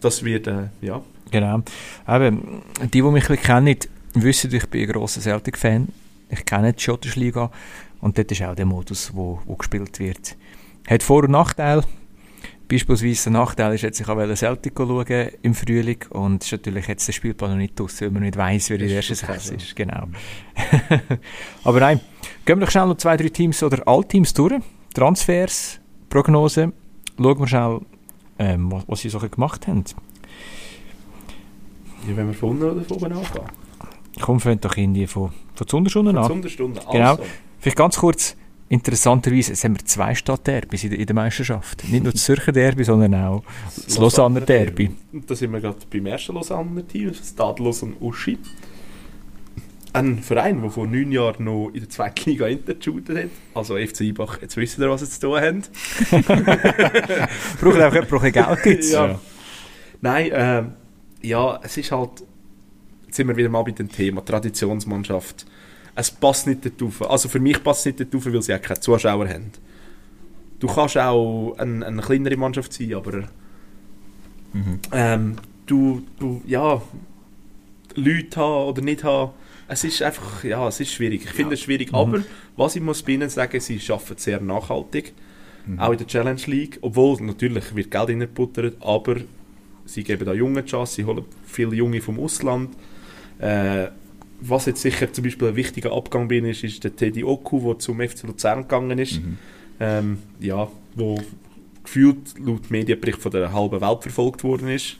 Das 0.00 0.22
wird, 0.24 0.46
äh, 0.46 0.68
ja. 0.82 1.02
Genau. 1.30 1.62
Eben, 2.08 2.62
die, 2.84 2.88
die 2.90 3.02
mich 3.02 3.24
kennen, 3.26 3.76
wissen, 4.14 4.54
ich 4.54 4.66
bin 4.66 4.82
ein 4.82 4.92
grosser 4.92 5.20
Celtic-Fan. 5.20 5.88
Ich 6.30 6.44
kenne 6.44 6.72
die 6.74 6.82
schottische 6.82 7.18
Liga 7.18 7.50
und 8.00 8.16
dort 8.18 8.30
ist 8.30 8.42
auch 8.42 8.54
der 8.54 8.66
Modus, 8.66 9.10
wo, 9.14 9.40
wo 9.46 9.56
gespielt 9.56 9.98
wird. 9.98 10.36
Hat 10.86 11.02
Vor- 11.02 11.24
und 11.24 11.30
Nachteile. 11.32 11.82
Beispielsweise 12.68 13.30
der 13.30 13.40
Nachteil 13.40 13.74
ist 13.74 13.82
jetzt, 13.82 13.98
ich 13.98 14.06
wollte 14.08 14.36
Celtic 14.36 14.74
schauen 14.76 15.28
im 15.40 15.54
Frühling 15.54 16.04
und 16.10 16.44
ist 16.44 16.52
natürlich 16.52 16.86
jetzt 16.86 17.08
der 17.08 17.12
Spielplan 17.14 17.52
noch 17.52 17.56
nicht 17.56 17.80
aus, 17.80 18.00
weil 18.02 18.10
man 18.10 18.22
nicht 18.22 18.36
weiss, 18.36 18.68
wer 18.68 18.78
in 18.78 18.94
das 18.94 19.06
Sechs 19.06 19.46
so? 19.46 19.54
ist. 19.54 19.74
Genau. 19.74 20.04
Aber 21.64 21.80
nein, 21.80 22.00
gehen 22.44 22.58
wir 22.58 22.66
doch 22.66 22.70
schnell 22.70 22.86
noch 22.86 22.98
zwei, 22.98 23.16
drei 23.16 23.30
Teams 23.30 23.62
oder 23.62 23.86
alle 23.88 24.06
Teams 24.06 24.34
durch. 24.34 24.54
Transfers, 24.92 25.80
Prognose. 26.10 26.72
Schauen 27.16 27.38
wir 27.40 27.46
schnell, 27.48 27.80
ähm, 28.38 28.70
was, 28.70 28.84
was 28.86 29.00
sie 29.00 29.08
so 29.08 29.18
gemacht 29.18 29.66
haben. 29.66 29.84
Ja, 32.06 32.16
wenn 32.16 32.26
wir 32.26 32.34
von 32.34 32.50
unten 32.50 32.64
oder 32.64 32.82
von 32.82 32.96
oben 32.98 33.12
anfangen. 33.12 33.48
Komm, 34.20 34.40
fängt 34.40 34.64
doch 34.64 34.76
irgendwie 34.76 35.06
von, 35.06 35.32
von 35.54 35.66
Zunderstunden 35.66 36.18
an. 36.18 36.28
Sonderstunde. 36.28 36.80
Genau. 36.90 37.12
Also, 37.12 37.24
Vielleicht 37.60 37.76
ganz 37.76 37.96
kurz, 37.96 38.36
interessanterweise, 38.68 39.50
jetzt 39.50 39.64
haben 39.64 39.76
wir 39.76 39.84
zwei 39.84 40.14
Stadtderbys 40.14 40.84
in 40.84 40.90
der, 40.90 40.98
in 40.98 41.06
der 41.06 41.14
Meisterschaft. 41.14 41.84
Nicht 41.88 42.02
nur 42.02 42.12
das 42.12 42.24
Zürcher 42.24 42.52
Derby, 42.52 42.84
sondern 42.84 43.14
auch 43.14 43.42
das 43.74 43.98
Lausanne 43.98 44.40
Derby. 44.42 44.90
Und 45.12 45.30
da 45.30 45.34
sind 45.34 45.52
wir 45.52 45.60
gerade 45.60 45.78
beim 45.90 46.06
ersten 46.06 46.34
Lausanne 46.34 46.86
Team, 46.86 47.08
das 47.08 47.28
Stade 47.30 47.62
Lausanne 47.62 47.94
Uschi. 48.00 48.38
Ein 49.94 50.18
Verein, 50.22 50.60
der 50.60 50.70
vor 50.70 50.86
neun 50.86 51.10
Jahren 51.10 51.44
noch 51.44 51.70
in 51.72 51.80
der 51.80 51.88
zweiten 51.88 52.28
Liga 52.28 52.46
intergeschootet 52.46 53.16
hat. 53.16 53.30
Also 53.54 53.76
FC 53.76 54.02
Ibach, 54.02 54.40
jetzt 54.42 54.56
wisst 54.58 54.78
ihr, 54.78 54.90
was 54.90 55.00
sie 55.00 55.08
zu 55.08 55.20
tun 55.20 55.40
haben. 55.40 55.62
Braucht 57.60 57.80
auch 57.80 57.94
jemand, 57.94 58.10
bisschen 58.10 58.32
Geld 58.32 58.62
gibt. 58.62 58.84
Ja. 58.84 59.18
Nein, 60.02 60.30
ähm, 60.32 60.72
ja, 61.22 61.58
es 61.62 61.76
ist 61.78 61.90
halt, 61.90 62.22
jetzt 63.06 63.16
sind 63.16 63.28
wir 63.28 63.36
wieder 63.36 63.48
mal 63.48 63.62
bei 63.62 63.70
dem 63.70 63.88
Thema, 63.88 64.22
Traditionsmannschaft. 64.24 65.46
Es 66.00 66.10
passt 66.12 66.46
nicht 66.46 66.60
darauf. 66.80 67.10
Also 67.10 67.28
für 67.28 67.40
mich 67.40 67.62
passt 67.62 67.80
es 67.86 67.98
nicht 67.98 68.14
darauf, 68.14 68.24
weil 68.26 68.40
sie 68.42 68.54
auch 68.54 68.62
keine 68.62 68.78
Zuschauer 68.78 69.28
haben. 69.28 69.50
Du 70.60 70.68
kannst 70.68 70.96
auch 70.96 71.56
eine, 71.58 71.84
eine 71.86 72.02
kleinere 72.02 72.36
Mannschaft 72.36 72.72
sein, 72.72 72.94
aber 72.94 73.28
Mhm. 74.52 74.78
ähm, 74.92 75.36
du, 75.66 76.02
du, 76.18 76.40
ja, 76.46 76.80
Leute 77.94 78.40
haben 78.40 78.68
oder 78.68 78.80
nicht 78.82 79.04
haben, 79.04 79.32
es 79.66 79.84
ist 79.84 80.00
einfach, 80.02 80.42
ja, 80.44 80.66
es 80.68 80.80
ist 80.80 80.92
schwierig. 80.92 81.24
Ich 81.24 81.30
finde 81.32 81.54
es 81.54 81.60
schwierig, 81.60 81.92
aber 81.92 82.22
was 82.56 82.74
ich 82.76 82.82
muss 82.82 83.02
bei 83.02 83.12
ihnen 83.12 83.28
sagen, 83.28 83.60
sie 83.60 83.78
arbeiten 83.90 84.16
sehr 84.16 84.40
nachhaltig, 84.40 85.12
auch 85.76 85.92
in 85.92 85.98
der 85.98 86.06
Challenge 86.06 86.40
League, 86.46 86.78
obwohl 86.80 87.20
natürlich 87.20 87.74
wird 87.76 87.90
Geld 87.90 88.08
reingebuttert, 88.08 88.76
aber 88.80 89.16
sie 89.84 90.02
geben 90.02 90.24
da 90.24 90.32
Jungen 90.32 90.64
die 90.64 90.70
Chance, 90.70 90.94
sie 90.94 91.04
holen 91.04 91.24
viele 91.44 91.74
Junge 91.74 92.00
vom 92.00 92.18
Ausland. 92.18 92.70
Äh, 93.38 93.88
was 94.40 94.66
jetzt 94.66 94.82
sicher 94.82 95.12
zum 95.12 95.24
Beispiel 95.24 95.48
ein 95.48 95.56
wichtiger 95.56 95.92
Abgang 95.92 96.30
ihnen 96.30 96.50
ist, 96.50 96.64
ist 96.64 96.84
der 96.84 96.94
Teddy 96.94 97.24
Oku, 97.24 97.60
der 97.60 97.78
zum 97.78 98.00
FC 98.00 98.24
Luzern 98.24 98.62
gegangen 98.62 98.98
ist. 98.98 99.20
Mhm. 99.20 99.38
Ähm, 99.80 100.18
ja, 100.40 100.68
wo 100.94 101.18
gefühlt 101.82 102.38
laut 102.38 102.70
Medienbericht 102.70 103.18
von 103.18 103.32
der 103.32 103.52
halben 103.52 103.80
Welt 103.80 104.02
verfolgt 104.02 104.44
worden 104.44 104.68
ist. 104.68 104.96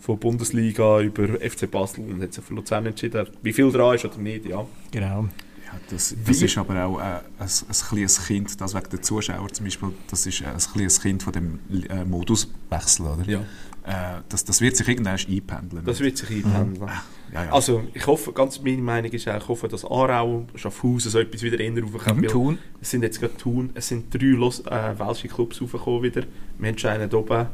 Von 0.00 0.18
Bundesliga 0.18 1.00
über 1.00 1.26
FC 1.40 1.68
Basel 1.70 2.04
und 2.04 2.22
hat 2.22 2.32
sich 2.32 2.44
für 2.44 2.54
Luzern 2.54 2.86
entschieden. 2.86 3.26
Wie 3.42 3.52
viel 3.52 3.70
dran 3.72 3.96
ist 3.96 4.04
oder 4.04 4.18
nicht, 4.18 4.46
ja. 4.46 4.64
Genau. 4.92 5.28
Ja, 5.70 5.78
das, 5.90 6.14
das 6.24 6.42
ist 6.42 6.56
aber 6.56 6.84
auch 6.84 6.98
äh, 6.98 7.02
ein, 7.02 7.20
ein 7.40 7.88
kleines 7.88 8.26
Kind, 8.26 8.60
das 8.60 8.74
wegen 8.74 8.88
der 8.90 9.02
Zuschauer 9.02 9.48
zum 9.52 9.64
Beispiel, 9.66 9.90
das 10.10 10.26
ist 10.26 10.40
äh, 10.40 10.46
ein 10.46 10.58
kleines 10.58 11.00
Kind 11.00 11.22
von 11.22 11.32
dem 11.32 11.60
äh, 11.90 12.04
Moduswechsel, 12.04 13.06
oder? 13.06 13.24
ja. 13.24 13.40
Äh, 13.84 14.20
das, 14.28 14.44
das 14.44 14.60
wird 14.60 14.76
sich 14.76 14.86
irgendwann 14.86 15.18
einpendeln. 15.18 15.84
Das 15.84 16.00
wird 16.00 16.16
sich 16.16 16.44
einpendeln. 16.44 16.90
ja, 17.32 17.44
ja. 17.44 17.52
Also, 17.52 17.84
ich 17.94 18.06
hoffe, 18.06 18.32
ganz 18.32 18.60
meine 18.62 18.82
Meinung 18.82 19.10
ist 19.12 19.26
auch, 19.28 19.36
ich 19.36 19.48
hoffe, 19.48 19.68
dass 19.68 19.84
Aarau, 19.84 20.46
Schaffhausen 20.54 21.10
so 21.10 21.18
etwas 21.18 21.42
wieder 21.42 21.58
eher 21.58 21.82
raufkommt. 21.82 22.28
Thun. 22.28 22.58
Es 22.80 22.90
sind 22.90 23.02
jetzt 23.02 23.20
gerade 23.20 23.36
Thun, 23.36 23.70
es 23.74 23.88
sind 23.88 24.12
drei 24.12 24.26
Los, 24.26 24.60
äh, 24.60 24.98
welsche 24.98 25.28
Clubs 25.28 25.60
raufgekommen 25.60 26.02
wieder. 26.02 26.22
Wir 26.58 26.70
haben 26.70 26.88
einen 26.88 27.14
oben. 27.14 27.46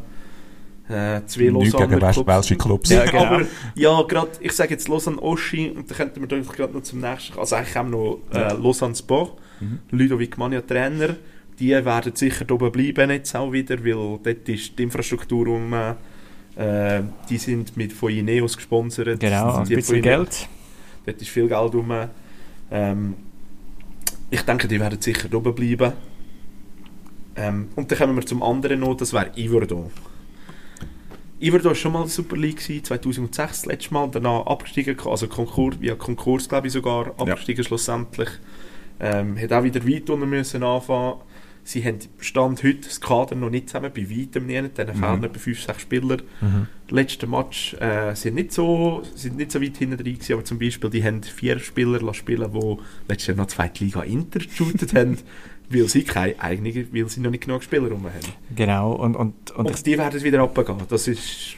Äh, 0.88 1.22
zwei 1.26 1.52
West- 1.54 1.76
Clubs. 1.76 2.26
welsche 2.26 2.56
Clubs. 2.56 2.90
Ja, 2.90 3.04
genau. 3.06 3.24
Aber 3.24 3.42
ja, 3.74 4.02
gerade, 4.02 4.30
ich 4.40 4.52
sage 4.52 4.70
jetzt 4.74 4.86
Lausanne 4.88 5.20
Oschi 5.22 5.70
und 5.70 5.90
dann 5.90 5.96
könnten 5.96 6.20
wir 6.20 6.26
doch 6.28 6.52
gerade 6.52 6.74
noch 6.74 6.82
zum 6.82 7.00
nächsten, 7.00 7.38
also 7.38 7.56
eigentlich 7.56 7.74
haben 7.74 7.90
wir 7.92 7.96
noch 7.98 8.18
äh, 8.32 8.52
Lausanne 8.54 8.94
Sport, 8.94 9.38
Mhm. 9.60 9.78
Ludovic 9.92 10.36
Mania 10.36 10.60
Trainer, 10.60 11.14
die 11.58 11.70
werden 11.70 12.14
sicher 12.16 12.44
oben 12.50 12.72
bleiben 12.72 13.08
jetzt 13.10 13.34
auch 13.36 13.52
wieder, 13.52 13.82
weil 13.84 14.18
dort 14.22 14.48
ist 14.48 14.76
die 14.78 14.82
Infrastruktur 14.82 15.46
um, 15.46 15.72
äh, 15.72 17.02
die 17.30 17.38
sind 17.38 17.76
mit 17.76 17.92
von 17.92 18.10
Ineos 18.10 18.56
gesponsert. 18.56 19.20
Genau, 19.20 19.54
ein 19.54 19.68
bisschen 19.68 20.02
Geld. 20.02 20.48
Dort 21.06 21.22
ist 21.22 21.28
viel 21.30 21.46
Geld 21.48 21.72
rum. 21.74 21.92
Ähm, 22.70 23.14
ich 24.30 24.42
denke, 24.42 24.66
die 24.66 24.80
werden 24.80 25.00
sicher 25.00 25.32
oben 25.32 25.54
bleiben. 25.54 25.92
Ähm, 27.36 27.68
und 27.76 27.90
dann 27.90 27.98
kommen 27.98 28.16
wir 28.16 28.26
zum 28.26 28.42
anderen 28.42 28.80
noch, 28.80 28.96
das 28.96 29.12
wäre 29.12 29.30
Iverdon. 29.36 29.90
Iverdon 31.40 31.70
war 31.70 31.74
schon 31.74 31.92
mal 31.92 32.06
Super 32.06 32.36
League, 32.36 32.58
gewesen, 32.58 32.84
2006 32.84 33.36
das 33.36 33.66
letzte 33.66 33.94
Mal, 33.94 34.08
danach 34.10 34.46
abgestiegen, 34.46 34.96
also 35.04 35.28
Konkurs, 35.28 35.80
via 35.80 35.94
Konkurs 35.94 36.48
glaube 36.48 36.68
ich 36.68 36.72
sogar, 36.72 37.08
abgestiegen 37.18 37.64
schlussendlich. 37.64 38.28
Ähm, 39.00 39.38
hat 39.38 39.52
auch 39.52 39.64
wieder 39.64 39.86
weit 39.86 40.08
unten 40.08 40.28
müssen 40.30 40.62
anfangen. 40.62 41.20
Sie 41.66 41.82
haben 41.82 41.98
Stand 42.18 42.62
heute 42.62 42.80
das 42.80 43.00
Kader 43.00 43.34
noch 43.34 43.48
nicht 43.48 43.70
zusammen, 43.70 43.90
bei 43.94 44.08
weitem 44.08 44.46
nicht, 44.46 44.76
denen 44.76 44.94
fehlen 44.94 45.24
etwa 45.24 45.38
5, 45.38 45.62
6 45.62 45.80
Spieler. 45.80 46.18
Mhm. 46.42 46.66
Letzten 46.90 47.30
Match 47.30 47.72
äh, 47.80 48.14
sind 48.14 48.34
nicht 48.34 48.52
so 48.52 49.02
sind 49.14 49.38
nicht 49.38 49.50
so 49.50 49.62
weit 49.62 49.78
hinten 49.78 49.96
drin 49.96 50.14
gewesen, 50.14 50.34
aber 50.34 50.44
zum 50.44 50.58
Beispiel 50.58 50.90
die 50.90 51.02
haben 51.02 51.22
vier 51.22 51.58
Spieler 51.58 52.12
spielen, 52.12 52.52
die 52.52 52.76
letztes 53.08 53.28
Jahr 53.28 53.36
noch 53.38 53.46
zweite 53.46 53.82
Liga 53.82 54.02
Inter 54.02 54.40
geshootet 54.40 54.94
haben, 54.94 55.16
weil 55.70 55.88
sie 55.88 56.02
keine 56.04 56.38
eigene, 56.40 56.86
weil 56.92 57.08
sie 57.08 57.20
noch 57.20 57.30
nicht 57.30 57.44
genug 57.44 57.62
Spieler 57.62 57.88
rum 57.88 58.04
haben. 58.04 58.32
Genau. 58.54 58.92
Und, 58.92 59.16
und, 59.16 59.50
und, 59.52 59.66
Und, 59.66 59.86
die 59.86 59.96
werden 59.98 60.22
wieder 60.22 60.40
runtergehen. 60.40 60.78
Das 60.88 61.08
ist 61.08 61.56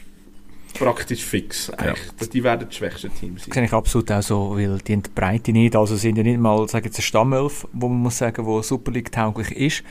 praktisch 0.78 1.24
fix. 1.24 1.70
Eigentlich. 1.70 2.28
Die 2.30 2.44
werden 2.44 2.66
das 2.68 2.76
schwächste 2.76 3.08
Team 3.10 3.36
sein. 3.38 3.50
sehe 3.52 3.64
ich 3.64 3.72
absolut 3.72 4.10
auch 4.12 4.22
so, 4.22 4.56
weil 4.56 4.78
die 4.78 4.92
haben 4.92 5.02
die 5.02 5.10
Breite 5.14 5.52
nicht. 5.52 5.74
Also 5.74 5.96
sind 5.96 6.16
ja 6.18 6.22
nicht 6.22 6.38
mal, 6.38 6.68
sagen 6.68 6.84
jetzt, 6.86 6.96
eine 6.96 7.02
Stammelf, 7.02 7.66
wo 7.72 7.88
man 7.88 7.98
muss 7.98 8.18
sagen, 8.18 8.44
wo 8.44 8.60
Super 8.62 8.92
League 8.92 9.10
tauglich 9.10 9.50
ist. 9.52 9.82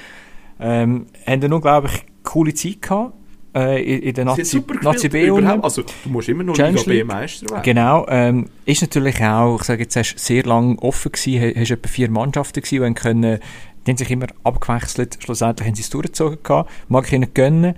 Ähm, 0.59 1.07
haben 1.25 1.43
eine 1.43 1.55
unglaublich 1.55 2.05
coole 2.23 2.53
Zeit 2.53 2.81
gehabt. 2.81 3.13
Äh, 3.55 3.81
in, 3.83 4.01
in 4.03 4.13
der 4.13 4.25
Nazi, 4.25 4.43
super 4.43 4.75
Nazi 4.81 5.07
B 5.07 5.27
überhaupt. 5.27 5.63
Also 5.63 5.81
du 5.83 6.09
musst 6.09 6.27
immer 6.27 6.43
noch 6.43 6.57
Liga 6.57 6.81
B. 6.85 7.03
Meister 7.05 7.49
werden. 7.49 7.63
Genau, 7.63 8.05
ähm, 8.09 8.49
ist 8.65 8.81
natürlich 8.81 9.23
auch, 9.23 9.57
ich 9.59 9.63
sage 9.63 9.83
jetzt, 9.83 9.95
hast 9.95 10.19
sehr 10.19 10.43
lang 10.43 10.77
offen 10.79 11.13
gewesen, 11.13 11.41
ha- 11.41 11.59
hast 11.61 11.71
etwa 11.71 11.87
vier 11.87 12.09
Mannschaften 12.11 12.61
gewesen, 12.61 12.85
die 12.93 13.01
können, 13.01 13.39
die 13.85 13.91
haben 13.91 13.97
sich 13.97 14.11
immer 14.11 14.27
abgewechselt, 14.43 15.17
schlussendlich 15.21 15.67
haben 15.67 15.75
sie 15.75 15.81
es 15.81 15.89
durchgezogen 15.89 16.39
mag 16.87 17.05
ich 17.07 17.13
ihnen 17.13 17.33
gönnen. 17.33 17.75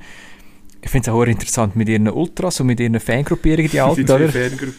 Ich 0.82 0.90
finde 0.92 1.10
es 1.10 1.14
auch 1.16 1.24
interessant 1.24 1.76
mit 1.76 1.90
ihren 1.90 2.08
Ultras 2.08 2.60
und 2.62 2.68
mit 2.68 2.80
ihren 2.80 3.00
Fangruppierungen, 3.00 3.66
die 3.70 3.72
Die 3.78 3.80
alten, 3.82 4.04
oder? 4.10 4.30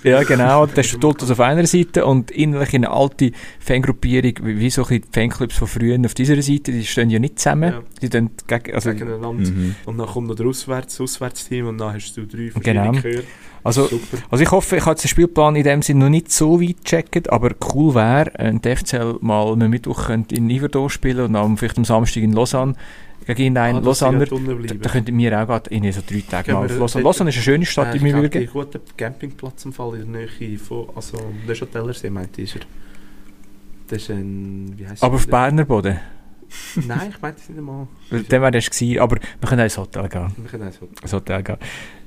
Ja, 0.04 0.22
genau. 0.22 0.66
Da 0.66 0.80
ist 0.80 0.92
die 1.02 1.04
Ultras 1.06 1.30
auf 1.30 1.40
einer 1.40 1.66
Seite 1.66 2.06
und 2.06 2.30
innerlich 2.30 2.74
eine 2.74 2.90
alte 2.90 3.32
Fangruppierung, 3.60 4.32
wie 4.42 4.58
wie 4.58 4.70
so 4.70 4.84
die 4.84 5.02
Fanclubs 5.12 5.56
von 5.56 5.68
früher 5.68 5.98
auf 6.04 6.14
dieser 6.14 6.40
Seite, 6.40 6.72
die 6.72 6.84
stehen 6.84 7.10
ja 7.10 7.18
nicht 7.18 7.38
zusammen. 7.38 7.72
Ja. 7.72 7.82
Die 8.00 8.08
tun 8.08 8.30
gegen, 8.46 8.74
also, 8.74 8.90
gegeneinander. 8.90 9.50
Mhm. 9.50 9.74
Und 9.86 9.98
dann 9.98 10.06
kommt 10.06 10.28
noch 10.28 10.34
der 10.36 10.46
Auswärts, 10.46 10.94
das 10.96 11.00
Auswärtsteam 11.02 11.66
und 11.66 11.78
dann 11.78 11.94
hast 11.94 12.14
du 12.16 12.26
drei 12.26 12.50
Genau. 12.60 12.92
verschiedene 12.92 13.00
Chöre. 13.02 13.24
also, 13.64 13.86
Super. 13.88 14.18
also 14.30 14.44
ich 14.44 14.50
hoffe, 14.50 14.76
ich 14.76 14.82
habe 14.82 14.92
jetzt 14.92 15.04
den 15.04 15.08
Spielplan 15.08 15.56
in 15.56 15.64
dem 15.64 15.82
Sinne 15.82 16.04
noch 16.04 16.10
nicht 16.10 16.30
so 16.32 16.60
weit 16.60 16.84
gecheckt, 16.84 17.30
aber 17.30 17.50
cool 17.74 17.94
wäre, 17.94 18.30
wenn 18.38 18.60
die 18.62 18.74
FCL 18.76 19.16
mal 19.20 19.52
am 19.52 19.58
Mittwoch 19.58 20.06
könnte 20.06 20.34
in 20.36 20.48
Iverdon 20.48 20.88
spielen 20.90 21.26
und 21.26 21.32
dann 21.34 21.56
vielleicht 21.56 21.76
am 21.78 21.84
Samstag 21.84 22.22
in 22.22 22.32
Lausanne 22.32 22.74
gegen 23.34 23.56
einen 23.56 23.84
Ah, 23.86 23.90
unten 23.90 24.80
Da, 24.80 24.88
könnten 24.90 25.16
wir 25.18 25.42
auch 25.42 25.46
gerade 25.46 25.70
in 25.70 25.90
so 25.92 26.00
drei 26.06 26.20
Tagen 26.28 26.52
mal 26.52 26.66
auf 26.66 26.78
Lausanne. 26.78 27.04
Lausanne 27.04 27.30
ist 27.30 27.36
eine 27.36 27.42
schöne 27.42 27.66
Stadt 27.66 27.94
Äh, 27.94 27.98
im 27.98 28.06
ich 28.06 28.12
glaube, 28.12 28.26
Übrigen. 28.26 28.46
ein 28.48 28.52
guter 28.52 28.80
Campingplatz 28.96 29.64
im 29.64 29.72
Fall 29.72 29.96
in 30.00 30.12
der 30.12 30.26
Nähe 30.40 30.58
von, 30.58 30.88
also 30.94 31.18
der 31.46 31.54
Schotellersee 31.54 32.10
meinte 32.10 32.42
ich, 32.42 32.54
ist 32.54 32.62
er. 32.62 32.66
Das 33.88 34.02
ist 34.02 34.10
ein, 34.10 34.74
wie 34.76 34.86
heisst 34.86 35.02
Aber 35.02 35.14
auf 35.16 35.24
der? 35.24 35.30
Berner 35.32 35.64
Boden. 35.64 35.98
Nein, 36.86 37.10
ich 37.10 37.20
meinte 37.20 37.40
es 37.42 37.48
nicht 37.50 37.58
einmal. 37.58 37.88
Dann 38.10 38.26
wäre 38.42 38.50
das 38.50 38.70
gewesen, 38.70 39.00
aber 39.00 39.16
wir 39.16 39.48
können 39.48 39.60
auch 39.60 39.64
ins 39.64 39.76
Hotel 39.78 40.08
gehen. 40.08 40.32
Wir 40.36 40.50
können 40.50 40.68
auch. 40.72 41.02
Ins 41.02 41.12
Hotel 41.12 41.42
gehen. 41.42 41.56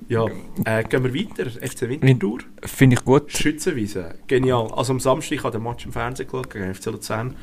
Ja, 0.08 0.26
äh, 0.66 0.84
gehen 0.84 1.04
wir 1.04 1.14
weiter. 1.14 1.46
FC 1.50 1.82
Winterthur. 1.88 2.40
Finde 2.64 2.96
ich 2.96 3.06
gut. 3.06 3.32
Schützenwiese. 3.32 4.16
Genial. 4.28 4.68
Also 4.74 4.94
am 4.94 5.00
Samstag, 5.00 5.34
ich 5.38 5.44
habe 5.44 5.58
den 5.58 5.64
Match 5.64 5.86
im 5.86 5.92
Fernsehen 5.92 6.28
geschaut 6.28 6.50
gegen 6.50 6.74
FC 6.74 6.88
Luzern. 6.88 7.36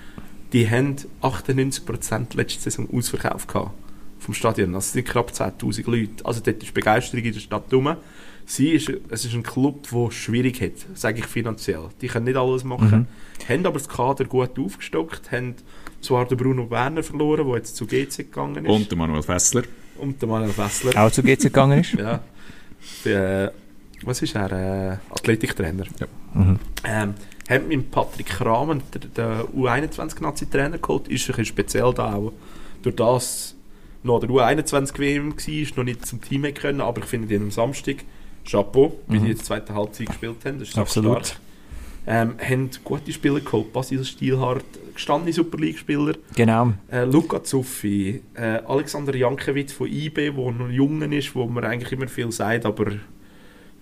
Die 0.53 0.69
haben 0.69 0.97
98% 1.23 2.37
letzte 2.37 2.63
Saison 2.63 2.89
ausverkauft 2.93 3.49
gehabt 3.49 3.71
vom 4.19 4.35
Stadion. 4.35 4.75
Also 4.75 4.87
es 4.87 4.93
sind 4.93 5.07
knapp 5.07 5.31
10'000 5.31 5.91
Leute. 5.91 6.25
Also 6.25 6.41
dort 6.41 6.63
ist 6.63 6.75
Begeisterung 6.75 7.25
in 7.25 7.33
der 7.33 7.41
Stadt 7.41 7.73
rum. 7.73 7.97
Sie 8.47 8.71
ist, 8.71 8.91
es 9.11 9.27
ist 9.27 9.35
ein 9.35 9.43
Club, 9.43 9.87
der 9.93 10.11
schwierig 10.11 10.61
hat, 10.63 10.73
sage 10.95 11.19
ich 11.19 11.27
finanziell. 11.27 11.91
Die 12.01 12.07
können 12.07 12.25
nicht 12.25 12.37
alles 12.37 12.65
machen. 12.65 13.07
Haben 13.47 13.67
aber 13.67 13.79
das 13.79 13.89
Kader 13.89 14.25
gut 14.25 14.59
aufgestockt, 14.59 15.31
haben 15.31 15.55
zwar 16.01 16.25
den 16.27 16.39
Bruno 16.39 16.71
Werner 16.71 17.03
verloren, 17.03 17.47
der 17.47 17.57
jetzt 17.57 17.77
zu 17.77 17.87
GC 17.87 18.17
gegangen 18.17 18.65
ist. 18.65 18.71
Und 18.71 18.91
der 18.91 18.97
Manuel 18.97 19.23
Fessler. 19.23 19.65
und 19.99 20.21
den 20.23 20.29
Manuel 20.31 20.53
Fessler. 20.53 20.93
Auch 20.97 21.11
zu 21.11 21.23
GC 21.23 21.43
gegangen 21.43 21.81
ist. 21.81 21.93
Ja. 21.99 22.21
Der, 23.05 23.53
was 24.05 24.23
ist 24.23 24.35
er? 24.37 24.53
Äh, 24.53 24.97
Athletiktrainer. 25.13 25.85
Mhm. 26.33 26.59
Ähm, 26.85 27.15
hat 27.49 27.67
mit 27.67 27.91
Patrick 27.91 28.27
Kramen, 28.27 28.83
der, 28.93 29.01
der 29.17 29.45
U21-Nazi-Trainer 29.57 30.79
geholt, 30.79 31.09
ist 31.09 31.23
ein 31.25 31.27
bisschen 31.29 31.45
speziell 31.47 31.93
da 31.95 32.15
auch. 32.15 32.33
Durch 32.83 32.97
das 32.97 33.55
noch 34.03 34.21
der 34.21 34.29
U21 34.29 34.99
WM 34.99 35.33
war, 35.33 35.77
noch 35.77 35.85
nicht 35.85 36.07
zum 36.07 36.21
Team 36.21 36.43
können, 36.55 36.81
aber 36.81 37.01
ich 37.03 37.07
finde 37.07 37.29
den 37.29 37.43
am 37.43 37.51
Samstag, 37.51 37.97
Chapeau, 38.49 38.99
wie 39.09 39.19
Mhm. 39.19 39.25
die 39.25 39.31
jetzt 39.31 39.45
zweite 39.47 39.75
Halbzeit 39.75 40.07
gespielt 40.07 40.37
haben, 40.45 40.59
das 40.59 40.69
ist 40.69 40.79
Absolut. 40.79 41.27
stark. 41.27 41.41
Ähm, 42.07 42.37
haben 42.43 42.71
gute 42.85 43.13
Spieler 43.13 43.41
geholt, 43.41 43.71
Basil 43.73 44.03
Stielhardt, 44.03 44.65
gestandene 44.95 45.33
Super 45.33 45.59
League-Spieler, 45.59 46.15
Genau. 46.35 46.73
äh, 46.91 47.05
Luca 47.05 47.45
Zuffi, 47.45 48.23
äh, 48.35 48.61
Alexander 48.67 49.15
Jankiewicz 49.15 49.73
von 49.73 49.89
IB, 49.89 50.31
der 50.31 50.33
noch 50.33 50.71
jung 50.71 51.03
ist, 51.13 51.35
wo 51.35 51.47
man 51.47 51.65
eigentlich 51.65 51.93
immer 51.93 52.09
viel 52.09 52.33
sagt, 52.33 52.65
aber 52.65 52.93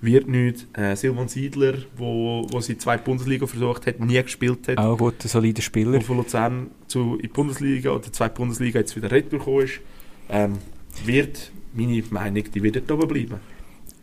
wird 0.00 0.28
nicht. 0.28 0.66
Äh, 0.76 0.94
Silvan 0.96 1.28
Siedler, 1.28 1.74
wo, 1.96 2.46
wo 2.50 2.60
sie 2.60 2.76
zwei 2.78 2.96
Bundesliga 2.98 3.46
versucht 3.46 3.86
hat, 3.86 3.98
nie 4.00 4.22
gespielt 4.22 4.68
hat, 4.68 4.78
Auch 4.78 4.96
gut, 4.98 5.14
ein 5.24 5.28
solider 5.28 5.62
Spieler. 5.62 5.92
der 5.92 6.00
von 6.02 6.18
Luzern 6.18 6.70
zu, 6.86 7.14
in 7.16 7.22
die 7.22 7.28
Bundesliga 7.28 7.90
oder 7.90 8.12
zwei 8.12 8.28
Bundesliga 8.28 8.78
jetzt 8.80 8.94
wieder 8.96 9.10
retourgekommen 9.10 9.64
ist, 9.64 9.80
ähm, 10.28 10.58
wird, 11.04 11.50
meine 11.74 12.02
Meinung, 12.10 12.44
die 12.52 12.62
wird 12.62 12.90
oben 12.90 13.08
bleiben. 13.08 13.40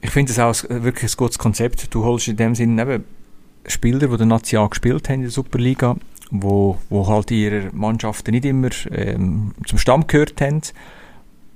Ich 0.02 0.10
finde 0.10 0.34
das 0.34 0.40
auch 0.40 0.70
ein- 0.70 0.84
wirklich 0.84 1.14
ein 1.14 1.18
gutes 1.18 1.38
Konzept. 1.40 1.94
Du 1.94 2.04
holst 2.04 2.28
in 2.28 2.36
dem 2.38 2.56
Sinne 2.56 2.82
eben 2.82 3.04
Spieler, 3.68 4.08
die 4.08 4.18
der 4.18 4.26
Nazi 4.26 4.58
gespielt 4.70 5.08
haben 5.08 5.16
in 5.16 5.22
der 5.22 5.32
Superliga, 5.32 5.96
wo, 6.32 6.78
wo 6.90 7.08
halt 7.08 7.32
in 7.32 7.38
ihrer 7.38 7.74
Mannschaften 7.74 8.32
nicht 8.32 8.44
immer 8.46 8.70
ähm, 8.92 9.54
zum 9.66 9.78
Stamm 9.78 10.06
gehört 10.08 10.42
haben. 10.42 10.62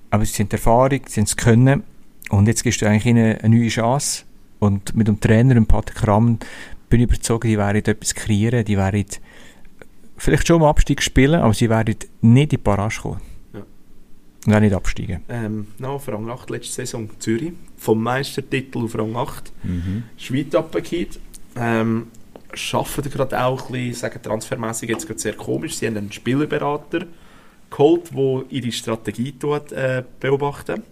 Aber 0.10 0.24
sie 0.26 0.32
sind 0.34 0.54
Erfahrung, 0.54 1.02
sie 1.08 1.14
sind 1.16 1.28
das 1.30 1.36
Können. 1.36 1.84
Und 2.30 2.48
jetzt 2.48 2.64
gibst 2.64 2.82
du 2.82 2.86
eigentlich 2.88 3.06
ihnen 3.06 3.38
eine 3.38 3.56
neue 3.56 3.68
Chance. 3.70 4.24
Und 4.60 4.96
mit 4.96 5.08
dem 5.08 5.20
Trainer, 5.20 5.54
dem 5.54 5.68
Patrick 5.68 6.08
Ramm, 6.08 6.40
bin 6.90 7.02
ich 7.02 7.08
überzeugt, 7.08 7.44
die 7.46 7.58
werden 7.58 7.78
etwas 7.78 8.16
kreieren. 8.16 8.66
Die 8.66 8.78
werden 8.78 9.06
vielleicht 10.18 10.48
schon 10.48 10.58
im 10.58 10.64
Abstieg 10.64 11.02
spielen, 11.02 11.42
aber 11.42 11.54
sie 11.54 11.70
werden 11.70 11.96
nicht 12.22 12.44
in 12.44 12.50
die 12.50 12.58
Barrage 12.58 13.02
kommen. 13.02 13.22
Ja. 13.54 13.62
Und 14.46 14.54
auch 14.54 14.60
nicht 14.60 14.74
absteigen. 14.74 15.22
Ähm, 15.30 15.68
noch 15.78 15.90
auf 15.90 16.08
Rang 16.08 16.30
8 16.30 16.50
letzte 16.50 16.74
Saison 16.74 17.10
Zürich, 17.20 17.54
vom 17.78 18.02
Meistertitel 18.02 18.80
auf 18.80 18.98
Rang 18.98 19.16
8. 19.16 19.52
Mhm. 19.64 20.04
Schweiz 20.18 20.56
abgekehrt. 20.56 21.20
Ähm, 21.56 22.08
arbeiten 22.72 23.10
gerade 23.10 23.44
auch 23.44 23.68
ein 23.68 23.72
bisschen, 23.74 23.94
sagen 23.94 24.22
transfermässig 24.22 24.90
jetzt 24.90 25.06
gerade 25.06 25.20
sehr 25.20 25.34
komisch. 25.34 25.76
Sie 25.76 25.88
haben 25.88 25.98
einen 25.98 26.12
Spielerberater 26.12 27.06
geholt, 27.70 28.12
der 28.16 28.44
ihre 28.50 28.72
Strategie 28.72 29.34
tut, 29.34 29.72
äh, 29.72 30.04
beobachten. 30.20 30.84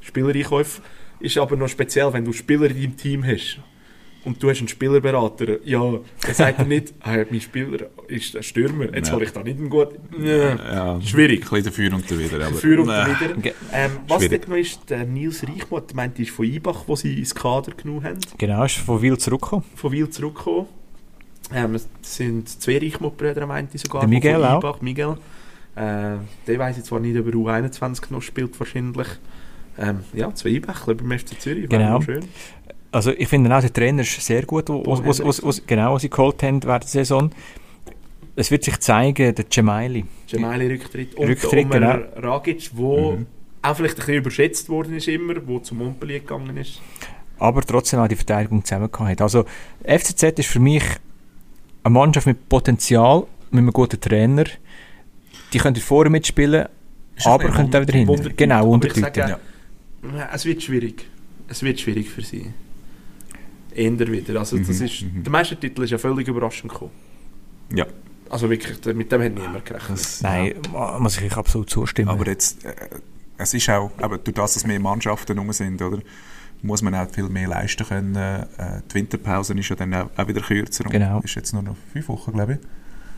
Spielereinkäufe 0.00 0.82
ist 1.20 1.38
aber 1.38 1.56
noch 1.56 1.68
speziell, 1.68 2.12
wenn 2.12 2.24
du 2.24 2.32
Spieler 2.32 2.70
in 2.70 2.76
deinem 2.80 2.96
Team 2.96 3.24
hast 3.24 3.58
und 4.24 4.42
du 4.42 4.50
hast 4.50 4.58
einen 4.58 4.68
Spielerberater, 4.68 5.64
ja, 5.64 5.80
der 6.26 6.34
sagt 6.34 6.60
dir 6.60 6.64
nicht, 6.64 6.94
ah, 7.00 7.16
mein 7.30 7.40
Spieler 7.40 7.86
ist 8.08 8.36
ein 8.36 8.42
Stürmer, 8.42 8.92
jetzt 8.94 9.12
hole 9.12 9.24
ich 9.24 9.30
da 9.32 9.42
nicht 9.42 9.58
einen 9.58 9.70
guten. 9.70 9.98
Ja. 10.24 10.56
Ja, 10.96 11.00
Schwierig. 11.00 11.44
Ein 11.44 11.48
bisschen 11.50 11.64
dafür 11.64 11.94
und 11.94 12.10
dawider. 12.10 12.36
Aber, 12.36 12.50
Dafür 12.50 12.78
und 12.80 12.86
wieder. 12.88 13.34
Ge- 13.40 13.52
Ähm, 13.72 13.92
was 14.08 14.18
Schwierig. 14.24 14.40
dort 14.42 14.48
noch 14.50 14.56
ist, 14.56 14.90
der 14.90 15.04
Nils 15.04 15.42
Reichmuth 15.46 15.94
meint, 15.94 16.18
ist 16.18 16.30
von 16.30 16.44
Ibach, 16.44 16.84
wo 16.86 16.96
sie 16.96 17.18
ins 17.18 17.34
Kader 17.34 17.72
genommen 17.72 18.04
haben. 18.04 18.18
Genau, 18.36 18.64
ist 18.64 18.76
von 18.78 19.00
Wil 19.00 19.16
zurückgekommen. 19.18 19.64
von 19.74 19.92
Wil 19.92 20.10
zurückgekommen. 20.10 20.66
Ähm, 21.54 21.76
es 21.76 21.86
sind 22.02 22.48
zwei 22.48 22.78
Reichmuth-Brüder, 22.78 23.46
meinte 23.46 23.76
ich 23.76 23.82
sogar. 23.82 24.00
Der 24.00 24.08
Miguel 24.08 24.34
von 24.34 24.44
auch. 24.44 24.58
Ibach, 24.58 24.80
Miguel. 24.80 25.16
Äh, 25.76 26.16
der 26.46 26.58
weiß 26.58 26.78
ich 26.78 26.84
zwar 26.84 26.98
nicht, 26.98 27.16
ob 27.18 27.26
er 27.28 27.32
U21 27.34 28.10
noch 28.10 28.22
spielt, 28.22 28.58
wahrscheinlich. 28.58 29.06
Ähm, 29.78 30.00
ja, 30.14 30.34
zwei 30.34 30.50
Ibachler 30.50 30.94
beim 30.94 31.18
FC 31.18 31.38
Zürich, 31.40 31.68
Genau. 31.68 32.00
schön. 32.00 32.24
Also 32.92 33.10
ich 33.10 33.28
finde 33.28 33.54
auch, 33.54 33.60
der 33.60 33.72
Trainer 33.72 34.02
ist 34.02 34.20
sehr 34.24 34.42
gut, 34.44 34.68
wo, 34.68 34.84
wo, 34.86 34.96
wo, 35.04 35.52
genau, 35.66 35.94
was 35.94 36.02
sie 36.02 36.08
geholt 36.10 36.42
haben 36.42 36.62
während 36.62 36.84
der 36.84 36.88
Saison. 36.88 37.30
Es 38.36 38.50
wird 38.50 38.64
sich 38.64 38.78
zeigen, 38.80 39.34
der 39.34 39.44
Cemaili. 39.50 40.04
Gemaili 40.30 40.66
Rücktritt. 40.74 41.14
Und 41.14 41.28
Rücktritt, 41.28 41.72
der 41.72 41.80
genau. 41.80 42.28
Ragic, 42.32 42.70
wo 42.74 43.12
Mhm. 43.12 43.26
auch 43.62 43.76
vielleicht 43.76 43.94
ein 43.94 43.98
bisschen 43.98 44.14
überschätzt 44.14 44.68
worden 44.68 44.94
ist 44.94 45.08
immer, 45.08 45.34
wo 45.46 45.58
zum 45.58 45.78
Montpellier 45.78 46.20
gegangen 46.20 46.56
ist. 46.56 46.80
aber 47.38 47.60
trotzdem 47.62 48.00
auch 48.00 48.08
die 48.08 48.16
Verteidigung 48.16 48.64
zusammengehauen 48.64 49.10
hat. 49.10 49.20
Also 49.20 49.44
FCZ 49.84 50.38
ist 50.38 50.48
für 50.48 50.58
mich 50.60 50.82
eine 51.84 51.92
Mannschaft 51.92 52.26
mit 52.26 52.48
Potenzial, 52.48 53.24
mit 53.50 53.60
einem 53.60 53.72
guten 53.72 54.00
Trainer. 54.00 54.44
Die 55.52 55.58
können 55.58 55.76
vorne 55.76 56.08
mitspielen, 56.10 56.66
aber 57.24 57.50
können 57.50 57.74
auch 57.74 57.80
wieder 57.82 57.92
hinten. 57.92 58.36
Genau, 58.36 58.78
sage, 58.94 59.38
Es 60.32 60.44
wird 60.44 60.62
schwierig. 60.62 61.08
Es 61.48 61.62
wird 61.62 61.80
schwierig 61.80 62.08
für 62.10 62.22
sie. 62.22 62.52
Änder 63.74 64.06
wieder. 64.10 64.38
Also 64.40 64.58
das 64.58 64.78
Mhm, 64.80 64.84
ist, 64.86 65.02
mhm. 65.02 65.22
Der 65.24 65.30
Meistertitel 65.32 65.82
ist 65.82 65.90
ja 65.90 65.98
völlig 65.98 66.26
überraschend 66.28 66.72
gekommen. 66.72 66.92
Ja. 67.74 67.86
Also 68.28 68.50
wirklich, 68.50 68.84
mit 68.94 69.12
dem 69.12 69.22
hat 69.22 69.34
niemand 69.34 69.64
gerechnet. 69.64 69.98
Das, 69.98 70.20
Nein, 70.22 70.54
muss 70.98 71.20
ich 71.20 71.36
absolut 71.36 71.70
zustimmen. 71.70 72.08
Aber 72.08 72.26
jetzt, 72.26 72.64
äh, 72.64 72.74
es 73.38 73.54
ist 73.54 73.68
auch, 73.70 73.92
aber 73.98 74.18
durch 74.18 74.34
das, 74.34 74.54
dass 74.54 74.66
mehr 74.66 74.80
Mannschaften 74.80 75.38
rum 75.38 75.52
sind, 75.52 75.80
oder, 75.82 76.00
muss 76.62 76.82
man 76.82 76.94
auch 76.94 77.08
viel 77.10 77.28
mehr 77.28 77.48
leisten 77.48 77.86
können. 77.86 78.16
Äh, 78.16 78.46
die 78.90 78.94
Winterpause 78.94 79.54
ist 79.54 79.68
ja 79.68 79.76
dann 79.76 79.94
auch, 79.94 80.10
auch 80.16 80.26
wieder 80.26 80.40
kürzer. 80.40 80.84
und 80.86 80.90
Genau. 80.90 81.20
Ist 81.20 81.34
jetzt 81.34 81.52
nur 81.52 81.62
noch 81.62 81.76
fünf 81.92 82.08
Wochen, 82.08 82.32
glaube 82.32 82.54
ich. 82.54 82.58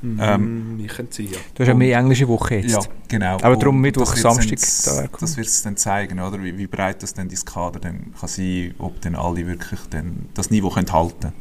Mhm, 0.00 0.20
ähm, 0.22 0.80
ich 0.84 0.88
könnte 0.88 1.16
sein, 1.16 1.26
ja. 1.26 1.38
du 1.54 1.62
hast 1.62 1.68
ja 1.68 1.74
mehr 1.74 1.98
englische 1.98 2.28
Woche 2.28 2.56
jetzt. 2.56 2.72
Ja, 2.72 2.80
genau. 3.08 3.38
Aber 3.42 3.56
darum 3.56 3.80
Mittwoch, 3.80 4.14
Samstag, 4.14 4.58
da 4.84 5.08
Das 5.20 5.36
wird 5.36 5.46
es 5.46 5.62
dann 5.62 5.76
zeigen, 5.76 6.20
oder? 6.20 6.42
Wie, 6.42 6.56
wie 6.56 6.66
breit 6.66 7.02
das 7.02 7.14
dann 7.14 7.28
dein 7.28 7.44
Kader 7.44 7.80
dann 7.80 8.14
kann 8.18 8.28
sein, 8.28 8.74
ob 8.78 9.00
dann 9.00 9.16
alle 9.16 9.46
wirklich 9.46 9.80
dann 9.90 10.28
das 10.34 10.50
Niveau 10.50 10.70
können 10.70 10.92
halten 10.92 11.32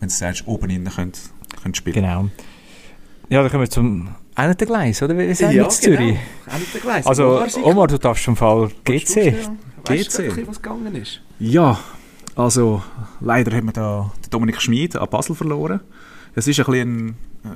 Wenn 0.00 0.08
du 0.08 0.14
sagst, 0.14 0.46
oben 0.46 0.70
innen 0.70 0.92
können, 0.92 1.12
können 1.62 1.74
spielen. 1.74 1.94
Genau. 1.94 2.28
Ja, 3.28 3.42
dann 3.42 3.50
kommen 3.50 3.64
wir 3.64 3.70
zum 3.70 4.08
einen 4.34 4.56
der 4.56 4.66
Gleis, 4.66 5.02
oder? 5.02 5.16
Wir 5.16 5.30
Ja, 5.32 5.50
jetzt 5.50 5.82
Zürich? 5.82 6.18
genau. 6.82 7.00
Also, 7.04 7.44
Omar, 7.62 7.86
du 7.86 7.98
darfst 7.98 8.24
schon 8.24 8.36
Fall 8.36 8.70
GC. 8.84 9.34
Weißt 9.84 10.18
du 10.18 10.28
GC? 10.28 10.46
was 10.46 10.62
gegangen 10.62 10.94
ist? 10.94 11.20
Ja, 11.38 11.78
also 12.34 12.82
leider 13.20 13.56
haben 13.56 13.66
wir 13.66 13.72
da 13.72 14.12
den 14.24 14.30
Dominik 14.30 14.60
Schmid 14.60 14.96
an 14.96 15.08
Basel 15.10 15.34
verloren. 15.34 15.80
Es 16.34 16.46
ist 16.48 16.58
ein 16.60 16.66
bisschen 16.66 16.88
ein, 16.88 17.08
äh, 17.44 17.48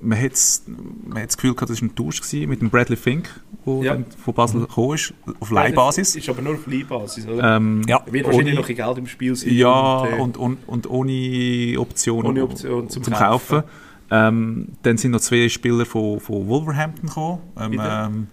man 0.00 0.18
hat 0.22 0.32
das 0.32 1.36
Gefühl 1.36 1.54
gehabt, 1.54 1.70
das 1.70 1.80
war 1.82 1.88
ein 1.88 1.94
Tausch 1.94 2.20
gewesen 2.20 2.48
mit 2.48 2.60
dem 2.62 2.70
Bradley 2.70 2.96
Fink, 2.96 3.28
der 3.66 3.74
Ja. 3.82 3.96
von 4.24 4.34
Basel 4.34 4.60
gekommen 4.60 4.94
ist, 4.94 5.12
auf 5.40 5.50
Leihbasis. 5.50 6.16
Ist 6.16 6.28
aber 6.28 6.40
nur 6.42 6.54
auf 6.54 6.66
Leihbasis, 6.66 7.26
oder? 7.26 7.56
Ähm, 7.56 7.82
Ja. 7.86 8.00
Wird 8.10 8.26
wahrscheinlich 8.26 8.54
ohne- 8.54 8.62
noch 8.62 8.68
ein 8.68 8.76
Geld 8.76 8.98
im 8.98 9.06
Spiel 9.06 9.34
sein. 9.36 9.52
Ja, 9.52 10.06
äh, 10.06 10.20
und, 10.20 10.36
und, 10.36 10.58
und 10.66 10.88
ohne 10.88 11.74
Option, 11.78 12.24
Ohne 12.24 12.42
Option 12.44 12.88
zum 12.88 13.02
Kaufen. 13.02 13.18
Kaufen. 13.18 13.62
Ähm, 14.08 14.68
dann 14.82 14.96
sind 14.98 15.10
noch 15.10 15.20
zwei 15.20 15.48
Spieler 15.48 15.84
von, 15.84 16.20
von 16.20 16.46
Wolverhampton 16.46 17.08
gekommen. 17.08 17.40
Ähm, 17.58 18.28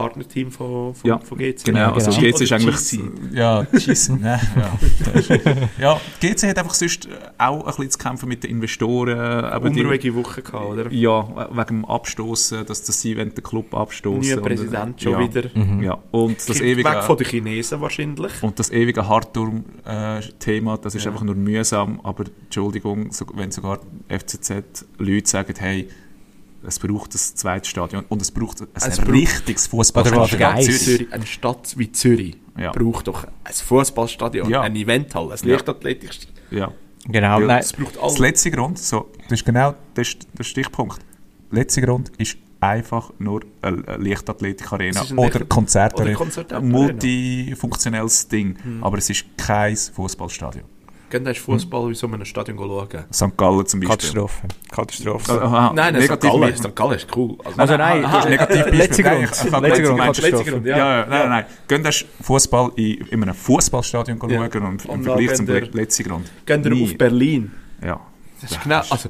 Partnerteam 0.00 0.50
von, 0.50 0.94
von, 0.94 1.08
Ja, 1.08 1.18
von 1.18 1.38
GC. 1.38 1.64
genau, 1.64 1.92
also 1.92 2.10
genau. 2.10 2.22
GC 2.32 2.40
ist 2.42 2.52
eigentlich... 2.52 2.76
GC. 2.76 3.00
Ja, 3.32 3.62
GC, 3.62 4.08
ne, 4.20 4.40
ja. 4.56 5.58
ja, 5.80 6.00
GC 6.20 6.48
hat 6.48 6.58
einfach 6.58 6.74
sonst 6.74 7.08
auch 7.38 7.60
ein 7.60 7.64
bisschen 7.66 7.90
zu 7.90 7.98
kämpfen 7.98 8.28
mit 8.28 8.42
den 8.44 8.50
Investoren. 8.52 9.18
aber 9.18 9.70
die- 9.70 9.80
Unruhige 9.82 10.14
Woche 10.14 10.42
gehabt, 10.42 10.64
oder? 10.66 10.90
Ja, 10.92 11.48
wegen 11.52 11.66
dem 11.66 11.84
Abstoßen, 11.84 12.64
dass, 12.66 12.82
dass 12.82 13.00
sie 13.00 13.16
wenn 13.16 13.34
der 13.34 13.42
Club 13.42 13.74
abstoßen. 13.74 14.34
Neuer 14.34 14.42
Präsident 14.42 15.00
äh, 15.00 15.04
schon 15.04 15.12
ja, 15.12 15.18
wieder. 15.20 15.50
Mhm. 15.54 15.82
Ja, 15.82 15.98
und 16.10 16.38
das 16.38 16.46
Kommt 16.46 16.60
ewige, 16.62 16.88
Weg 16.88 17.02
von 17.04 17.16
den 17.16 17.26
Chinesen 17.26 17.80
wahrscheinlich. 17.80 18.32
und 18.42 18.58
das 18.58 18.70
ewige 18.70 19.06
Hartturm-Thema, 19.06 20.78
das 20.78 20.94
ist 20.94 21.04
Ja. 21.04 21.10
einfach 21.10 21.24
nur 21.24 21.34
mühsam, 21.34 22.00
aber 22.02 22.24
Entschuldigung, 22.44 23.10
wenn 23.34 23.50
sogar 23.50 23.78
FCZ-Leute 24.08 25.28
sagen, 25.28 25.54
hey, 25.58 25.88
es 26.66 26.78
braucht 26.78 27.14
das 27.14 27.34
zweite 27.34 27.68
Stadion 27.68 28.04
und 28.08 28.20
es 28.22 28.30
braucht 28.30 28.60
ein 28.60 28.68
Es 28.74 28.98
braucht- 28.98 29.08
richtiges 29.10 29.66
Fußballstadion. 29.68 30.62
Zürich. 30.62 31.12
Eine 31.12 31.26
Stadt 31.26 31.74
wie 31.78 31.90
Zürich 31.92 32.36
Ja. 32.58 32.72
braucht 32.72 33.08
doch 33.08 33.24
ein 33.44 33.52
Fußballstadion, 33.52 34.48
Ja. 34.50 34.60
ein 34.62 34.76
Eventhalle, 34.76 35.32
ein 35.34 35.38
Ja. 35.48 35.54
Leichtathletikstadion. 35.54 36.36
Ja. 36.50 36.72
Genau, 37.06 37.40
Ja. 37.40 37.58
Es 37.58 37.72
braucht 37.72 37.96
Das 37.96 38.02
alles. 38.02 38.18
letzte 38.18 38.50
Grund, 38.50 38.78
so, 38.78 39.10
das 39.28 39.40
ist 39.40 39.44
genau 39.44 39.74
der, 39.96 40.04
der 40.36 40.44
Stichpunkt. 40.44 40.98
Der 41.50 41.58
letzte 41.60 41.80
Grund 41.80 42.10
ist 42.18 42.36
einfach 42.60 43.10
nur 43.18 43.40
eine 43.62 44.10
ist 44.10 44.28
ein 45.10 45.18
oder 45.18 45.44
Konzertarena. 45.46 46.56
Ein 46.58 46.68
multifunktionelles 46.68 48.28
Ding. 48.28 48.56
Mhm. 48.62 48.84
Aber 48.84 48.98
es 48.98 49.08
ist 49.10 49.24
kein 49.36 49.74
Fußballstadion. 49.76 50.64
Gehen 51.10 51.26
hast 51.26 51.38
Fußball 51.40 51.88
in 51.88 51.94
so 51.94 52.06
einem 52.06 52.24
Stadion 52.24 52.56
schauen. 52.56 53.04
St. 53.12 53.36
Gallen 53.36 53.66
zum 53.66 53.80
Beispiel. 53.80 53.88
Katastrophe. 53.96 54.46
Katastrophe. 54.70 55.42
Aha, 55.42 55.72
Nein, 55.74 55.92
nein, 55.94 56.02
St. 56.02 56.10
negativ- 56.10 56.30
Gallen, 56.40 56.56
St. 56.56 56.76
Gallen 56.76 56.92
ist 56.96 57.16
cool. 57.16 57.36
Also 57.56 57.76
nein, 57.76 58.04
Aha, 58.04 58.16
das- 58.18 58.28
Negativbeispiel. 58.30 58.78
letzter 58.78 59.02
Nein, 59.02 59.12
Grund. 59.24 59.62
Letzter 59.66 59.82
Grund, 59.82 60.00
Katastrophe. 60.00 60.50
Grund, 60.52 60.66
Ja, 60.66 60.76
ja, 60.78 61.00
nein, 61.00 61.08
nein, 61.10 61.28
nein. 61.28 61.44
Gehen 61.68 61.82
das 61.82 62.04
Fußball 62.22 62.70
in, 62.76 63.06
in 63.08 63.22
einem 63.24 63.34
Fußballstadion 63.34 64.18
Ja. 64.28 64.48
schauen 64.50 64.62
und 64.66 64.84
im 64.84 64.90
Und 64.90 65.02
Vergleich 65.04 65.34
zum 65.34 65.48
ihr- 65.48 65.68
letzten 65.72 66.02
Grund. 66.08 66.30
Gehen 66.46 66.64
wir 66.64 66.70
Nie. 66.70 66.84
auf 66.84 66.96
Berlin. 66.98 67.50
Ja. 67.84 68.00
Das 68.40 68.52
ist 68.52 68.62
genau, 68.62 68.76
also, 68.78 68.94
das 68.94 69.08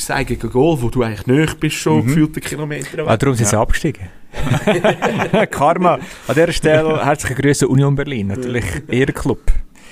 ist 0.00 0.08
das 0.10 0.16
eigene 0.16 0.38
Goal, 0.50 0.82
wo 0.82 0.88
du 0.90 1.02
eigentlich 1.02 1.26
näher 1.26 1.48
bist, 1.60 1.76
schon 1.76 1.98
Mhm. 2.02 2.06
gefühlte 2.08 2.40
Kilometer 2.40 3.06
Ah, 3.06 3.16
darum 3.16 3.34
sind 3.36 3.46
sie 3.46 3.54
Ja. 3.54 3.62
abgestiegen. 3.62 4.08
Karma. 5.50 5.94
An 6.26 6.34
dieser 6.34 6.52
Stelle 6.52 7.04
herzliche 7.04 7.34
Grüße 7.34 7.68
Union 7.68 7.94
Berlin. 7.94 8.26
Natürlich 8.28 8.64
ihr 8.90 9.06
Club. 9.06 9.40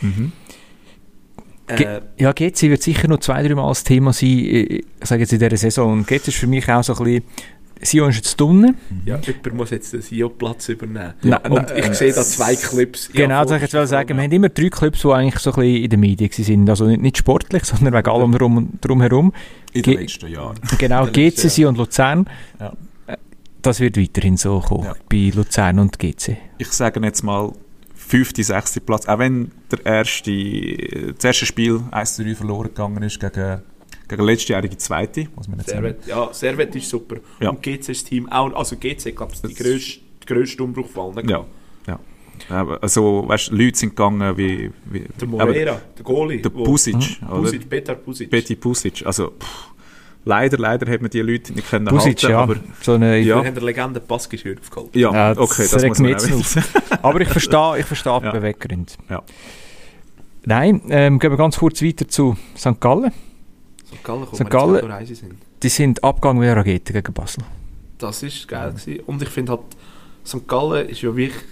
Mhm. 0.02 0.32
Äh, 1.66 2.00
Ja, 2.18 2.32
GC 2.32 2.62
wird 2.70 2.82
sicher 2.82 3.08
noch 3.08 3.20
zwei, 3.20 3.42
drei 3.46 3.54
Mal 3.54 3.68
das 3.68 3.84
Thema 3.84 4.12
sein, 4.12 4.28
ich 4.28 4.84
sage 5.02 5.22
jetzt 5.22 5.32
in 5.32 5.38
dieser 5.38 5.56
Saison. 5.56 5.92
Und 5.92 6.06
GC 6.06 6.28
ist 6.28 6.36
für 6.36 6.46
mich 6.46 6.68
auch 6.70 6.82
so 6.84 6.94
ein 6.94 7.04
bisschen, 7.04 7.22
Sion 7.82 8.08
ist 8.10 8.16
jetzt 8.16 8.40
drinnen. 8.40 8.76
Ja, 9.04 9.18
jemand 9.18 9.54
muss 9.54 9.70
jetzt 9.70 9.92
den 9.92 10.00
CEO-Platz 10.00 10.68
übernehmen. 10.70 11.14
Nein, 11.22 11.38
Und 11.50 11.68
nein, 11.68 11.72
ich 11.76 11.86
äh, 11.86 11.94
sehe 11.94 12.12
da 12.14 12.22
zwei 12.22 12.54
Clips. 12.56 13.10
Genau, 13.12 13.40
das 13.42 13.48
soll 13.48 13.56
ich 13.62 13.72
jetzt 13.72 13.90
sagen. 13.90 14.16
Wir 14.16 14.24
haben 14.24 14.32
immer 14.32 14.48
drei 14.48 14.68
Clips, 14.70 15.02
die 15.02 15.08
eigentlich 15.08 15.38
so 15.40 15.50
ein 15.52 15.56
bisschen 15.60 15.82
in 15.84 15.90
den 15.90 16.00
Medien 16.00 16.30
sind. 16.32 16.70
Also 16.70 16.86
nicht, 16.86 17.02
nicht 17.02 17.18
sportlich, 17.18 17.64
sondern 17.66 17.92
wegen 17.92 18.08
allem 18.08 18.32
drum, 18.32 18.68
drumherum. 18.80 19.32
In 19.72 19.82
den 19.82 19.92
Ge- 19.94 20.02
letzten 20.02 20.28
Jahren. 20.32 20.56
Genau, 20.78 21.02
Ja, 21.06 21.10
ist, 21.10 21.42
GCC 21.42 21.66
und 21.66 21.76
Luzern. 21.76 22.26
Ja. 22.58 22.72
Äh, 23.06 23.16
Das 23.60 23.80
wird 23.80 23.98
weiterhin 23.98 24.36
so 24.38 24.60
kommen, 24.60 24.84
Ja. 24.84 24.94
bei 25.10 25.30
Luzern 25.34 25.78
und 25.78 25.98
GC. 25.98 26.36
Ich 26.58 26.68
sage 26.68 27.00
jetzt 27.04 27.22
mal 27.22 27.52
fünfte, 28.06 28.42
sechste 28.44 28.80
Platz. 28.80 29.06
Auch 29.06 29.18
wenn 29.18 29.50
der 29.70 29.84
erste, 29.84 30.32
das 31.14 31.24
erste 31.24 31.46
Spiel 31.46 31.80
1-3 31.90 32.34
verloren 32.34 32.68
gegangen 32.68 33.02
ist 33.02 33.18
gegen, 33.20 33.62
gegen 34.08 34.18
den 34.18 34.26
letztjährige 34.26 34.76
Zweite, 34.76 35.28
muss 35.34 35.48
man 35.48 35.58
jetzt. 35.58 35.70
Servet, 35.70 36.06
ja, 36.06 36.28
Servet 36.32 36.74
ist 36.76 36.88
super. 36.88 37.16
Ja. 37.40 37.50
Und 37.50 37.62
GC 37.62 37.78
ist 37.78 37.88
das 37.88 38.04
Team 38.04 38.28
auch, 38.30 38.52
also 38.54 38.76
GC, 38.76 39.14
glaube 39.16 39.32
ich, 39.34 39.40
die 39.42 39.54
grösste, 39.54 40.00
die 40.22 40.26
grösste 40.26 40.62
Umbruch 40.62 40.88
von 40.88 41.16
allen. 41.16 41.28
Ja, 41.28 41.44
ja. 41.86 41.98
Aber 42.48 42.82
Also, 42.82 43.24
weißt, 43.26 43.52
Leute 43.52 43.78
sind 43.78 43.90
gegangen 43.90 44.36
wie... 44.36 44.70
wie 44.86 45.04
Der 45.20 45.28
Moreira, 45.28 45.80
der 45.96 46.04
Goalie. 46.04 46.42
der 46.42 46.52
wo- 46.54 46.64
Pusic, 46.64 46.96
oder? 47.22 47.40
Pusic, 47.42 47.68
Petar 47.68 47.94
Pusic. 47.94 48.28
Betty 48.30 48.56
Pusic. 48.56 49.06
Also, 49.06 49.30
pff, 49.30 49.68
leider, 50.24 50.58
leider 50.58 50.90
hat 50.90 51.00
man 51.00 51.10
die 51.10 51.20
Leute 51.20 51.52
nicht 51.52 51.68
können 51.68 51.86
Busic, 51.86 52.22
halten, 52.22 52.30
ja. 52.30 52.38
aber... 52.40 52.56
so 52.80 52.94
eine, 52.94 53.18
Ja. 53.18 53.36
Wir 53.40 53.46
haben 53.46 53.54
der 53.54 53.62
Legende 53.64 54.00
Passgeschirr 54.00 54.56
aufgeholt. 54.60 54.94
Ja, 54.94 55.12
Ja, 55.12 55.38
okay, 55.38 55.62
das 55.70 55.74
regt 55.82 55.98
muss 55.98 55.98
man 56.00 56.38
wissen. 56.38 56.64
Aber 57.02 57.20
ich 57.20 57.28
verstehe, 57.28 57.78
ich 57.78 57.86
verstehe 57.86 58.18
die 58.20 58.26
Ja. 58.26 58.32
Beweggründe. 58.32 58.92
Ja. 59.08 59.22
Nein, 60.46 60.82
ähm, 60.90 61.18
gehen 61.18 61.30
wir 61.30 61.36
ganz 61.38 61.58
kurz 61.58 61.82
weiter 61.82 62.06
zu 62.08 62.36
St. 62.56 62.80
Gallen. 62.80 63.12
St. 63.86 64.04
Gallen, 64.04 64.26
St. 64.34 64.50
Gallen- 64.50 65.06
sind. 65.06 65.34
Die 65.62 65.68
sind 65.70 66.04
abgegangen 66.04 66.42
wie 66.42 66.46
eine 66.46 66.56
Rakete 66.56 66.92
gegen 66.92 67.12
Basel. 67.14 67.44
Das 67.98 68.22
ist 68.22 68.46
geil 68.48 68.72
gewesen. 68.72 69.00
Und 69.06 69.22
ich 69.22 69.28
finde 69.30 69.52
halt, 69.52 69.62
St. 70.26 70.46
Gallen 70.46 70.88
ist 70.88 71.00
ja 71.00 71.14
wirklich, 71.16 71.42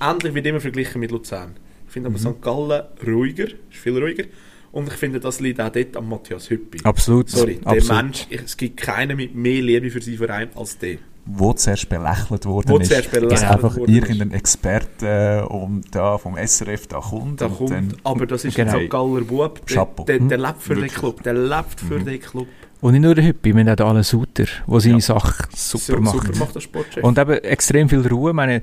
ähnlich 0.00 0.34
wird 0.34 0.46
immer 0.46 0.60
verglichen 0.60 1.00
mit 1.00 1.10
Luzern. 1.10 1.56
Ich 1.86 1.92
finde 1.92 2.10
aber 2.10 2.18
St. 2.18 2.42
Gallen 2.42 2.82
ruhiger, 3.06 3.44
ist 3.46 3.56
viel 3.70 3.96
ruhiger. 3.98 4.24
Und 4.72 4.88
ich 4.88 4.94
finde, 4.94 5.20
das 5.20 5.40
liegt 5.40 5.60
auch 5.60 5.70
dort 5.70 5.96
an 5.96 6.08
Matthias 6.08 6.50
Hüppi. 6.50 6.78
Absolut. 6.84 7.30
Sorry, 7.30 7.56
der 7.64 7.72
absolut. 7.72 8.02
Mensch, 8.02 8.26
ich, 8.28 8.42
es 8.42 8.56
gibt 8.56 8.76
keinen 8.78 9.16
mit 9.16 9.34
mehr 9.34 9.62
Liebe 9.62 9.90
für 9.90 10.02
seinen 10.02 10.18
Verein 10.18 10.48
als 10.54 10.78
der. 10.78 10.98
Wo 11.28 11.52
zuerst 11.54 11.88
belächelt 11.88 12.44
worden 12.46 12.68
Wo 12.68 12.78
ist. 12.78 12.88
zuerst 12.88 13.10
belächelt 13.10 13.32
dass 13.32 13.42
einfach 13.42 13.76
worden 13.76 13.90
ist. 13.90 13.96
irgendein 13.96 14.32
Experte 14.32 15.46
und 15.48 15.82
da 15.92 16.18
vom 16.18 16.36
SRF 16.36 16.86
da 16.86 17.00
kommt. 17.00 17.40
Da 17.40 17.48
kommt, 17.48 17.70
dann, 17.70 17.94
aber 18.04 18.26
das 18.26 18.44
ist 18.44 18.54
Genau. 18.54 18.76
ein 18.76 18.84
St. 18.84 18.90
Galler 18.90 19.20
Bub. 19.22 19.66
Der, 19.66 19.86
der, 20.06 20.18
der 20.20 20.38
lebt 20.38 20.62
für 20.62 20.74
den 20.74 20.82
Wirklich. 20.84 20.94
Club. 21.00 21.22
Der 21.24 21.34
lebt 21.34 21.80
für 21.80 21.98
den 21.98 22.20
Club. 22.20 22.46
Und 22.80 22.92
nicht 22.92 23.02
nur 23.02 23.14
der 23.14 23.24
Hüppi, 23.26 23.54
wir 23.56 23.60
haben 23.60 23.68
auch 23.70 23.76
den 23.76 23.86
Alan 23.86 24.02
Suter, 24.04 24.44
der 24.68 24.80
seine 24.80 24.94
Ja. 24.94 25.00
Sache 25.00 25.48
super 25.56 25.94
So- 25.94 26.00
macht. 26.00 26.34
Super 26.34 26.78
macht. 26.78 26.98
Und 27.02 27.18
eben 27.18 27.32
extrem 27.38 27.88
viel 27.88 28.06
Ruhe. 28.06 28.32
Meine, 28.32 28.62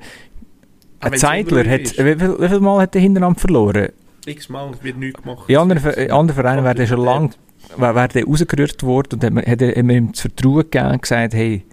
ein 1.00 1.14
Zeitler 1.18 1.68
hat, 1.68 1.80
wie 1.98 2.14
viel, 2.18 2.36
wie 2.38 2.48
viel 2.48 2.60
Mal 2.60 2.80
hat 2.82 2.94
er 2.94 3.00
hintereinander 3.02 3.38
verloren? 3.40 3.88
X-Mal 4.26 4.72
wird 4.82 4.96
nichts 4.98 5.22
gemacht. 5.22 5.48
In 5.48 5.56
anderen, 5.56 5.82
Ver- 5.82 5.96
in 5.98 6.10
anderen 6.10 6.40
Vereinen 6.42 6.64
wäre 6.64 6.74
der 6.74 6.86
schon 6.86 7.00
lange 7.00 7.30
wär, 7.76 8.24
rausgerührt 8.26 8.82
worden 8.82 9.20
und 9.20 9.46
hat, 9.46 9.62
er 9.62 9.76
ihm 9.76 10.12
das 10.12 10.20
Vertrauen 10.20 10.62
gegeben 10.70 10.90
und 10.92 11.02
gesagt, 11.02 11.34
hey, 11.34 11.64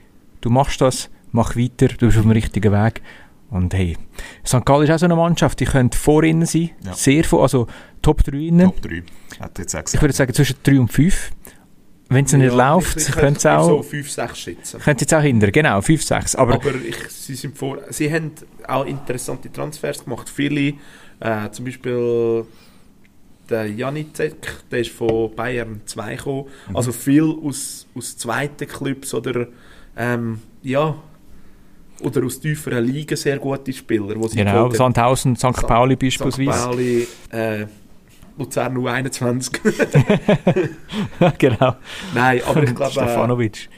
du 0.42 0.50
machst 0.50 0.82
das, 0.82 1.10
mach 1.32 1.56
weiter, 1.56 1.88
du 1.88 2.06
bist 2.08 2.18
auf 2.18 2.24
dem 2.24 2.32
richtigen 2.32 2.72
Weg. 2.72 3.02
Und 3.50 3.74
hey, 3.74 3.98
St. 4.46 4.66
Gallen 4.66 4.84
ist 4.84 4.92
auch 4.92 5.00
so 5.00 5.06
eine 5.06 5.16
Mannschaft, 5.18 5.60
die 5.60 5.66
könnte 5.66 5.98
vor 5.98 6.24
ihnen 6.24 6.46
sein, 6.46 6.70
Ja. 6.86 6.94
sehr 6.94 7.24
vor, 7.26 7.42
also 7.44 7.68
Top 8.02 8.24
3 8.24 8.38
innen. 8.38 8.68
Top 8.68 8.82
3. 8.82 9.04
Hat 9.42 9.60
jetzt 9.60 9.76
auch 9.76 9.80
Ich 9.80 9.86
gesagt. 9.86 10.02
würde 10.02 10.14
sagen 10.14 10.34
zwischen 10.34 10.56
3 10.64 10.80
und 10.80 10.88
5. 10.92 11.32
Wenn 12.08 12.26
es 12.26 12.34
nicht 12.34 12.54
läuft, 12.54 12.98
ich, 12.98 13.08
ich 13.10 13.16
könnte 13.16 13.38
es 13.38 13.44
so 13.44 13.50
auch, 13.80 13.84
5, 13.84 14.10
6 14.12 14.38
schätzen. 14.40 14.80
könnte 14.82 15.04
jetzt 15.04 15.14
auch 15.14 15.22
hindern, 15.22 15.52
genau, 15.52 15.80
5, 15.82 16.04
6. 16.04 16.36
Aber, 16.36 16.56
Aber, 16.56 16.76
ich, 16.76 16.96
sie, 17.10 17.36
sind 17.36 17.58
vor, 17.58 17.78
sie 17.90 18.12
haben 18.12 18.32
auch 18.68 18.86
interessante 18.86 19.50
Transfers 19.52 20.04
gemacht. 20.04 20.30
Viele, 20.30 20.74
äh, 21.22 21.50
zum 21.52 21.66
Beispiel 21.66 22.46
der 23.50 23.68
Janicek, 23.68 24.70
der 24.72 24.80
ist 24.80 24.92
von 24.92 25.34
Bayern 25.36 25.82
2 25.86 26.16
gekommen. 26.16 26.46
Mhm. 26.70 26.76
Also 26.76 26.92
viel 26.92 27.24
aus, 27.24 27.88
aus 27.96 28.18
zweiten 28.18 28.68
Clubs 28.68 29.14
oder 29.14 29.48
ähm, 29.98 30.40
ja, 30.64 30.96
oder 32.02 32.26
aus 32.26 32.40
tieferen 32.40 32.86
Ligen 32.86 33.16
sehr 33.16 33.38
gute 33.38 33.72
Spieler. 33.74 34.16
Wo 34.16 34.28
sie 34.28 34.38
genau. 34.38 34.70
Sandhausen, 34.72 35.36
St. 35.36 35.58
St. 35.58 35.68
Pauli 35.68 35.96
St. 35.96 36.00
beispielsweise. 36.00 36.66
Pauli, 36.66 37.08
äh, 37.30 37.66
Luzern 38.38 38.78
U21. 38.78 39.52
genau. 41.38 41.76
Nein, 42.16 42.42
aber 42.46 42.64
ich 42.64 42.76
glaube, 42.76 42.92
Stefanovic. 42.92 43.70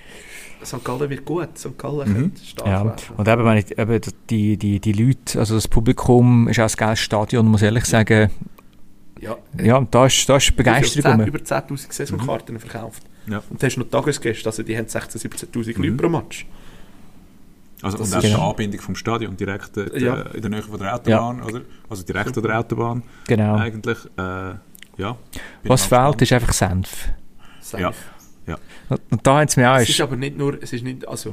St. 0.65 0.83
Gallen 0.83 1.09
wird 1.09 1.25
gut. 1.25 1.57
St. 1.57 1.77
Gallen 1.77 2.09
Mhm. 2.09 2.13
könnte 2.15 2.45
stark 2.45 2.67
Ja, 2.67 2.85
werden. 2.85 2.95
und 3.17 3.27
eben, 3.27 3.45
wenn 3.45 3.57
ich, 3.57 3.77
eben 3.77 4.01
die, 4.29 4.57
die, 4.57 4.79
die 4.79 4.91
Leute, 4.93 5.39
also 5.39 5.55
das 5.55 5.67
Publikum 5.67 6.47
ist 6.47 6.59
auch 6.59 6.69
ein 6.69 6.75
geiles 6.75 6.99
Stadion, 6.99 7.45
muss 7.47 7.61
ich 7.61 7.65
ehrlich 7.65 7.85
sagen. 7.85 8.29
Ja, 9.21 9.37
Ja, 9.61 9.79
da 9.89 10.05
ist, 10.05 10.27
da 10.27 10.35
ist 10.37 10.55
Begeisterung. 10.55 11.21
Über 11.25 11.37
rum. 11.39 11.45
10'000 11.45 11.91
Saisonkarten 11.93 12.59
verkauft. 12.59 13.03
Ja. 13.27 13.41
Und 13.49 13.61
du 13.61 13.65
hast 13.65 13.77
noch 13.77 13.85
Tagesgäste, 13.89 14.49
also 14.49 14.63
die 14.63 14.77
haben 14.77 14.87
16'000, 14.87 15.17
17'000 15.29 15.77
Mhm. 15.77 15.83
Leute 15.85 15.95
pro 15.97 16.09
Match. 16.09 16.45
Also, 17.81 17.97
Das 17.97 18.07
und 18.11 18.17
auch 18.19 18.23
ist- 18.23 18.29
die 18.33 18.39
Anbindung 18.41 18.81
vom 18.81 18.95
Stadion 18.95 19.35
direkt 19.37 19.75
äh, 19.77 19.99
Ja. 19.99 20.21
in 20.33 20.41
der 20.41 20.49
Nähe 20.49 20.61
von 20.61 20.79
der 20.79 20.95
Autobahn, 20.95 21.41
oder? 21.43 21.61
Also 21.89 22.03
direkt 22.03 22.35
an 22.37 22.43
der 22.43 22.59
Autobahn 22.59 23.03
Genau. 23.27 23.55
eigentlich. 23.55 23.97
Äh, 24.17 24.21
ja. 24.97 25.17
Was 25.63 25.85
fehlt, 25.85 26.21
ist 26.21 26.31
einfach 26.33 26.53
Senf. 26.53 27.09
Safe. 27.59 27.81
Ja. 27.83 27.91
Und, 28.89 29.01
da 29.25 29.39
haben 29.39 29.47
sie 29.47 29.59
mir 29.59 29.71
auch... 29.71 29.77
Es 29.77 29.89
ist 29.89 30.01
aber 30.01 30.15
nicht 30.15 30.37
nur, 30.37 30.61
es 30.61 30.73
ist 30.73 30.83
nicht, 30.83 31.07
also 31.07 31.31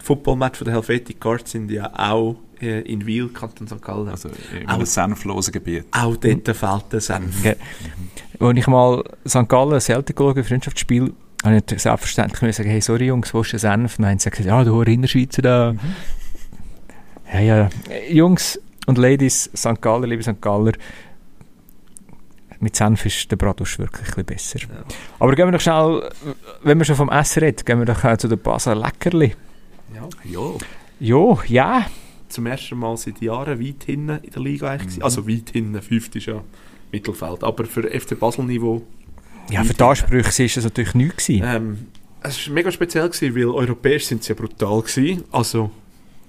die 0.00 0.04
Footballmatch 0.04 0.58
von 0.58 0.64
der 0.66 0.74
Helvetic 0.74 1.20
Guards 1.20 1.50
sind 1.50 1.70
ja 1.70 1.90
auch 1.98 2.36
äh, 2.60 2.80
in 2.82 3.06
Wiel, 3.06 3.28
Kanton 3.28 3.66
St. 3.68 3.82
Gallen. 3.82 4.08
Also 4.08 4.28
in 4.58 4.68
Auch- 4.68 4.74
einem 4.74 4.86
senflosen 4.86 5.52
Gebiet. 5.52 5.84
auch 5.92 6.16
dort 6.16 6.56
fehlt 6.56 6.92
der 6.92 7.00
Senf. 7.00 7.42
Ge- 7.42 7.56
Als 8.38 8.58
ich 8.58 8.66
mal 8.66 9.02
St. 9.26 9.48
Gallen 9.48 9.80
Celtic 9.80 10.16
geschaut 10.16 10.44
Freundschaftsspiel, 10.46 11.12
habe 11.44 11.56
ich 11.56 11.80
selbstverständlich 11.80 12.42
müssen 12.42 12.56
sagen, 12.58 12.70
hey, 12.70 12.80
sorry 12.82 13.06
Jungs, 13.06 13.32
wo 13.32 13.40
ist 13.40 13.52
der 13.52 13.58
Senf? 13.58 13.98
Und 13.98 14.02
dann 14.02 14.12
haben 14.12 14.18
sie 14.18 14.30
gesagt, 14.30 14.46
ja, 14.46 14.62
du 14.62 14.82
Innerschweizer 14.82 15.42
da. 15.42 15.74
Ja, 17.32 17.40
ja. 17.40 17.70
Äh, 17.88 18.12
Jungs 18.12 18.60
und 18.86 18.98
Ladies, 18.98 19.50
St. 19.56 19.80
Galler, 19.80 20.06
liebe 20.06 20.22
St. 20.22 20.40
Galler, 20.40 20.72
mit 22.60 22.76
Senf 22.76 23.06
ist 23.06 23.30
der 23.30 23.36
Bratwurst 23.36 23.78
wirklich 23.78 24.08
ein 24.16 24.24
bisschen 24.24 24.58
besser. 24.58 24.58
Ja. 24.60 24.84
Aber 25.18 25.34
gehen 25.34 25.46
wir 25.48 25.52
doch 25.52 25.60
schnell, 25.60 26.10
wenn 26.62 26.78
wir 26.78 26.84
schon 26.84 26.96
vom 26.96 27.08
Essen 27.10 27.40
reden, 27.42 27.64
gehen 27.64 27.78
wir 27.78 27.86
doch 27.86 28.04
auch 28.04 28.16
zu 28.16 28.28
den 28.28 28.38
Basel 28.38 28.78
Leckerli. 28.78 29.34
Ja. 29.94 30.08
Ja. 30.24 30.40
Jo, 31.00 31.40
ja. 31.46 31.86
Zum 32.28 32.46
ersten 32.46 32.78
Mal 32.78 32.96
seit 32.96 33.20
Jahren 33.22 33.58
weit 33.60 33.84
hinten 33.84 34.18
in 34.22 34.30
der 34.30 34.42
Liga 34.42 34.68
eigentlich. 34.70 34.88
gewesen. 34.88 35.02
Also 35.02 35.26
weit 35.28 35.50
hinten, 35.50 35.80
fünft 35.82 36.14
ist 36.16 36.26
ja 36.26 36.42
Mittelfeld. 36.92 37.42
Aber 37.42 37.64
für 37.64 37.82
FC 37.82 38.18
Basel-Niveau 38.18 38.82
Ja, 39.50 39.64
für 39.64 39.74
die 39.74 39.82
Ansprüche 39.82 40.38
war 40.38 40.46
es 40.46 40.62
natürlich 40.62 40.94
nichts. 40.94 41.28
Ähm, 41.28 41.86
es 42.22 42.46
war 42.46 42.54
mega 42.54 42.70
speziell, 42.70 43.08
gewesen, 43.08 43.34
weil 43.34 43.46
europäisch 43.46 44.04
sind 44.04 44.22
sie 44.22 44.28
ja 44.32 44.34
brutal 44.38 44.82
gewesen. 44.82 45.24
Also 45.32 45.70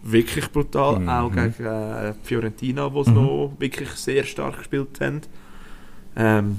wirklich 0.03 0.49
brutal. 0.51 0.99
Mhm. 0.99 1.09
Auch 1.09 1.29
gegen 1.31 1.65
äh, 1.65 2.13
Fiorentina, 2.23 2.91
wo 2.91 3.03
sie 3.03 3.11
Mhm. 3.11 3.15
noch 3.17 3.53
wirklich 3.59 3.89
sehr 3.89 4.23
stark 4.23 4.57
gespielt 4.57 4.99
haben. 5.01 5.21
Ähm, 6.15 6.57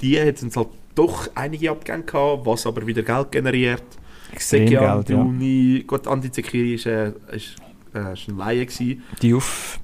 die 0.00 0.16
es 0.16 0.56
halt 0.56 0.68
doch 0.94 1.30
einige 1.34 1.70
Abgänge 1.70 2.02
gehabt, 2.02 2.46
was 2.46 2.66
aber 2.66 2.86
wieder 2.86 3.02
Geld 3.02 3.32
generiert. 3.32 3.84
Extrem 4.32 4.66
Sekian, 4.66 4.96
Geld, 4.96 5.10
ja. 5.10 5.16
Duni, 5.16 5.84
gut, 5.86 6.06
Andi 6.06 6.30
Zekiri 6.30 6.74
ist, 6.74 6.86
äh, 6.86 7.12
ist, 7.32 7.56
äh, 7.94 8.12
ist 8.12 8.28
ein 8.28 8.36
Laie 8.36 8.66
gewesen. 8.66 9.02
Die 9.22 9.34
auf, 9.34 9.78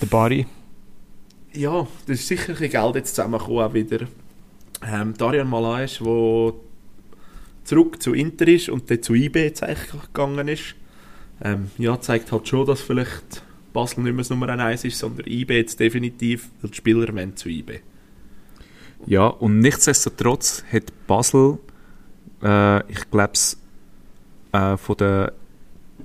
der 0.00 0.06
Bari. 0.06 0.46
ja, 1.52 1.86
das 2.06 2.20
ist 2.20 2.28
sicher 2.28 2.54
ein 2.60 2.70
Geld 2.70 2.94
jetzt 2.94 3.14
zusammengekommen 3.14 3.60
auch 3.60 3.74
wieder. 3.74 4.06
Ähm, 4.86 5.14
Darian 5.16 5.48
Malaisch, 5.48 5.98
der 5.98 6.52
zurück 7.64 8.02
zu 8.02 8.12
Inter 8.14 8.46
ist 8.48 8.68
und 8.68 8.90
dann 8.90 9.02
zu 9.02 9.14
IB 9.14 9.42
jetzt 9.42 9.62
gegangen 9.62 10.48
ist. 10.48 10.74
Ähm, 11.42 11.70
ja, 11.78 12.00
zeigt 12.00 12.32
halt 12.32 12.48
schon, 12.48 12.66
dass 12.66 12.80
vielleicht 12.80 13.42
Basel 13.72 14.04
nicht 14.04 14.12
mehr 14.12 14.22
das 14.22 14.30
Nummer 14.30 14.48
1 14.48 14.84
ist, 14.84 14.98
sondern 14.98 15.26
IB 15.26 15.54
jetzt 15.54 15.78
definitiv, 15.80 16.48
weil 16.60 16.70
die 16.70 16.76
Spieler 16.76 17.14
wollen 17.14 17.36
zu 17.36 17.48
IB. 17.48 17.80
Ja, 19.06 19.26
und 19.26 19.60
nichtsdestotrotz 19.60 20.64
hat 20.72 20.84
Basel, 21.06 21.58
äh, 22.42 22.80
ich 22.90 23.10
glaube, 23.10 23.32
äh, 24.52 24.76
von 24.76 24.96
den 24.96 25.28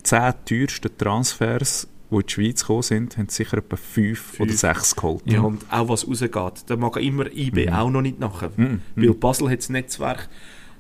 zehn 0.04 0.34
teuersten 0.46 0.98
Transfers, 0.98 1.88
die 2.10 2.16
in 2.16 2.22
die 2.22 2.32
Schweiz 2.34 2.62
gekommen 2.62 2.82
sind, 2.84 3.18
haben 3.18 3.30
sicher 3.30 3.58
etwa 3.58 3.76
fünf, 3.78 4.36
oder 4.40 4.50
Fünf. 4.50 4.60
sechs 4.60 4.96
geholt. 4.96 5.24
Ja. 5.26 5.42
Und 5.42 5.64
auch 5.72 5.90
was 5.90 6.08
rausgeht, 6.08 6.64
da 6.68 6.76
mag 6.76 6.98
immer 6.98 7.26
IB 7.32 7.68
Mhm. 7.68 7.74
auch 7.74 7.90
noch 7.90 8.02
nicht 8.02 8.20
nachher. 8.20 8.52
Mhm. 8.56 8.82
Weil 8.96 9.14
Basel 9.14 9.50
hat 9.50 9.60
das 9.60 9.70
Netzwerk. 9.70 10.28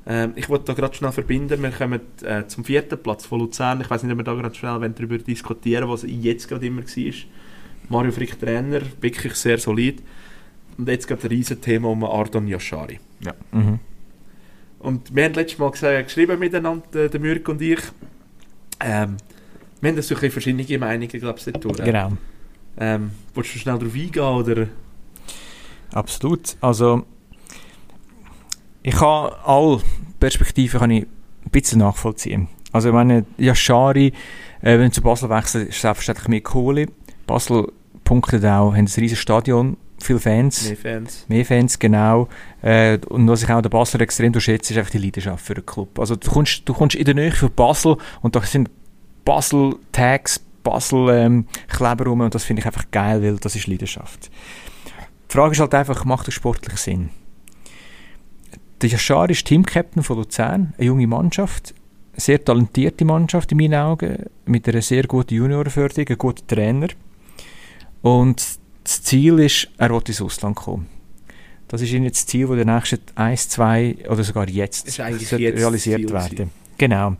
Ähm, 0.05 0.34
ich 0.36 0.49
wollte 0.49 0.65
da 0.65 0.74
gerade 0.74 0.93
schnell 0.95 1.11
verbinden. 1.11 1.61
Wir 1.61 1.69
kommen 1.72 2.01
äh, 2.24 2.45
zum 2.47 2.65
vierten 2.65 2.97
Platz 3.01 3.26
von 3.26 3.39
Luzern. 3.39 3.82
Ich 3.82 3.89
weiß 3.89 4.03
nicht, 4.03 4.11
ob 4.11 4.17
wir 4.19 4.24
da 4.24 4.34
gerade 4.34 4.55
schnell 4.55 4.80
darüber 4.95 5.17
diskutieren 5.19 5.88
was 5.88 6.03
jetzt 6.07 6.47
gerade 6.47 6.65
immer 6.65 6.82
war. 6.82 7.13
Mario 7.89 8.11
Frick 8.11 8.39
Trainer, 8.39 8.82
wirklich 8.99 9.36
sehr 9.36 9.57
solid. 9.57 10.01
Und 10.78 10.88
jetzt 10.88 11.07
gerade 11.07 11.24
ein 11.24 11.30
riesen 11.30 11.61
Thema 11.61 11.89
um 11.89 12.03
Ardon 12.03 12.47
Yashari. 12.47 12.99
Mhm. 13.51 13.80
Und 14.80 15.15
wir 15.15 15.26
haben 15.26 15.34
letztes 15.34 15.59
Mal 15.59 15.72
gesagt, 15.72 16.07
geschrieben 16.07 16.39
miteinander, 16.39 17.05
äh, 17.05 17.09
der 17.09 17.19
Mürk 17.19 17.47
und 17.49 17.61
ich. 17.61 17.80
Ähm, 18.80 19.17
wir 19.80 19.89
haben 19.89 19.95
da 19.95 20.01
so 20.01 20.15
ein 20.15 20.22
bisschen 20.22 20.32
verschiedene 20.32 20.80
Meinungen, 20.80 21.07
glaube 21.07 21.39
ich, 21.39 21.45
dort 21.45 21.63
durch. 21.63 21.84
Genau. 21.84 22.13
Ähm, 22.80 23.11
willst 23.34 23.53
du 23.53 23.59
schnell 23.59 23.78
darauf 23.78 23.93
eingehen, 23.93 24.24
oder? 24.24 24.67
Absolut. 25.93 26.55
Also, 26.61 27.03
ich 28.82 28.95
kann 28.95 29.32
alle 29.43 29.82
Perspektiven 30.19 30.80
kann 30.80 30.91
ich 30.91 31.03
ein 31.03 31.51
bisschen 31.51 31.80
nachvollziehen. 31.80 32.47
Also, 32.72 32.89
ich 32.89 32.93
meine, 32.93 33.26
Yashari, 33.38 34.07
äh, 34.61 34.74
wenn 34.74 34.84
er 34.84 34.91
zu 34.91 35.01
Basel 35.01 35.30
wechselt, 35.30 35.69
ist 35.69 35.82
selbstverständlich 35.82 36.28
mehr 36.28 36.41
Kohle. 36.41 36.88
Basel 37.28 37.72
punktet 38.03 38.45
auch, 38.45 38.72
haben 38.72 38.86
ein 38.86 38.86
riesiges 38.86 39.19
Stadion, 39.19 39.78
viele 40.03 40.19
Fans. 40.19 40.67
Mehr 40.67 40.77
Fans. 40.77 41.25
Mehr 41.27 41.45
Fans, 41.45 41.79
genau. 41.79 42.27
Äh, 42.61 42.97
und 43.09 43.27
was 43.27 43.43
ich 43.43 43.49
auch 43.49 43.61
der 43.61 43.69
Basler 43.69 44.01
extrem 44.01 44.37
schätze, 44.39 44.73
ist 44.73 44.77
einfach 44.77 44.91
die 44.91 44.97
Leidenschaft 44.97 45.45
für 45.45 45.53
den 45.53 45.65
Club. 45.65 45.99
Also 45.99 46.15
du 46.15 46.29
kommst, 46.29 46.67
du 46.67 46.73
kommst 46.73 46.95
in 46.95 47.05
der 47.05 47.15
Nähe 47.15 47.31
von 47.31 47.51
Basel 47.53 47.97
und 48.21 48.35
da 48.35 48.41
sind 48.41 48.69
Basel-Tags, 49.25 50.39
Basel-Kleber 50.63 52.05
rum 52.05 52.21
und 52.21 52.35
das 52.35 52.43
finde 52.43 52.61
ich 52.61 52.65
einfach 52.65 52.89
geil, 52.91 53.21
weil 53.23 53.37
das 53.37 53.55
ist 53.55 53.67
Leidenschaft. 53.67 54.29
Die 55.29 55.33
Frage 55.33 55.53
ist 55.53 55.59
halt 55.59 55.73
einfach, 55.73 56.05
macht 56.05 56.27
das 56.27 56.33
sportlich 56.33 56.77
Sinn? 56.77 57.09
Der 58.81 58.89
Yashar 58.89 59.29
ist 59.29 59.45
Teamcaptain 59.45 60.03
von 60.03 60.17
Luzern, 60.17 60.73
eine 60.77 60.87
junge 60.87 61.07
Mannschaft, 61.07 61.73
eine 62.13 62.19
sehr 62.19 62.43
talentierte 62.43 63.05
Mannschaft 63.05 63.51
in 63.51 63.59
meinen 63.59 63.75
Augen, 63.75 64.25
mit 64.45 64.67
einer 64.67 64.81
sehr 64.81 65.03
guten 65.03 65.35
Juniorförderung, 65.35 66.07
ein 66.07 66.17
guter 66.17 66.47
Trainer. 66.47 66.87
Und 68.01 68.61
das 68.84 69.03
Ziel 69.03 69.39
ist, 69.39 69.67
er 69.77 69.89
will 69.91 70.01
ins 70.05 70.21
Ausland 70.21 70.55
kommen. 70.55 70.88
Das 71.67 71.82
ist 71.82 71.91
ihnen 71.93 72.09
das 72.09 72.25
Ziel, 72.25 72.47
das 72.47 72.57
in 72.57 72.67
den 72.67 72.75
nächsten 72.75 72.99
1, 73.15 73.49
2 73.49 73.95
oder 74.09 74.23
sogar 74.23 74.49
jetzt, 74.49 74.97
jetzt 74.97 75.34
realisiert 75.34 76.01
Ziel 76.01 76.11
werden. 76.11 76.38
sein. 76.38 76.49
Genau. 76.77 77.15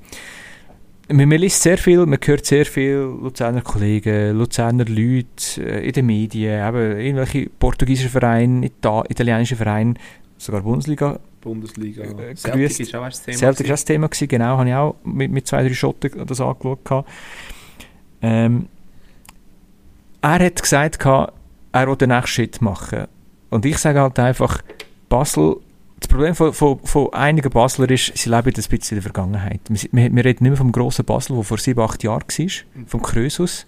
Man, 1.07 1.30
man 1.30 1.39
liest 1.39 1.62
sehr 1.62 1.78
viel, 1.78 2.05
man 2.05 2.20
hört 2.24 2.45
sehr 2.45 2.66
viel 2.66 2.95
Luzerner 3.22 3.62
Kollegen, 3.62 4.38
Luzerner 4.38 4.86
Leute 4.86 5.62
äh, 5.62 5.88
in 5.88 5.93
den 5.93 6.05
Medien, 6.05 6.68
eben 6.68 6.99
irgendwelche 6.99 7.49
portugiesischen 7.49 8.12
Vereine, 8.12 8.66
Ita 8.66 9.03
italienische 9.07 9.55
Vereine, 9.55 9.93
sogar 10.38 10.62
Bundesliga. 10.62 11.20
Bundesliga. 11.41 12.03
Äh, 12.03 12.36
Celtic 12.36 12.80
ist 12.80 12.95
auch 12.95 13.03
ein 13.03 13.12
Thema. 13.12 13.38
Celtic 13.38 13.68
war 13.68 13.74
das 13.74 13.86
Thema, 13.86 14.07
gewesen, 14.07 14.28
genau, 14.28 14.57
habe 14.57 14.70
ich 14.70 14.76
auch 14.76 14.95
mit, 15.03 15.32
mit 15.32 15.47
zwei, 15.47 15.64
drei 15.64 15.74
Schotten 15.74 16.26
das 16.26 16.41
angeschaut. 16.41 17.05
Ähm, 18.22 18.68
er 20.22 20.45
hat 20.45 20.62
gesagt, 20.62 20.99
er 21.72 21.88
will 21.88 21.95
den 21.95 22.09
nächsten 22.09 22.28
Schritt 22.28 22.61
machen. 22.61 23.07
Und 23.49 23.65
ich 23.65 23.78
sage 23.78 23.99
halt 23.99 24.17
einfach, 24.19 24.61
Basel, 25.09 25.57
das 25.99 26.07
Problem 26.07 26.34
von, 26.36 26.53
von, 26.53 26.80
von 26.80 27.13
einigen 27.13 27.49
Basler 27.49 27.89
ist, 27.89 28.17
sie 28.17 28.30
leben 28.30 28.47
ein 28.47 28.53
bisschen 28.53 28.72
in 28.72 28.95
der 28.95 29.01
Vergangenheit. 29.01 29.61
Wir, 29.69 29.89
wir, 29.91 30.15
wir 30.15 30.26
reden 30.26 30.43
nicht 30.43 30.51
mehr 30.51 30.57
vom 30.57 30.72
grossen 30.72 31.05
Basel, 31.05 31.36
der 31.36 31.43
vor 31.43 31.57
sieben, 31.57 31.82
acht 31.82 32.03
Jahren 32.03 32.24
war, 32.24 32.86
vom 32.88 33.01
Krösus. 33.01 33.67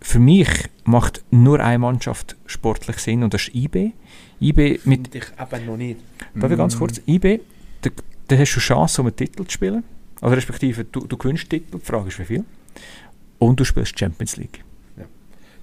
Für 0.00 0.18
mich 0.18 0.48
macht 0.84 1.22
nur 1.30 1.60
eine 1.60 1.78
Mannschaft 1.78 2.36
sportlich 2.46 2.96
Sinn 2.98 3.22
und 3.22 3.34
das 3.34 3.42
ist 3.42 3.54
IB. 3.54 3.92
IB 4.40 4.80
mit 4.84 5.14
ich 5.14 5.24
eben 5.38 5.66
noch 5.66 5.76
nicht. 5.76 6.00
Darf 6.34 6.50
ich 6.50 6.56
ganz 6.56 6.78
kurz? 6.78 7.00
IB, 7.06 7.40
da, 7.82 7.90
da 8.28 8.36
hast 8.36 8.54
du 8.54 8.60
Chance, 8.60 9.02
um 9.02 9.08
einen 9.08 9.16
Titel 9.16 9.44
zu 9.44 9.52
spielen. 9.52 9.84
Also 10.22 10.34
respektive, 10.34 10.84
du, 10.84 11.06
du 11.06 11.16
gewinnst 11.16 11.50
Titel, 11.50 11.78
die 11.78 11.84
Frage 11.84 12.08
ist 12.08 12.18
wie 12.18 12.24
viel. 12.24 12.44
Und 13.38 13.60
du 13.60 13.64
spielst 13.64 13.98
Champions 13.98 14.36
League. 14.36 14.64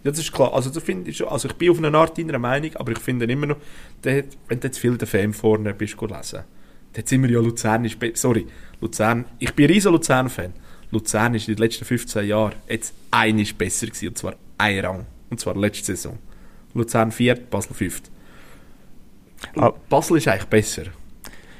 Ja, 0.07 0.11
das 0.11 0.19
ist 0.21 0.31
klar. 0.31 0.53
Also, 0.53 0.69
das 0.69 0.81
finde 0.81 1.11
ich, 1.11 1.27
also 1.27 1.49
ich 1.49 1.55
bin 1.55 1.69
auf 1.69 1.79
eine 1.79 1.97
Art 1.97 2.17
deiner 2.17 2.39
Meinung, 2.39 2.73
aber 2.77 2.93
ich 2.93 2.99
finde 2.99 3.25
immer 3.25 3.47
noch, 3.47 3.57
der, 4.05 4.23
wenn 4.47 4.57
du 4.57 4.67
jetzt 4.67 4.79
viel 4.79 4.97
der 4.97 5.05
Fan 5.05 5.33
vorne 5.33 5.73
bist, 5.73 5.97
go 5.97 6.05
lesen, 6.05 6.43
dann 6.93 7.05
sind 7.05 7.23
wir 7.23 7.29
ja 7.29 7.41
Luzern, 7.41 7.83
ist 7.83 7.97
sorry, 8.13 8.47
Luzern, 8.79 9.25
ich 9.37 9.53
bin 9.53 9.65
ein 9.65 9.73
riesen 9.73 9.91
Luzern-Fan. 9.91 10.53
Luzern 10.91 11.35
ist 11.35 11.49
in 11.49 11.55
den 11.55 11.61
letzten 11.61 11.83
15 11.83 12.25
Jahren 12.25 12.55
jetzt 12.69 12.93
einiges 13.11 13.51
besser 13.51 13.87
gewesen, 13.87 14.07
und 14.07 14.17
zwar 14.17 14.35
ein 14.57 14.79
Rang. 14.79 15.05
Und 15.29 15.41
zwar 15.41 15.57
letzte 15.57 15.87
Saison. 15.87 16.17
Luzern 16.73 17.11
viert, 17.11 17.49
Basel 17.49 17.73
fünft. 17.73 18.09
Ah. 19.57 19.73
Basel 19.89 20.19
ist 20.19 20.29
eigentlich 20.29 20.45
besser. 20.45 20.83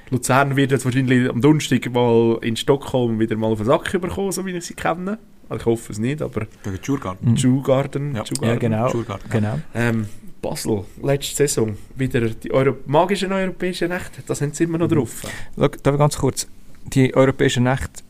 Luzern 0.10 0.56
wird 0.56 0.72
jetzt 0.72 0.86
wahrscheinlich 0.86 1.30
am 1.30 1.42
Donnerstag 1.42 1.92
mal 1.92 2.40
in 2.44 2.56
Stockholm 2.56 3.20
wieder 3.20 3.36
mal 3.36 3.48
auf 3.48 3.58
den 3.58 3.66
Sack 3.66 3.92
bekommen, 4.00 4.32
so 4.32 4.46
wie 4.46 4.52
ich 4.52 4.64
sie 4.64 4.74
kenne. 4.74 5.20
Also 5.50 5.60
ich 5.62 5.66
hoffe 5.66 5.92
es 5.94 6.00
nicht, 6.00 6.22
aber 6.22 6.48
Gegen 6.64 6.82
Djurgarden. 6.82 7.36
Djurgarden, 7.36 8.16
Ja. 8.16 8.24
Djurgarden. 8.24 8.72
Ja, 8.72 8.88
genau. 8.90 9.20
Genau. 9.30 9.60
Ähm, 9.74 10.08
Basel, 10.42 10.86
letzte 11.02 11.36
Saison, 11.36 11.76
wieder 11.96 12.22
die 12.30 12.52
Euro 12.52 12.76
magischen 12.86 13.32
europäischen 13.32 13.90
Nächte, 13.90 14.22
das 14.26 14.42
haben 14.42 14.54
sie 14.54 14.66
immer 14.66 14.78
noch 14.78 14.88
drauf. 14.88 15.24
Schau, 15.56 15.68
darf 15.68 15.94
ich 15.94 16.00
ganz 16.00 16.18
kurz, 16.18 16.48
die 16.86 17.14
europäische 17.16 17.60
Nacht 17.60 18.04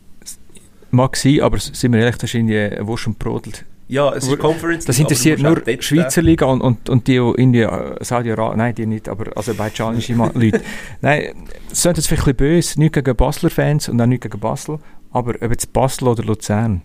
mag 0.92 1.16
sein, 1.16 1.42
aber 1.42 1.58
sind 1.60 1.94
wir 1.94 2.00
ehrlich, 2.02 2.18
das 2.18 2.30
ist 2.30 2.36
irgendwie 2.36 2.86
Wurst 2.86 3.08
und 3.08 3.18
Brodel. 3.18 3.54
Ja, 3.90 4.14
es 4.14 4.28
ist 4.28 4.38
Conference 4.40 4.84
Das 4.84 5.00
interessiert 5.00 5.42
nur 5.42 5.56
dort, 5.62 5.84
Schweizer 5.84 6.22
Liga 6.22 6.46
und, 6.48 6.60
und, 6.60 6.90
und 6.90 7.08
die, 7.08 7.14
die 7.14 7.42
in 7.42 7.54
die 7.54 7.62
äh, 7.62 7.96
Saudi-Arabien, 8.04 8.58
nein, 8.58 8.76
die 8.76 8.86
nicht, 8.86 9.08
aber 9.08 9.36
aserbaidschanische 9.38 10.14
Leute. 10.34 10.62
Nein, 11.02 11.46
es 11.72 11.82
klingt 11.84 11.96
jetzt 11.98 12.08
vielleicht 12.08 12.28
ein 12.28 12.36
bisschen 12.36 12.56
böse, 12.56 12.80
nicht 12.80 12.94
gegen 12.94 13.16
Basler-Fans 13.16 13.88
und 13.88 14.02
auch 14.02 14.06
nicht 14.06 14.24
gegen 14.24 14.40
Basel, 14.40 14.80
aber 15.12 15.36
ob 15.42 15.52
jetzt 15.52 15.72
Basel 15.72 16.10
oder 16.10 16.24
Luzern, 16.24 16.82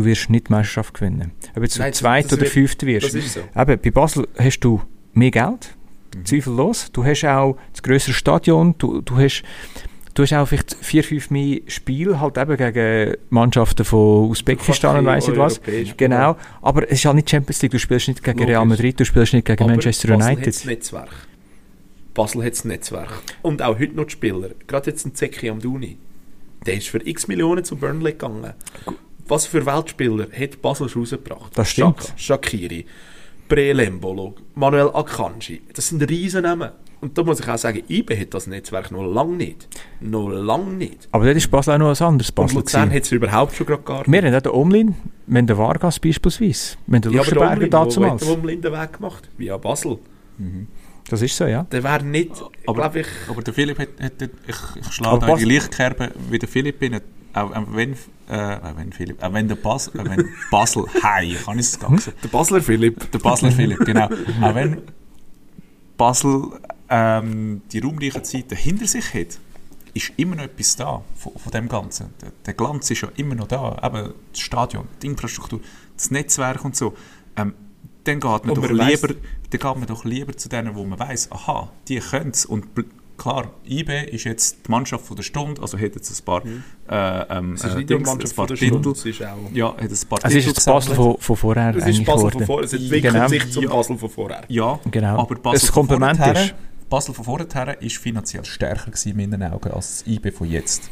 du 0.00 0.04
wirst 0.06 0.30
nicht 0.30 0.48
die 0.48 0.52
Meisterschaft 0.52 0.94
gewinnen. 0.94 1.32
Ob 1.54 1.62
jetzt 1.62 1.76
du 1.76 1.80
Nein, 1.82 1.92
zweit 1.92 2.32
oder 2.32 2.46
fünft 2.46 2.84
wirst. 2.84 3.12
so. 3.12 3.40
Eben, 3.56 3.80
bei 3.80 3.90
Basel 3.90 4.26
hast 4.38 4.60
du 4.60 4.80
mehr 5.12 5.30
Geld, 5.30 5.74
zweifellos. 6.24 6.90
Du 6.92 7.04
hast 7.04 7.24
auch 7.24 7.56
das 7.72 7.82
grössere 7.82 8.14
Stadion, 8.14 8.74
du, 8.78 9.00
du 9.02 9.16
hast 9.16 9.42
Du 10.12 10.24
hast 10.24 10.32
auch 10.32 10.44
vielleicht 10.44 10.74
vier, 10.74 11.04
fünf 11.04 11.30
mehr 11.30 11.60
Spiele, 11.68 12.20
halt 12.20 12.36
eben 12.36 12.56
gegen 12.56 13.16
Mannschaften 13.30 13.84
von 13.84 14.28
Usbekistan 14.28 14.98
und 14.98 15.06
weiss 15.06 15.28
nicht 15.28 15.38
was. 15.38 15.60
Genau, 15.96 16.36
aber 16.62 16.82
es 16.90 16.98
ist 16.98 17.04
halt 17.04 17.14
nicht 17.14 17.30
Champions 17.30 17.62
League, 17.62 17.70
du 17.70 17.78
spielst 17.78 18.08
nicht 18.08 18.22
gegen 18.24 18.42
Real. 18.42 18.64
Madrid, 18.66 18.98
du 18.98 19.04
spielst 19.04 19.32
nicht 19.32 19.46
gegen 19.46 19.62
Aber 19.62 19.70
Manchester 19.70 20.08
Basel 20.08 20.24
hat 20.24 20.32
United. 20.36 20.54
das 20.54 20.64
Netzwerk. 20.64 21.10
Basel 22.12 22.42
hat 22.44 22.52
das 22.52 22.64
Netzwerk. 22.64 23.22
Und 23.42 23.62
auch 23.62 23.78
heute 23.78 23.94
noch 23.94 24.04
die 24.04 24.10
Spieler. 24.10 24.50
Gerade 24.66 24.90
jetzt 24.90 25.06
ein 25.06 25.14
Zeki 25.14 25.48
am 25.48 25.60
Duni. 25.60 25.96
Der 26.66 26.74
ist 26.74 26.88
für 26.88 27.06
x 27.06 27.28
Millionen 27.28 27.64
zu 27.64 27.76
Burnley 27.76 28.12
gegangen. 28.12 28.52
Was 29.30 29.46
für 29.46 29.64
Weltspieler 29.64 30.26
hat 30.38 30.60
Basel 30.60 30.88
schon 30.88 31.02
rausgebracht? 31.02 31.56
Das 31.56 31.70
stimmt. 31.70 31.98
Xhaka, 31.98 32.12
Shakiri, 32.18 32.84
Prelembolo, 33.48 34.34
Manuel 34.56 34.90
Akanji. 34.92 35.62
Das 35.72 35.88
sind 35.88 36.02
Riesennamen. 36.02 36.70
Und 37.00 37.16
da 37.16 37.22
muss 37.22 37.40
ich 37.40 37.48
auch 37.48 37.56
sagen, 37.56 37.82
IB 37.88 38.14
hat 38.20 38.34
das 38.34 38.46
Netzwerk 38.46 38.90
noch 38.90 39.02
lange 39.04 39.36
nicht. 39.36 39.68
Noch 40.00 40.28
lange 40.28 40.72
nicht. 40.74 41.08
Aber 41.12 41.24
dort 41.24 41.36
ist 41.36 41.50
Basel 41.50 41.74
auch 41.74 41.78
noch 41.78 41.98
ein 41.98 42.06
anderes 42.06 42.28
Und 42.30 42.34
Basel 42.34 42.56
Luzern 42.58 42.82
gewesen. 42.90 42.96
hat 42.96 43.02
es 43.04 43.12
überhaupt 43.12 43.54
schon 43.56 43.66
gerade 43.66 43.82
gar 43.82 44.04
Wir 44.06 44.22
haben 44.22 44.34
auch 44.34 44.40
den 44.42 44.52
Omlin, 44.52 44.94
wir 45.26 45.38
haben 45.38 45.46
den 45.46 45.56
Vargas 45.56 45.98
beispielsweise, 45.98 46.76
wir 46.86 46.96
haben 46.96 47.02
den 47.02 47.12
Ja, 47.12 47.18
Lustenberger 47.18 47.62
hat 47.64 47.72
damals. 47.72 48.22
der 48.24 48.32
Omlin 48.32 48.60
den 48.60 48.72
Weg 48.72 48.92
gemacht? 48.92 49.28
Via 49.38 49.56
Basel. 49.56 49.98
Das 51.08 51.22
ist 51.22 51.36
so, 51.36 51.46
ja. 51.46 51.62
Der 51.64 51.82
wäre 51.82 52.02
nicht, 52.04 52.32
Aber, 52.66 52.74
glaube 52.82 53.00
ich... 53.00 53.06
aber 53.28 53.42
der 53.42 53.54
Philipp 53.54 53.78
hat, 53.78 53.88
hat 54.00 54.12
ich, 54.22 54.56
ich 54.80 54.92
schlage 54.92 55.20
da 55.26 55.32
in 55.32 55.38
die 55.38 55.44
Lichtkerbe 55.44 56.10
wie 56.28 56.38
der 56.38 56.48
Philipp 56.48 56.78
bin, 56.80 57.00
auch, 57.34 57.50
wenn, 57.72 57.92
äh, 58.28 58.58
wenn 58.76 58.92
Philipp, 58.92 59.22
auch 59.22 59.32
wenn 59.32 59.48
der 59.48 59.56
Basel, 59.56 60.00
äh, 60.00 60.04
wenn 60.04 60.28
Basel, 60.50 60.84
hi, 61.02 61.34
kann 61.44 61.58
ich 61.58 61.66
es 61.66 61.78
gar 61.78 61.96
sagen. 61.98 62.16
Der 62.22 62.28
Basler 62.28 62.62
Philipp. 62.62 63.10
Der 63.12 63.18
Basler 63.18 63.50
Philipp, 63.52 63.78
genau. 63.84 64.08
Auch 64.42 64.54
wenn 64.54 64.82
Basel 65.96 66.44
ähm, 66.88 67.62
die 67.72 67.78
raumreichen 67.80 68.24
Zeiten 68.24 68.56
hinter 68.56 68.86
sich 68.86 69.14
hat, 69.14 69.38
ist 69.92 70.12
immer 70.16 70.36
noch 70.36 70.44
etwas 70.44 70.76
da 70.76 71.02
von, 71.16 71.32
von 71.36 71.52
dem 71.52 71.68
Ganzen. 71.68 72.14
Der, 72.22 72.30
der 72.46 72.54
Glanz 72.54 72.90
ist 72.90 73.00
ja 73.02 73.08
immer 73.16 73.34
noch 73.34 73.48
da. 73.48 73.76
Eben 73.82 74.12
das 74.32 74.40
Stadion, 74.40 74.86
die 75.02 75.08
Infrastruktur, 75.08 75.60
das 75.96 76.10
Netzwerk 76.10 76.64
und 76.64 76.76
so. 76.76 76.94
Ähm, 77.36 77.54
dann 78.04 78.20
geht 78.20 78.22
man, 78.24 78.40
Und 78.50 78.54
doch 78.56 78.62
man 78.70 78.78
weiss- 78.78 79.02
lieber, 79.02 79.14
dann 79.14 79.50
geht 79.50 79.62
man 79.62 79.86
doch 79.86 80.04
lieber 80.04 80.36
zu 80.36 80.48
denen, 80.48 80.74
wo 80.74 80.84
man 80.84 80.98
weiß, 80.98 81.32
aha, 81.32 81.70
die 81.88 81.98
können 81.98 82.30
es. 82.30 82.46
Und 82.46 82.66
klar, 83.20 83.50
IB 83.68 83.90
ist 84.10 84.24
jetzt 84.24 84.66
die 84.66 84.70
Mannschaft 84.70 85.04
von 85.06 85.14
der 85.16 85.22
Stunde, 85.22 85.60
also 85.62 85.76
hat 85.78 85.94
jetzt 85.94 86.10
ein 86.20 86.24
paar, 86.24 86.42
äh, 86.44 87.38
ähm, 87.38 87.48
Mhm. 87.50 87.54
Es 87.54 87.64
ist 87.64 87.72
äh, 87.72 87.76
nicht 87.78 87.90
nur 87.90 87.98
Dings, 87.98 88.08
Mannschaft 88.08 88.32
ein 88.32 88.36
paar 88.36 88.46
von 88.46 88.46
der 88.48 88.56
Titel. 88.56 88.78
Stunde, 88.80 88.90
es 88.90 89.04
ist 89.06 89.22
auch... 89.22 89.36
Ja, 89.52 89.66
hat 89.68 89.80
ein 89.80 89.88
paar 89.88 89.90
Es 89.90 89.98
ist 89.98 90.08
Titel 90.32 90.46
jetzt 90.48 90.56
das 90.56 90.64
Basel 90.64 90.94
von, 90.94 91.16
von 91.18 91.36
vorher 91.36 91.68
Es 91.70 91.76
ist 91.76 91.84
eigentlich 91.84 92.06
Basel 92.06 92.30
von 92.30 92.46
vorher, 92.46 92.64
es 92.64 92.72
entwickelt 92.72 93.12
Genau. 93.14 93.28
sich 93.28 93.50
zum 93.52 93.62
Ja. 93.64 93.70
Basel 93.70 93.98
von 93.98 94.10
vorher. 94.10 94.40
Ja, 94.48 94.80
Genau. 94.90 95.18
aber 95.20 95.34
Basel 95.36 95.70
Kompliment 95.70 96.16
von 96.16 96.24
vorher, 96.26 96.44
ist- 96.44 96.54
Basel 96.88 97.14
von 97.14 97.24
vorher 97.24 97.80
ist 97.82 97.96
finanziell 97.98 98.44
stärker 98.44 98.86
gewesen, 98.90 99.10
in 99.20 99.30
meinen 99.30 99.42
Augen 99.52 99.70
als 99.70 99.98
das 100.04 100.06
IB 100.12 100.30
von 100.32 100.48
jetzt. 100.50 100.90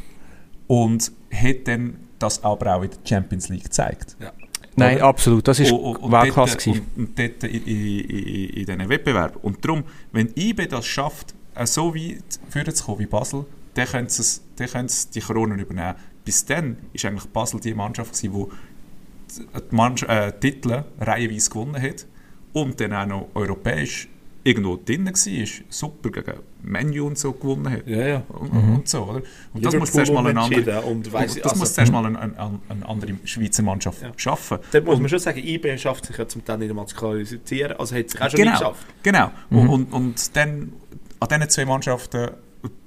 Und 0.66 1.10
hat 1.32 1.56
dann 1.66 1.96
das 2.18 2.44
aber 2.44 2.76
auch 2.76 2.82
in 2.82 2.90
der 2.90 2.98
Champions 3.04 3.48
League 3.48 3.64
gezeigt. 3.64 4.16
Ja. 4.20 4.32
Nein, 4.76 5.00
absolut, 5.00 5.48
das 5.48 5.58
ist 5.58 5.72
Und- 5.72 5.80
und- 5.80 5.96
und 5.96 6.12
Weltklasse 6.12 6.52
dort- 6.54 6.64
gewesen. 6.64 6.86
Und, 6.96 7.08
und 7.08 7.18
dort 7.18 7.42
in, 7.44 7.64
in, 7.64 8.00
in, 8.00 8.48
in 8.50 8.66
diesen 8.66 8.88
Wettbewerb. 8.88 9.36
Und 9.42 9.64
darum, 9.64 9.82
wenn 10.12 10.30
IB 10.36 10.66
das 10.68 10.86
schafft, 10.86 11.34
äh, 11.58 11.66
so 11.66 11.94
weit 11.94 12.22
führen 12.48 12.74
zu 12.74 12.84
kommen 12.84 12.98
wie 13.00 13.06
Basel, 13.06 13.44
dann 13.74 13.86
können 13.86 14.08
sie, 14.08 14.22
es- 14.22 14.42
dann 14.56 14.68
können 14.68 14.88
sie 14.88 15.10
die 15.10 15.20
Kronen 15.20 15.58
übernehmen. 15.58 15.94
Bis 16.24 16.44
dann 16.44 16.76
ist 16.92 17.04
eigentlich 17.04 17.26
Basel 17.26 17.60
die 17.60 17.74
Mannschaft 17.74 18.12
gewesen, 18.12 18.32
die 18.50 19.58
die 19.70 19.74
Mannschaft, 19.74 20.10
äh, 20.10 20.32
Titel 20.40 20.84
reihenweise 21.00 21.50
gewonnen 21.50 21.80
hat 21.80 22.06
und 22.52 22.80
dann 22.80 22.92
auch 22.92 23.06
noch 23.06 23.28
europäisch 23.34 24.08
irgendwo 24.44 24.76
drin 24.82 25.04
war, 25.06 25.46
super 25.68 26.10
gegen 26.10 26.32
Menu 26.62 27.06
und 27.06 27.18
so 27.18 27.32
gewonnen 27.32 27.70
hat. 27.70 27.86
Ja, 27.86 28.06
ja. 28.06 28.22
Und, 28.28 28.50
und 28.50 28.88
so, 28.88 29.02
oder? 29.04 29.22
Und 29.52 29.64
das 29.64 29.76
muss 29.76 29.92
zuerst 29.92 30.10
mal 30.12 30.26
eine 30.26 30.40
andere, 30.40 30.80
und 30.82 31.12
weiss 31.12 31.34
das 31.34 31.44
also- 31.44 31.56
muss 31.58 31.74
zuerst 31.74 31.92
mal 31.92 32.06
eine, 32.06 32.18
eine, 32.18 32.58
eine 32.68 32.88
andere 32.88 33.14
Schweizer 33.24 33.62
Mannschaft 33.62 34.00
Ja. 34.00 34.12
schaffen. 34.16 34.58
Da 34.72 34.80
muss 34.80 34.98
man 34.98 35.08
schon 35.10 35.18
sagen, 35.18 35.38
IB 35.44 35.76
schafft 35.76 36.06
sich 36.06 36.16
ja 36.16 36.26
zum 36.26 36.42
Teil 36.44 36.58
nicht 36.58 36.70
einmal 36.70 36.86
zu 36.86 36.96
qualifizieren. 36.96 37.76
Also 37.78 37.94
hat 37.96 38.08
sich 38.08 38.20
auch 38.22 38.30
schon 38.30 38.38
genau, 38.38 38.50
nicht 38.52 38.60
geschafft. 38.60 38.86
Genau. 39.02 39.30
Und, 39.50 39.68
und, 39.68 39.92
und 39.92 40.36
dann 40.36 40.72
an 41.20 41.28
diesen 41.28 41.48
zwei 41.50 41.64
Mannschaften, 41.64 42.30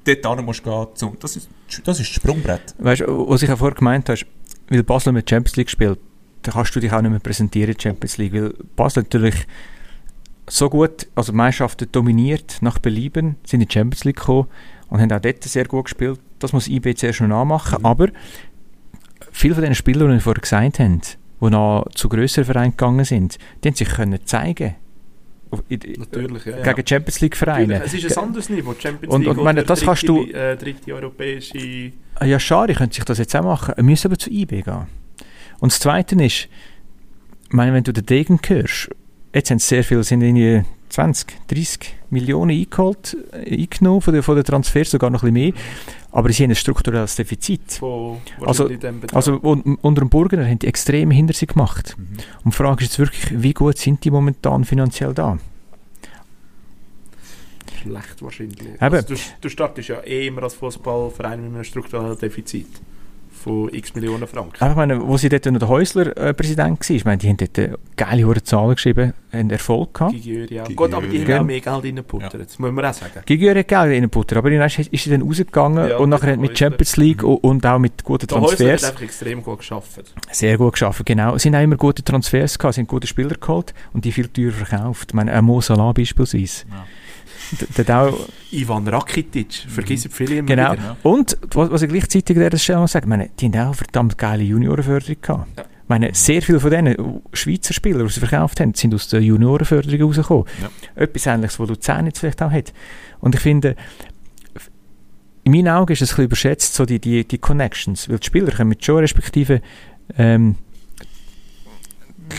dort 0.05 0.45
musst 0.45 0.65
du 0.65 0.69
gehen, 0.69 0.87
zum, 0.95 1.17
das, 1.19 1.35
ist, 1.35 1.49
das 1.83 1.99
ist 1.99 2.09
das 2.09 2.15
Sprungbrett. 2.15 2.75
Weißt 2.77 3.01
du, 3.01 3.29
was 3.29 3.41
ich 3.41 3.49
ja 3.49 3.55
vorher 3.55 3.75
gemeint 3.75 4.09
hast, 4.09 4.25
weil 4.69 4.83
Basel 4.83 5.13
mit 5.13 5.29
Champions 5.29 5.55
League 5.57 5.69
spielt, 5.69 5.99
dann 6.43 6.53
kannst 6.53 6.75
du 6.75 6.79
dich 6.79 6.91
auch 6.91 7.01
nicht 7.01 7.11
mehr 7.11 7.19
präsentieren 7.19 7.73
in 7.73 7.79
Champions 7.79 8.17
League, 8.17 8.33
weil 8.33 8.53
Basel 8.75 9.03
natürlich 9.03 9.47
so 10.49 10.69
gut, 10.69 11.07
also 11.15 11.33
Meisterschaften 11.33 11.87
dominiert 11.91 12.57
nach 12.61 12.79
Belieben, 12.79 13.35
sind 13.45 13.61
in 13.61 13.67
die 13.67 13.73
Champions 13.73 14.03
League 14.03 14.17
gekommen 14.17 14.47
und 14.89 14.99
haben 14.99 15.11
auch 15.11 15.21
dort 15.21 15.43
sehr 15.43 15.65
gut 15.65 15.85
gespielt. 15.85 16.19
Das 16.39 16.51
muss 16.53 16.67
IB 16.67 16.95
zuerst 16.95 17.21
noch 17.21 17.27
nachmachen, 17.27 17.79
Mhm. 17.79 17.85
aber 17.85 18.07
viele 19.31 19.53
von 19.55 19.63
den 19.63 19.75
Spielern, 19.75 20.07
die 20.09 20.13
wir 20.15 20.21
vorher 20.21 20.41
gesagt 20.41 20.79
haben, 20.79 21.01
die 21.41 21.49
noch 21.49 21.85
zu 21.95 22.09
grösseren 22.09 22.45
Vereinen 22.45 22.71
gegangen 22.71 23.05
sind, 23.05 23.37
die 23.63 23.69
haben 23.69 23.75
sich 23.75 23.89
können 23.89 24.19
zeigen 24.25 24.75
Natürlich, 25.69 26.45
ja. 26.45 26.73
gegen 26.73 26.87
Champions 26.87 27.19
League 27.21 27.35
Vereine. 27.35 27.73
Natürlich. 27.79 28.03
Es 28.05 28.11
ist 28.11 28.17
ein 28.17 28.23
anderes 28.25 28.49
Niveau, 28.49 28.73
Champions 28.77 29.13
Und- 29.13 29.21
League 29.25 29.37
und 29.37 29.43
meine, 29.43 29.63
das 29.63 29.79
dritte, 29.79 29.85
kannst 29.85 30.07
du- 30.09 30.23
äh, 30.31 30.55
dritte 30.57 30.93
europäische... 30.93 31.91
Ah 32.15 32.25
Ja, 32.25 32.39
schade, 32.39 32.73
könnte 32.73 32.95
sich 32.95 33.03
das 33.03 33.17
jetzt 33.17 33.35
auch 33.35 33.43
machen. 33.43 33.73
Wir 33.75 33.83
müssen 33.83 34.07
aber 34.07 34.17
zu 34.17 34.29
IB 34.31 34.61
gehen. 34.61 34.87
Und 35.59 35.71
das 35.71 35.79
Zweite 35.79 36.15
ist, 36.23 36.47
meine, 37.49 37.73
wenn 37.73 37.83
du 37.83 37.91
den 37.93 38.05
Degen 38.05 38.39
hörst, 38.47 38.89
jetzt 39.33 39.51
haben 39.51 39.59
sie 39.59 39.67
sehr 39.67 39.83
viel, 39.83 40.03
sind 40.03 40.21
irgendwie 40.21 40.63
20, 40.89 41.47
30 41.47 41.95
Millionen 42.09 42.51
eingeholt, 42.51 43.15
eingenommen 43.33 44.01
von 44.01 44.13
den, 44.13 44.23
von 44.23 44.35
den 44.35 44.43
Transfers, 44.43 44.91
sogar 44.91 45.09
noch 45.09 45.23
ein 45.23 45.33
bisschen 45.33 45.53
mehr. 45.53 45.61
Aber 46.11 46.31
sie 46.31 46.43
haben 46.43 46.51
ein 46.51 46.55
strukturelles 46.55 47.15
Defizit. 47.15 47.81
Also- 48.41 48.67
dem 48.67 48.99
Betrag. 48.99 49.15
Also 49.15 49.39
un, 49.41 49.77
unter 49.81 50.01
dem 50.01 50.09
Burgener 50.09 50.45
haben 50.45 50.59
die 50.59 50.67
extrem 50.67 51.09
hinter 51.11 51.33
sich 51.33 51.47
gemacht. 51.47 51.95
Mhm. 51.97 52.05
Und 52.43 52.53
die 52.53 52.57
Frage 52.57 52.83
ist 52.83 52.91
jetzt 52.91 52.99
wirklich, 52.99 53.41
wie 53.43 53.53
gut 53.53 53.77
sind 53.77 54.03
die 54.03 54.11
momentan 54.11 54.65
finanziell 54.65 55.13
da? 55.13 55.37
Schlecht 57.81 58.21
wahrscheinlich. 58.21 58.79
Also, 58.79 59.15
du, 59.15 59.19
du 59.41 59.49
startest 59.49 59.89
ja 59.89 60.01
eh 60.01 60.27
immer 60.27 60.43
als 60.43 60.53
Fußballverein 60.55 61.41
mit 61.41 61.53
einem 61.53 61.63
strukturellen 61.63 62.17
Defizit 62.17 62.67
von 63.41 63.69
x 63.73 63.95
Millionen 63.95 64.27
Franken. 64.27 64.55
Aber 64.59 64.71
ich 64.71 64.75
meine, 64.77 65.07
wo 65.07 65.17
sie 65.17 65.29
dort 65.29 65.45
noch 65.47 65.59
der 65.59 65.67
Häusler 65.67 66.15
äh, 66.17 66.33
war, 66.37 66.89
ich 66.95 67.05
meine, 67.05 67.17
die 67.17 67.27
haben 67.29 67.37
dort 67.37 67.57
äh, 67.57 67.71
geile 67.97 68.25
hohe 68.25 68.41
Zahlen 68.43 68.75
geschrieben, 68.75 69.13
haben 69.33 69.49
Erfolg 69.49 69.93
gehabt. 69.93 70.13
Gigiöri 70.13 70.43
auch. 70.61 70.67
Gigiöri. 70.67 70.75
Gut, 70.75 70.93
aber 70.93 71.07
die 71.07 71.25
haben 71.25 71.41
auch 71.41 71.45
mehr 71.45 71.59
Geld 71.59 71.83
reingeputtert, 71.83 72.33
das 72.35 72.59
muss 72.59 72.71
man 72.71 72.85
auch 72.85 72.93
sagen. 72.93 73.21
Gigi 73.25 73.47
hat 73.47 73.67
Geld 73.67 73.71
reingebuttert, 73.71 74.37
aber 74.37 74.49
dann 74.49 74.61
ist 74.61 74.79
ist 74.79 75.03
sie 75.03 75.09
dann 75.09 75.21
rausgegangen 75.21 75.89
Ja, 75.89 75.97
und 75.97 76.09
nachher 76.09 76.27
mit 76.27 76.33
hat 76.35 76.39
mit 76.41 76.51
Häusler. 76.51 76.67
Champions 76.67 76.97
League 76.97 77.23
und, 77.23 77.37
und 77.37 77.65
auch 77.65 77.79
mit 77.79 78.03
guten 78.03 78.27
Der 78.27 78.37
Häusler 78.41 78.51
hat 78.51 78.57
Transfers 78.57 78.83
einfach 78.89 79.01
extrem 79.03 79.43
gut 79.43 79.57
geschafft. 79.59 80.13
sehr 80.31 80.57
gut 80.57 80.73
geschafft. 80.73 81.05
Genau, 81.05 81.35
es 81.35 81.43
sind 81.43 81.55
auch 81.55 81.61
immer 81.61 81.77
gute 81.77 82.03
Transfers 82.03 82.57
gehabt, 82.59 82.75
sind 82.75 82.87
gute 82.87 83.07
Spieler 83.07 83.35
geholt 83.39 83.73
und 83.93 84.05
die 84.05 84.11
viel 84.11 84.27
teurer 84.27 84.51
verkauft. 84.65 85.09
Ich 85.09 85.13
meine, 85.13 85.31
ein 85.31 85.43
Mo 85.45 85.61
Salah 85.61 85.91
beispielsweise. 85.93 86.65
Ja. 86.69 86.85
Auch, 87.87 88.27
Ivan 88.51 88.87
Rakitic, 88.87 89.65
vergiss 89.67 90.07
viele 90.11 90.37
immer 90.37 90.47
genau. 90.47 90.73
wieder. 90.73 90.83
Ja. 90.83 90.97
Und 91.03 91.37
was, 91.53 91.71
was 91.71 91.81
ich 91.81 91.89
gleichzeitig 91.89 92.37
an 92.37 92.43
dieser 92.43 92.57
Stelle 92.57 92.79
noch 92.79 92.87
sagen, 92.87 93.05
ich 93.05 93.09
meine, 93.09 93.29
die 93.39 93.45
haben 93.47 93.55
auch 93.55 93.65
eine 93.65 93.73
verdammt 93.73 94.17
geile 94.17 94.43
Juniorenförderung 94.43 95.15
gehabt. 95.21 95.57
Ja. 95.57 95.63
Ich 95.63 95.89
meine, 95.89 96.13
sehr 96.13 96.41
viele 96.41 96.59
von 96.59 96.71
denen 96.71 97.21
Schweizer 97.33 97.73
Spieler, 97.73 98.03
die 98.05 98.09
sie 98.09 98.21
verkauft 98.21 98.59
haben, 98.61 98.73
sind 98.73 98.93
aus 98.93 99.09
der 99.09 99.21
Juniorenförderung 99.21 100.01
rausgekommen. 100.01 100.45
Ja. 100.61 100.69
Etwas 101.03 101.25
Ähnliches, 101.25 101.59
was 101.59 101.69
Luzern 101.69 102.05
jetzt 102.05 102.19
vielleicht 102.19 102.41
auch 102.41 102.51
hat. 102.51 102.71
Und 103.19 103.35
ich 103.35 103.41
finde, 103.41 103.75
in 105.43 105.51
meinen 105.51 105.67
Augen 105.69 105.91
ist 105.91 106.01
es 106.01 106.09
ein 106.09 106.11
bisschen 106.11 106.25
überschätzt, 106.25 106.73
so 106.75 106.85
die, 106.85 106.99
die, 106.99 107.27
die 107.27 107.37
Connections, 107.37 108.09
weil 108.09 108.19
die 108.19 108.25
Spieler 108.25 108.51
kommen 108.51 108.77
schon 108.79 108.99
respektive 108.99 109.61
ähm, 110.17 110.55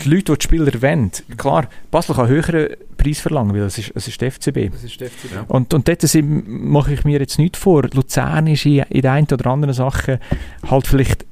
die 0.03 0.09
Leute, 0.09 0.31
die 0.33 0.37
die 0.37 0.43
Spieler 0.43 0.81
wollen, 0.81 1.11
klar, 1.37 1.67
Basel 1.91 2.15
kann 2.15 2.27
höheren 2.27 2.69
Preis 2.97 3.19
verlangen, 3.19 3.53
weil 3.53 3.61
es 3.63 3.77
ist, 3.77 3.91
es 3.95 4.07
ist 4.07 4.21
die 4.21 4.31
FCB. 4.31 4.71
Das 4.71 4.83
ist 4.83 4.99
der 4.99 5.09
FCB. 5.09 5.33
Ja. 5.33 5.45
Und, 5.47 5.73
und 5.73 5.87
dort 5.87 6.03
mache 6.23 6.93
ich 6.93 7.03
mir 7.03 7.19
jetzt 7.19 7.37
nicht 7.37 7.57
vor. 7.57 7.83
Luzern 7.93 8.47
ist 8.47 8.65
in, 8.65 8.79
in 8.89 9.01
der 9.01 9.11
einen 9.11 9.27
oder 9.31 9.47
anderen 9.47 9.73
Sache 9.73 10.19
halt 10.69 10.87
vielleicht 10.87 11.25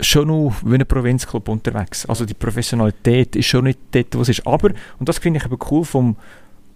schon 0.00 0.28
noch 0.28 0.54
wie 0.64 0.74
ein 0.74 0.86
Provinzclub 0.86 1.48
unterwegs. 1.48 2.06
Also 2.06 2.24
die 2.24 2.34
Professionalität 2.34 3.36
ist 3.36 3.46
schon 3.46 3.64
nicht 3.64 3.78
dort, 3.92 4.16
wo 4.16 4.22
es 4.22 4.28
ist. 4.28 4.46
Aber, 4.46 4.70
und 4.98 5.08
das 5.08 5.18
finde 5.18 5.40
ich 5.40 5.44
aber 5.44 5.58
cool 5.70 5.84
vom 5.84 6.16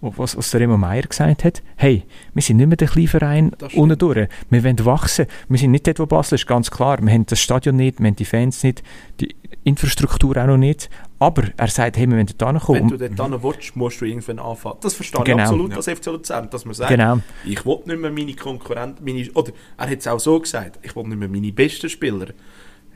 was, 0.03 0.35
was 0.35 0.51
der 0.51 0.61
Remo 0.61 0.77
Meier 0.77 1.03
gesagt 1.03 1.43
hat, 1.43 1.63
hey, 1.77 2.03
wir 2.33 2.41
sind 2.41 2.57
nicht 2.57 2.67
mehr 2.67 2.77
der 2.77 2.89
kleine 2.89 3.07
Verein 3.07 3.51
unten 3.73 3.97
durch. 3.97 4.27
Wir 4.49 4.63
wollen 4.63 4.85
wachsen. 4.85 5.27
Wir 5.47 5.57
sind 5.57 5.71
nicht 5.71 5.87
dort, 5.87 5.99
wo 5.99 6.05
Basel 6.05 6.35
ist, 6.35 6.45
ganz 6.45 6.69
klar. 6.69 7.01
Wir 7.01 7.13
haben 7.13 7.25
das 7.25 7.39
Stadion 7.39 7.77
nicht, 7.77 7.99
wir 7.99 8.07
haben 8.07 8.15
die 8.15 8.25
Fans 8.25 8.63
nicht, 8.63 8.83
die 9.19 9.33
Infrastruktur 9.63 10.35
auch 10.37 10.47
noch 10.47 10.57
nicht. 10.57 10.89
Aber 11.19 11.43
er 11.57 11.67
sagt, 11.67 11.97
hey, 11.97 12.07
wir 12.07 12.17
wollen 12.17 12.27
dort 12.37 12.51
hinkommen. 12.51 12.81
Wenn 12.91 12.97
du 12.97 13.09
dort 13.09 13.31
hin 13.31 13.43
willst, 13.43 13.75
musst 13.75 14.01
du 14.01 14.05
irgendwann 14.05 14.39
anfangen. 14.39 14.77
Das 14.81 14.93
verstehe 14.93 15.23
Genau. 15.23 15.37
ich 15.37 15.43
absolut 15.43 15.71
Ja. 15.71 15.77
als 15.77 15.87
FC 15.87 16.05
Luzern, 16.07 16.49
dass 16.49 16.65
man 16.65 16.73
sagt, 16.73 16.89
Genau. 16.91 17.19
ich 17.45 17.65
will 17.65 17.79
nicht 17.85 17.99
mehr 17.99 18.11
meine 18.11 18.33
Konkurrenten, 18.33 19.03
meine, 19.05 19.29
oder 19.33 19.51
er 19.77 19.89
hat 19.89 19.99
es 19.99 20.07
auch 20.07 20.19
so 20.19 20.39
gesagt, 20.39 20.79
ich 20.83 20.95
will 20.95 21.03
nicht 21.07 21.17
mehr 21.17 21.29
meine 21.29 21.51
besten 21.53 21.89
Spieler. 21.89 22.27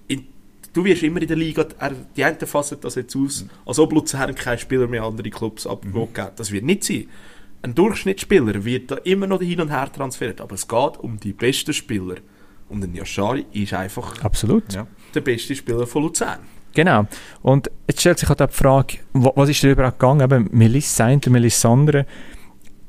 In, 0.07 0.27
du 0.73 0.83
wirst 0.83 1.03
immer 1.03 1.21
in 1.21 1.27
der 1.27 1.37
Liga, 1.37 1.65
er, 1.79 1.91
die 2.15 2.23
einen 2.23 2.39
fassen 2.39 2.77
das 2.81 2.95
jetzt 2.95 3.15
aus, 3.15 3.45
als 3.65 3.79
ob 3.79 3.93
Luzern 3.93 4.35
keine 4.35 4.57
Spieler 4.57 4.87
mehr 4.87 5.03
an 5.03 5.11
andere 5.11 5.29
Clubs 5.29 5.65
abgeben. 5.65 6.07
Das 6.35 6.51
wird 6.51 6.65
nicht 6.65 6.83
sein. 6.83 7.07
Ein 7.61 7.73
Durchschnittsspieler 7.75 8.63
wird 8.65 8.91
da 8.91 8.95
immer 8.97 9.25
noch 9.25 9.41
hin 9.41 9.59
und 9.61 9.69
her 9.69 9.91
transferiert, 9.91 10.41
aber 10.41 10.53
es 10.55 10.67
geht 10.67 10.97
um 10.99 11.19
die 11.19 11.33
besten 11.33 11.73
Spieler. 11.73 12.15
Und 12.69 12.83
ein 12.83 12.93
Yashari 12.93 13.45
ist 13.53 13.73
einfach 13.73 14.21
Absolut. 14.23 14.73
Ja. 14.73 14.85
der 15.15 15.21
beste 15.21 15.55
Spieler 15.55 15.87
von 15.87 16.03
Luzern. 16.03 16.39
Genau. 16.77 17.07
Und 17.41 17.71
jetzt 17.87 18.01
stellt 18.01 18.19
sich 18.19 18.29
halt 18.29 18.39
auch 18.39 18.45
die 18.47 18.53
Frage, 18.53 18.97
wa- 19.13 19.31
was 19.35 19.49
ist 19.49 19.63
da 19.63 19.67
überhaupt 19.69 19.97
gegangen? 19.97 20.21
Eben, 20.21 20.47
Melisandre, 20.51 21.31
Melisandre, 21.31 22.05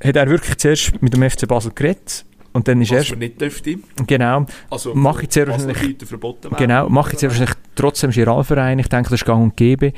hat 0.05 0.15
er 0.15 0.29
wirklich 0.29 0.59
zuerst 0.59 1.01
mit 1.01 1.15
dem 1.15 1.23
FC 1.29 1.49
Basel 1.49 1.73
geredet? 1.75 2.27
Und 2.53 2.69
dann 2.69 2.83
ist 2.83 2.91
Was 2.93 3.09
man 3.11 3.21
nicht 3.21 3.41
dürfte. 3.41 3.79
genau, 4.07 4.45
Also, 4.71 4.95
Mach 4.95 5.23
ich 5.23 5.35
Leuten 5.35 6.07
verboten 6.07 6.45
werden. 6.51 6.57
genau, 6.59 6.89
mache 6.91 7.13
jetzt 7.13 7.23
wahrscheinlich 7.23 7.55
trotzdem 7.77 8.11
Giralverein, 8.11 8.79
ich 8.79 8.89
denke, 8.89 9.09
das 9.11 9.21
ist 9.23 9.25
gang 9.27 9.43
und 9.43 9.57
gäbe. 9.57 9.95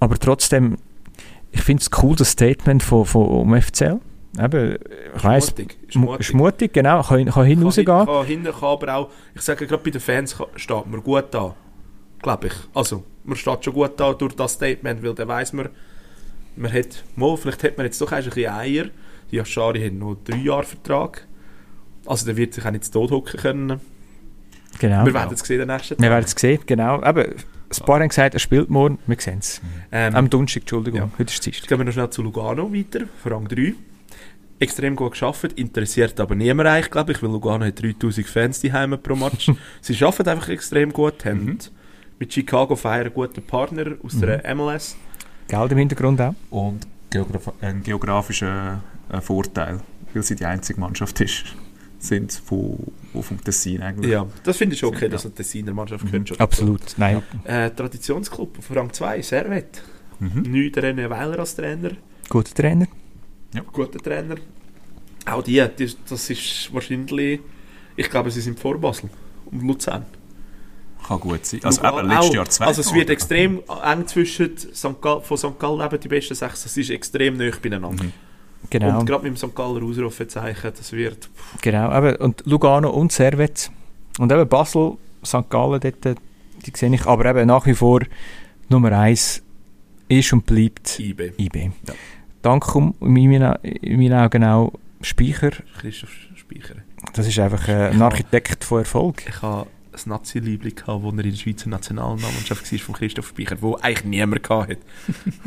Aber 0.00 0.16
trotzdem, 0.16 0.76
ich 1.52 1.60
finde 1.60 1.82
es 1.82 1.90
cool, 2.02 2.16
das 2.16 2.30
Statement 2.30 2.82
von, 2.82 3.04
von 3.04 3.26
um 3.26 3.60
FCL. 3.60 4.00
Eben, 4.42 4.76
ich 5.16 5.24
weiss, 5.24 5.48
Mutig. 5.50 5.76
Ist 5.88 5.96
mu- 5.96 6.06
mutig. 6.06 6.20
ist 6.28 6.34
mutig, 6.34 6.72
genau, 6.72 7.02
kann, 7.02 7.24
kann 7.26 7.44
hin 7.44 7.58
Kann, 7.58 7.64
rausgehen. 7.66 7.96
hin- 7.98 8.06
kann 8.06 8.26
hinten 8.26 8.52
kann 8.52 8.64
aber 8.68 8.94
auch, 8.94 9.10
ich 9.34 9.42
sage 9.42 9.66
gerade 9.66 9.82
bei 9.82 9.90
den 9.90 10.00
Fans 10.00 10.34
steht 10.56 10.86
man 10.86 11.02
gut 11.02 11.24
da. 11.32 11.54
Glaube 12.22 12.46
ich. 12.46 12.52
Also, 12.74 13.04
man 13.26 13.36
steht 13.36 13.64
schon 13.64 13.74
gut 13.74 13.92
da 13.98 14.12
durch 14.14 14.34
das 14.34 14.52
Statement, 14.54 15.02
weil 15.02 15.14
dann 15.14 15.28
weiss 15.28 15.52
man, 15.52 15.68
man 16.56 16.72
hat, 16.72 17.04
mal, 17.16 17.36
vielleicht 17.36 17.62
hat 17.64 17.76
man 17.76 17.86
jetzt 17.86 18.00
doch 18.00 18.12
ein 18.12 18.24
bisschen 18.24 18.50
Eier. 18.50 18.86
Die 19.30 19.40
Aschari 19.40 19.82
hat 19.84 19.92
noch 19.92 20.16
drei 20.24 20.36
Jahre 20.38 20.62
Vertrag. 20.64 21.26
Also, 22.06 22.24
der 22.26 22.36
wird 22.36 22.54
sich 22.54 22.64
auch 22.64 22.70
nicht 22.70 22.84
zu 22.84 22.92
Tod 22.92 23.10
hocken 23.10 23.40
können. 23.40 23.80
Genau. 24.78 25.04
Wir 25.04 25.14
werden 25.14 25.34
es 25.34 25.40
sehen 25.40 25.58
den 25.58 25.68
nächsten 25.68 26.00
Wir 26.00 26.10
werden 26.10 26.24
es 26.24 26.32
sehen, 26.32 26.60
genau. 26.66 27.02
Eben, 27.02 27.32
ein 27.34 27.84
paar 27.84 28.00
haben 28.00 28.08
gesagt, 28.08 28.34
er 28.34 28.40
spielt 28.40 28.70
morgen, 28.70 28.98
wir 29.06 29.16
sehen 29.18 29.38
es. 29.40 29.60
Ähm, 29.90 30.14
Am 30.14 30.30
Donnerstag, 30.30 30.62
Entschuldigung, 30.62 31.00
Ja. 31.00 31.10
heute 31.18 31.32
ist 31.32 31.44
Dienstag. 31.44 31.68
Gehen 31.68 31.78
wir 31.78 31.84
noch 31.84 31.92
schnell 31.92 32.10
zu 32.10 32.22
Lugano 32.22 32.72
weiter, 32.72 33.00
Rang 33.24 33.48
3. 33.48 33.74
Extrem 34.58 34.96
gut 34.96 35.12
geschafft, 35.12 35.52
interessiert 35.54 36.18
aber 36.20 36.34
niemand 36.34 36.68
eigentlich, 36.68 36.90
glaube 36.90 37.12
ich, 37.12 37.22
weil 37.22 37.30
Lugano 37.30 37.64
hat 37.66 37.82
3000 37.82 38.26
Fans 38.26 38.60
die 38.60 38.72
Heime 38.72 38.96
pro 38.96 39.14
Match. 39.16 39.50
Sie 39.80 40.02
arbeiten 40.04 40.28
einfach 40.30 40.48
extrem 40.48 40.92
gut, 40.92 41.24
haben 41.24 41.44
Mhm. 41.44 41.58
Mit 42.18 42.32
Chicago 42.32 42.76
Fire 42.76 43.00
einen 43.02 43.12
guten 43.14 43.42
Partner 43.42 43.92
aus 44.02 44.14
Mhm. 44.14 44.20
der 44.22 44.54
MLS. 44.54 44.96
Geld 45.48 45.72
im 45.72 45.78
Hintergrund 45.78 46.20
auch. 46.20 46.34
Und 46.50 46.86
geograf 47.10 47.52
ein 47.60 47.82
geografischer 47.82 48.82
äh, 49.12 49.20
Vorteil, 49.20 49.80
weil 50.12 50.22
sie 50.22 50.34
die 50.34 50.44
einzige 50.46 50.80
Mannschaft 50.80 51.20
ist, 51.20 51.44
sind 51.98 52.32
von, 52.32 52.78
wo 53.12 53.22
vom 53.22 53.42
Tessin 53.42 53.80
eigentlich. 53.82 54.10
Ja, 54.12 54.26
das 54.42 54.56
finde 54.56 54.74
ich 54.74 54.80
schon 54.80 54.90
okay, 54.94 55.04
Ja. 55.04 55.10
dass 55.10 55.24
eine 55.24 55.34
Tessiner 55.34 55.72
Mannschaft 55.72 56.04
Mhm. 56.12 56.26
schon 56.26 56.40
Absolut, 56.40 56.82
nein. 56.96 57.22
Äh, 57.44 57.70
Traditionsclub 57.70 58.58
auf 58.58 58.74
Rang 58.76 58.92
2, 58.92 59.22
Servet. 59.22 59.82
Mhm. 60.18 60.42
Nicht 60.42 60.76
René 60.78 61.08
Weiler 61.10 61.38
als 61.38 61.54
Trainer, 61.54 61.90
Guter 62.28 62.54
Trainer. 62.54 62.86
guter 63.72 63.98
Trainer. 63.98 64.36
Auch 65.26 65.42
die, 65.42 65.64
die, 65.78 65.90
das 66.08 66.30
ist 66.30 66.72
wahrscheinlich, 66.72 67.40
ich 67.96 68.10
glaube, 68.10 68.30
sie 68.30 68.40
sind 68.40 68.58
vor 68.58 68.78
Basel 68.80 69.10
und 69.50 69.62
Luzern. 69.66 70.04
Kann 71.06 71.20
gut 71.20 71.46
sein. 71.46 71.60
Also 71.62 71.84
eben, 71.84 72.08
letztes. 72.08 72.34
Jahr 72.34 72.48
zwei. 72.48 72.66
Also 72.66 72.80
es 72.80 72.92
wird 72.92 73.10
extrem 73.10 73.62
eng 73.84 74.06
zwischen 74.06 74.56
St. 74.56 75.00
Gall, 75.00 75.20
von 75.20 75.36
St. 75.36 75.58
Gallen 75.58 75.80
eben 75.80 76.00
die 76.00 76.08
besten 76.08 76.34
sechs, 76.34 76.62
das 76.64 76.76
ist 76.76 76.90
extrem 76.90 77.36
nah 77.36 77.50
beieinander. 77.62 78.04
Mhm. 78.04 78.12
Genau. 78.70 78.98
Und 78.98 79.06
gerade 79.06 79.22
mit 79.22 79.32
dem 79.32 79.36
St. 79.36 79.54
Galler 79.54 79.82
Ausrufezeichen, 79.82 80.72
das 80.76 80.92
wird... 80.92 81.28
Genau, 81.62 81.96
eben, 81.96 82.16
und 82.16 82.42
Lugano 82.46 82.90
und 82.90 83.12
Servet. 83.12 83.70
Und 84.18 84.32
eben 84.32 84.48
Basel, 84.48 84.94
St. 85.24 85.48
Gallen, 85.48 85.80
dort, 85.80 86.06
äh, 86.06 86.14
die 86.64 86.72
sehe 86.74 86.92
ich, 86.92 87.06
aber 87.06 87.26
eben 87.26 87.46
nach 87.46 87.66
wie 87.66 87.74
vor 87.74 88.00
Nummer 88.68 88.92
eins 88.92 89.42
ist 90.08 90.32
und 90.32 90.46
bleibt 90.46 90.98
IB. 90.98 91.32
IB. 91.38 91.70
Ja. 91.86 91.94
dank 92.42 92.74
um, 92.74 92.94
in, 93.00 93.12
meinen, 93.12 93.54
in 93.62 94.00
meinen 94.00 94.14
Augen 94.14 94.44
auch 94.44 94.72
Speicher. 95.02 95.50
Christoph 95.78 96.10
Speicher. 96.34 96.76
Das 97.12 97.26
ist 97.26 97.38
einfach 97.38 97.68
äh, 97.68 97.90
ein 97.90 98.02
Architekt 98.02 98.64
von 98.64 98.80
Erfolg. 98.80 99.22
Ich 99.28 99.42
habe 99.42 99.68
ein 100.04 100.08
Nazi-Liebling 100.10 100.74
gehabt, 100.74 101.02
wo 101.02 101.10
er 101.10 101.24
in 101.24 101.30
der 101.30 101.36
Schweizer 101.36 101.68
Nationalmannschaft 101.68 102.70
war, 102.72 102.78
von 102.78 102.94
Christoph 102.94 103.28
Speicher, 103.28 103.56
wo 103.60 103.76
eigentlich 103.76 104.04
niemand 104.04 104.48
hatte. 104.48 104.78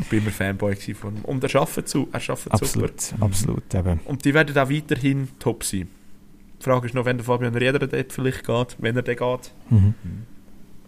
ich 0.00 0.06
bin 0.08 0.20
immer 0.20 0.30
Fanboy 0.30 0.74
von 0.76 1.16
ihm. 1.16 1.24
Und 1.24 1.44
er 1.44 1.60
arbeitet, 1.60 1.88
zu, 1.88 2.08
er 2.12 2.20
arbeitet 2.20 2.38
super. 2.38 2.54
Absolut, 2.54 3.14
absolut. 3.20 3.74
Eben. 3.74 4.00
Und 4.04 4.24
die 4.24 4.34
werden 4.34 4.56
auch 4.58 4.70
weiterhin 4.70 5.28
top 5.38 5.64
sein. 5.64 5.88
Die 6.60 6.64
Frage 6.64 6.86
ist 6.86 6.94
noch, 6.94 7.04
wenn 7.04 7.16
der 7.16 7.24
Fabian 7.24 7.54
Rieder 7.54 7.78
dort 7.78 8.12
vielleicht 8.12 8.44
geht, 8.46 8.76
wenn 8.78 8.96
er 8.96 9.02
dann 9.02 9.16
geht. 9.16 9.52
Mhm. 9.70 9.94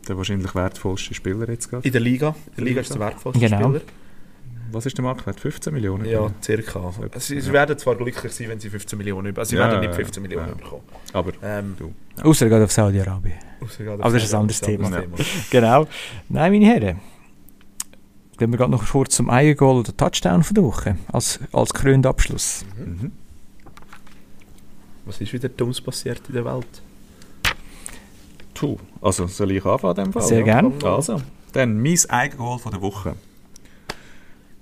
Der 0.08 0.16
wahrscheinlich 0.16 0.54
wertvollste 0.54 1.14
Spieler 1.14 1.48
jetzt 1.48 1.70
gerade. 1.70 1.86
In 1.86 1.92
der 1.92 2.00
Liga. 2.00 2.34
In 2.50 2.56
der 2.56 2.64
Liga 2.64 2.80
ist 2.80 2.92
der 2.92 3.00
wertvollste 3.00 3.40
Genau. 3.40 3.68
Spieler. 3.70 3.80
Was 4.72 4.86
ist 4.86 4.96
der 4.96 5.04
Marktwert? 5.04 5.38
15 5.38 5.72
Millionen? 5.72 6.04
Ja, 6.06 6.30
circa. 6.42 6.92
Sie, 7.16 7.40
sie 7.40 7.52
werden 7.52 7.76
zwar 7.78 7.94
glücklich 7.94 8.32
sein, 8.32 8.48
wenn 8.48 8.58
sie 8.58 8.70
15 8.70 8.96
Millionen 8.96 9.28
über. 9.28 9.40
Also 9.42 9.50
sie 9.50 9.56
Ja, 9.56 9.68
werden 9.68 9.80
nicht 9.80 9.90
ja, 9.90 9.96
15 9.96 10.22
Millionen 10.22 10.48
ja. 10.48 10.54
bekommen. 10.54 10.82
Aber 11.12 11.32
Ähm, 11.42 11.76
du. 11.78 11.94
Außer 12.22 12.46
er 12.46 12.50
geht 12.50 12.64
auf 12.64 12.72
Saudi-Arabien. 12.72 13.36
Aber 14.00 14.12
das 14.12 14.24
ist 14.24 14.34
ein 14.34 14.40
anderes 14.40 14.60
Thema. 14.60 14.90
Thema. 14.90 15.16
Genau. 15.50 15.86
Nein, 16.28 16.52
meine 16.52 16.66
Herren. 16.66 17.00
Gehen 18.38 18.50
wir 18.50 18.56
gerade 18.58 18.72
noch 18.72 18.84
kurz 18.88 19.14
zum 19.14 19.30
Eigengoal 19.30 19.76
oder 19.76 19.96
Touchdown 19.96 20.42
von 20.42 20.54
der 20.54 20.64
Woche. 20.64 20.96
Als, 21.12 21.38
als 21.52 21.72
krönender 21.74 22.08
Abschluss. 22.10 22.64
Mhm. 22.76 23.12
Was 25.04 25.20
ist 25.20 25.32
wieder 25.32 25.48
Dummes 25.48 25.80
passiert 25.80 26.22
in 26.28 26.34
der 26.34 26.44
Welt? 26.44 26.82
Puh. 28.54 28.78
Also, 29.00 29.26
soll 29.26 29.50
ich 29.52 29.64
anfangen 29.64 29.96
in 29.98 30.04
dem 30.04 30.12
Fall? 30.12 30.22
Sehr 30.22 30.38
ja? 30.40 30.44
gern. 30.44 30.72
Also, 30.82 31.20
dann 31.52 31.80
mein 31.82 31.98
Eigengoal 32.08 32.58
von 32.58 32.72
der 32.72 32.80
Woche. 32.80 33.14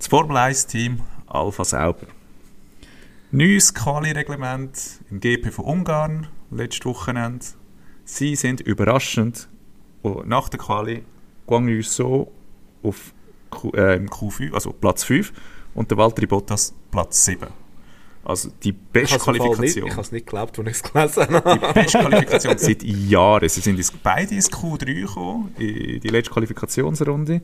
Das 0.01 0.07
Formel 0.07 0.35
1-Team 0.35 0.99
Alpha 1.27 1.63
Sauber. 1.63 2.07
Neues 3.29 3.71
Quali-Reglement 3.71 4.75
im 5.11 5.19
GP 5.19 5.51
von 5.51 5.65
Ungarn, 5.65 6.27
letztes 6.49 6.87
Wochenende. 6.87 7.45
Sie 8.03 8.35
sind 8.35 8.61
überraschend 8.61 9.47
und 10.01 10.27
nach 10.27 10.49
der 10.49 10.59
Quali 10.59 11.03
uns 11.45 11.95
so 11.95 12.31
auf 12.81 13.13
Q, 13.51 13.73
äh, 13.75 13.97
im 13.97 14.09
Q5, 14.09 14.55
also 14.55 14.73
Platz 14.73 15.03
5 15.03 15.33
und 15.75 15.91
der 15.91 15.99
Valtteri 15.99 16.25
Bottas 16.25 16.73
Platz 16.89 17.23
7. 17.25 17.49
Also 18.23 18.49
die 18.63 18.71
beste 18.71 19.19
Qualifikation. 19.19 19.85
Ich 19.85 19.91
habe 19.91 20.01
es 20.01 20.11
nicht 20.11 20.25
geglaubt, 20.25 20.57
als 20.57 20.67
ich 20.67 20.77
es 20.77 20.81
gelesen 20.91 21.27
habe. 21.31 21.59
Die 21.59 21.73
beste 21.73 21.99
Qualifikation 21.99 22.57
seit 22.57 22.81
Jahren. 22.81 23.47
Sie 23.47 23.61
sind 23.61 23.79
beide 24.01 24.33
ins 24.33 24.51
Q3 24.51 24.95
gekommen, 24.95 25.53
in 25.59 25.99
die 25.99 26.07
letzte 26.07 26.33
Qualifikationsrunde. 26.33 27.43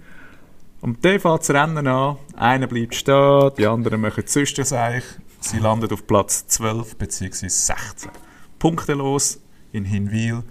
Und 0.81 1.03
dann 1.03 1.19
fängt 1.19 1.39
das 1.39 1.49
Rennen 1.49 1.87
an. 1.87 2.17
Einer 2.35 2.67
bleibt 2.67 2.95
stehen, 2.95 3.51
die 3.57 3.65
anderen 3.65 4.01
machen 4.01 4.25
Zwischenseich. 4.25 5.03
Sie 5.39 5.59
landen 5.59 5.91
auf 5.91 6.05
Platz 6.05 6.47
12 6.47 6.97
bzw. 6.97 7.47
16. 7.47 8.11
Punktelos 8.59 9.39
in 9.71 9.85
Hinwil. 9.85 10.43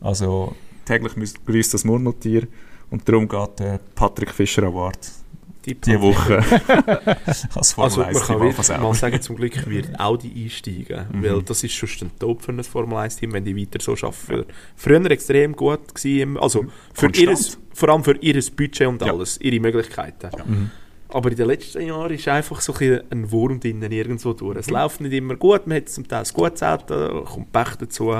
Also 0.00 0.54
täglich 0.84 1.14
grüßt 1.44 1.74
das 1.74 1.84
Murmeltier. 1.84 2.46
Und 2.90 3.08
darum 3.08 3.28
geht 3.28 3.58
der 3.58 3.80
Patrick 3.94 4.30
Fischer 4.30 4.64
Award 4.64 5.23
diese 5.66 6.00
Woche 6.00 6.38
als 7.54 7.72
Formel 7.72 7.84
Also 7.84 8.00
man 8.00 8.08
1 8.10 8.26
kann 8.26 8.40
wirklich 8.40 8.78
mal 8.78 8.94
sagen, 8.94 9.20
zum 9.22 9.36
Glück 9.36 9.66
wird 9.68 9.98
Audi 9.98 10.44
einsteigen, 10.44 11.06
Mhm. 11.12 11.22
weil 11.24 11.42
das 11.42 11.64
ist 11.64 11.72
schon 11.74 11.88
ein 12.08 12.10
Top 12.18 12.42
für 12.42 12.52
ein 12.52 12.62
Formel 12.62 12.98
1 12.98 13.16
Team, 13.16 13.32
wenn 13.32 13.44
die 13.44 13.56
weiter 13.56 13.78
so 13.80 13.92
arbeiten. 14.06 14.46
Früher 14.76 15.10
extrem 15.10 15.54
gut 15.56 15.94
gewesen, 15.94 16.36
also 16.38 16.66
für 16.92 17.06
Mhm. 17.08 17.14
Ihres, 17.14 17.58
vor 17.72 17.88
allem 17.88 18.04
für 18.04 18.16
ihr 18.20 18.34
Budget 18.56 18.86
und 18.86 19.00
Ja. 19.02 19.12
alles, 19.12 19.40
ihre 19.40 19.60
Möglichkeiten. 19.60 20.28
Mhm. 20.46 20.70
Aber 21.08 21.30
in 21.30 21.36
den 21.36 21.46
letzten 21.46 21.82
Jahren 21.86 22.12
ist 22.12 22.26
einfach 22.28 22.60
so 22.60 22.74
ein, 22.74 23.00
ein 23.10 23.30
Wurm 23.30 23.60
drinnen 23.60 23.90
irgendwo 23.92 24.32
durch. 24.32 24.58
Es 24.58 24.70
läuft 24.70 25.00
nicht 25.00 25.12
immer 25.12 25.36
gut, 25.36 25.66
man 25.66 25.76
hat 25.76 25.88
zum 25.88 26.06
Teil 26.08 26.24
ein 26.24 26.32
gutes 26.34 26.62
Auto, 26.62 27.22
kommt 27.22 27.52
Pech 27.52 27.76
dazu. 27.78 28.10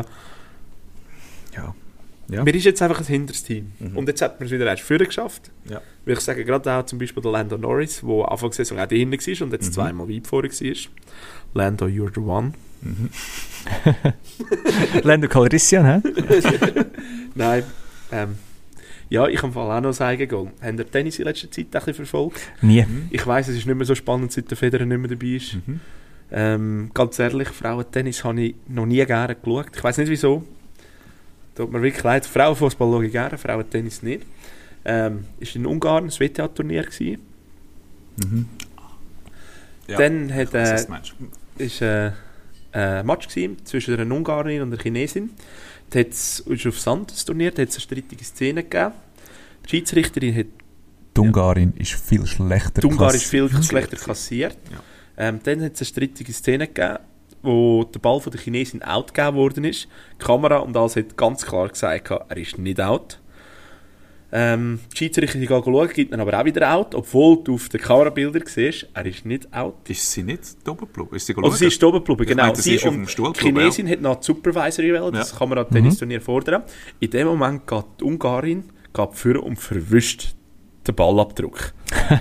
Ja. 1.55 1.75
Ja. 2.29 2.43
Mir 2.43 2.55
ist 2.55 2.65
jetzt 2.65 2.81
einfach 2.81 3.01
ein 3.01 3.07
hinteres 3.07 3.45
Team. 3.45 3.73
Mhm. 3.79 3.97
Und 3.99 4.09
jetzt 4.09 4.23
hat 4.23 4.41
man 4.41 4.47
es 4.47 4.53
wieder 4.53 4.67
erst 4.67 4.83
früher 4.83 4.99
geschafft. 4.99 5.51
Ja. 5.69 5.81
Weil 6.07 6.15
ich 6.15 6.21
sage 6.21 6.45
gerade 6.45 6.73
auch 6.73 6.87
zum 6.87 6.99
Beispiel 6.99 7.23
der 7.23 7.33
Lando 7.33 7.59
Norris, 7.59 8.01
der 8.03 8.31
Anfang 8.31 8.51
der 8.51 8.57
Saison 8.57 8.79
auch 8.79 8.87
dahinter 8.87 9.17
war 9.19 9.43
und 9.47 9.53
jetzt 9.53 9.67
Mhm. 9.69 9.73
zweimal 9.73 10.09
weit 10.09 10.27
vorher 10.27 10.51
war. 10.51 10.77
Lando, 11.55 11.87
you're 11.87 12.13
the 12.15 12.21
one. 12.21 12.53
Mhm. 12.83 13.11
Lando 15.03 15.29
Calrissian, 15.29 15.85
hä? 15.87 16.01
Nein, 17.35 17.63
ähm, 18.13 18.37
ja, 19.11 19.27
ich 19.29 19.43
habe 19.43 19.59
auch 19.59 19.81
noch 19.81 20.01
ein 20.01 20.07
Eigengoal. 20.07 20.51
Habt 20.61 20.79
ihr 20.79 20.91
Tennis 20.91 21.19
in 21.19 21.25
letzter 21.27 21.51
Zeit 21.51 21.67
ein 21.67 21.71
bisschen 21.71 21.95
verfolgt? 21.95 22.41
Nie. 22.63 22.85
Ich 23.11 23.27
weiss, 23.27 23.49
es 23.49 23.57
ist 23.57 23.67
nicht 23.67 23.77
mehr 23.77 23.87
so 23.87 23.95
spannend, 23.95 24.33
seit 24.33 24.51
der 24.51 24.57
Federer 24.57 24.87
nicht 24.87 24.99
mehr 24.99 25.09
dabei 25.11 25.27
ist. 25.27 25.55
Mhm. 25.67 25.81
Ähm, 26.33 26.91
ganz 26.95 27.19
ehrlich, 27.19 27.49
Frauentennis 27.49 28.25
habe 28.25 28.41
ich 28.41 28.55
noch 28.69 28.87
nie 28.87 29.05
gerne 29.05 29.35
geschaut. 29.37 29.67
Ich 29.77 29.85
weiß 29.85 29.99
nicht 29.99 30.09
wieso. 30.09 30.45
Tut 31.55 31.73
mir 31.73 31.83
wirklich 31.83 32.03
leid. 32.03 32.27
Frauenfußball 32.27 32.91
schaue 32.91 33.07
ich 33.07 33.13
gerne, 33.13 33.39
Frauentennis 33.39 34.03
nicht. 34.03 34.27
Ähm, 34.85 35.25
ist 35.41 35.57
in 35.57 35.67
Ungarn 35.67 36.05
ein 36.05 36.11
WTA-Turnier. 36.11 36.87
Mhm. 38.17 38.47
Ja, 39.87 39.99
Dann 39.99 40.33
hat, 40.35 40.53
was 40.53 40.87
äh, 40.87 41.65
ist 41.65 41.81
äh, 41.83 42.11
ein 42.73 43.07
Match 43.07 43.29
gewesen 43.29 43.65
zwischen 43.65 43.99
einer 43.99 44.15
Ungarin 44.15 44.63
und 44.63 44.73
einer 44.73 44.83
Chinesin. 44.83 45.31
Da 45.91 46.01
hat's, 46.01 46.41
ist 46.41 46.67
auf 46.67 46.81
Sand 46.81 47.13
das 47.13 47.25
Turnier, 47.25 47.51
da 47.51 47.63
hat 47.63 47.69
es 47.69 47.77
eine 47.77 47.83
strittige 47.83 48.25
Szene 48.25 48.63
gegeben. 48.65 48.93
Die 49.65 49.71
Schiedsrichterin 49.71 50.37
hat 50.37 50.47
Die 51.17 51.21
Ungarin 51.21 51.73
ist 51.77 51.93
viel 51.93 52.27
schlechter 52.27 52.81
die 52.81 52.87
Ungarin 52.87 53.17
ist 53.17 53.27
viel 53.27 53.49
schlechter 53.63 53.97
kassiert. 53.97 54.57
Ja. 54.73 55.29
Ähm, 55.29 55.41
dann 55.43 55.63
hat 55.63 55.75
es 55.75 55.81
eine 55.81 55.87
strittige 55.87 56.33
Szene 56.33 56.67
gegeben, 56.67 56.99
wo 57.45 57.85
der 57.85 58.01
Ball 58.01 58.21
von 58.21 58.33
der 58.33 58.41
Chinesin 58.41 58.83
out 58.83 59.15
gegeben 59.15 59.37
worden 59.37 59.65
ist. 59.65 59.89
Die 60.21 60.25
Kamera 60.25 60.59
und 60.59 60.77
alles 60.77 60.97
hat 60.97 61.17
ganz 61.17 61.45
klar 61.45 61.69
gesagt, 61.69 62.11
er 62.11 62.37
ist 62.37 62.59
nicht 62.59 62.81
out. 62.81 63.21
Ähm, 64.37 64.81
die 64.93 64.97
Schiedsrichterin 64.97 65.47
geht 65.47 65.65
schauen, 65.65 65.89
gibt 65.91 66.13
aber 66.13 66.41
auch 66.41 66.45
wieder 66.45 66.75
out, 66.75 66.95
obwohl 66.97 67.45
du 67.45 67.55
auf 67.55 67.69
den 67.69 67.81
Kamerabildern 67.81 68.43
siehst, 68.47 68.89
er 68.93 69.07
ist 69.07 69.25
nicht 69.25 69.53
out. 69.55 69.89
Ist 69.89 70.11
sie 70.11 70.25
nicht 70.25 70.43
oben 70.67 70.79
geblieben? 70.79 71.15
Ist 71.15 71.27
sie 71.27 71.35
sie 71.53 71.67
ist 71.67 71.85
oben 71.85 71.99
geblieben, 71.99 72.23
Ich 72.23 72.29
genau. 72.29 72.53
sie 72.55 72.63
sie 72.63 72.75
ist 72.75 72.85
auf 72.85 72.95
dem 72.95 73.07
Stuhl 73.07 73.33
die 73.33 73.41
Chinesin 73.41 73.89
hat 73.89 74.01
noch 74.01 74.17
die 74.17 74.27
Supervisory 74.27 74.89
gewählt, 74.89 75.15
das 75.15 75.37
kann 75.37 75.51
man 75.51 75.59
an 75.59 75.69
Tennisturnier 75.71 76.21
fordern. 76.21 76.65
In 76.99 77.11
dem 77.11 77.29
Moment 77.29 77.65
geht 77.65 77.85
die 78.01 78.05
Ungarin 78.05 78.65
geht 78.93 79.15
vor 79.15 79.43
und 79.43 79.57
verwischt 79.57 80.35
den 80.87 80.95
Ballabdruck. 80.95 81.73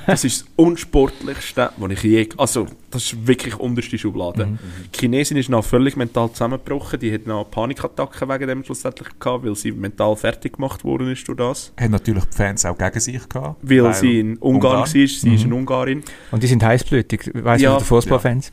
das 0.07 0.23
ist 0.23 0.41
das 0.41 0.49
Unsportlichste, 0.55 1.71
was 1.77 1.91
ich 1.91 2.03
je... 2.03 2.29
Also, 2.37 2.67
das 2.91 3.05
ist 3.05 3.27
wirklich 3.27 3.59
unterste 3.59 3.97
Schublade. 3.97 4.57
Die 4.93 4.99
Chinesin 4.99 5.37
ist 5.37 5.49
noch 5.49 5.63
völlig 5.63 5.95
mental 5.95 6.31
zusammengebrochen. 6.31 6.99
Die 6.99 7.13
hat 7.13 7.25
noch 7.25 7.49
Panikattacken 7.49 8.29
wegen 8.29 8.47
dem 8.47 8.63
schlussendlich 8.63 9.09
gehabt, 9.19 9.45
weil 9.45 9.55
sie 9.55 9.71
mental 9.71 10.15
fertig 10.15 10.53
gemacht 10.53 10.83
worden 10.83 11.11
ist 11.11 11.27
durch 11.27 11.37
das. 11.37 11.73
Hat 11.79 11.89
natürlich 11.89 12.25
die 12.25 12.37
Fans 12.37 12.65
auch 12.65 12.77
gegen 12.77 12.99
sich 12.99 13.27
gehabt. 13.27 13.57
Weil, 13.61 13.93
sie 13.93 14.19
in 14.19 14.37
Ungarn, 14.37 14.79
war, 14.79 14.87
sie 14.87 15.03
ist 15.03 15.23
eine 15.25 15.55
Ungarin. 15.55 16.03
Und 16.31 16.43
die 16.43 16.47
sind 16.47 16.63
heißblütig, 16.63 17.31
weiss 17.33 17.61
Ja. 17.61 17.73
ja. 17.73 17.77
die 17.77 17.83
Fußballfans. 17.83 18.51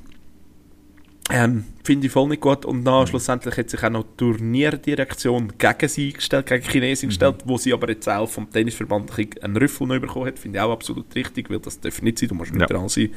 Ähm, 1.33 1.65
Finde 1.85 2.07
ich 2.07 2.13
voll 2.13 2.29
nicht 2.29 2.41
gut. 2.41 2.65
Und 2.65 2.85
dann 2.85 3.07
schlussendlich 3.07 3.57
hat 3.57 3.71
sich 3.71 3.83
auch 3.83 3.91
noch 3.91 4.03
die 4.05 4.17
Turnierdirektion 4.17 5.53
gegen 5.59 5.89
sie 5.89 6.13
gestellt, 6.13 6.47
gegen 6.47 6.63
die 6.65 6.71
Chinesin 6.71 7.09
gestellt, 7.11 7.37
wo 7.45 7.57
sie 7.57 7.73
aber 7.73 7.89
jetzt 7.89 8.09
auch 8.09 8.29
vom 8.29 8.51
Tennisverband 8.51 9.11
einen 9.43 9.57
Rüffel 9.57 9.87
noch 9.87 10.01
bekommen 10.01 10.27
hat. 10.27 10.39
Finde 10.39 10.59
ich 10.59 10.63
auch 10.63 10.73
absolut 10.73 11.15
richtig, 11.15 11.49
weil 11.51 11.61
das 11.61 11.81
darf 11.81 12.03
nicht 12.03 12.19
sein, 12.19 12.29
du 12.31 12.35
musst 12.35 12.53
Ja. 12.53 12.59
neutral 12.59 12.89
sein. 12.89 13.11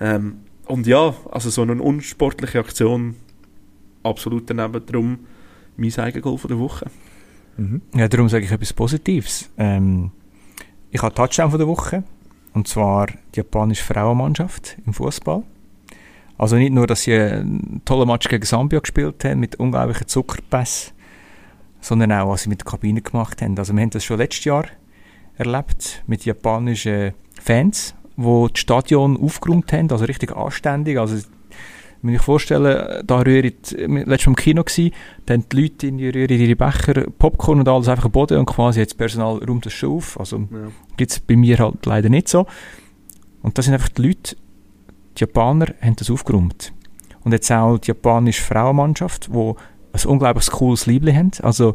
Ähm, 0.00 0.36
und 0.66 0.86
ja, 0.86 1.14
also 1.30 1.50
so 1.50 1.62
eine 1.62 1.80
unsportliche 1.80 2.58
Aktion, 2.58 3.16
absolut 4.02 4.48
daneben 4.48 4.84
drum 4.86 5.18
mein 5.76 5.94
Eigengoal 5.98 6.38
von 6.38 6.48
der 6.48 6.58
Woche. 6.58 6.86
Mhm. 7.56 7.82
Ja, 7.94 8.08
darum 8.08 8.28
sage 8.28 8.44
ich 8.44 8.50
etwas 8.52 8.72
Positives. 8.72 9.50
Ähm, 9.56 10.10
ich 10.90 11.02
habe 11.02 11.14
Touchdown 11.14 11.50
von 11.50 11.58
der 11.58 11.68
Woche. 11.68 12.04
Und 12.52 12.68
zwar 12.68 13.06
die 13.06 13.38
japanische 13.38 13.82
Frauenmannschaft 13.82 14.76
im 14.86 14.94
Fußball. 14.94 15.42
Also 16.36 16.56
nicht 16.56 16.72
nur, 16.72 16.86
dass 16.86 17.02
sie 17.02 17.14
einen 17.14 17.82
tollen 17.84 18.08
Match 18.08 18.28
gegen 18.28 18.44
Sambia 18.44 18.80
gespielt 18.80 19.24
haben, 19.24 19.40
mit 19.40 19.56
unglaublichen 19.56 20.08
Zuckerpässen, 20.08 20.92
sondern 21.80 22.12
auch, 22.12 22.30
was 22.30 22.42
sie 22.42 22.48
mit 22.48 22.60
der 22.60 22.70
Kabine 22.70 23.02
gemacht 23.02 23.40
haben. 23.42 23.56
Also 23.58 23.72
wir 23.74 23.82
haben 23.82 23.90
das 23.90 24.04
schon 24.04 24.18
letztes 24.18 24.44
Jahr 24.44 24.64
erlebt 25.36 26.02
mit 26.06 26.24
japanischen 26.24 27.12
Fans, 27.40 27.94
die 28.16 28.22
das 28.52 28.60
Stadion 28.60 29.16
aufgeräumt 29.20 29.72
haben, 29.72 29.90
also 29.90 30.04
richtig 30.04 30.36
anständig. 30.36 30.98
Also 30.98 31.24
wenn 32.02 32.14
ich 32.14 32.20
vorstellen, 32.20 33.02
da 33.06 33.20
rührt, 33.20 33.70
letztes 33.72 34.26
Mal 34.26 34.32
im 34.32 34.36
Kino 34.36 34.62
gsi, 34.64 34.92
dann 35.26 35.44
die 35.50 35.62
Leute 35.62 35.86
in 35.86 35.98
die 35.98 36.10
rühren 36.10 36.28
ihre 36.38 36.54
Becher, 36.56 37.06
Popcorn 37.18 37.60
und 37.60 37.68
alles 37.68 37.88
einfach 37.88 38.04
am 38.06 38.12
Boden 38.12 38.38
und 38.38 38.46
quasi 38.46 38.80
jetzt 38.80 38.98
Personal 38.98 39.38
räumt 39.38 39.66
das 39.66 39.72
schon 39.72 39.96
auf. 39.96 40.20
Also 40.20 40.38
Ja. 40.38 40.68
gibt 40.96 41.12
es 41.12 41.20
bei 41.20 41.34
mir 41.36 41.58
halt 41.58 41.86
leider 41.86 42.08
nicht 42.10 42.28
so. 42.28 42.46
Und 43.42 43.56
das 43.56 43.64
sind 43.64 43.74
einfach 43.74 43.88
die 43.88 44.02
Leute, 44.02 44.36
die 45.16 45.20
Japaner 45.22 45.66
haben 45.80 45.96
das 45.96 46.10
aufgeräumt. 46.10 46.72
Und 47.24 47.32
jetzt 47.32 47.50
auch 47.50 47.78
die 47.78 47.88
japanische 47.88 48.42
Frauenmannschaft, 48.42 49.28
die 49.32 49.52
ein 49.92 50.06
unglaublich 50.06 50.50
cooles 50.50 50.86
Liebling 50.86 51.16
haben. 51.16 51.30
Also, 51.42 51.74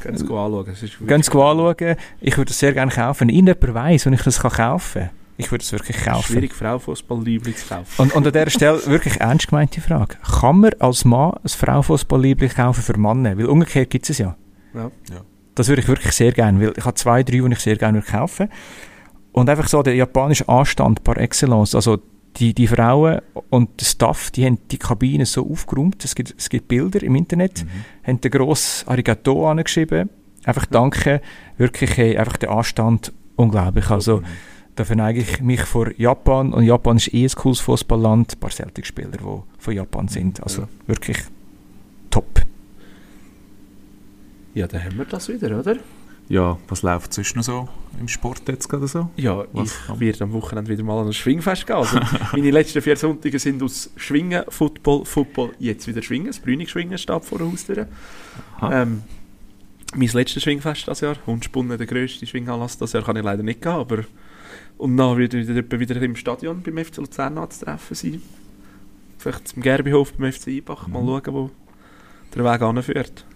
Können 0.00 0.16
Sie 0.16 0.24
anschauen. 0.24 0.66
Es 0.68 1.06
ganz 1.06 1.28
anschauen. 1.28 1.96
Ich 2.20 2.36
würde 2.36 2.48
das 2.48 2.58
sehr 2.58 2.72
gerne 2.72 2.90
kaufen. 2.90 3.20
Wenn 3.20 3.28
irgendjemand 3.28 3.74
weiss, 3.74 4.06
wenn 4.06 4.14
ich 4.14 4.22
das 4.22 4.40
kann 4.40 4.50
kaufen 4.50 5.02
kann, 5.02 5.10
Ich 5.36 5.50
würde 5.50 5.62
es 5.62 5.72
wirklich 5.72 5.96
kaufen. 6.02 6.32
Schwierig, 6.32 6.54
Frauenfußball-Liebling 6.54 7.54
zu 7.54 7.68
kaufen. 7.68 8.02
Und, 8.02 8.14
und 8.14 8.26
an 8.26 8.32
dieser 8.32 8.50
Stelle 8.50 8.86
wirklich 8.86 9.20
ernst 9.20 9.48
gemeinte 9.48 9.80
Frage. 9.80 10.16
Kann 10.40 10.60
man 10.60 10.72
als 10.80 11.04
Mann 11.04 11.34
ein 11.42 11.48
Frauenfußball-Liebling 11.48 12.50
kaufen 12.50 12.82
für 12.82 12.98
Männer? 12.98 13.38
Weil 13.38 13.46
umgekehrt 13.46 13.90
gibt 13.90 14.04
es 14.04 14.10
es 14.10 14.18
ja. 14.18 14.36
Ja. 14.74 14.90
Das 15.54 15.68
würde 15.68 15.82
ich 15.82 15.88
wirklich 15.88 16.12
sehr 16.12 16.32
gerne, 16.32 16.60
weil 16.60 16.72
ich 16.76 16.84
habe 16.84 16.94
zwei, 16.94 17.22
drei, 17.22 17.38
die 17.38 17.52
ich 17.52 17.58
sehr 17.58 17.76
gerne 17.76 17.98
würde 17.98 18.10
kaufen 18.10 18.48
Und 19.32 19.48
einfach 19.48 19.68
so 19.68 19.82
der 19.82 19.94
japanische 19.94 20.48
Anstand 20.48 21.04
par 21.04 21.18
excellence. 21.18 21.74
Also 21.74 21.98
die, 22.36 22.54
die 22.54 22.66
Frauen 22.66 23.20
und 23.50 23.80
der 23.80 23.86
Staff, 23.86 24.30
die 24.30 24.46
haben 24.46 24.58
die 24.70 24.78
Kabine 24.78 25.26
so 25.26 25.48
aufgeräumt. 25.50 26.04
Es 26.04 26.14
gibt, 26.14 26.34
es 26.38 26.48
gibt 26.48 26.68
Bilder 26.68 27.02
im 27.02 27.14
Internet, 27.16 27.66
haben 28.04 28.20
den 28.20 28.30
grossen 28.30 28.88
Arigato 28.88 29.48
angeschrieben. 29.50 30.08
Einfach 30.44 30.66
danke, 30.66 31.20
wirklich 31.58 31.96
hey, 31.96 32.16
einfach 32.16 32.36
der 32.36 32.50
Anstand 32.50 33.12
unglaublich. 33.36 33.90
Also 33.90 34.22
da 34.76 34.84
verneige 34.84 35.20
ich 35.20 35.40
mich 35.42 35.60
vor 35.62 35.90
Japan 35.98 36.52
und 36.54 36.64
Japan 36.64 36.96
ist 36.96 37.12
eh 37.12 37.24
ein 37.24 37.30
cooles 37.30 37.60
Fußballland. 37.60 38.34
Ein 38.34 38.40
paar 38.40 38.50
Celtic-Spieler, 38.50 39.10
die 39.18 39.42
von 39.58 39.74
Japan 39.74 40.08
sind. 40.08 40.42
Also 40.42 40.62
Ja. 40.62 40.68
wirklich 40.86 41.18
top. 42.10 42.42
ja, 44.54 44.66
dann 44.66 44.82
haben 44.84 44.98
wir 44.98 45.04
das 45.04 45.28
wieder, 45.28 45.58
oder? 45.58 45.76
Ja, 46.30 46.56
was 46.68 46.82
läuft 46.82 47.12
sonst 47.12 47.34
noch 47.34 47.42
so 47.42 47.68
im 48.00 48.06
Sport 48.06 48.42
jetzt 48.46 48.68
gerade 48.68 48.86
so? 48.86 49.10
Ja, 49.16 49.44
Was 49.52 49.72
ich 49.72 49.86
kann- 49.86 49.98
werde 50.00 50.24
am 50.24 50.32
Wochenende 50.32 50.70
wieder 50.70 50.84
mal 50.84 51.00
an 51.00 51.08
ein 51.08 51.12
Schwingfest 51.12 51.66
gehen. 51.66 51.74
Also, 51.76 51.98
meine 52.32 52.50
letzten 52.52 52.80
vier 52.80 52.96
Sonntage 52.96 53.36
sind 53.40 53.60
aus 53.64 53.90
Schwingen, 53.96 54.44
Football, 54.48 55.04
Football, 55.04 55.50
jetzt 55.58 55.88
wieder 55.88 56.00
Schwingen. 56.02 56.28
Das 56.28 56.38
Brünig-Schwingen 56.38 56.96
steht 56.98 57.24
vor 57.24 57.38
der 57.38 57.50
Haustür. 57.50 57.88
Ähm, 58.62 59.02
mein 59.96 60.08
letztes 60.08 60.44
Schwingfest 60.44 60.86
das 60.86 61.00
Jahr, 61.00 61.16
Hundspunnen, 61.26 61.76
der 61.76 61.86
grösste 61.88 62.24
Schwinganlass 62.24 62.78
das 62.78 62.92
Jahr, 62.92 63.02
kann 63.02 63.16
ich 63.16 63.24
leider 63.24 63.42
nicht 63.42 63.60
gehen, 63.60 63.72
aber 63.72 64.04
und 64.78 64.96
dann 64.96 65.18
wird 65.18 65.32
wieder, 65.34 65.54
wieder, 65.56 65.80
wieder 65.80 66.02
im 66.02 66.14
Stadion 66.14 66.62
beim 66.62 66.78
FC 66.78 66.98
Luzern 66.98 67.36
anzutreffen 67.38 67.96
sein. 67.96 68.22
Vielleicht 69.18 69.48
zum 69.48 69.62
Gerbihof 69.62 70.12
beim 70.14 70.32
FC 70.32 70.46
Ibach, 70.46 70.86
mal 70.86 71.02
Mhm. 71.02 71.06
schauen, 71.24 71.34
wo 71.34 71.50
der 72.36 72.44
Weg 72.44 72.62
anführt. 72.62 73.26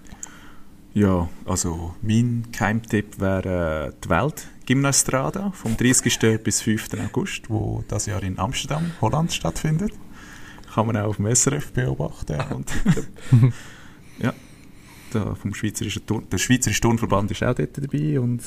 Ja, 0.94 1.28
also 1.44 1.92
mein 2.02 2.44
Keimtipp 2.52 3.18
wäre 3.18 3.88
äh, 3.88 3.92
die 4.04 4.08
Weltgymnastrada 4.08 5.50
vom 5.50 5.76
30. 5.76 6.40
bis 6.40 6.60
5. 6.60 6.90
August, 7.04 7.50
wo 7.50 7.82
das 7.88 8.06
Jahr 8.06 8.22
in 8.22 8.38
Amsterdam, 8.38 8.92
Holland 9.00 9.32
stattfindet. 9.32 9.92
Kann 10.72 10.86
man 10.86 10.96
auch 10.96 11.08
auf 11.08 11.16
dem 11.16 11.26
SRF 11.34 11.72
beobachten. 11.72 12.40
Und 12.54 12.72
ja, 14.20 14.32
da 15.10 15.34
vom 15.34 15.52
Schweizerischen 15.52 16.06
Turn, 16.06 16.28
der 16.30 16.38
Schweizerische 16.38 16.80
Turnverband 16.80 17.28
ist 17.32 17.42
auch 17.42 17.54
dort 17.54 17.76
dabei 17.76 18.20
und 18.20 18.42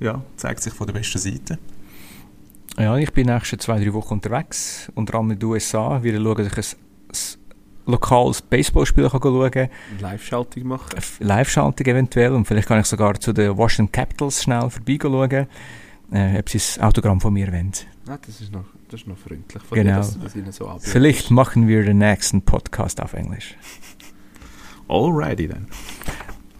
ja, 0.00 0.24
zeigt 0.36 0.60
sich 0.64 0.72
von 0.72 0.88
der 0.88 0.94
besten 0.94 1.18
Seite. 1.18 1.60
Ja, 2.78 2.96
ich 2.96 3.12
bin 3.12 3.26
nächste 3.26 3.58
zwei, 3.58 3.78
drei 3.78 3.92
Wochen 3.92 4.14
unterwegs, 4.14 4.90
unter 4.96 5.14
anderem 5.14 5.34
in 5.34 5.38
den 5.38 5.48
USA. 5.48 6.02
Wir 6.02 6.20
schauen, 6.20 6.36
dass 6.36 6.46
ich 6.46 6.56
ein, 6.56 6.80
ein 7.12 7.41
lokales 7.86 8.42
Baseballspiel 8.42 9.08
kann 9.10 9.20
schauen 9.22 9.50
kann. 9.50 9.68
Live-Schaltung 10.00 10.66
machen. 10.68 10.88
Live-Schaltung 11.20 11.86
eventuell. 11.86 12.32
Und 12.32 12.44
vielleicht 12.46 12.68
kann 12.68 12.80
ich 12.80 12.86
sogar 12.86 13.18
zu 13.20 13.32
den 13.32 13.56
Washington 13.56 13.92
Capitals 13.92 14.42
schnell 14.42 14.68
vorbeischauen, 14.70 15.46
äh, 16.12 16.38
ob 16.38 16.48
sie 16.48 16.60
ein 16.78 16.84
Autogramm 16.84 17.20
von 17.20 17.32
mir 17.32 17.48
wollen. 17.52 17.72
Ah, 18.08 18.18
das, 18.26 18.40
ist 18.40 18.52
noch, 18.52 18.64
das 18.88 19.00
ist 19.00 19.06
noch 19.06 19.16
freundlich 19.16 19.62
von 19.62 19.76
Genau. 19.76 19.90
dir, 19.90 19.96
dass 19.96 20.14
du 20.14 20.18
das 20.20 20.34
ihnen 20.36 20.52
so 20.52 20.66
abhörst. 20.66 20.88
Vielleicht 20.88 21.30
machen 21.30 21.68
wir 21.68 21.84
den 21.84 21.98
nächsten 21.98 22.42
Podcast 22.42 23.00
auf 23.00 23.12
Englisch. 23.14 23.54
Alrighty 24.88 25.48
dann. 25.48 25.66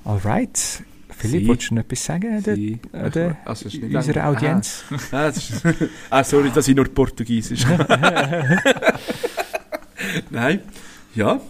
Alright. 0.05 0.83
Philipp, 1.11 1.47
wolltest 1.49 1.71
du 1.71 1.75
noch 1.77 1.83
etwas 1.83 2.05
sagen? 2.05 2.41
Sie- 2.41 2.81
äh, 2.93 3.11
der, 3.11 3.37
also, 3.45 3.69
nicht 3.69 3.95
unserer 3.95 4.27
Audienz? 4.29 4.83
Ah, 5.13 5.27
das 5.27 5.37
ist, 5.51 5.63
ah, 6.11 6.25
sorry, 6.25 6.51
dass 6.53 6.67
ich 6.67 6.75
nur 6.75 6.87
Portugiesisch 6.87 7.65
Nein. 10.31 10.61
Ja. 11.15 11.43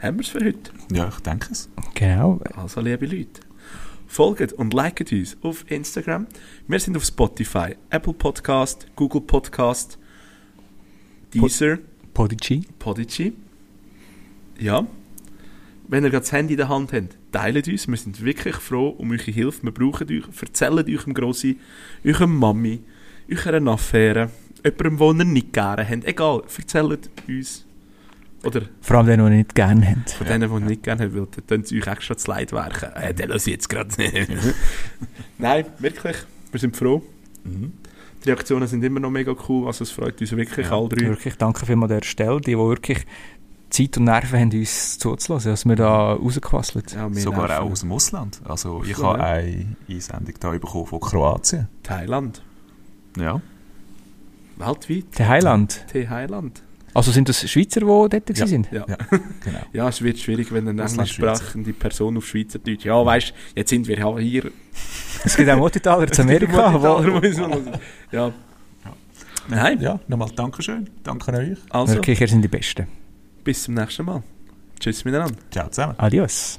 Haben 0.00 0.16
wir 0.16 0.22
es 0.22 0.28
für 0.28 0.42
heute. 0.42 0.70
Ja, 0.90 1.08
ich 1.08 1.20
denke 1.20 1.48
es. 1.52 1.68
Genau. 1.94 2.40
Also, 2.56 2.80
liebe 2.80 3.04
Leute, 3.04 3.42
folgt 4.06 4.54
und 4.54 4.72
liket 4.72 5.12
uns 5.12 5.36
auf 5.42 5.70
Instagram. 5.70 6.26
Wir 6.66 6.80
sind 6.80 6.96
auf 6.96 7.04
Spotify, 7.04 7.76
Apple 7.90 8.14
Podcast, 8.14 8.86
Google 8.96 9.20
Podcast, 9.20 9.98
Deezer, 11.34 11.78
Podigy. 12.14 12.62
Podigy. 12.78 13.34
Ja. 14.58 14.86
Wenn 15.86 16.04
ihr 16.04 16.10
gerade 16.10 16.22
das 16.22 16.32
Handy 16.32 16.54
in 16.54 16.58
der 16.58 16.70
Hand 16.70 16.94
habt, 16.94 17.18
teilt 17.32 17.68
uns. 17.68 17.86
Wir 17.86 17.96
sind 17.98 18.24
wirklich 18.24 18.56
froh 18.56 18.88
um 18.88 19.10
eure 19.10 19.30
Hilfe. 19.30 19.62
Wir 19.64 19.72
brauchen 19.72 20.08
euch. 20.08 20.24
Erzählt 20.40 20.88
eurem 20.88 21.12
Grossi, 21.12 21.58
eurem 22.02 22.34
Mami, 22.34 22.80
eurer 23.30 23.66
Affäre, 23.66 24.30
jemandem, 24.64 25.18
den 25.18 25.18
ihr 25.18 25.24
nicht 25.34 25.52
gerne 25.52 25.86
habt. 25.86 26.04
Egal, 26.06 26.42
erzählt 26.56 27.10
uns. 27.28 27.63
Oder 28.46 28.62
Vor 28.80 28.96
allem 28.98 29.06
den, 29.06 29.18
den 29.20 29.26
ihr 29.32 29.36
nicht 29.38 29.54
gerne 29.54 29.88
habt. 29.88 30.10
von 30.10 30.26
denen, 30.26 30.48
die 30.50 30.54
ihr 30.56 30.60
nicht 30.60 30.82
gerne 30.82 31.04
habt, 31.04 31.36
dann 31.36 31.46
tun 31.60 31.64
sie 31.64 31.80
euch 31.80 31.86
extra 31.86 32.16
zu 32.16 32.30
leid 32.30 32.52
werken. 32.52 32.90
Äh, 32.94 33.14
den 33.14 33.28
lasse 33.30 33.50
ich 33.50 33.56
jetzt 33.56 33.68
gerade 33.68 33.90
nicht. 34.00 34.28
Nein, 35.38 35.64
wirklich. 35.78 36.16
Wir 36.50 36.60
sind 36.60 36.76
froh. 36.76 37.02
Mhm. 37.44 37.72
Die 38.24 38.30
Reaktionen 38.30 38.66
sind 38.68 38.82
immer 38.84 39.00
noch 39.00 39.10
mega 39.10 39.34
cool. 39.48 39.66
Also 39.66 39.84
es 39.84 39.90
freut 39.90 40.20
uns 40.20 40.32
wirklich, 40.32 40.70
alle 40.70 40.88
drei. 40.88 41.08
Wirklich 41.08 41.36
danke 41.36 41.66
vielmals 41.66 41.92
an 41.92 41.98
der 42.00 42.06
Stelle, 42.06 42.40
die, 42.40 42.52
die 42.52 42.56
wirklich 42.58 43.04
Zeit 43.70 43.96
und 43.98 44.04
Nerven 44.04 44.38
haben, 44.38 44.50
uns 44.52 44.98
zuzulassen, 44.98 45.50
dass 45.50 45.64
wir 45.66 45.76
da 45.76 46.12
rausgequasselt. 46.14 46.92
Ja, 46.94 47.12
Sogar 47.12 47.48
nerven. 47.48 47.64
auch 47.66 47.70
aus 47.72 47.80
dem 47.80 47.92
Ausland. 47.92 48.40
Also 48.44 48.82
ich 48.84 48.96
Ja. 48.96 49.02
habe 49.04 49.24
eine 49.24 49.76
Einsendung 49.90 50.34
da 50.38 50.50
bekommen 50.50 50.86
von 50.86 51.00
Kroatien. 51.00 51.68
Thailand. 51.82 52.40
Ja. 53.18 53.42
Weltweit. 54.56 55.18
Der 55.18 55.28
Heiland. 55.28 55.84
Also 56.94 57.10
sind 57.12 57.28
das 57.28 57.48
Schweizer, 57.50 57.80
die 57.80 57.86
dort 57.86 58.38
Ja, 58.38 58.46
sind? 58.46 58.68
ja. 58.72 58.84
Ja. 58.88 58.96
Genau. 59.44 59.58
ja, 59.72 59.88
es 59.88 60.00
wird 60.00 60.18
schwierig, 60.18 60.52
wenn 60.52 60.66
eine 60.68 60.82
englischsprachende 60.82 61.72
Person 61.72 62.16
auf 62.16 62.26
Schweizerdeutsch. 62.26 62.84
Ja, 62.84 63.04
weißt 63.04 63.30
du, 63.30 63.34
jetzt 63.56 63.70
sind 63.70 63.86
wir 63.88 63.98
ja 63.98 64.16
hier. 64.18 64.50
Es 65.24 65.36
gibt 65.36 65.50
auch 65.50 65.56
Muttertaler 65.58 66.06
zu 66.10 66.22
Amerika. 66.22 66.70
Man- 66.78 67.78
ja. 68.12 68.32
Nein, 69.48 69.80
Ja, 69.80 70.00
nochmal 70.08 70.30
Dankeschön. 70.34 70.88
Danke 71.02 71.28
an 71.32 71.38
euch. 71.52 71.58
also, 71.70 71.94
wirklich, 71.94 72.20
ihr 72.20 72.28
sind 72.28 72.40
die 72.42 72.48
Besten. 72.48 72.86
bis 73.44 73.64
zum 73.64 73.74
nächsten 73.74 74.04
Mal. 74.06 74.22
Tschüss 74.80 75.04
miteinander. 75.04 75.36
Ciao 75.50 75.68
zusammen. 75.68 75.94
Adios. 75.98 76.58